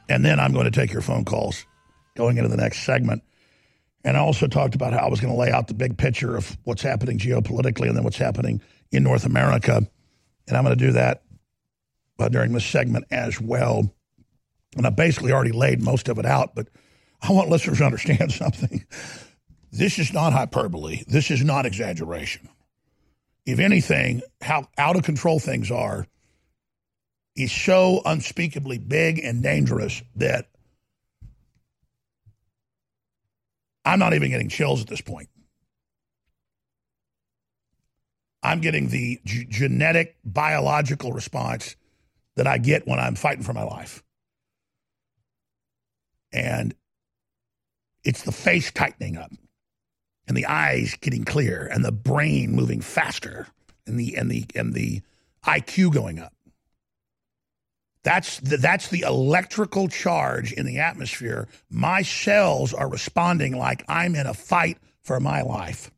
And 0.10 0.26
then 0.26 0.38
I'm 0.38 0.52
going 0.52 0.66
to 0.66 0.72
take 0.72 0.92
your 0.92 1.02
phone 1.02 1.24
calls 1.24 1.66
going 2.18 2.36
into 2.36 2.50
the 2.50 2.58
next 2.58 2.84
segment. 2.84 3.24
And 4.04 4.18
I 4.18 4.20
also 4.20 4.48
talked 4.48 4.76
about 4.76 4.92
how 4.92 5.00
I 5.00 5.10
was 5.10 5.22
going 5.22 5.34
to 5.34 5.40
lay 5.40 5.50
out 5.50 5.70
the 5.70 5.74
big 5.74 5.98
picture 5.98 6.36
of 6.36 6.58
what's 6.66 6.82
happening 6.82 7.18
geopolitically 7.18 7.88
and 7.88 7.96
then 7.96 8.04
what's 8.04 8.18
happening 8.18 8.62
in 8.92 9.02
North 9.02 9.26
America. 9.26 9.78
And 10.48 10.58
I'm 10.58 10.66
going 10.66 10.78
to 10.78 10.86
do 10.88 10.92
that 10.92 11.24
uh, 12.20 12.28
during 12.28 12.52
this 12.52 12.66
segment 12.66 13.06
as 13.12 13.40
well. 13.40 13.90
And 14.76 14.86
I 14.86 14.90
basically 14.90 15.32
already 15.32 15.54
laid 15.54 15.82
most 15.82 16.10
of 16.10 16.20
it 16.20 16.26
out, 16.26 16.54
but 16.54 16.68
I 17.22 17.32
want 17.32 17.48
listeners 17.48 17.78
to 17.78 17.86
understand 17.86 18.32
something. 18.34 18.86
This 19.76 20.00
is 20.00 20.14
not 20.14 20.32
hyperbole. 20.32 21.04
This 21.06 21.30
is 21.30 21.44
not 21.44 21.66
exaggeration. 21.66 22.48
If 23.46 23.60
anything, 23.60 24.22
how 24.40 24.70
out 24.78 24.96
of 24.96 25.04
control 25.04 25.38
things 25.38 25.70
are 25.70 26.08
is 27.36 27.52
so 27.52 28.02
unspeakably 28.06 28.78
big 28.78 29.20
and 29.20 29.44
dangerous 29.44 30.02
that 30.16 30.48
I'm 33.84 34.00
not 34.00 34.14
even 34.14 34.30
getting 34.30 34.48
chills 34.48 34.82
at 34.82 34.88
this 34.88 35.02
point. 35.02 35.28
I'm 38.42 38.62
getting 38.62 38.88
the 38.88 39.20
g- 39.26 39.46
genetic, 39.50 40.16
biological 40.24 41.12
response 41.12 41.76
that 42.38 42.48
I 42.48 42.60
get 42.60 42.88
when 42.88 43.00
I'm 43.00 43.16
fighting 43.16 43.44
for 43.44 43.54
my 43.54 43.64
life. 43.64 44.04
And 46.32 46.74
it's 48.06 48.24
the 48.24 48.32
face 48.32 48.72
tightening 48.72 49.18
up 49.18 49.32
and 50.28 50.36
the 50.36 50.46
eyes 50.46 50.96
getting 51.02 51.24
clear 51.24 51.70
and 51.72 51.84
the 51.84 51.92
brain 51.92 52.52
moving 52.52 52.82
faster 52.82 53.48
and 53.86 54.00
the 54.00 54.16
and 54.16 54.30
the 54.30 54.46
and 54.56 54.74
the 54.74 55.02
IQ 55.46 55.94
going 55.94 56.20
up. 56.20 56.34
That's 58.04 58.40
the, 58.40 58.58
that's 58.58 58.90
the 58.90 59.02
electrical 59.02 59.88
charge 59.88 60.54
in 60.54 60.68
the 60.68 60.80
atmosphere. 60.80 61.48
My 61.72 62.04
cells 62.04 62.72
are 62.72 62.88
responding 62.88 63.58
like 63.58 63.84
I'm 63.88 64.14
in 64.14 64.28
a 64.28 64.34
fight 64.36 64.78
for 65.02 65.20
my 65.20 65.42
life. 65.42 65.90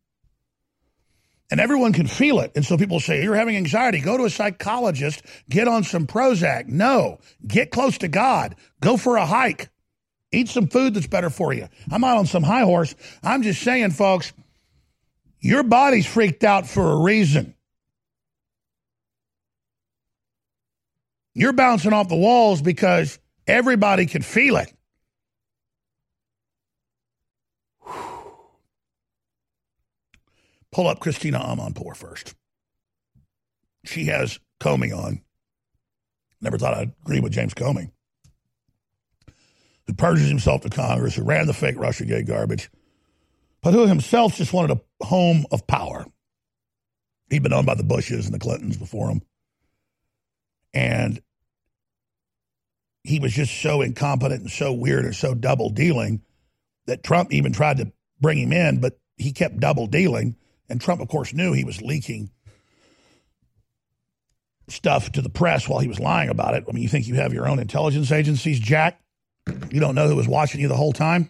And 1.51 1.59
everyone 1.59 1.91
can 1.91 2.07
feel 2.07 2.39
it. 2.39 2.53
And 2.55 2.65
so 2.65 2.77
people 2.77 3.01
say, 3.01 3.23
You're 3.23 3.35
having 3.35 3.57
anxiety. 3.57 3.99
Go 3.99 4.17
to 4.17 4.25
a 4.25 4.29
psychologist, 4.29 5.21
get 5.49 5.67
on 5.67 5.83
some 5.83 6.07
Prozac. 6.07 6.67
No, 6.67 7.19
get 7.45 7.71
close 7.71 7.97
to 7.99 8.07
God. 8.07 8.55
Go 8.81 8.97
for 8.97 9.17
a 9.17 9.25
hike. 9.25 9.69
Eat 10.31 10.49
some 10.49 10.67
food 10.67 10.93
that's 10.93 11.07
better 11.07 11.29
for 11.29 11.53
you. 11.53 11.67
I'm 11.91 12.01
not 12.01 12.17
on 12.17 12.25
some 12.25 12.43
high 12.43 12.63
horse. 12.63 12.95
I'm 13.23 13.43
just 13.43 13.61
saying, 13.61 13.91
folks, 13.91 14.33
your 15.39 15.63
body's 15.63 16.05
freaked 16.05 16.43
out 16.43 16.67
for 16.67 16.91
a 16.91 16.97
reason. 16.97 17.55
You're 21.33 21.53
bouncing 21.53 21.93
off 21.93 22.09
the 22.09 22.15
walls 22.15 22.61
because 22.61 23.19
everybody 23.45 24.07
can 24.07 24.23
feel 24.23 24.57
it. 24.57 24.73
Pull 30.71 30.87
up 30.87 30.99
Christina 30.99 31.39
Amanpour 31.39 31.95
first. 31.95 32.35
She 33.85 34.05
has 34.05 34.39
Comey 34.59 34.95
on. 34.95 35.21
Never 36.41 36.57
thought 36.57 36.73
I'd 36.73 36.91
agree 37.03 37.19
with 37.19 37.31
James 37.31 37.53
Comey. 37.53 37.91
Who 39.87 39.93
purges 39.93 40.27
himself 40.27 40.61
to 40.61 40.69
Congress, 40.69 41.15
who 41.15 41.23
ran 41.23 41.47
the 41.47 41.53
fake 41.53 41.77
Russiagate 41.77 42.27
garbage, 42.27 42.69
but 43.61 43.73
who 43.73 43.87
himself 43.87 44.35
just 44.35 44.53
wanted 44.53 44.77
a 44.77 45.05
home 45.05 45.45
of 45.51 45.65
power. 45.65 46.05
He'd 47.29 47.43
been 47.43 47.53
owned 47.53 47.65
by 47.65 47.75
the 47.75 47.83
Bushes 47.83 48.25
and 48.25 48.33
the 48.33 48.39
Clintons 48.39 48.77
before 48.77 49.09
him. 49.09 49.21
And 50.73 51.21
he 53.03 53.19
was 53.19 53.33
just 53.33 53.61
so 53.61 53.81
incompetent 53.81 54.41
and 54.41 54.51
so 54.51 54.73
weird 54.73 55.05
and 55.05 55.15
so 55.15 55.33
double 55.33 55.69
dealing 55.69 56.21
that 56.85 57.03
Trump 57.03 57.31
even 57.31 57.53
tried 57.53 57.77
to 57.77 57.91
bring 58.19 58.37
him 58.37 58.51
in, 58.51 58.79
but 58.79 58.99
he 59.17 59.31
kept 59.31 59.59
double 59.59 59.87
dealing. 59.87 60.35
And 60.69 60.81
Trump, 60.81 61.01
of 61.01 61.07
course, 61.07 61.33
knew 61.33 61.53
he 61.53 61.63
was 61.63 61.81
leaking 61.81 62.29
stuff 64.67 65.11
to 65.13 65.21
the 65.21 65.29
press 65.29 65.67
while 65.67 65.79
he 65.79 65.87
was 65.87 65.99
lying 65.99 66.29
about 66.29 66.53
it. 66.53 66.65
I 66.67 66.71
mean, 66.73 66.83
you 66.83 66.89
think 66.89 67.07
you 67.07 67.15
have 67.15 67.33
your 67.33 67.47
own 67.47 67.59
intelligence 67.59 68.11
agencies, 68.11 68.59
Jack? 68.59 68.99
You 69.71 69.79
don't 69.79 69.95
know 69.95 70.07
who 70.07 70.15
was 70.15 70.27
watching 70.27 70.61
you 70.61 70.67
the 70.67 70.75
whole 70.75 70.93
time? 70.93 71.29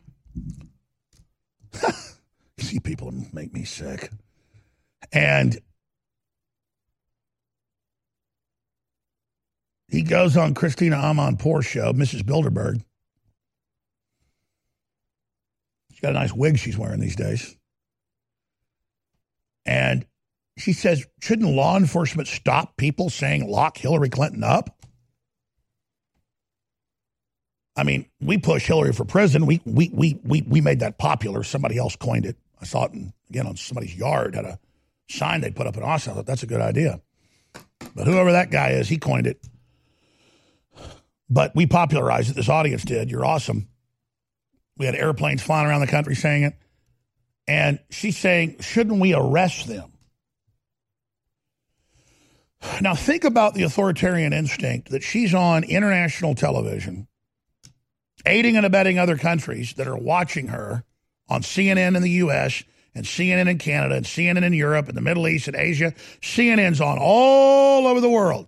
see 2.60 2.80
people 2.80 3.12
make 3.34 3.54
me 3.54 3.64
sick. 3.64 4.10
And 5.12 5.58
he 9.88 10.02
goes 10.02 10.36
on 10.36 10.54
Christina 10.54 10.98
Amanpour 10.98 11.64
show, 11.64 11.94
Mrs. 11.94 12.22
Bilderberg. 12.24 12.84
She's 15.92 16.00
got 16.00 16.12
a 16.12 16.14
nice 16.20 16.34
wig 16.34 16.60
she's 16.60 16.78
wearing 16.78 17.00
these 17.00 17.16
days. 17.16 17.56
And 19.66 20.06
she 20.58 20.74
says, 20.74 21.06
shouldn't 21.22 21.50
law 21.50 21.78
enforcement 21.78 22.28
stop 22.28 22.78
people 22.78 23.10
saying 23.10 23.48
lock 23.48 23.78
Hillary 23.78 24.10
Clinton 24.10 24.44
up? 24.44 24.77
I 27.78 27.84
mean, 27.84 28.08
we 28.20 28.38
push 28.40 28.66
Hillary 28.66 28.92
for 28.92 29.06
president. 29.06 29.48
We 29.48 29.62
we 29.66 29.90
we 29.94 30.20
we 30.24 30.42
we 30.42 30.62
made 30.62 30.80
that 30.80 30.98
popular. 30.98 31.44
Somebody 31.44 31.78
else 31.78 31.96
coined 31.96 32.26
it. 32.26 32.36
I 32.60 32.66
saw 32.66 32.86
it 32.86 32.94
in, 32.94 33.14
again 33.30 33.46
on 33.46 33.56
somebody's 33.56 33.96
yard. 33.96 34.36
Had 34.36 34.46
a 34.46 34.60
sign 35.10 35.42
they 35.42 35.52
put 35.52 35.68
up 35.68 35.78
in 35.78 35.84
Austin. 35.84 36.14
I 36.14 36.16
thought 36.16 36.26
that's 36.26 36.44
a 36.44 36.48
good 36.48 36.62
idea. 36.62 37.00
But 37.96 38.08
whoever 38.08 38.32
that 38.32 38.50
guy 38.50 38.72
is, 38.72 38.90
he 38.90 38.98
coined 38.98 39.28
it. 39.28 39.40
But 41.30 41.56
we 41.56 41.68
popularized 41.68 42.32
it. 42.32 42.36
This 42.36 42.50
audience 42.50 42.84
did. 42.84 43.12
You're 43.12 43.26
awesome. 43.26 43.68
We 44.78 44.86
had 44.86 44.96
airplanes 44.96 45.42
flying 45.42 45.68
around 45.68 45.82
the 45.82 45.88
country 45.88 46.16
saying 46.16 46.44
it. 46.44 46.56
And 47.48 47.80
she's 47.90 48.18
saying, 48.18 48.58
shouldn't 48.60 49.00
we 49.00 49.14
arrest 49.14 49.68
them? 49.68 49.92
Now, 52.82 52.96
think 52.96 53.24
about 53.24 53.54
the 53.54 53.64
authoritarian 53.64 54.34
instinct 54.34 54.90
that 54.90 55.04
she's 55.04 55.34
on 55.34 55.64
international 55.64 56.36
television, 56.36 57.08
aiding 58.26 58.58
and 58.58 58.66
abetting 58.66 59.00
other 59.00 59.18
countries 59.18 59.74
that 59.74 59.88
are 59.88 59.98
watching 59.98 60.48
her 60.48 60.84
on 61.30 61.42
CNN 61.42 61.96
in 61.96 62.02
the 62.02 62.12
U.S. 62.12 62.64
and 62.96 63.06
CNN 63.06 63.50
in 63.50 63.58
Canada 63.58 63.96
and 63.96 64.06
CNN 64.06 64.44
in 64.44 64.54
Europe 64.54 64.88
and 64.88 64.98
the 64.98 65.02
Middle 65.02 65.28
East 65.28 65.48
and 65.48 65.56
Asia. 65.56 65.94
CNN's 66.22 66.82
on 66.82 66.98
all 67.00 67.88
over 67.88 68.02
the 68.02 68.10
world. 68.10 68.48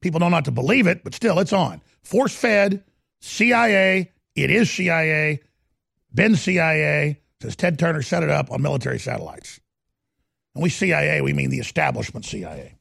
People 0.00 0.20
don't 0.20 0.32
have 0.32 0.44
to 0.44 0.50
believe 0.50 0.86
it, 0.86 1.04
but 1.04 1.14
still, 1.14 1.38
it's 1.38 1.52
on. 1.52 1.80
Force 2.02 2.34
fed, 2.34 2.82
CIA, 3.20 4.10
it 4.34 4.50
is 4.50 4.70
CIA, 4.70 5.40
been 6.12 6.36
CIA, 6.36 7.20
says 7.40 7.56
Ted 7.56 7.78
Turner 7.78 8.02
set 8.02 8.22
it 8.22 8.30
up 8.30 8.50
on 8.50 8.62
military 8.62 8.98
satellites. 8.98 9.60
And 10.54 10.62
we 10.62 10.70
CIA, 10.70 11.20
we 11.20 11.32
mean 11.32 11.50
the 11.50 11.58
establishment 11.58 12.24
CIA. 12.24 12.76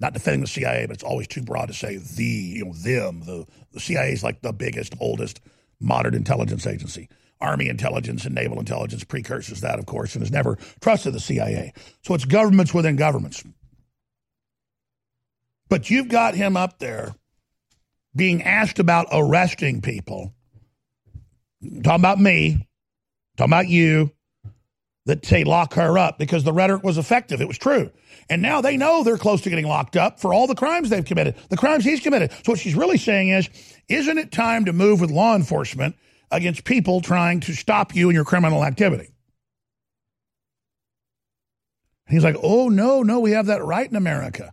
Not 0.00 0.14
defending 0.14 0.40
the 0.40 0.46
CIA, 0.46 0.86
but 0.86 0.94
it's 0.94 1.04
always 1.04 1.28
too 1.28 1.42
broad 1.42 1.66
to 1.66 1.74
say 1.74 1.98
the, 1.98 2.24
you 2.24 2.64
know, 2.64 2.72
them. 2.72 3.20
The, 3.20 3.46
the 3.72 3.80
CIA 3.80 4.12
is 4.12 4.24
like 4.24 4.40
the 4.40 4.52
biggest, 4.52 4.94
oldest 4.98 5.40
modern 5.78 6.14
intelligence 6.14 6.66
agency. 6.66 7.08
Army 7.40 7.68
intelligence 7.68 8.24
and 8.24 8.34
naval 8.34 8.58
intelligence 8.58 9.04
precursors 9.04 9.60
that, 9.60 9.78
of 9.78 9.86
course, 9.86 10.14
and 10.14 10.22
has 10.22 10.30
never 10.30 10.58
trusted 10.80 11.12
the 11.14 11.20
CIA. 11.20 11.72
So 12.02 12.14
it's 12.14 12.24
governments 12.24 12.74
within 12.74 12.96
governments. 12.96 13.44
But 15.68 15.88
you've 15.88 16.08
got 16.08 16.34
him 16.34 16.56
up 16.56 16.78
there 16.78 17.14
being 18.14 18.42
asked 18.42 18.78
about 18.78 19.06
arresting 19.12 19.80
people. 19.80 20.34
talking 21.62 22.00
about 22.00 22.20
me, 22.20 22.66
talking 23.36 23.52
about 23.52 23.68
you, 23.68 24.12
that 25.06 25.24
say 25.24 25.44
lock 25.44 25.74
her 25.74 25.96
up 25.96 26.18
because 26.18 26.44
the 26.44 26.52
rhetoric 26.52 26.82
was 26.82 26.98
effective. 26.98 27.40
It 27.40 27.48
was 27.48 27.58
true. 27.58 27.90
And 28.30 28.40
now 28.40 28.60
they 28.60 28.76
know 28.76 29.02
they're 29.02 29.18
close 29.18 29.40
to 29.42 29.50
getting 29.50 29.66
locked 29.66 29.96
up 29.96 30.20
for 30.20 30.32
all 30.32 30.46
the 30.46 30.54
crimes 30.54 30.88
they've 30.88 31.04
committed, 31.04 31.34
the 31.48 31.56
crimes 31.56 31.84
he's 31.84 32.00
committed. 32.00 32.30
So 32.30 32.52
what 32.52 32.60
she's 32.60 32.76
really 32.76 32.96
saying 32.96 33.30
is, 33.30 33.50
isn't 33.88 34.18
it 34.18 34.30
time 34.30 34.64
to 34.66 34.72
move 34.72 35.00
with 35.00 35.10
law 35.10 35.34
enforcement 35.34 35.96
against 36.30 36.62
people 36.62 37.00
trying 37.00 37.40
to 37.40 37.52
stop 37.54 37.94
you 37.94 38.08
in 38.08 38.14
your 38.14 38.24
criminal 38.24 38.64
activity? 38.64 39.10
He's 42.08 42.22
like, 42.22 42.36
oh, 42.40 42.68
no, 42.68 43.02
no, 43.02 43.18
we 43.18 43.32
have 43.32 43.46
that 43.46 43.64
right 43.64 43.88
in 43.88 43.96
America 43.96 44.52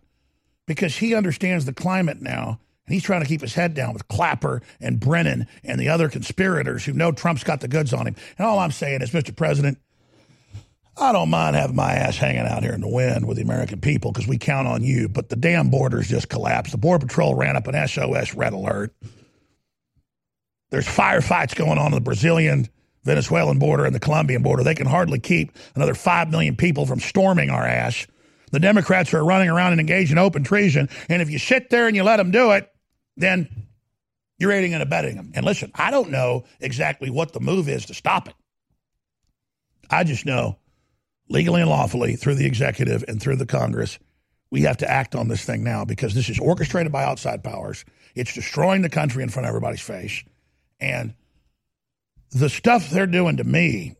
because 0.66 0.96
he 0.96 1.14
understands 1.14 1.64
the 1.64 1.72
climate 1.72 2.20
now. 2.20 2.60
And 2.86 2.94
he's 2.94 3.02
trying 3.02 3.20
to 3.20 3.28
keep 3.28 3.42
his 3.42 3.54
head 3.54 3.74
down 3.74 3.92
with 3.92 4.08
Clapper 4.08 4.62
and 4.80 4.98
Brennan 4.98 5.46
and 5.62 5.78
the 5.78 5.88
other 5.88 6.08
conspirators 6.08 6.84
who 6.84 6.92
know 6.94 7.12
Trump's 7.12 7.44
got 7.44 7.60
the 7.60 7.68
goods 7.68 7.92
on 7.92 8.06
him. 8.06 8.16
And 8.38 8.46
all 8.46 8.58
I'm 8.58 8.70
saying 8.70 9.02
is, 9.02 9.10
Mr. 9.10 9.34
President, 9.34 9.78
I 11.00 11.12
don't 11.12 11.30
mind 11.30 11.54
having 11.54 11.76
my 11.76 11.92
ass 11.92 12.16
hanging 12.16 12.46
out 12.46 12.62
here 12.62 12.72
in 12.72 12.80
the 12.80 12.88
wind 12.88 13.26
with 13.26 13.36
the 13.36 13.42
American 13.42 13.80
people 13.80 14.10
because 14.10 14.26
we 14.26 14.36
count 14.36 14.66
on 14.66 14.82
you. 14.82 15.08
But 15.08 15.28
the 15.28 15.36
damn 15.36 15.70
borders 15.70 16.08
just 16.08 16.28
collapsed. 16.28 16.72
The 16.72 16.78
Border 16.78 17.06
Patrol 17.06 17.34
ran 17.34 17.56
up 17.56 17.68
an 17.68 17.86
SOS 17.86 18.34
red 18.34 18.52
alert. 18.52 18.92
There's 20.70 20.86
firefights 20.86 21.54
going 21.54 21.78
on 21.78 21.86
in 21.86 21.94
the 21.94 22.00
Brazilian 22.00 22.68
Venezuelan 23.04 23.58
border 23.58 23.84
and 23.84 23.94
the 23.94 24.00
Colombian 24.00 24.42
border. 24.42 24.62
They 24.62 24.74
can 24.74 24.86
hardly 24.86 25.18
keep 25.18 25.52
another 25.74 25.94
5 25.94 26.30
million 26.30 26.56
people 26.56 26.84
from 26.84 27.00
storming 27.00 27.48
our 27.48 27.64
ass. 27.66 28.06
The 28.50 28.60
Democrats 28.60 29.14
are 29.14 29.24
running 29.24 29.48
around 29.48 29.72
and 29.72 29.80
engaged 29.80 30.10
in 30.10 30.18
open 30.18 30.42
treason. 30.42 30.88
And 31.08 31.22
if 31.22 31.30
you 31.30 31.38
sit 31.38 31.70
there 31.70 31.86
and 31.86 31.94
you 31.94 32.02
let 32.02 32.16
them 32.16 32.30
do 32.30 32.50
it, 32.52 32.70
then 33.16 33.48
you're 34.38 34.52
aiding 34.52 34.74
and 34.74 34.82
abetting 34.82 35.16
them. 35.16 35.32
And 35.34 35.44
listen, 35.44 35.70
I 35.74 35.90
don't 35.90 36.10
know 36.10 36.44
exactly 36.60 37.08
what 37.08 37.32
the 37.32 37.40
move 37.40 37.68
is 37.68 37.86
to 37.86 37.94
stop 37.94 38.28
it. 38.28 38.34
I 39.90 40.04
just 40.04 40.26
know 40.26 40.57
legally 41.28 41.60
and 41.60 41.70
lawfully 41.70 42.16
through 42.16 42.36
the 42.36 42.46
executive 42.46 43.04
and 43.08 43.20
through 43.20 43.36
the 43.36 43.46
Congress, 43.46 43.98
we 44.50 44.62
have 44.62 44.78
to 44.78 44.90
act 44.90 45.14
on 45.14 45.28
this 45.28 45.44
thing 45.44 45.62
now 45.62 45.84
because 45.84 46.14
this 46.14 46.30
is 46.30 46.38
orchestrated 46.38 46.90
by 46.90 47.04
outside 47.04 47.44
powers. 47.44 47.84
It's 48.14 48.34
destroying 48.34 48.82
the 48.82 48.88
country 48.88 49.22
in 49.22 49.28
front 49.28 49.46
of 49.46 49.48
everybody's 49.48 49.82
face. 49.82 50.24
And 50.80 51.14
the 52.30 52.48
stuff 52.48 52.90
they're 52.90 53.06
doing 53.06 53.36
to 53.38 53.44
me 53.44 53.96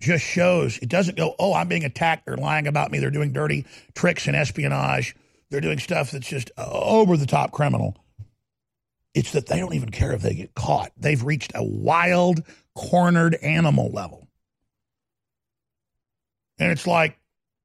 just 0.00 0.24
shows 0.24 0.78
it 0.78 0.88
doesn't 0.88 1.16
go, 1.16 1.34
oh, 1.38 1.54
I'm 1.54 1.68
being 1.68 1.84
attacked. 1.84 2.26
They're 2.26 2.36
lying 2.36 2.66
about 2.66 2.92
me. 2.92 2.98
They're 2.98 3.10
doing 3.10 3.32
dirty 3.32 3.66
tricks 3.94 4.26
and 4.26 4.36
espionage. 4.36 5.16
They're 5.50 5.60
doing 5.60 5.78
stuff 5.78 6.12
that's 6.12 6.28
just 6.28 6.50
over 6.56 7.16
the 7.16 7.26
top 7.26 7.52
criminal. 7.52 7.96
It's 9.14 9.32
that 9.32 9.46
they 9.46 9.58
don't 9.58 9.74
even 9.74 9.90
care 9.90 10.12
if 10.12 10.22
they 10.22 10.34
get 10.34 10.54
caught. 10.54 10.92
They've 10.96 11.22
reached 11.22 11.52
a 11.54 11.64
wild, 11.64 12.42
cornered 12.76 13.34
animal 13.36 13.90
level. 13.90 14.27
And 16.58 16.72
it's 16.72 16.86
like 16.86 17.18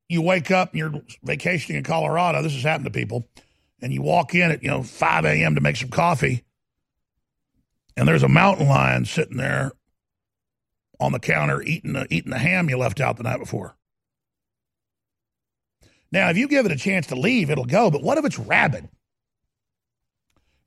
you 0.09 0.21
wake 0.21 0.51
up 0.51 0.71
and 0.71 0.79
you're 0.79 1.01
vacationing 1.23 1.77
in 1.77 1.83
Colorado. 1.83 2.41
This 2.41 2.53
has 2.53 2.63
happened 2.63 2.85
to 2.85 2.91
people. 2.91 3.27
And 3.81 3.91
you 3.91 4.01
walk 4.01 4.33
in 4.33 4.51
at, 4.51 4.63
you 4.63 4.69
know, 4.69 4.83
5 4.83 5.25
a.m. 5.25 5.55
to 5.55 5.61
make 5.61 5.75
some 5.75 5.89
coffee 5.89 6.43
and 7.95 8.07
there's 8.07 8.23
a 8.23 8.29
mountain 8.29 8.67
lion 8.67 9.05
sitting 9.05 9.37
there 9.37 9.71
on 10.99 11.11
the 11.11 11.19
counter 11.19 11.61
eating 11.61 11.93
the, 11.93 12.07
eating 12.09 12.31
the 12.31 12.37
ham 12.37 12.69
you 12.69 12.77
left 12.77 12.99
out 12.99 13.17
the 13.17 13.23
night 13.23 13.39
before. 13.39 13.75
Now, 16.11 16.29
if 16.29 16.37
you 16.37 16.47
give 16.47 16.65
it 16.65 16.71
a 16.71 16.77
chance 16.77 17.07
to 17.07 17.15
leave, 17.15 17.49
it'll 17.49 17.65
go. 17.65 17.89
But 17.89 18.03
what 18.03 18.17
if 18.17 18.25
it's 18.25 18.37
rabid? 18.37 18.87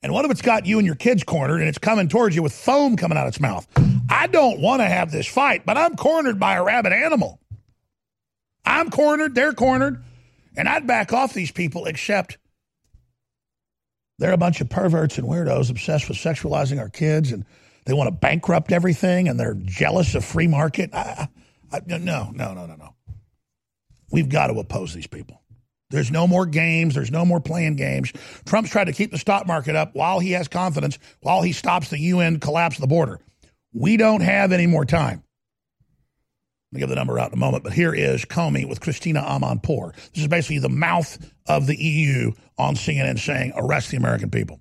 And 0.03 0.13
what 0.13 0.25
if 0.25 0.31
it's 0.31 0.43
got 0.43 0.67
you 0.67 0.79
and 0.79 0.87
your 0.87 0.97
kids 0.97 1.25
cornered 1.25 1.61
and 1.61 1.69
it's 1.69 1.79
coming 1.79 2.09
towards 2.09 2.37
you 2.37 2.43
with 2.43 2.53
foam 2.53 2.97
coming 2.97 3.17
out 3.17 3.29
its 3.29 3.41
mouth? 3.41 3.67
I 4.11 4.27
don't 4.27 4.61
want 4.61 4.83
to 4.83 4.87
have 4.87 5.11
this 5.11 5.27
fight, 5.27 5.65
but 5.65 5.77
I'm 5.77 5.97
cornered 5.97 6.39
by 6.39 6.57
a 6.57 6.65
rabid 6.65 6.93
animal. 6.93 7.41
I'm 8.67 8.91
cornered, 8.91 9.35
they're 9.35 9.53
cornered, 9.53 10.03
and 10.57 10.69
I'd 10.69 10.87
back 10.87 11.13
off 11.13 11.33
these 11.33 11.53
people 11.53 11.87
except 11.87 12.39
they're 14.19 14.33
a 14.33 14.39
bunch 14.39 14.61
of 14.61 14.69
perverts 14.69 15.19
and 15.19 15.29
weirdos 15.29 15.71
obsessed 15.71 16.09
with 16.09 16.19
sexualizing 16.19 16.81
our 16.81 16.89
kids 16.89 17.33
and 17.33 17.45
they 17.85 17.93
want 17.93 18.09
to 18.09 18.13
bankrupt 18.13 18.73
everything 18.73 19.29
and 19.29 19.39
they're 19.39 19.55
jealous 19.55 20.15
of 20.15 20.25
free 20.25 20.49
market. 20.49 20.93
I, 20.93 21.29
I, 21.71 21.81
no, 21.87 21.99
no, 21.99 22.31
no, 22.35 22.55
no, 22.55 22.67
no. 22.67 22.95
We've 24.11 24.29
got 24.29 24.49
to 24.49 24.59
oppose 24.59 24.95
these 24.95 25.07
people. 25.07 25.43
There's 25.91 26.11
no 26.11 26.27
more 26.27 26.47
games. 26.47 26.95
There's 26.95 27.13
no 27.13 27.25
more 27.25 27.41
playing 27.41 27.77
games. 27.77 28.13
Trump's 28.45 28.71
tried 28.71 28.87
to 28.87 28.93
keep 28.93 29.13
the 29.13 29.19
stock 29.19 29.47
market 29.47 29.77
up 29.77 29.95
while 29.95 30.19
he 30.19 30.33
has 30.33 30.49
confidence, 30.49 30.99
while 31.21 31.43
he 31.43 31.53
stops 31.53 31.91
the 31.91 31.99
UN 31.99 32.41
collapse 32.41 32.79
the 32.79 32.89
border. 32.89 33.21
We 33.73 33.97
don't 33.97 34.23
have 34.23 34.51
any 34.53 34.67
more 34.67 34.85
time. 34.85 35.23
I'll 36.77 36.81
give 36.81 36.91
the 36.91 36.95
number 36.95 37.19
out 37.19 37.33
in 37.33 37.39
a 37.39 37.41
moment, 37.41 37.65
but 37.65 37.73
here 37.73 37.95
is 37.95 38.27
Comey 38.27 38.69
with 38.69 38.83
Christina 38.83 39.23
Amanpour. 39.23 39.95
This 40.13 40.25
is 40.25 40.29
basically 40.29 40.59
the 40.59 40.69
mouth 40.69 41.17
of 41.49 41.67
the 41.67 41.75
EU 41.75 42.33
on 42.59 42.75
CNN 42.75 43.19
saying, 43.19 43.55
arrest 43.57 43.91
the 43.91 43.97
American 43.97 44.31
people. 44.31 44.61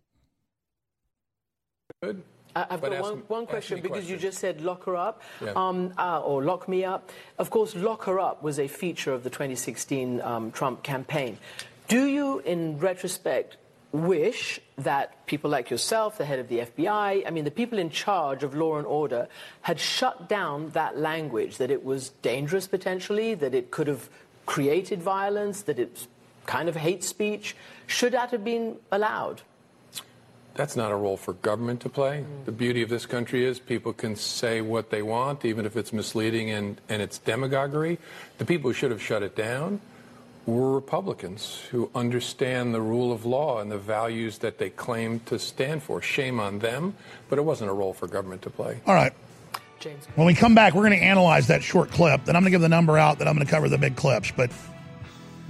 Good. 2.02 2.24
I've 2.56 2.80
but 2.80 2.92
got 2.92 3.02
one, 3.02 3.18
one 3.28 3.46
question 3.48 3.82
because 3.82 3.98
question. 3.98 4.12
you 4.12 4.18
just 4.18 4.40
said 4.40 4.62
lock 4.62 4.86
her 4.86 4.96
up 4.96 5.22
yeah. 5.42 5.52
um, 5.58 5.94
uh, 5.98 6.22
or 6.22 6.42
lock 6.42 6.70
me 6.70 6.86
up. 6.86 7.12
Of 7.38 7.50
course, 7.50 7.76
lock 7.76 8.06
her 8.06 8.18
up 8.18 8.42
was 8.42 8.60
a 8.60 8.70
feature 8.70 9.12
of 9.12 9.24
the 9.26 9.30
2016 9.30 10.22
um, 10.22 10.52
Trump 10.54 10.82
campaign. 10.82 11.38
Do 11.90 12.06
you, 12.06 12.40
in 12.40 12.80
retrospect, 12.80 13.58
wish 13.96 14.60
that 14.78 15.26
people 15.26 15.50
like 15.50 15.70
yourself, 15.70 16.18
the 16.18 16.26
head 16.26 16.40
of 16.40 16.48
the 16.48 16.60
FBI, 16.60 17.26
I 17.26 17.30
mean, 17.30 17.44
the 17.44 17.52
people 17.52 17.80
in 17.80 17.90
charge 17.90 18.44
of 18.44 18.56
law 18.56 18.78
and 18.78 18.86
order, 18.86 19.28
had 19.62 19.80
shut 19.80 20.30
down 20.30 20.70
that 20.72 20.98
language, 20.98 21.58
that 21.58 21.72
it 21.72 21.84
was 21.84 22.10
dangerous 22.22 22.68
potentially, 22.68 23.36
that 23.36 23.54
it 23.54 23.72
could 23.72 23.88
have 23.88 24.10
created 24.46 25.02
violence, 25.02 25.64
that 25.64 25.80
it's 25.80 26.08
kind 26.46 26.70
of 26.70 26.76
hate 26.76 27.04
speech? 27.04 27.56
Should 27.88 28.14
that 28.14 28.32
have 28.32 28.44
been 28.44 28.78
allowed? 28.92 29.42
That's 30.56 30.78
not 30.78 30.92
a 30.92 30.96
role 30.96 31.18
for 31.18 31.34
government 31.34 31.82
to 31.82 31.90
play. 31.90 32.24
Mm. 32.24 32.46
The 32.46 32.52
beauty 32.52 32.82
of 32.82 32.90
this 32.90 33.06
country 33.06 33.44
is 33.44 33.60
people 33.60 33.92
can 33.92 34.16
say 34.16 34.62
what 34.62 34.90
they 34.90 35.02
want, 35.02 35.44
even 35.44 35.66
if 35.66 35.76
it's 35.76 35.92
misleading 35.92 36.50
and, 36.50 36.80
and 36.88 37.02
it's 37.02 37.18
demagoguery. 37.18 38.00
The 38.38 38.46
people 38.46 38.70
who 38.70 38.74
should 38.74 38.92
have 38.92 39.02
shut 39.02 39.22
it 39.22 39.36
down 39.36 39.82
were 40.46 40.72
Republicans 40.74 41.64
who 41.72 41.90
understand 41.96 42.74
the 42.74 42.82
rule 42.82 43.12
of 43.12 43.26
law 43.26 43.60
and 43.60 43.72
the 43.72 43.78
values 43.78 44.38
that 44.40 44.58
they 44.58 44.70
claim 44.70 45.20
to 45.22 45.40
stand 45.40 45.82
for. 45.82 46.02
Shame 46.02 46.40
on 46.40 46.60
them, 46.60 46.96
but 47.30 47.40
it 47.40 47.42
wasn't 47.42 47.70
a 47.70 47.74
role 47.74 47.94
for 47.94 48.08
government 48.08 48.42
to 48.44 48.50
play. 48.50 48.80
All 48.86 48.94
right. 48.94 49.14
James. 49.80 50.06
When 50.16 50.28
we 50.28 50.34
come 50.34 50.56
back, 50.56 50.74
we're 50.74 50.88
going 50.88 51.00
to 51.00 51.06
analyze 51.06 51.48
that 51.48 51.64
short 51.64 51.92
clip. 51.92 52.26
Then 52.26 52.36
I'm 52.36 52.44
going 52.44 52.52
to 52.52 52.56
give 52.56 52.62
the 52.62 52.70
number 52.70 52.98
out. 52.98 53.20
Then 53.20 53.28
I'm 53.28 53.36
going 53.36 53.46
to 53.46 53.52
cover 53.52 53.70
the 53.70 53.78
big 53.78 53.96
clips. 53.96 54.32
But 54.32 54.52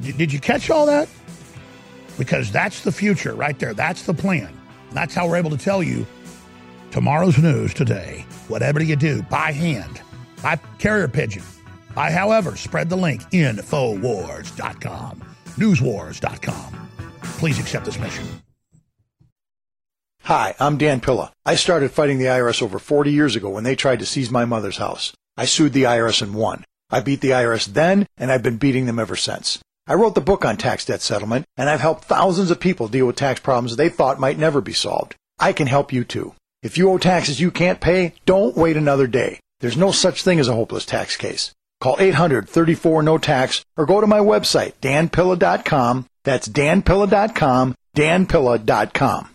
did 0.02 0.32
you 0.32 0.40
catch 0.40 0.70
all 0.70 0.86
that? 0.88 1.08
Because 2.18 2.52
that's 2.52 2.82
the 2.82 2.92
future 2.92 3.36
right 3.36 3.58
there. 3.60 3.74
That's 3.74 4.04
the 4.04 4.14
plan. 4.14 4.50
that's 4.94 5.14
how 5.14 5.28
we're 5.28 5.36
able 5.36 5.52
to 5.52 5.58
tell 5.58 5.84
you 5.84 6.06
tomorrow's 6.92 7.38
news 7.38 7.74
today. 7.74 8.26
Whatever 8.48 8.82
you 8.82 8.96
do, 8.96 9.22
by 9.24 9.52
hand, 9.52 10.02
by 10.42 10.56
carrier 10.80 11.08
pigeon, 11.08 11.44
I, 11.96 12.12
however, 12.12 12.56
spread 12.56 12.90
the 12.90 12.96
link 12.96 13.22
Infowars.com, 13.32 15.24
newswars.com. 15.58 16.90
Please 17.40 17.60
accept 17.60 17.86
this 17.86 18.00
mission. 18.00 18.26
Hi, 20.24 20.56
I'm 20.60 20.78
Dan 20.78 21.02
Pilla. 21.02 21.32
I 21.46 21.54
started 21.54 21.92
fighting 21.92 22.18
the 22.18 22.26
IRS 22.26 22.64
over 22.64 22.80
40 22.80 23.12
years 23.12 23.36
ago 23.36 23.50
when 23.52 23.64
they 23.64 23.76
tried 23.76 24.00
to 24.00 24.08
seize 24.08 24.32
my 24.32 24.44
mother's 24.46 24.78
house. 24.78 25.14
I 25.38 25.46
sued 25.46 25.74
the 25.74 25.84
IRS 25.84 26.24
and 26.24 26.34
won. 26.34 26.64
I 26.90 27.02
beat 27.02 27.22
the 27.22 27.30
IRS 27.30 27.68
then, 27.68 28.08
and 28.18 28.32
I've 28.32 28.42
been 28.42 28.58
beating 28.58 28.88
them 28.88 28.98
ever 28.98 29.16
since. 29.16 29.60
I 29.86 29.94
wrote 29.94 30.16
the 30.16 30.22
book 30.22 30.44
on 30.44 30.58
tax 30.58 30.86
debt 30.86 31.02
settlement, 31.02 31.46
and 31.58 31.70
I've 31.70 31.82
helped 31.82 32.06
thousands 32.06 32.50
of 32.50 32.60
people 32.60 32.88
deal 32.88 33.06
with 33.06 33.18
tax 33.18 33.40
problems 33.40 33.76
they 33.76 33.90
thought 33.90 34.20
might 34.20 34.40
never 34.40 34.62
be 34.62 34.74
solved. 34.74 35.16
I 35.38 35.54
can 35.54 35.68
help 35.68 35.94
you 35.94 36.04
too. 36.04 36.34
If 36.64 36.76
you 36.76 36.90
owe 36.90 36.98
taxes 36.98 37.40
you 37.40 37.52
can't 37.52 37.80
pay, 37.80 38.14
don't 38.26 38.58
wait 38.58 38.78
another 38.78 39.06
day. 39.06 39.40
There's 39.60 39.78
no 39.78 39.92
such 39.92 40.24
thing 40.24 40.40
as 40.40 40.48
a 40.48 40.56
hopeless 40.56 40.86
tax 40.86 41.16
case. 41.16 41.52
Call 41.82 41.98
800-34 41.98 43.04
no 43.04 43.18
tax 43.18 43.64
or 43.78 43.86
go 43.86 44.02
to 44.02 44.08
my 44.08 44.20
website 44.20 44.74
danpilla.com. 44.82 46.06
That's 46.24 46.48
danpilla.com, 46.48 47.76
danpilla.com. 47.96 49.35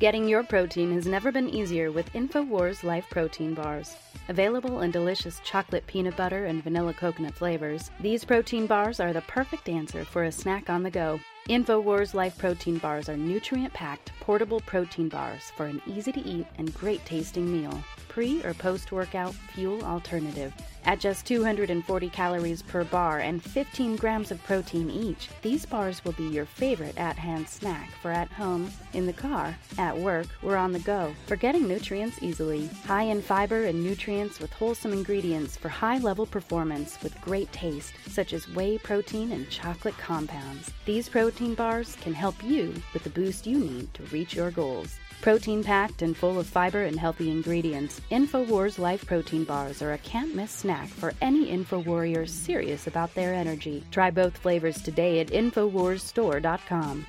Getting 0.00 0.26
your 0.26 0.42
protein 0.42 0.94
has 0.94 1.04
never 1.04 1.30
been 1.30 1.50
easier 1.50 1.92
with 1.92 2.10
InfoWars 2.14 2.82
Life 2.82 3.04
Protein 3.10 3.52
Bars. 3.52 3.94
Available 4.30 4.80
in 4.80 4.90
delicious 4.90 5.42
chocolate 5.44 5.86
peanut 5.86 6.16
butter 6.16 6.46
and 6.46 6.64
vanilla 6.64 6.94
coconut 6.94 7.34
flavors, 7.34 7.90
these 8.00 8.24
protein 8.24 8.66
bars 8.66 8.98
are 8.98 9.12
the 9.12 9.20
perfect 9.20 9.68
answer 9.68 10.06
for 10.06 10.24
a 10.24 10.32
snack 10.32 10.70
on 10.70 10.82
the 10.82 10.90
go. 10.90 11.20
InfoWars 11.50 12.14
Life 12.14 12.38
Protein 12.38 12.78
Bars 12.78 13.10
are 13.10 13.16
nutrient 13.18 13.74
packed, 13.74 14.12
portable 14.20 14.60
protein 14.60 15.10
bars 15.10 15.52
for 15.54 15.66
an 15.66 15.82
easy 15.86 16.12
to 16.12 16.26
eat 16.26 16.46
and 16.56 16.72
great 16.72 17.04
tasting 17.04 17.52
meal. 17.52 17.84
Pre 18.10 18.42
or 18.42 18.54
post 18.54 18.90
workout 18.90 19.34
fuel 19.54 19.82
alternative. 19.84 20.52
At 20.84 20.98
just 20.98 21.26
240 21.26 22.08
calories 22.08 22.60
per 22.60 22.82
bar 22.82 23.20
and 23.20 23.40
15 23.40 23.94
grams 23.94 24.32
of 24.32 24.42
protein 24.42 24.90
each, 24.90 25.28
these 25.42 25.64
bars 25.64 26.04
will 26.04 26.12
be 26.12 26.24
your 26.24 26.44
favorite 26.44 26.98
at 26.98 27.16
hand 27.16 27.48
snack 27.48 27.90
for 28.02 28.10
at 28.10 28.32
home, 28.32 28.72
in 28.94 29.06
the 29.06 29.12
car, 29.12 29.56
at 29.78 29.96
work, 29.96 30.26
or 30.42 30.56
on 30.56 30.72
the 30.72 30.80
go. 30.80 31.14
For 31.26 31.36
getting 31.36 31.68
nutrients 31.68 32.20
easily. 32.20 32.68
High 32.84 33.04
in 33.04 33.22
fiber 33.22 33.64
and 33.64 33.84
nutrients 33.84 34.40
with 34.40 34.52
wholesome 34.52 34.92
ingredients 34.92 35.56
for 35.56 35.68
high 35.68 35.98
level 35.98 36.26
performance 36.26 36.98
with 37.02 37.20
great 37.20 37.52
taste, 37.52 37.92
such 38.08 38.32
as 38.32 38.48
whey 38.48 38.78
protein 38.78 39.32
and 39.32 39.48
chocolate 39.50 39.98
compounds. 39.98 40.72
These 40.84 41.08
protein 41.08 41.54
bars 41.54 41.96
can 42.00 42.14
help 42.14 42.42
you 42.42 42.74
with 42.92 43.04
the 43.04 43.10
boost 43.10 43.46
you 43.46 43.58
need 43.58 43.94
to 43.94 44.02
reach 44.04 44.34
your 44.34 44.50
goals. 44.50 44.98
Protein 45.20 45.62
packed 45.62 46.00
and 46.00 46.16
full 46.16 46.38
of 46.38 46.46
fiber 46.46 46.84
and 46.84 46.98
healthy 46.98 47.30
ingredients, 47.30 48.00
InfoWars 48.10 48.78
Life 48.78 49.04
Protein 49.04 49.44
Bars 49.44 49.82
are 49.82 49.92
a 49.92 49.98
can't 49.98 50.34
miss 50.34 50.50
snack 50.50 50.88
for 50.88 51.12
any 51.20 51.54
InfoWarrior 51.54 52.26
serious 52.26 52.86
about 52.86 53.14
their 53.14 53.34
energy. 53.34 53.84
Try 53.90 54.10
both 54.10 54.38
flavors 54.38 54.80
today 54.80 55.20
at 55.20 55.26
InfoWarsStore.com. 55.28 57.06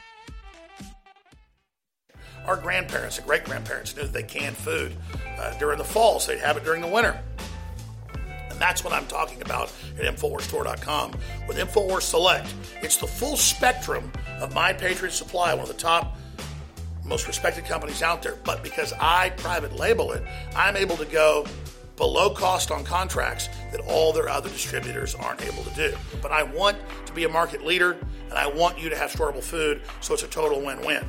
Our 2.45 2.57
grandparents 2.57 3.17
and 3.17 3.25
great 3.25 3.45
grandparents 3.45 3.95
knew 3.95 4.03
that 4.03 4.13
they 4.13 4.23
canned 4.23 4.57
food 4.57 4.93
uh, 5.39 5.57
during 5.57 5.77
the 5.77 5.85
fall, 5.85 6.19
so 6.19 6.33
they'd 6.33 6.41
have 6.41 6.57
it 6.57 6.65
during 6.65 6.81
the 6.81 6.87
winter. 6.87 7.17
And 8.49 8.59
that's 8.59 8.83
what 8.83 8.91
I'm 8.91 9.07
talking 9.07 9.41
about 9.41 9.71
at 9.97 10.03
InfoWarsStore.com 10.13 11.13
with 11.47 11.57
InfoWars 11.57 12.01
Select. 12.01 12.53
It's 12.81 12.97
the 12.97 13.07
full 13.07 13.37
spectrum 13.37 14.11
of 14.41 14.53
My 14.53 14.73
Patriot 14.73 15.11
Supply, 15.11 15.53
one 15.53 15.63
of 15.63 15.69
the 15.69 15.73
top 15.75 16.17
most 17.05 17.27
respected 17.27 17.65
companies 17.65 18.01
out 18.01 18.21
there. 18.21 18.37
But 18.43 18.63
because 18.63 18.93
I 18.99 19.31
private 19.31 19.75
label 19.75 20.11
it, 20.11 20.23
I'm 20.55 20.75
able 20.75 20.97
to 20.97 21.05
go 21.05 21.45
below 21.97 22.29
cost 22.29 22.71
on 22.71 22.83
contracts 22.83 23.49
that 23.71 23.79
all 23.81 24.11
their 24.11 24.29
other 24.29 24.49
distributors 24.49 25.13
aren't 25.13 25.41
able 25.43 25.63
to 25.63 25.73
do. 25.75 25.95
But 26.21 26.31
I 26.31 26.43
want 26.43 26.77
to 27.05 27.13
be 27.13 27.25
a 27.25 27.29
market 27.29 27.63
leader 27.65 27.97
and 28.29 28.33
I 28.33 28.47
want 28.47 28.79
you 28.79 28.89
to 28.89 28.95
have 28.95 29.11
storable 29.11 29.43
food 29.43 29.81
so 29.99 30.13
it's 30.13 30.23
a 30.23 30.27
total 30.27 30.61
win 30.61 30.81
win. 30.81 31.07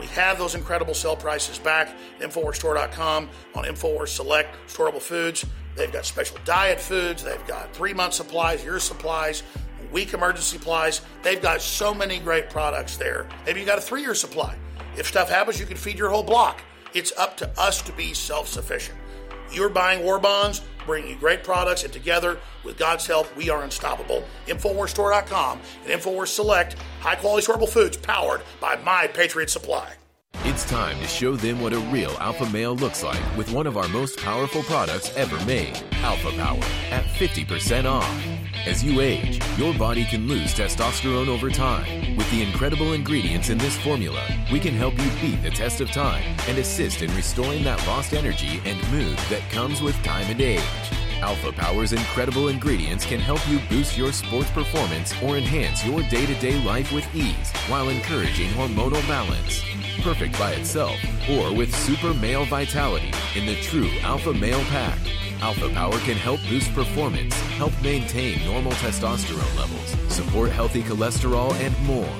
We 0.00 0.06
have 0.06 0.38
those 0.38 0.54
incredible 0.54 0.94
sale 0.94 1.16
prices 1.16 1.58
back 1.58 1.94
InfoWarsStore.com 2.18 3.28
on 3.54 3.64
InfoWars 3.64 4.08
Select 4.08 4.56
Storable 4.66 5.02
Foods. 5.02 5.44
They've 5.76 5.92
got 5.92 6.04
special 6.04 6.38
diet 6.44 6.80
foods, 6.80 7.22
they've 7.22 7.46
got 7.46 7.74
three 7.74 7.94
month 7.94 8.14
supplies, 8.14 8.64
year 8.64 8.78
supplies, 8.78 9.42
week 9.92 10.12
emergency 10.12 10.56
supplies. 10.58 11.02
They've 11.22 11.40
got 11.40 11.60
so 11.60 11.94
many 11.94 12.18
great 12.18 12.50
products 12.50 12.96
there. 12.96 13.28
Maybe 13.46 13.60
you 13.60 13.66
got 13.66 13.78
a 13.78 13.82
three 13.82 14.00
year 14.00 14.14
supply. 14.14 14.56
If 14.96 15.06
stuff 15.06 15.30
happens, 15.30 15.58
you 15.58 15.66
can 15.66 15.76
feed 15.76 15.98
your 15.98 16.10
whole 16.10 16.22
block. 16.22 16.62
It's 16.94 17.12
up 17.16 17.36
to 17.38 17.50
us 17.58 17.80
to 17.82 17.92
be 17.92 18.14
self 18.14 18.48
sufficient. 18.48 18.98
You're 19.52 19.68
buying 19.68 20.02
war 20.02 20.18
bonds, 20.18 20.62
bringing 20.86 21.10
you 21.10 21.16
great 21.16 21.44
products, 21.44 21.84
and 21.84 21.92
together, 21.92 22.38
with 22.64 22.78
God's 22.78 23.06
help, 23.06 23.34
we 23.36 23.50
are 23.50 23.62
unstoppable. 23.62 24.24
InfoWarsStore.com 24.46 25.60
and 25.86 26.00
InfoWars 26.00 26.28
Select, 26.28 26.74
high 27.00 27.16
quality 27.16 27.46
storable 27.46 27.68
foods 27.68 27.96
powered 27.96 28.42
by 28.60 28.76
My 28.76 29.06
Patriot 29.06 29.50
Supply. 29.50 29.92
It's 30.44 30.64
time 30.64 30.98
to 30.98 31.06
show 31.06 31.36
them 31.36 31.60
what 31.60 31.72
a 31.72 31.78
real 31.78 32.10
alpha 32.18 32.46
male 32.46 32.74
looks 32.74 33.02
like 33.02 33.22
with 33.36 33.52
one 33.52 33.66
of 33.66 33.76
our 33.76 33.86
most 33.88 34.18
powerful 34.18 34.62
products 34.64 35.14
ever 35.16 35.42
made, 35.44 35.80
Alpha 36.02 36.30
Power, 36.32 36.58
at 36.90 37.04
50% 37.04 37.84
off. 37.84 38.26
As 38.66 38.82
you 38.82 39.00
age, 39.00 39.40
your 39.56 39.72
body 39.74 40.04
can 40.04 40.26
lose 40.26 40.52
testosterone 40.52 41.28
over 41.28 41.48
time. 41.48 42.16
With 42.16 42.30
the 42.30 42.42
incredible 42.42 42.92
ingredients 42.92 43.50
in 43.50 43.58
this 43.58 43.78
formula, 43.78 44.22
we 44.50 44.58
can 44.58 44.74
help 44.74 44.98
you 44.98 45.10
beat 45.20 45.42
the 45.42 45.50
test 45.50 45.80
of 45.80 45.90
time 45.90 46.22
and 46.48 46.58
assist 46.58 47.02
in 47.02 47.14
restoring 47.14 47.62
that 47.64 47.86
lost 47.86 48.12
energy 48.12 48.60
and 48.64 48.76
mood 48.90 49.16
that 49.30 49.48
comes 49.50 49.80
with 49.80 49.94
time 50.02 50.28
and 50.28 50.40
age. 50.40 51.01
Alpha 51.22 51.52
Power's 51.52 51.92
incredible 51.92 52.48
ingredients 52.48 53.06
can 53.06 53.20
help 53.20 53.40
you 53.48 53.60
boost 53.70 53.96
your 53.96 54.10
sports 54.10 54.50
performance 54.50 55.14
or 55.22 55.36
enhance 55.36 55.86
your 55.86 56.02
day 56.02 56.26
to 56.26 56.34
day 56.40 56.60
life 56.64 56.92
with 56.92 57.06
ease 57.14 57.52
while 57.68 57.88
encouraging 57.90 58.50
hormonal 58.50 59.06
balance. 59.06 59.62
Perfect 60.00 60.36
by 60.36 60.52
itself 60.52 60.96
or 61.30 61.54
with 61.54 61.72
super 61.74 62.12
male 62.14 62.44
vitality 62.46 63.12
in 63.36 63.46
the 63.46 63.54
true 63.62 63.88
Alpha 64.00 64.34
Male 64.34 64.64
Pack. 64.64 64.98
Alpha 65.40 65.68
Power 65.68 65.96
can 66.00 66.16
help 66.16 66.40
boost 66.48 66.74
performance, 66.74 67.34
help 67.52 67.72
maintain 67.82 68.44
normal 68.44 68.72
testosterone 68.72 69.56
levels, 69.56 70.12
support 70.12 70.50
healthy 70.50 70.82
cholesterol, 70.82 71.52
and 71.60 71.78
more. 71.86 72.16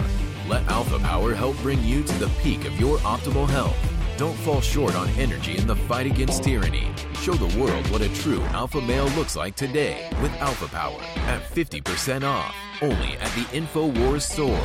Let 0.49 0.66
Alpha 0.69 1.01
Power 1.01 1.35
help 1.35 1.57
bring 1.59 1.83
you 1.83 2.05
to 2.05 2.19
the 2.19 2.31
peak 2.41 2.66
of 2.66 2.79
your 2.79 2.99
optimal 2.99 3.49
health. 3.49 3.91
Don't 4.16 4.36
fall 4.39 4.60
short 4.60 4.94
on 4.94 5.09
energy 5.10 5.56
in 5.56 5.66
the 5.66 5.76
fight 5.76 6.06
against 6.06 6.44
tyranny. 6.44 6.89
Show 7.14 7.34
the 7.34 7.59
world 7.59 7.89
what 7.90 8.02
a 8.02 8.12
true 8.14 8.43
alpha 8.52 8.80
male 8.80 9.09
looks 9.10 9.36
like 9.36 9.56
today 9.56 10.09
with 10.20 10.32
Alpha 10.40 10.68
Power 10.68 11.01
at 11.26 11.43
50% 11.43 12.22
off, 12.24 12.55
only 12.82 13.16
at 13.18 13.32
the 13.32 13.44
InfoWars 13.52 14.22
store. 14.22 14.64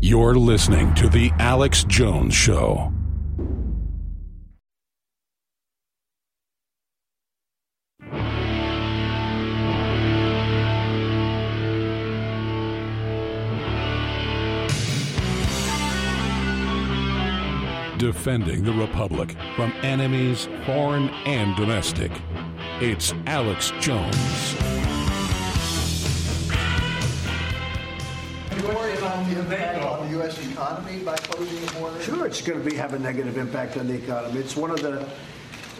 You're 0.00 0.36
listening 0.36 0.94
to 0.94 1.08
The 1.08 1.30
Alex 1.38 1.84
Jones 1.84 2.34
Show. 2.34 2.92
Defending 17.98 18.62
the 18.62 18.72
Republic 18.72 19.34
from 19.56 19.72
enemies, 19.82 20.48
foreign 20.64 21.08
and 21.26 21.56
domestic. 21.56 22.12
It's 22.80 23.12
Alex 23.26 23.72
Jones. 23.80 24.54
you 28.56 28.68
worry 28.68 28.96
about 28.96 29.26
the 29.28 29.40
impact 29.40 29.84
on 29.84 30.06
the 30.06 30.12
U.S. 30.18 30.38
economy 30.48 31.00
by 31.00 31.16
closing 31.16 31.66
the 31.66 31.72
border? 31.72 32.00
Sure, 32.00 32.24
it's 32.24 32.40
going 32.40 32.62
to 32.62 32.70
be 32.70 32.76
have 32.76 32.94
a 32.94 33.00
negative 33.00 33.36
impact 33.36 33.76
on 33.76 33.88
the 33.88 33.94
economy. 33.94 34.38
It's 34.38 34.56
one 34.56 34.70
of 34.70 34.80
the 34.80 35.04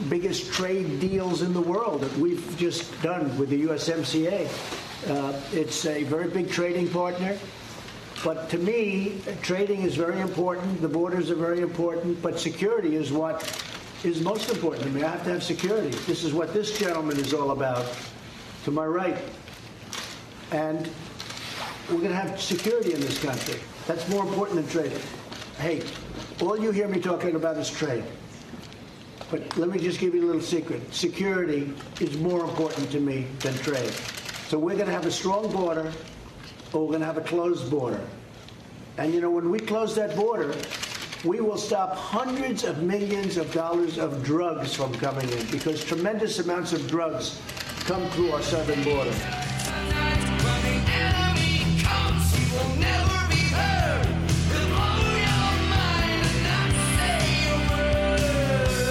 biggest 0.08 0.52
trade 0.52 0.98
deals 0.98 1.42
in 1.42 1.52
the 1.52 1.60
world 1.60 2.00
that 2.00 2.18
we've 2.18 2.56
just 2.58 3.00
done 3.00 3.38
with 3.38 3.50
the 3.50 3.62
USMCA. 3.62 4.48
Uh, 5.08 5.40
it's 5.52 5.86
a 5.86 6.02
very 6.02 6.28
big 6.28 6.50
trading 6.50 6.88
partner. 6.88 7.38
But 8.24 8.50
to 8.50 8.58
me, 8.58 9.20
trading 9.42 9.82
is 9.82 9.94
very 9.94 10.20
important. 10.20 10.80
The 10.82 10.88
borders 10.88 11.30
are 11.30 11.36
very 11.36 11.60
important. 11.60 12.20
But 12.20 12.38
security 12.38 12.96
is 12.96 13.12
what 13.12 13.42
is 14.04 14.20
most 14.20 14.50
important 14.50 14.84
to 14.84 14.90
me. 14.90 15.02
I 15.02 15.10
have 15.10 15.24
to 15.24 15.30
have 15.30 15.42
security. 15.42 15.90
This 16.06 16.24
is 16.24 16.32
what 16.32 16.52
this 16.52 16.78
gentleman 16.78 17.18
is 17.18 17.32
all 17.32 17.52
about. 17.52 17.86
To 18.64 18.70
my 18.70 18.84
right. 18.84 19.18
And 20.50 20.90
we're 21.88 21.98
going 21.98 22.10
to 22.10 22.16
have 22.16 22.40
security 22.40 22.92
in 22.92 23.00
this 23.00 23.22
country. 23.22 23.60
That's 23.86 24.08
more 24.08 24.26
important 24.26 24.56
than 24.56 24.68
trade. 24.68 25.00
Hey, 25.58 25.82
all 26.40 26.58
you 26.58 26.70
hear 26.70 26.88
me 26.88 27.00
talking 27.00 27.34
about 27.34 27.56
is 27.56 27.70
trade. 27.70 28.04
But 29.30 29.56
let 29.56 29.68
me 29.68 29.78
just 29.78 30.00
give 30.00 30.14
you 30.14 30.24
a 30.24 30.26
little 30.26 30.40
secret. 30.40 30.92
Security 30.92 31.72
is 32.00 32.16
more 32.18 32.44
important 32.44 32.90
to 32.92 33.00
me 33.00 33.26
than 33.40 33.54
trade. 33.58 33.92
So 34.48 34.58
we're 34.58 34.74
going 34.74 34.86
to 34.86 34.92
have 34.92 35.06
a 35.06 35.10
strong 35.10 35.52
border, 35.52 35.92
or 36.72 36.82
we're 36.82 36.88
going 36.88 37.00
to 37.00 37.06
have 37.06 37.18
a 37.18 37.22
closed 37.22 37.70
border. 37.70 38.00
And 38.98 39.14
you 39.14 39.20
know, 39.20 39.30
when 39.30 39.50
we 39.50 39.58
close 39.58 39.94
that 39.94 40.16
border, 40.16 40.54
we 41.24 41.40
will 41.40 41.56
stop 41.56 41.96
hundreds 41.96 42.64
of 42.64 42.82
millions 42.82 43.36
of 43.36 43.52
dollars 43.52 43.98
of 43.98 44.24
drugs 44.24 44.74
from 44.74 44.92
coming 44.94 45.28
in 45.30 45.46
because 45.50 45.84
tremendous 45.84 46.38
amounts 46.38 46.72
of 46.72 46.86
drugs 46.88 47.40
come 47.86 48.08
through 48.10 48.32
our 48.32 48.42
southern 48.42 48.82
border. 48.84 49.14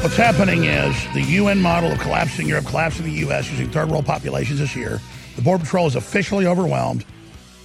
What's 0.01 0.15
happening 0.15 0.63
is 0.63 0.95
the 1.13 1.21
UN 1.21 1.61
model 1.61 1.91
of 1.91 1.99
collapsing 1.99 2.47
Europe, 2.47 2.65
collapsing 2.65 3.05
the 3.05 3.11
U.S. 3.11 3.49
using 3.51 3.69
third 3.69 3.89
world 3.89 4.05
populations 4.05 4.59
this 4.59 4.73
year. 4.73 5.01
The 5.35 5.41
Border 5.41 5.65
Patrol 5.65 5.85
is 5.85 5.95
officially 5.95 6.45
overwhelmed. 6.45 7.03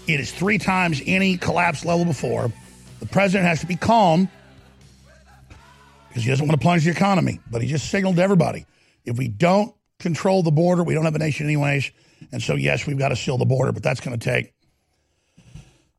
It 0.06 0.20
is 0.20 0.32
three 0.32 0.58
times 0.58 1.00
any 1.06 1.36
collapse 1.36 1.84
level 1.84 2.04
before. 2.04 2.50
The 3.00 3.06
president 3.06 3.48
has 3.48 3.60
to 3.60 3.66
be 3.66 3.76
calm 3.76 4.28
because 6.08 6.24
he 6.24 6.30
doesn't 6.30 6.46
want 6.46 6.60
to 6.60 6.62
plunge 6.62 6.84
the 6.84 6.90
economy. 6.90 7.40
But 7.50 7.62
he 7.62 7.68
just 7.68 7.88
signaled 7.88 8.16
to 8.16 8.22
everybody 8.22 8.66
if 9.04 9.16
we 9.16 9.28
don't 9.28 9.74
control 9.98 10.42
the 10.42 10.50
border, 10.50 10.82
we 10.82 10.94
don't 10.94 11.04
have 11.04 11.14
a 11.14 11.18
nation 11.18 11.46
anyways. 11.46 11.90
And 12.30 12.42
so, 12.42 12.54
yes, 12.54 12.86
we've 12.86 12.98
got 12.98 13.08
to 13.08 13.16
seal 13.16 13.38
the 13.38 13.44
border, 13.44 13.72
but 13.72 13.82
that's 13.82 14.00
going 14.00 14.18
to 14.18 14.24
take 14.24 14.52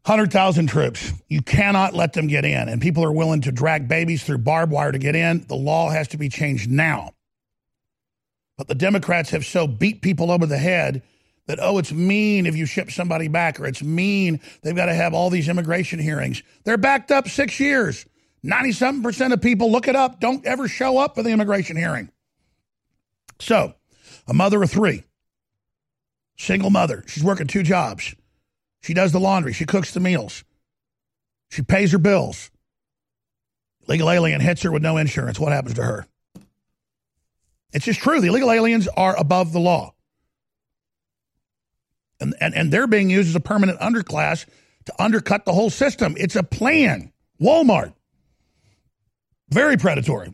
100,000 0.05 0.67
troops. 0.67 1.11
You 1.27 1.41
cannot 1.41 1.93
let 1.93 2.13
them 2.13 2.27
get 2.27 2.45
in. 2.45 2.69
And 2.69 2.81
people 2.81 3.03
are 3.03 3.11
willing 3.11 3.41
to 3.41 3.51
drag 3.51 3.87
babies 3.87 4.23
through 4.23 4.39
barbed 4.39 4.71
wire 4.71 4.91
to 4.91 4.99
get 4.99 5.15
in. 5.15 5.45
The 5.47 5.55
law 5.55 5.89
has 5.89 6.09
to 6.09 6.17
be 6.17 6.29
changed 6.29 6.69
now. 6.69 7.11
But 8.57 8.67
the 8.67 8.75
Democrats 8.75 9.31
have 9.31 9.45
so 9.45 9.67
beat 9.67 10.01
people 10.01 10.31
over 10.31 10.45
the 10.45 10.57
head 10.57 11.01
that, 11.47 11.59
oh, 11.61 11.77
it's 11.77 11.91
mean 11.91 12.45
if 12.45 12.55
you 12.55 12.65
ship 12.65 12.91
somebody 12.91 13.27
back, 13.27 13.59
or 13.59 13.65
it's 13.65 13.83
mean 13.83 14.39
they've 14.61 14.75
got 14.75 14.85
to 14.85 14.93
have 14.93 15.13
all 15.13 15.29
these 15.29 15.49
immigration 15.49 15.99
hearings. 15.99 16.41
They're 16.63 16.77
backed 16.77 17.11
up 17.11 17.27
six 17.27 17.59
years. 17.59 18.05
97 18.43 19.01
percent 19.01 19.33
of 19.33 19.41
people, 19.41 19.71
look 19.71 19.87
it 19.87 19.95
up, 19.95 20.19
don't 20.19 20.45
ever 20.45 20.67
show 20.67 20.97
up 20.97 21.15
for 21.15 21.23
the 21.23 21.29
immigration 21.29 21.77
hearing. 21.77 22.09
So, 23.39 23.73
a 24.27 24.33
mother 24.33 24.61
of 24.61 24.69
three, 24.69 25.03
single 26.37 26.69
mother, 26.69 27.03
she's 27.07 27.23
working 27.23 27.47
two 27.47 27.63
jobs. 27.63 28.15
She 28.81 28.93
does 28.93 29.13
the 29.13 29.19
laundry, 29.19 29.53
she 29.53 29.65
cooks 29.65 29.93
the 29.93 30.01
meals, 30.01 30.43
she 31.49 31.61
pays 31.61 31.93
her 31.93 31.97
bills. 31.97 32.51
Legal 33.87 34.09
alien 34.09 34.41
hits 34.41 34.61
her 34.61 34.71
with 34.71 34.81
no 34.81 34.97
insurance. 34.97 35.39
What 35.39 35.51
happens 35.51 35.75
to 35.75 35.83
her? 35.83 36.07
It's 37.73 37.83
just 37.83 37.99
true. 37.99 38.21
The 38.21 38.27
illegal 38.27 38.51
aliens 38.51 38.87
are 38.87 39.13
above 39.17 39.51
the 39.51 39.59
law. 39.59 39.93
And, 42.23 42.35
and, 42.39 42.55
and 42.55 42.71
they're 42.71 42.87
being 42.87 43.09
used 43.09 43.27
as 43.27 43.35
a 43.35 43.41
permanent 43.41 43.79
underclass 43.81 44.45
to 44.85 44.93
undercut 45.01 45.43
the 45.43 45.51
whole 45.51 45.69
system. 45.69 46.15
It's 46.17 46.37
a 46.37 46.43
plan. 46.43 47.11
Walmart, 47.41 47.93
very 49.49 49.75
predatory, 49.75 50.33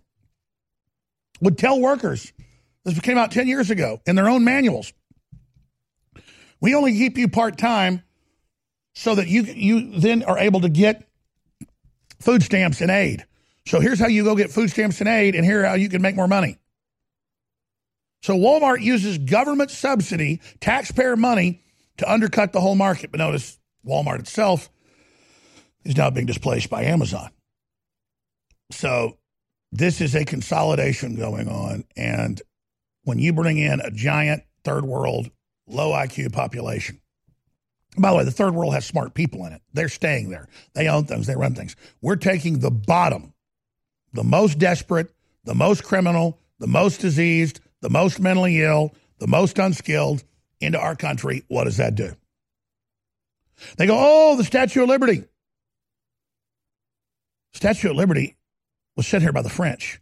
would 1.41 1.57
tell 1.57 1.79
workers 1.79 2.31
this 2.85 2.99
came 2.99 3.17
out 3.17 3.31
10 3.31 3.47
years 3.47 3.71
ago 3.71 4.01
in 4.05 4.15
their 4.15 4.29
own 4.29 4.43
manuals. 4.43 4.93
We 6.61 6.75
only 6.75 6.93
keep 6.93 7.17
you 7.17 7.27
part 7.27 7.57
time 7.57 8.03
so 8.93 9.15
that 9.15 9.27
you, 9.27 9.43
you 9.43 9.99
then 9.99 10.23
are 10.23 10.37
able 10.37 10.61
to 10.61 10.69
get 10.69 11.07
food 12.19 12.43
stamps 12.43 12.81
and 12.81 12.91
aid. 12.91 13.25
So 13.65 13.79
here's 13.79 13.99
how 13.99 14.07
you 14.07 14.23
go 14.23 14.35
get 14.35 14.51
food 14.51 14.69
stamps 14.69 14.99
and 14.99 15.09
aid, 15.09 15.35
and 15.35 15.43
here 15.43 15.65
how 15.65 15.75
you 15.75 15.89
can 15.89 16.01
make 16.01 16.15
more 16.15 16.27
money. 16.27 16.57
So 18.21 18.35
Walmart 18.35 18.81
uses 18.81 19.17
government 19.17 19.71
subsidy, 19.71 20.41
taxpayer 20.59 21.15
money 21.15 21.63
to 21.99 22.11
undercut 22.11 22.53
the 22.53 22.61
whole 22.61 22.76
market. 22.76 23.11
But 23.11 23.19
notice 23.19 23.59
Walmart 23.85 24.19
itself 24.19 24.69
is 25.84 25.95
now 25.95 26.09
being 26.09 26.26
displaced 26.26 26.69
by 26.69 26.84
Amazon. 26.84 27.30
So 28.71 29.17
this 29.71 30.01
is 30.01 30.15
a 30.15 30.26
consolidation 30.26 31.15
going 31.15 31.47
on. 31.47 31.84
And 31.95 32.41
when 33.03 33.19
you 33.19 33.34
bring 33.34 33.57
in 33.57 33.80
a 33.81 33.91
giant 33.91 34.43
third 34.63 34.85
world, 34.85 35.30
low 35.67 35.91
IQ 35.91 36.34
population, 36.34 37.01
by 37.97 38.11
the 38.11 38.17
way, 38.17 38.23
the 38.23 38.31
third 38.31 38.53
world 38.53 38.73
has 38.73 38.85
smart 38.85 39.13
people 39.13 39.45
in 39.45 39.51
it. 39.51 39.61
They're 39.73 39.89
staying 39.89 40.30
there. 40.30 40.47
They 40.73 40.88
own 40.88 41.05
things, 41.05 41.27
they 41.27 41.35
run 41.35 41.55
things. 41.55 41.76
We're 42.01 42.15
taking 42.15 42.59
the 42.59 42.71
bottom, 42.71 43.34
the 44.13 44.23
most 44.23 44.57
desperate, 44.57 45.11
the 45.43 45.55
most 45.55 45.84
criminal, 45.84 46.39
the 46.59 46.67
most 46.67 47.01
diseased, 47.01 47.59
the 47.81 47.89
most 47.89 48.19
mentally 48.19 48.61
ill, 48.61 48.93
the 49.17 49.27
most 49.27 49.59
unskilled 49.59 50.23
into 50.61 50.80
our 50.80 50.95
country. 50.95 51.44
What 51.48 51.65
does 51.65 51.77
that 51.77 51.95
do? 51.95 52.15
They 53.77 53.88
go, 53.88 53.98
oh, 53.98 54.36
the 54.38 54.44
Statue 54.44 54.84
of 54.84 54.90
Liberty. 54.90 55.23
Statue 57.53 57.90
of 57.90 57.95
Liberty 57.95 58.38
was 58.95 59.07
sent 59.07 59.23
here 59.23 59.34
by 59.34 59.41
the 59.41 59.49
French. 59.49 59.99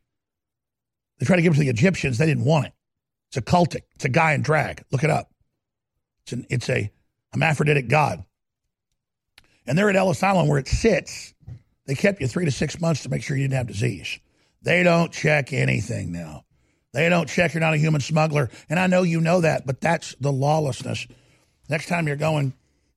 They 1.18 1.26
tried 1.26 1.38
to 1.38 1.42
give 1.42 1.54
it 1.54 1.56
to 1.56 1.62
the 1.62 1.70
Egyptians. 1.70 2.18
They 2.18 2.26
didn't 2.26 2.46
want 2.46 2.68
it. 2.68 2.74
It's 3.30 3.38
a 3.38 3.42
cultic. 3.42 3.82
It's 3.96 4.06
a 4.06 4.10
guy 4.10 4.34
in 4.34 4.42
drag. 4.42 4.84
Look 4.92 5.04
it 5.04 5.10
up. 5.10 5.32
It's, 6.24 6.34
an, 6.34 6.46
it's 6.50 6.70
a 6.70 6.92
hermaphroditic 7.32 7.88
god. 7.88 8.24
And 9.66 9.78
they're 9.78 9.90
at 9.90 9.96
Ellis 9.96 10.24
Island 10.24 10.50
where 10.50 10.60
it 10.60 10.68
sits. 10.68 11.34
They 11.86 11.96
kept 11.96 12.22
you 12.22 12.28
three 12.28 12.46
to 12.46 12.52
six 12.52 12.80
months 12.80 13.04
to 13.04 13.10
make 13.10 13.24
sure 13.24 13.36
you 13.36 13.44
didn't 13.44 13.58
have 13.58 13.68
disease. 13.68 14.20
They 14.62 14.84
don't 14.84 15.12
check 15.12 15.54
anything 15.54 16.12
now. 16.12 16.44
They 16.98 17.10
don't 17.10 17.30
check 17.30 17.54
you're 17.54 17.62
not 17.62 17.76
a 17.76 17.78
human 17.78 18.02
smuggler. 18.02 18.50
And 18.72 18.80
I 18.80 18.88
know 18.88 19.04
you 19.04 19.22
know 19.22 19.42
that, 19.42 19.68
but 19.68 19.80
that's 19.80 20.16
the 20.20 20.32
lawlessness. 20.32 21.06
Next 21.70 21.90
time 21.90 22.08
you're 22.08 22.16
going 22.16 22.54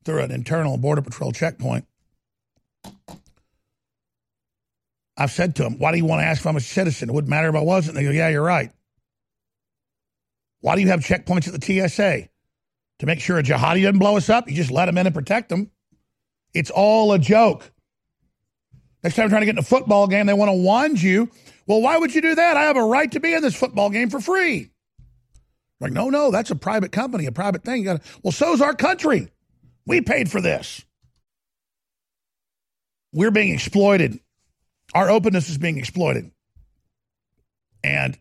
through 0.06 0.20
an 0.20 0.31
internal 0.31 0.78
Border 0.78 1.02
Patrol 1.02 1.32
checkpoint, 1.32 1.85
I've 5.18 5.31
said 5.31 5.55
to 5.56 5.64
them, 5.64 5.78
Why 5.78 5.93
do 5.93 5.98
you 5.98 6.06
want 6.06 6.22
to 6.22 6.24
ask 6.24 6.40
if 6.40 6.47
I'm 6.47 6.56
a 6.56 6.60
citizen? 6.60 7.10
It 7.10 7.12
wouldn't 7.12 7.28
matter 7.28 7.51
if 7.51 7.55
I 7.55 7.60
wasn't. 7.60 7.94
They 7.94 8.05
go, 8.05 8.10
Yeah, 8.10 8.31
you're 8.31 8.43
right. 8.43 8.72
Why 10.62 10.77
do 10.77 10.81
you 10.81 10.89
have 10.89 11.01
checkpoints 11.01 11.47
at 11.47 11.60
the 11.60 11.89
TSA? 11.89 12.27
To 13.01 13.06
make 13.06 13.20
sure 13.20 13.39
a 13.39 13.43
jihadi 13.43 13.82
doesn't 13.82 13.98
blow 13.98 14.16
us 14.16 14.31
up? 14.31 14.48
You 14.48 14.56
just 14.56 14.70
let 14.70 14.86
them 14.86 14.97
in 14.97 15.09
and 15.09 15.14
protect 15.14 15.51
them. 15.51 15.70
It's 16.55 16.70
all 16.70 17.12
a 17.12 17.18
joke. 17.18 17.70
Next 19.02 19.16
time 19.16 19.24
you're 19.24 19.28
trying 19.28 19.43
to 19.43 19.47
get 19.47 19.56
in 19.56 19.59
a 19.59 19.62
football 19.62 20.06
game, 20.06 20.24
they 20.24 20.32
want 20.32 20.48
to 20.48 20.56
wand 20.56 21.02
you. 21.02 21.31
Well, 21.70 21.82
why 21.82 21.98
would 21.98 22.12
you 22.12 22.20
do 22.20 22.34
that? 22.34 22.56
I 22.56 22.64
have 22.64 22.76
a 22.76 22.82
right 22.82 23.12
to 23.12 23.20
be 23.20 23.32
in 23.32 23.42
this 23.42 23.55
football 23.55 23.90
game 23.90 24.10
for 24.10 24.18
free. 24.18 24.72
Like, 25.80 25.92
no, 25.92 26.10
no, 26.10 26.32
that's 26.32 26.51
a 26.51 26.56
private 26.56 26.90
company, 26.90 27.26
a 27.26 27.32
private 27.32 27.62
thing. 27.62 27.78
You 27.78 27.84
gotta, 27.84 28.01
well, 28.24 28.32
so's 28.32 28.60
our 28.60 28.74
country. 28.74 29.30
We 29.86 30.01
paid 30.01 30.28
for 30.28 30.40
this. 30.40 30.84
We're 33.12 33.30
being 33.30 33.55
exploited. 33.55 34.18
Our 34.94 35.10
openness 35.10 35.48
is 35.48 35.59
being 35.59 35.78
exploited. 35.78 36.32
And 37.84 38.18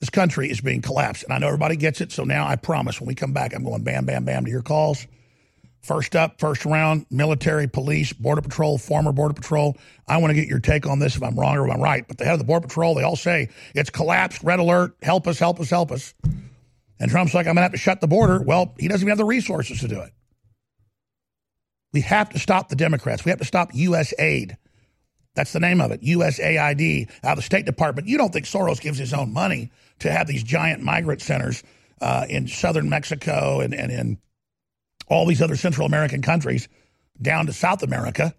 this 0.00 0.08
country 0.08 0.50
is 0.50 0.62
being 0.62 0.80
collapsed. 0.80 1.24
And 1.24 1.34
I 1.34 1.36
know 1.36 1.48
everybody 1.48 1.76
gets 1.76 2.00
it. 2.00 2.10
So 2.10 2.24
now 2.24 2.46
I 2.46 2.56
promise 2.56 3.02
when 3.02 3.06
we 3.08 3.14
come 3.14 3.34
back, 3.34 3.54
I'm 3.54 3.64
going 3.64 3.82
bam, 3.82 4.06
bam, 4.06 4.24
bam 4.24 4.46
to 4.46 4.50
your 4.50 4.62
calls. 4.62 5.06
First 5.82 6.14
up, 6.14 6.38
first 6.38 6.64
round, 6.64 7.06
military, 7.10 7.66
police, 7.66 8.12
Border 8.12 8.40
Patrol, 8.40 8.78
former 8.78 9.10
Border 9.10 9.34
Patrol. 9.34 9.76
I 10.06 10.18
want 10.18 10.30
to 10.30 10.34
get 10.34 10.48
your 10.48 10.60
take 10.60 10.86
on 10.86 11.00
this 11.00 11.16
if 11.16 11.22
I'm 11.22 11.38
wrong 11.38 11.56
or 11.56 11.66
if 11.66 11.74
I'm 11.74 11.80
right. 11.80 12.06
But 12.06 12.18
the 12.18 12.24
head 12.24 12.34
of 12.34 12.38
the 12.38 12.44
Border 12.44 12.68
Patrol, 12.68 12.94
they 12.94 13.02
all 13.02 13.16
say 13.16 13.48
it's 13.74 13.90
collapsed, 13.90 14.44
red 14.44 14.60
alert, 14.60 14.94
help 15.02 15.26
us, 15.26 15.40
help 15.40 15.58
us, 15.58 15.70
help 15.70 15.90
us. 15.90 16.14
And 17.00 17.10
Trump's 17.10 17.34
like, 17.34 17.46
I'm 17.46 17.54
going 17.54 17.56
to 17.56 17.62
have 17.62 17.72
to 17.72 17.78
shut 17.78 18.00
the 18.00 18.06
border. 18.06 18.40
Well, 18.40 18.74
he 18.78 18.86
doesn't 18.86 19.02
even 19.02 19.10
have 19.10 19.18
the 19.18 19.24
resources 19.24 19.80
to 19.80 19.88
do 19.88 20.00
it. 20.00 20.12
We 21.92 22.00
have 22.02 22.30
to 22.30 22.38
stop 22.38 22.68
the 22.68 22.76
Democrats. 22.76 23.24
We 23.24 23.30
have 23.30 23.40
to 23.40 23.44
stop 23.44 23.70
U.S. 23.74 24.14
aid. 24.20 24.56
That's 25.34 25.52
the 25.52 25.60
name 25.60 25.80
of 25.80 25.90
it, 25.90 26.02
USAID, 26.02 27.10
out 27.24 27.32
of 27.32 27.36
the 27.36 27.42
State 27.42 27.66
Department. 27.66 28.06
You 28.06 28.18
don't 28.18 28.32
think 28.32 28.46
Soros 28.46 28.80
gives 28.80 28.98
his 28.98 29.12
own 29.12 29.32
money 29.32 29.72
to 29.98 30.12
have 30.12 30.28
these 30.28 30.44
giant 30.44 30.82
migrant 30.82 31.22
centers 31.22 31.64
uh, 32.00 32.26
in 32.28 32.46
southern 32.46 32.88
Mexico 32.88 33.60
and, 33.60 33.74
and 33.74 33.90
in 33.90 34.18
all 35.12 35.26
these 35.26 35.42
other 35.42 35.56
Central 35.56 35.86
American 35.86 36.22
countries 36.22 36.68
down 37.20 37.46
to 37.46 37.52
South 37.52 37.82
America. 37.82 38.34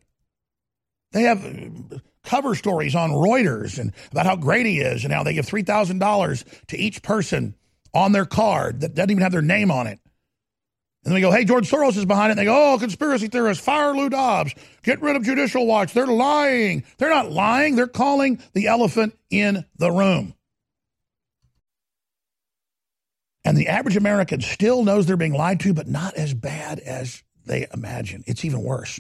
They 1.12 1.24
have 1.24 1.46
uh, 1.46 2.00
cover 2.24 2.56
stories 2.56 2.96
on 2.96 3.12
Reuters 3.12 3.78
and 3.80 3.94
about 4.12 4.26
how 4.26 4.36
great 4.36 4.66
he 4.66 4.80
is 4.80 5.04
and 5.04 5.14
how 5.14 5.24
they 5.24 5.34
give 5.34 5.46
$3,000 5.46 6.66
to 6.68 6.78
each 6.78 7.04
person 7.04 7.56
on 7.94 8.12
their 8.12 8.26
card 8.26 8.82
that 8.82 8.96
doesn't 8.96 9.12
even 9.12 9.24
have 9.24 9.32
their 9.32 9.42
name 9.42 9.72
on 9.72 9.88
it. 9.88 10.00
And 11.04 11.12
then 11.12 11.16
we 11.16 11.22
go, 11.22 11.32
hey, 11.32 11.44
George 11.44 11.70
Soros 11.70 11.98
is 11.98 12.06
behind 12.06 12.30
it. 12.30 12.32
And 12.32 12.40
they 12.40 12.46
go, 12.46 12.74
oh, 12.74 12.80
conspiracy 12.80 13.28
theorists, 13.28 13.64
fire 13.64 13.94
Lou 13.94 14.10
Dobbs, 14.10 14.56
get 14.84 15.02
rid 15.02 15.18
of 15.18 15.24
Judicial 15.24 15.68
Watch. 15.68 15.94
They're 15.94 16.08
lying. 16.08 16.86
They're 16.98 17.10
not 17.10 17.30
lying. 17.30 17.76
They're 17.76 17.88
calling 17.88 18.42
the 18.54 18.68
elephant 18.68 19.18
in 19.30 19.66
the 19.78 19.92
room. 19.92 20.34
And 23.46 23.58
the 23.58 23.68
average 23.68 23.98
American 23.98 24.42
still 24.42 24.84
knows 24.84 25.06
they're 25.06 25.18
being 25.18 25.34
lied 25.34 25.60
to, 25.62 25.74
but 25.74 25.88
not 25.88 26.14
as 26.14 26.34
bad 26.34 26.80
as 26.80 27.24
they 27.46 27.68
imagine. 27.74 28.24
It's 28.26 28.46
even 28.46 28.64
worse. 28.64 29.00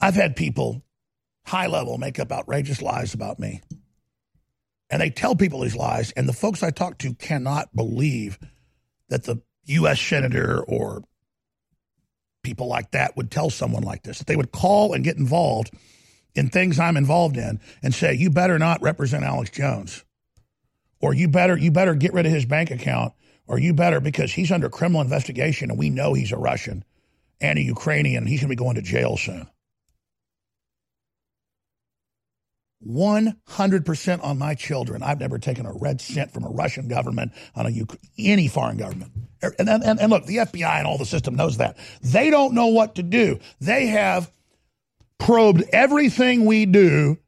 I've 0.00 0.14
had 0.14 0.36
people 0.36 0.82
high 1.44 1.66
level 1.66 1.98
make 1.98 2.18
up 2.18 2.32
outrageous 2.32 2.80
lies 2.80 3.14
about 3.14 3.38
me. 3.38 3.60
And 4.90 5.00
they 5.00 5.10
tell 5.10 5.34
people 5.34 5.60
these 5.60 5.74
lies, 5.74 6.12
and 6.12 6.28
the 6.28 6.32
folks 6.32 6.62
I 6.62 6.70
talk 6.70 6.98
to 6.98 7.14
cannot 7.14 7.74
believe 7.74 8.38
that 9.08 9.24
the 9.24 9.42
U.S. 9.64 10.00
senator 10.00 10.62
or 10.62 11.02
people 12.42 12.68
like 12.68 12.92
that 12.92 13.16
would 13.16 13.30
tell 13.30 13.50
someone 13.50 13.82
like 13.82 14.02
this. 14.02 14.18
That 14.18 14.26
they 14.26 14.36
would 14.36 14.52
call 14.52 14.92
and 14.92 15.02
get 15.02 15.16
involved 15.16 15.74
in 16.34 16.48
things 16.48 16.78
I'm 16.78 16.96
involved 16.96 17.36
in 17.36 17.60
and 17.82 17.94
say, 17.94 18.14
you 18.14 18.30
better 18.30 18.58
not 18.58 18.82
represent 18.82 19.24
Alex 19.24 19.50
Jones. 19.50 20.03
Or 21.04 21.12
you 21.12 21.28
better 21.28 21.54
you 21.54 21.70
better 21.70 21.94
get 21.94 22.14
rid 22.14 22.24
of 22.24 22.32
his 22.32 22.46
bank 22.46 22.70
account, 22.70 23.12
or 23.46 23.58
you 23.58 23.74
better 23.74 24.00
because 24.00 24.32
he's 24.32 24.50
under 24.50 24.70
criminal 24.70 25.02
investigation 25.02 25.68
and 25.68 25.78
we 25.78 25.90
know 25.90 26.14
he's 26.14 26.32
a 26.32 26.38
Russian 26.38 26.82
and 27.42 27.58
a 27.58 27.62
Ukrainian. 27.62 28.26
He's 28.26 28.40
gonna 28.40 28.48
be 28.48 28.56
going 28.56 28.76
to 28.76 28.82
jail 28.82 29.18
soon. 29.18 29.46
100% 32.86 34.24
on 34.24 34.38
my 34.38 34.54
children. 34.54 35.02
I've 35.02 35.20
never 35.20 35.38
taken 35.38 35.66
a 35.66 35.74
red 35.74 36.00
cent 36.00 36.32
from 36.32 36.44
a 36.44 36.48
Russian 36.48 36.88
government 36.88 37.32
on 37.54 37.66
a 37.66 37.86
any 38.16 38.48
foreign 38.48 38.78
government. 38.78 39.12
Er, 39.42 39.54
and, 39.58 39.68
and, 39.68 40.00
and 40.00 40.10
look, 40.10 40.24
the 40.24 40.38
FBI 40.38 40.78
and 40.78 40.86
all 40.86 40.96
the 40.96 41.04
system 41.04 41.34
knows 41.34 41.58
that. 41.58 41.76
They 42.00 42.30
don't 42.30 42.54
know 42.54 42.68
what 42.68 42.94
to 42.94 43.02
do. 43.02 43.40
They 43.60 43.88
have 43.88 44.30
probed 45.18 45.64
everything 45.70 46.46
we 46.46 46.64
do, 46.64 47.18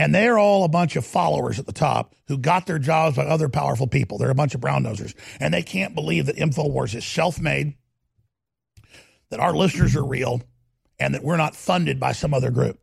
and 0.00 0.14
they're 0.14 0.38
all 0.38 0.64
a 0.64 0.68
bunch 0.68 0.96
of 0.96 1.04
followers 1.04 1.58
at 1.58 1.66
the 1.66 1.72
top 1.72 2.14
who 2.26 2.38
got 2.38 2.66
their 2.66 2.78
jobs 2.78 3.16
by 3.16 3.26
other 3.26 3.50
powerful 3.50 3.86
people. 3.86 4.16
They're 4.16 4.30
a 4.30 4.34
bunch 4.34 4.54
of 4.54 4.60
brown 4.62 4.84
nosers. 4.84 5.14
And 5.38 5.52
they 5.52 5.62
can't 5.62 5.94
believe 5.94 6.24
that 6.24 6.36
InfoWars 6.36 6.94
is 6.94 7.04
self 7.04 7.38
made, 7.38 7.74
that 9.28 9.40
our 9.40 9.52
listeners 9.52 9.94
are 9.96 10.04
real, 10.04 10.40
and 10.98 11.14
that 11.14 11.22
we're 11.22 11.36
not 11.36 11.54
funded 11.54 12.00
by 12.00 12.12
some 12.12 12.32
other 12.32 12.50
group. 12.50 12.80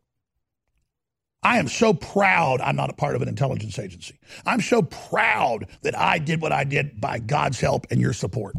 I 1.42 1.58
am 1.58 1.66
so 1.66 1.92
proud 1.92 2.60
I'm 2.60 2.76
not 2.76 2.90
a 2.90 2.94
part 2.94 3.16
of 3.16 3.22
an 3.22 3.28
intelligence 3.28 3.80
agency. 3.80 4.16
I'm 4.46 4.60
so 4.60 4.82
proud 4.82 5.66
that 5.82 5.98
I 5.98 6.20
did 6.20 6.40
what 6.40 6.52
I 6.52 6.62
did 6.62 7.00
by 7.00 7.18
God's 7.18 7.58
help 7.58 7.88
and 7.90 8.00
your 8.00 8.12
support. 8.12 8.54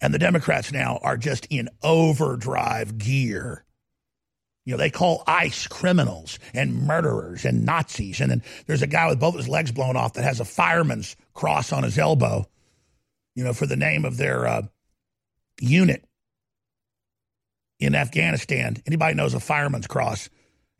And 0.00 0.14
the 0.14 0.18
Democrats 0.18 0.72
now 0.72 0.98
are 1.02 1.18
just 1.18 1.46
in 1.50 1.68
overdrive 1.82 2.96
gear. 2.96 3.66
You 4.64 4.72
know, 4.72 4.78
they 4.78 4.90
call 4.90 5.22
ICE 5.26 5.66
criminals 5.66 6.38
and 6.54 6.86
murderers 6.86 7.44
and 7.44 7.66
Nazis. 7.66 8.20
And 8.20 8.30
then 8.30 8.42
there's 8.66 8.82
a 8.82 8.86
guy 8.86 9.08
with 9.08 9.20
both 9.20 9.36
his 9.36 9.48
legs 9.48 9.72
blown 9.72 9.96
off 9.96 10.14
that 10.14 10.24
has 10.24 10.40
a 10.40 10.44
fireman's 10.44 11.16
cross 11.34 11.72
on 11.72 11.82
his 11.82 11.98
elbow, 11.98 12.46
you 13.34 13.44
know, 13.44 13.52
for 13.52 13.66
the 13.66 13.76
name 13.76 14.04
of 14.04 14.16
their 14.16 14.46
uh, 14.46 14.62
unit 15.60 16.04
in 17.78 17.94
Afghanistan. 17.94 18.76
Anybody 18.86 19.14
knows 19.14 19.34
a 19.34 19.40
fireman's 19.40 19.86
cross? 19.86 20.30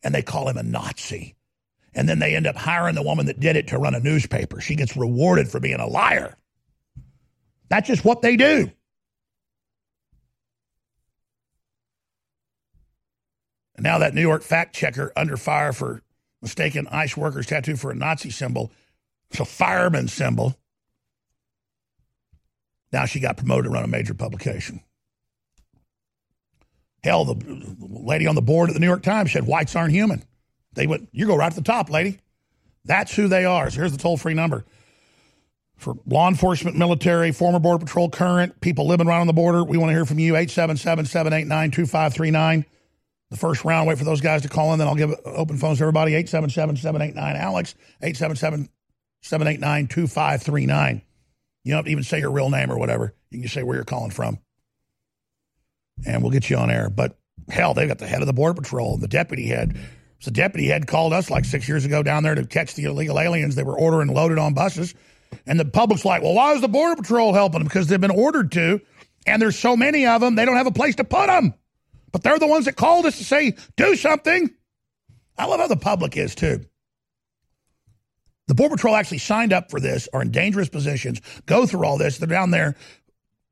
and 0.04 0.14
they 0.14 0.22
call 0.22 0.48
him 0.48 0.58
a 0.58 0.62
Nazi. 0.62 1.34
And 1.94 2.08
then 2.08 2.18
they 2.18 2.36
end 2.36 2.46
up 2.46 2.56
hiring 2.56 2.94
the 2.94 3.02
woman 3.02 3.26
that 3.26 3.40
did 3.40 3.56
it 3.56 3.68
to 3.68 3.78
run 3.78 3.94
a 3.94 4.00
newspaper. 4.00 4.60
She 4.60 4.76
gets 4.76 4.96
rewarded 4.96 5.48
for 5.48 5.60
being 5.60 5.80
a 5.80 5.86
liar. 5.86 6.36
That's 7.68 7.88
just 7.88 8.04
what 8.04 8.20
they 8.20 8.36
do. 8.36 8.70
Now 13.84 13.98
that 13.98 14.14
New 14.14 14.22
York 14.22 14.42
fact 14.42 14.74
checker 14.74 15.12
under 15.14 15.36
fire 15.36 15.72
for 15.72 16.02
mistaken 16.40 16.88
ICE 16.90 17.16
workers 17.16 17.46
tattoo 17.46 17.76
for 17.76 17.90
a 17.90 17.94
Nazi 17.94 18.30
symbol. 18.30 18.72
It's 19.30 19.40
a 19.40 19.44
fireman 19.44 20.08
symbol. 20.08 20.56
Now 22.92 23.04
she 23.06 23.20
got 23.20 23.36
promoted 23.36 23.64
to 23.64 23.70
run 23.70 23.84
a 23.84 23.88
major 23.88 24.14
publication. 24.14 24.80
Hell, 27.02 27.26
the 27.26 27.66
lady 27.78 28.26
on 28.26 28.34
the 28.34 28.42
board 28.42 28.70
at 28.70 28.74
the 28.74 28.80
New 28.80 28.86
York 28.86 29.02
Times 29.02 29.32
said 29.32 29.46
whites 29.46 29.76
aren't 29.76 29.92
human. 29.92 30.24
They 30.72 30.86
went, 30.86 31.08
you 31.12 31.26
go 31.26 31.36
right 31.36 31.50
to 31.50 31.56
the 31.56 31.62
top, 31.62 31.90
lady. 31.90 32.18
That's 32.84 33.14
who 33.14 33.28
they 33.28 33.44
are. 33.44 33.68
So 33.70 33.80
here's 33.80 33.92
the 33.92 33.98
toll 33.98 34.16
free 34.16 34.34
number 34.34 34.64
for 35.76 35.94
law 36.06 36.28
enforcement, 36.28 36.76
military, 36.76 37.32
former 37.32 37.58
Border 37.58 37.84
Patrol, 37.84 38.08
current, 38.08 38.60
people 38.60 38.86
living 38.86 39.06
right 39.06 39.20
on 39.20 39.26
the 39.26 39.32
border. 39.32 39.62
We 39.64 39.76
want 39.76 39.90
to 39.90 39.94
hear 39.94 40.06
from 40.06 40.18
you. 40.18 40.36
877 40.36 41.06
789 41.06 41.70
2539. 41.70 42.64
The 43.34 43.40
first 43.40 43.64
round, 43.64 43.88
wait 43.88 43.98
for 43.98 44.04
those 44.04 44.20
guys 44.20 44.42
to 44.42 44.48
call 44.48 44.72
in, 44.72 44.78
then 44.78 44.86
I'll 44.86 44.94
give 44.94 45.12
open 45.24 45.56
phones 45.56 45.78
to 45.78 45.82
everybody. 45.82 46.14
877 46.14 46.76
789 46.76 47.34
Alex, 47.34 47.74
877 48.00 48.68
789 49.22 49.88
2539. 49.88 51.02
You 51.64 51.72
don't 51.72 51.78
have 51.78 51.84
to 51.86 51.90
even 51.90 52.04
say 52.04 52.20
your 52.20 52.30
real 52.30 52.48
name 52.48 52.70
or 52.70 52.78
whatever. 52.78 53.12
You 53.30 53.38
can 53.38 53.42
just 53.42 53.54
say 53.54 53.64
where 53.64 53.74
you're 53.74 53.84
calling 53.84 54.12
from 54.12 54.38
and 56.06 56.22
we'll 56.22 56.30
get 56.30 56.48
you 56.48 56.56
on 56.58 56.70
air. 56.70 56.88
But 56.88 57.18
hell, 57.48 57.74
they've 57.74 57.88
got 57.88 57.98
the 57.98 58.06
head 58.06 58.20
of 58.20 58.28
the 58.28 58.32
Border 58.32 58.62
Patrol 58.62 58.98
the 58.98 59.08
deputy 59.08 59.48
head. 59.48 59.76
So 60.20 60.30
the 60.30 60.36
deputy 60.36 60.68
head 60.68 60.86
called 60.86 61.12
us 61.12 61.28
like 61.28 61.44
six 61.44 61.68
years 61.68 61.84
ago 61.84 62.04
down 62.04 62.22
there 62.22 62.36
to 62.36 62.46
catch 62.46 62.74
the 62.74 62.84
illegal 62.84 63.18
aliens. 63.18 63.56
They 63.56 63.64
were 63.64 63.76
ordering 63.76 64.14
loaded 64.14 64.38
on 64.38 64.54
buses. 64.54 64.94
And 65.44 65.58
the 65.58 65.64
public's 65.64 66.04
like, 66.04 66.22
well, 66.22 66.34
why 66.34 66.52
is 66.52 66.60
the 66.60 66.68
Border 66.68 67.02
Patrol 67.02 67.34
helping 67.34 67.58
them? 67.58 67.66
Because 67.66 67.88
they've 67.88 68.00
been 68.00 68.12
ordered 68.12 68.52
to, 68.52 68.80
and 69.26 69.42
there's 69.42 69.58
so 69.58 69.76
many 69.76 70.06
of 70.06 70.20
them, 70.20 70.36
they 70.36 70.44
don't 70.44 70.54
have 70.54 70.68
a 70.68 70.70
place 70.70 70.94
to 70.94 71.04
put 71.04 71.26
them. 71.26 71.54
But 72.14 72.22
they're 72.22 72.38
the 72.38 72.46
ones 72.46 72.66
that 72.66 72.76
called 72.76 73.06
us 73.06 73.18
to 73.18 73.24
say, 73.24 73.56
do 73.76 73.96
something. 73.96 74.48
I 75.36 75.46
love 75.46 75.58
how 75.58 75.66
the 75.66 75.74
public 75.74 76.16
is, 76.16 76.36
too. 76.36 76.64
The 78.46 78.54
Border 78.54 78.76
Patrol 78.76 78.94
actually 78.94 79.18
signed 79.18 79.52
up 79.52 79.68
for 79.68 79.80
this, 79.80 80.08
are 80.12 80.22
in 80.22 80.30
dangerous 80.30 80.68
positions, 80.68 81.20
go 81.46 81.66
through 81.66 81.84
all 81.84 81.98
this. 81.98 82.18
They're 82.18 82.28
down 82.28 82.52
there 82.52 82.76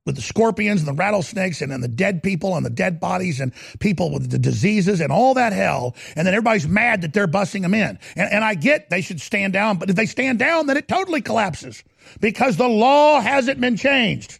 with 0.06 0.14
the 0.14 0.22
scorpions 0.22 0.80
and 0.80 0.86
the 0.86 0.92
rattlesnakes 0.92 1.60
and 1.60 1.72
then 1.72 1.80
the 1.80 1.88
dead 1.88 2.22
people 2.22 2.54
and 2.54 2.64
the 2.64 2.70
dead 2.70 3.00
bodies 3.00 3.40
and 3.40 3.52
people 3.80 4.12
with 4.12 4.30
the 4.30 4.38
diseases 4.38 5.00
and 5.00 5.10
all 5.10 5.34
that 5.34 5.52
hell. 5.52 5.96
And 6.14 6.24
then 6.24 6.32
everybody's 6.32 6.68
mad 6.68 7.02
that 7.02 7.12
they're 7.12 7.26
busting 7.26 7.62
them 7.62 7.74
in. 7.74 7.98
And, 8.14 8.30
and 8.30 8.44
I 8.44 8.54
get 8.54 8.90
they 8.90 9.00
should 9.00 9.20
stand 9.20 9.54
down, 9.54 9.78
but 9.78 9.90
if 9.90 9.96
they 9.96 10.06
stand 10.06 10.38
down, 10.38 10.68
then 10.68 10.76
it 10.76 10.86
totally 10.86 11.20
collapses 11.20 11.82
because 12.20 12.56
the 12.56 12.68
law 12.68 13.20
hasn't 13.20 13.60
been 13.60 13.76
changed. 13.76 14.38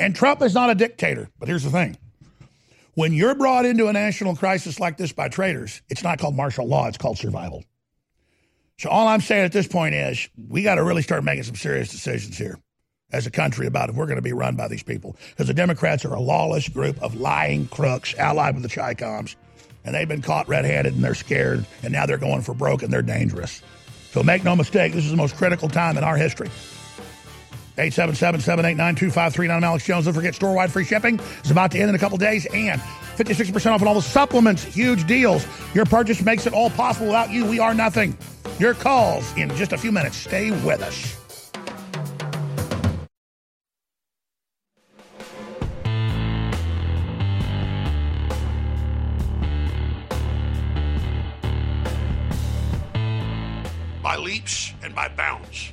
And 0.00 0.16
Trump 0.16 0.42
is 0.42 0.54
not 0.54 0.70
a 0.70 0.74
dictator. 0.74 1.30
But 1.38 1.46
here's 1.46 1.62
the 1.62 1.70
thing 1.70 1.98
when 2.94 3.12
you're 3.12 3.34
brought 3.34 3.64
into 3.64 3.88
a 3.88 3.92
national 3.92 4.36
crisis 4.36 4.78
like 4.78 4.96
this 4.96 5.12
by 5.12 5.28
traitors, 5.28 5.82
it's 5.88 6.02
not 6.02 6.18
called 6.18 6.36
martial 6.36 6.66
law, 6.66 6.86
it's 6.86 6.98
called 6.98 7.18
survival. 7.18 7.64
So 8.78 8.90
all 8.90 9.06
I'm 9.06 9.20
saying 9.20 9.44
at 9.44 9.52
this 9.52 9.68
point 9.68 9.94
is 9.94 10.28
we 10.48 10.62
got 10.62 10.76
to 10.76 10.84
really 10.84 11.02
start 11.02 11.24
making 11.24 11.44
some 11.44 11.54
serious 11.54 11.90
decisions 11.90 12.36
here 12.36 12.58
as 13.12 13.26
a 13.26 13.30
country 13.30 13.66
about 13.66 13.90
if 13.90 13.94
we're 13.94 14.06
going 14.06 14.16
to 14.16 14.22
be 14.22 14.32
run 14.32 14.56
by 14.56 14.66
these 14.66 14.82
people. 14.82 15.16
Because 15.30 15.46
the 15.46 15.54
Democrats 15.54 16.04
are 16.04 16.14
a 16.14 16.20
lawless 16.20 16.68
group 16.68 17.00
of 17.02 17.14
lying 17.14 17.68
crooks 17.68 18.14
allied 18.18 18.54
with 18.54 18.62
the 18.62 18.68
Chicoms. 18.68 19.36
And 19.84 19.94
they've 19.94 20.08
been 20.08 20.22
caught 20.22 20.48
red 20.48 20.64
handed 20.64 20.94
and 20.94 21.04
they're 21.04 21.14
scared. 21.14 21.64
And 21.82 21.92
now 21.92 22.06
they're 22.06 22.18
going 22.18 22.42
for 22.42 22.54
broke 22.54 22.82
and 22.82 22.92
they're 22.92 23.02
dangerous. 23.02 23.62
So 24.10 24.22
make 24.22 24.44
no 24.44 24.56
mistake, 24.56 24.92
this 24.92 25.04
is 25.04 25.10
the 25.10 25.16
most 25.16 25.36
critical 25.36 25.68
time 25.68 25.96
in 25.98 26.04
our 26.04 26.16
history. 26.16 26.50
877-789-2539. 27.76 29.50
I'm 29.50 29.64
Alex 29.64 29.84
Jones. 29.84 30.04
Don't 30.04 30.14
forget 30.14 30.34
store-wide 30.34 30.72
free 30.72 30.84
shipping 30.84 31.18
is 31.44 31.50
about 31.50 31.72
to 31.72 31.78
end 31.78 31.88
in 31.88 31.94
a 31.94 31.98
couple 31.98 32.16
days 32.18 32.46
and 32.54 32.80
56% 32.80 33.72
off 33.72 33.82
on 33.82 33.88
all 33.88 33.94
the 33.94 34.02
supplements. 34.02 34.62
Huge 34.62 35.06
deals. 35.06 35.46
Your 35.74 35.84
purchase 35.84 36.22
makes 36.22 36.46
it 36.46 36.52
all 36.52 36.70
possible. 36.70 37.06
Without 37.06 37.30
you, 37.30 37.44
we 37.44 37.58
are 37.58 37.74
nothing. 37.74 38.16
Your 38.58 38.74
calls 38.74 39.36
in 39.36 39.48
just 39.56 39.72
a 39.72 39.78
few 39.78 39.90
minutes. 39.90 40.16
Stay 40.16 40.50
with 40.50 40.82
us. 40.82 41.20
By 54.00 54.16
leaps 54.16 54.74
and 54.84 54.94
by 54.94 55.08
bounds. 55.08 55.72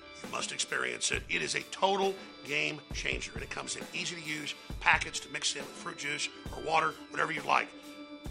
You 0.23 0.31
must 0.31 0.51
experience 0.51 1.11
it. 1.11 1.23
It 1.29 1.41
is 1.41 1.55
a 1.55 1.61
total 1.71 2.13
game 2.45 2.79
changer, 2.93 3.31
and 3.33 3.43
it 3.43 3.49
comes 3.49 3.75
in 3.75 3.83
easy 3.93 4.15
to 4.15 4.21
use 4.21 4.55
packets 4.79 5.19
to 5.21 5.29
mix 5.29 5.55
in 5.55 5.61
with 5.61 5.69
fruit 5.69 5.97
juice 5.97 6.29
or 6.55 6.63
water, 6.63 6.93
whatever 7.09 7.31
you 7.31 7.41
like. 7.43 7.67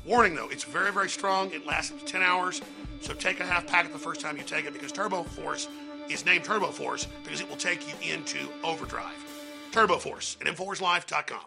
Warning 0.05 0.35
though, 0.35 0.49
it's 0.49 0.65
very, 0.65 0.93
very 0.93 1.09
strong. 1.09 1.51
It 1.53 1.67
lasts 1.67 1.93
up 1.93 1.99
to 1.99 2.05
10 2.05 2.23
hours. 2.23 2.63
So 3.01 3.15
take 3.15 3.41
a 3.41 3.47
half 3.47 3.67
packet 3.67 3.93
the 3.93 3.99
first 3.99 4.21
time 4.21 4.37
you 4.37 4.43
take 4.43 4.65
it 4.65 4.73
because 4.73 4.93
Turbo 4.93 5.25
Force 5.25 5.69
is 6.09 6.25
named 6.25 6.45
Turbo 6.45 6.69
Force 6.69 7.07
because 7.23 7.41
it 7.41 7.49
will 7.49 7.57
take 7.57 7.87
you 7.87 8.13
into 8.13 8.39
overdrive. 8.65 9.17
Turbo 9.73 9.99
Force 9.99 10.37
at 10.41 10.47
InfoWarsLife.com. 10.47 11.45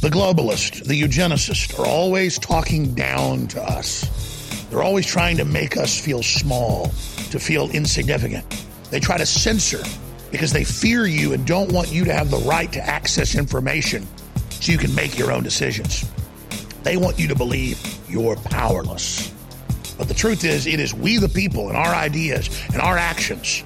The 0.00 0.10
globalists, 0.10 0.84
the 0.84 1.00
eugenicists, 1.00 1.78
are 1.78 1.86
always 1.86 2.38
talking 2.38 2.94
down 2.94 3.48
to 3.48 3.62
us. 3.62 4.66
They're 4.70 4.82
always 4.82 5.06
trying 5.06 5.36
to 5.38 5.44
make 5.44 5.76
us 5.76 5.98
feel 5.98 6.22
small, 6.22 6.86
to 7.30 7.40
feel 7.40 7.68
insignificant. 7.70 8.67
They 8.90 9.00
try 9.00 9.18
to 9.18 9.26
censor 9.26 9.82
because 10.30 10.52
they 10.52 10.64
fear 10.64 11.06
you 11.06 11.32
and 11.32 11.46
don't 11.46 11.72
want 11.72 11.90
you 11.90 12.04
to 12.04 12.12
have 12.12 12.30
the 12.30 12.38
right 12.38 12.70
to 12.72 12.80
access 12.80 13.34
information 13.34 14.06
so 14.50 14.72
you 14.72 14.78
can 14.78 14.94
make 14.94 15.18
your 15.18 15.32
own 15.32 15.42
decisions. 15.42 16.10
They 16.82 16.96
want 16.96 17.18
you 17.18 17.28
to 17.28 17.34
believe 17.34 17.80
you're 18.08 18.36
powerless. 18.36 19.32
But 19.96 20.08
the 20.08 20.14
truth 20.14 20.44
is, 20.44 20.66
it 20.66 20.80
is 20.80 20.94
we 20.94 21.18
the 21.18 21.28
people 21.28 21.68
and 21.68 21.76
our 21.76 21.94
ideas 21.94 22.48
and 22.72 22.80
our 22.80 22.96
actions 22.96 23.64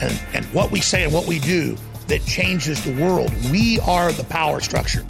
and, 0.00 0.20
and 0.34 0.44
what 0.46 0.70
we 0.70 0.80
say 0.80 1.04
and 1.04 1.12
what 1.12 1.26
we 1.26 1.38
do 1.38 1.76
that 2.08 2.24
changes 2.24 2.84
the 2.84 2.92
world. 3.02 3.32
We 3.50 3.80
are 3.80 4.12
the 4.12 4.24
power 4.24 4.60
structure. 4.60 5.04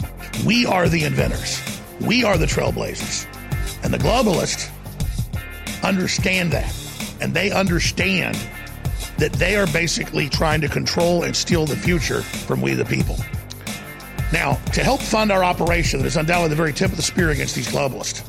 We 0.45 0.65
are 0.65 0.87
the 0.89 1.03
inventors. 1.03 1.61
We 2.01 2.23
are 2.23 2.37
the 2.37 2.45
trailblazers. 2.45 3.25
And 3.83 3.93
the 3.93 3.97
globalists 3.97 4.71
understand 5.83 6.51
that. 6.51 6.73
And 7.21 7.33
they 7.33 7.51
understand 7.51 8.37
that 9.17 9.33
they 9.33 9.55
are 9.55 9.67
basically 9.67 10.29
trying 10.29 10.61
to 10.61 10.67
control 10.67 11.23
and 11.23 11.35
steal 11.35 11.65
the 11.65 11.75
future 11.75 12.21
from 12.21 12.61
we 12.61 12.73
the 12.73 12.85
people. 12.85 13.17
Now, 14.31 14.55
to 14.73 14.83
help 14.83 15.01
fund 15.01 15.31
our 15.31 15.43
operation 15.43 15.99
that 15.99 16.05
is 16.05 16.17
undoubtedly 16.17 16.49
the 16.49 16.55
very 16.55 16.73
tip 16.73 16.91
of 16.91 16.97
the 16.97 17.03
spear 17.03 17.29
against 17.29 17.55
these 17.55 17.67
globalists, 17.67 18.23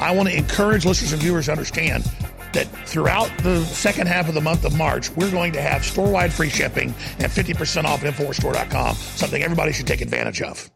I 0.00 0.14
want 0.14 0.28
to 0.28 0.36
encourage 0.36 0.84
listeners 0.84 1.12
and 1.12 1.22
viewers 1.22 1.46
to 1.46 1.52
understand 1.52 2.04
that 2.52 2.66
throughout 2.86 3.30
the 3.38 3.64
second 3.64 4.06
half 4.06 4.28
of 4.28 4.34
the 4.34 4.40
month 4.40 4.64
of 4.64 4.76
March, 4.76 5.10
we're 5.10 5.30
going 5.30 5.52
to 5.52 5.60
have 5.60 5.84
store 5.84 6.10
wide 6.10 6.32
free 6.32 6.50
shipping 6.50 6.94
and 7.18 7.30
50% 7.30 7.84
off 7.84 8.04
at 8.04 8.14
InfoWarsStore.com, 8.14 8.94
something 8.94 9.42
everybody 9.42 9.72
should 9.72 9.86
take 9.86 10.00
advantage 10.00 10.42
of. 10.42 10.70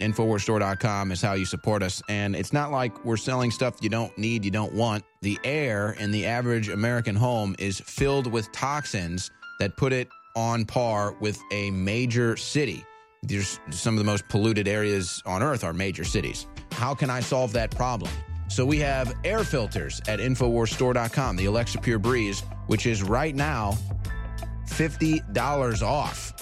Infowarsstore.com 0.00 1.10
is 1.10 1.22
how 1.22 1.32
you 1.32 1.46
support 1.46 1.82
us. 1.82 2.02
And 2.08 2.36
it's 2.36 2.52
not 2.52 2.70
like 2.70 3.04
we're 3.04 3.16
selling 3.16 3.50
stuff 3.50 3.76
you 3.80 3.88
don't 3.88 4.16
need, 4.18 4.44
you 4.44 4.50
don't 4.50 4.74
want. 4.74 5.04
The 5.22 5.38
air 5.42 5.92
in 5.92 6.10
the 6.10 6.26
average 6.26 6.68
American 6.68 7.16
home 7.16 7.56
is 7.58 7.80
filled 7.80 8.26
with 8.26 8.50
toxins 8.52 9.30
that 9.58 9.76
put 9.76 9.92
it 9.92 10.08
on 10.34 10.66
par 10.66 11.14
with 11.20 11.40
a 11.50 11.70
major 11.70 12.36
city. 12.36 12.84
There's 13.22 13.58
some 13.70 13.94
of 13.94 13.98
the 13.98 14.04
most 14.04 14.28
polluted 14.28 14.68
areas 14.68 15.22
on 15.24 15.42
earth 15.42 15.64
are 15.64 15.72
major 15.72 16.04
cities. 16.04 16.46
How 16.72 16.94
can 16.94 17.08
I 17.08 17.20
solve 17.20 17.52
that 17.54 17.70
problem? 17.70 18.10
So 18.48 18.64
we 18.64 18.78
have 18.80 19.14
air 19.24 19.44
filters 19.44 20.00
at 20.06 20.20
InfoWarsStore.com, 20.20 21.36
the 21.36 21.46
Alexa 21.46 21.78
Pure 21.78 21.98
Breeze, 22.00 22.42
which 22.66 22.86
is 22.86 23.02
right 23.02 23.34
now 23.34 23.76
$50 24.68 25.82
off 25.82 26.32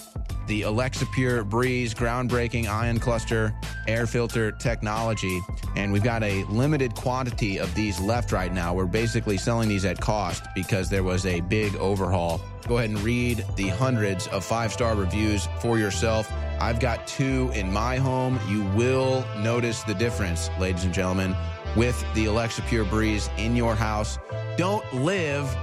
the 0.47 0.63
Alexa 0.63 1.07
Pure 1.07 1.45
Breeze 1.45 1.95
groundbreaking 1.95 2.69
ion 2.69 2.99
cluster 2.99 3.55
air 3.87 4.07
filter 4.07 4.53
technology. 4.53 5.41
And 5.77 5.93
we've 5.93 6.03
got 6.03 6.23
a 6.23 6.45
limited 6.45 6.95
quantity 6.95 7.59
of 7.59 7.75
these 7.75 8.01
left 8.01 8.33
right 8.33 8.53
now. 8.53 8.75
We're 8.75 8.87
basically 8.87 9.37
selling 9.37 9.69
these 9.69 9.85
at 9.85 10.01
cost 10.01 10.45
because 10.55 10.89
there 10.89 11.03
was 11.03 11.27
a 11.27 11.41
big 11.41 11.75
overhaul. 11.77 12.41
Go 12.69 12.79
ahead 12.79 12.91
and 12.91 13.01
read 13.01 13.45
the 13.57 13.69
hundreds 13.69 14.27
of 14.29 14.45
five 14.45 14.73
star 14.73 14.95
reviews 14.95 15.49
for 15.61 15.79
yourself. 15.79 16.31
I've 16.61 16.81
got 16.81 17.07
two 17.07 17.51
in 17.55 17.73
my 17.73 17.97
home. 17.97 18.39
You 18.49 18.65
will 18.77 19.25
notice 19.39 19.83
the 19.83 19.95
difference, 19.95 20.51
ladies 20.59 20.85
and 20.85 20.95
gentlemen, 20.95 21.37
with 21.77 22.05
the 22.15 22.27
Alexa 22.27 22.63
Pure 22.63 22.87
Breeze 22.87 23.29
in 23.37 23.57
your 23.57 23.75
house. 23.75 24.19
Don't 24.57 24.85
live 24.95 25.55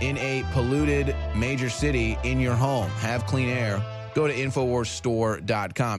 in 0.00 0.18
a 0.18 0.44
polluted 0.52 1.16
major 1.34 1.70
city 1.70 2.18
in 2.22 2.38
your 2.38 2.54
home. 2.54 2.90
Have 2.90 3.26
clean 3.26 3.48
air 3.48 3.82
Go 4.16 4.26
to 4.26 4.34
InfoWarsStore.com. 4.34 5.98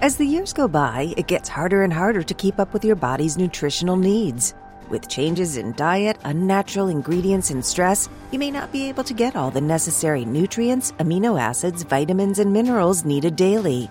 As 0.00 0.16
the 0.16 0.24
years 0.24 0.52
go 0.52 0.68
by, 0.68 1.12
it 1.16 1.26
gets 1.26 1.48
harder 1.48 1.82
and 1.82 1.92
harder 1.92 2.22
to 2.22 2.34
keep 2.34 2.60
up 2.60 2.72
with 2.72 2.84
your 2.84 2.94
body's 2.94 3.36
nutritional 3.36 3.96
needs. 3.96 4.54
With 4.88 5.08
changes 5.08 5.56
in 5.56 5.72
diet, 5.72 6.18
unnatural 6.22 6.86
ingredients, 6.86 7.50
and 7.50 7.64
stress, 7.64 8.08
you 8.30 8.38
may 8.38 8.52
not 8.52 8.70
be 8.70 8.88
able 8.88 9.02
to 9.02 9.12
get 9.12 9.34
all 9.34 9.50
the 9.50 9.60
necessary 9.60 10.24
nutrients, 10.24 10.92
amino 11.00 11.40
acids, 11.40 11.82
vitamins, 11.82 12.38
and 12.38 12.52
minerals 12.52 13.04
needed 13.04 13.34
daily. 13.34 13.90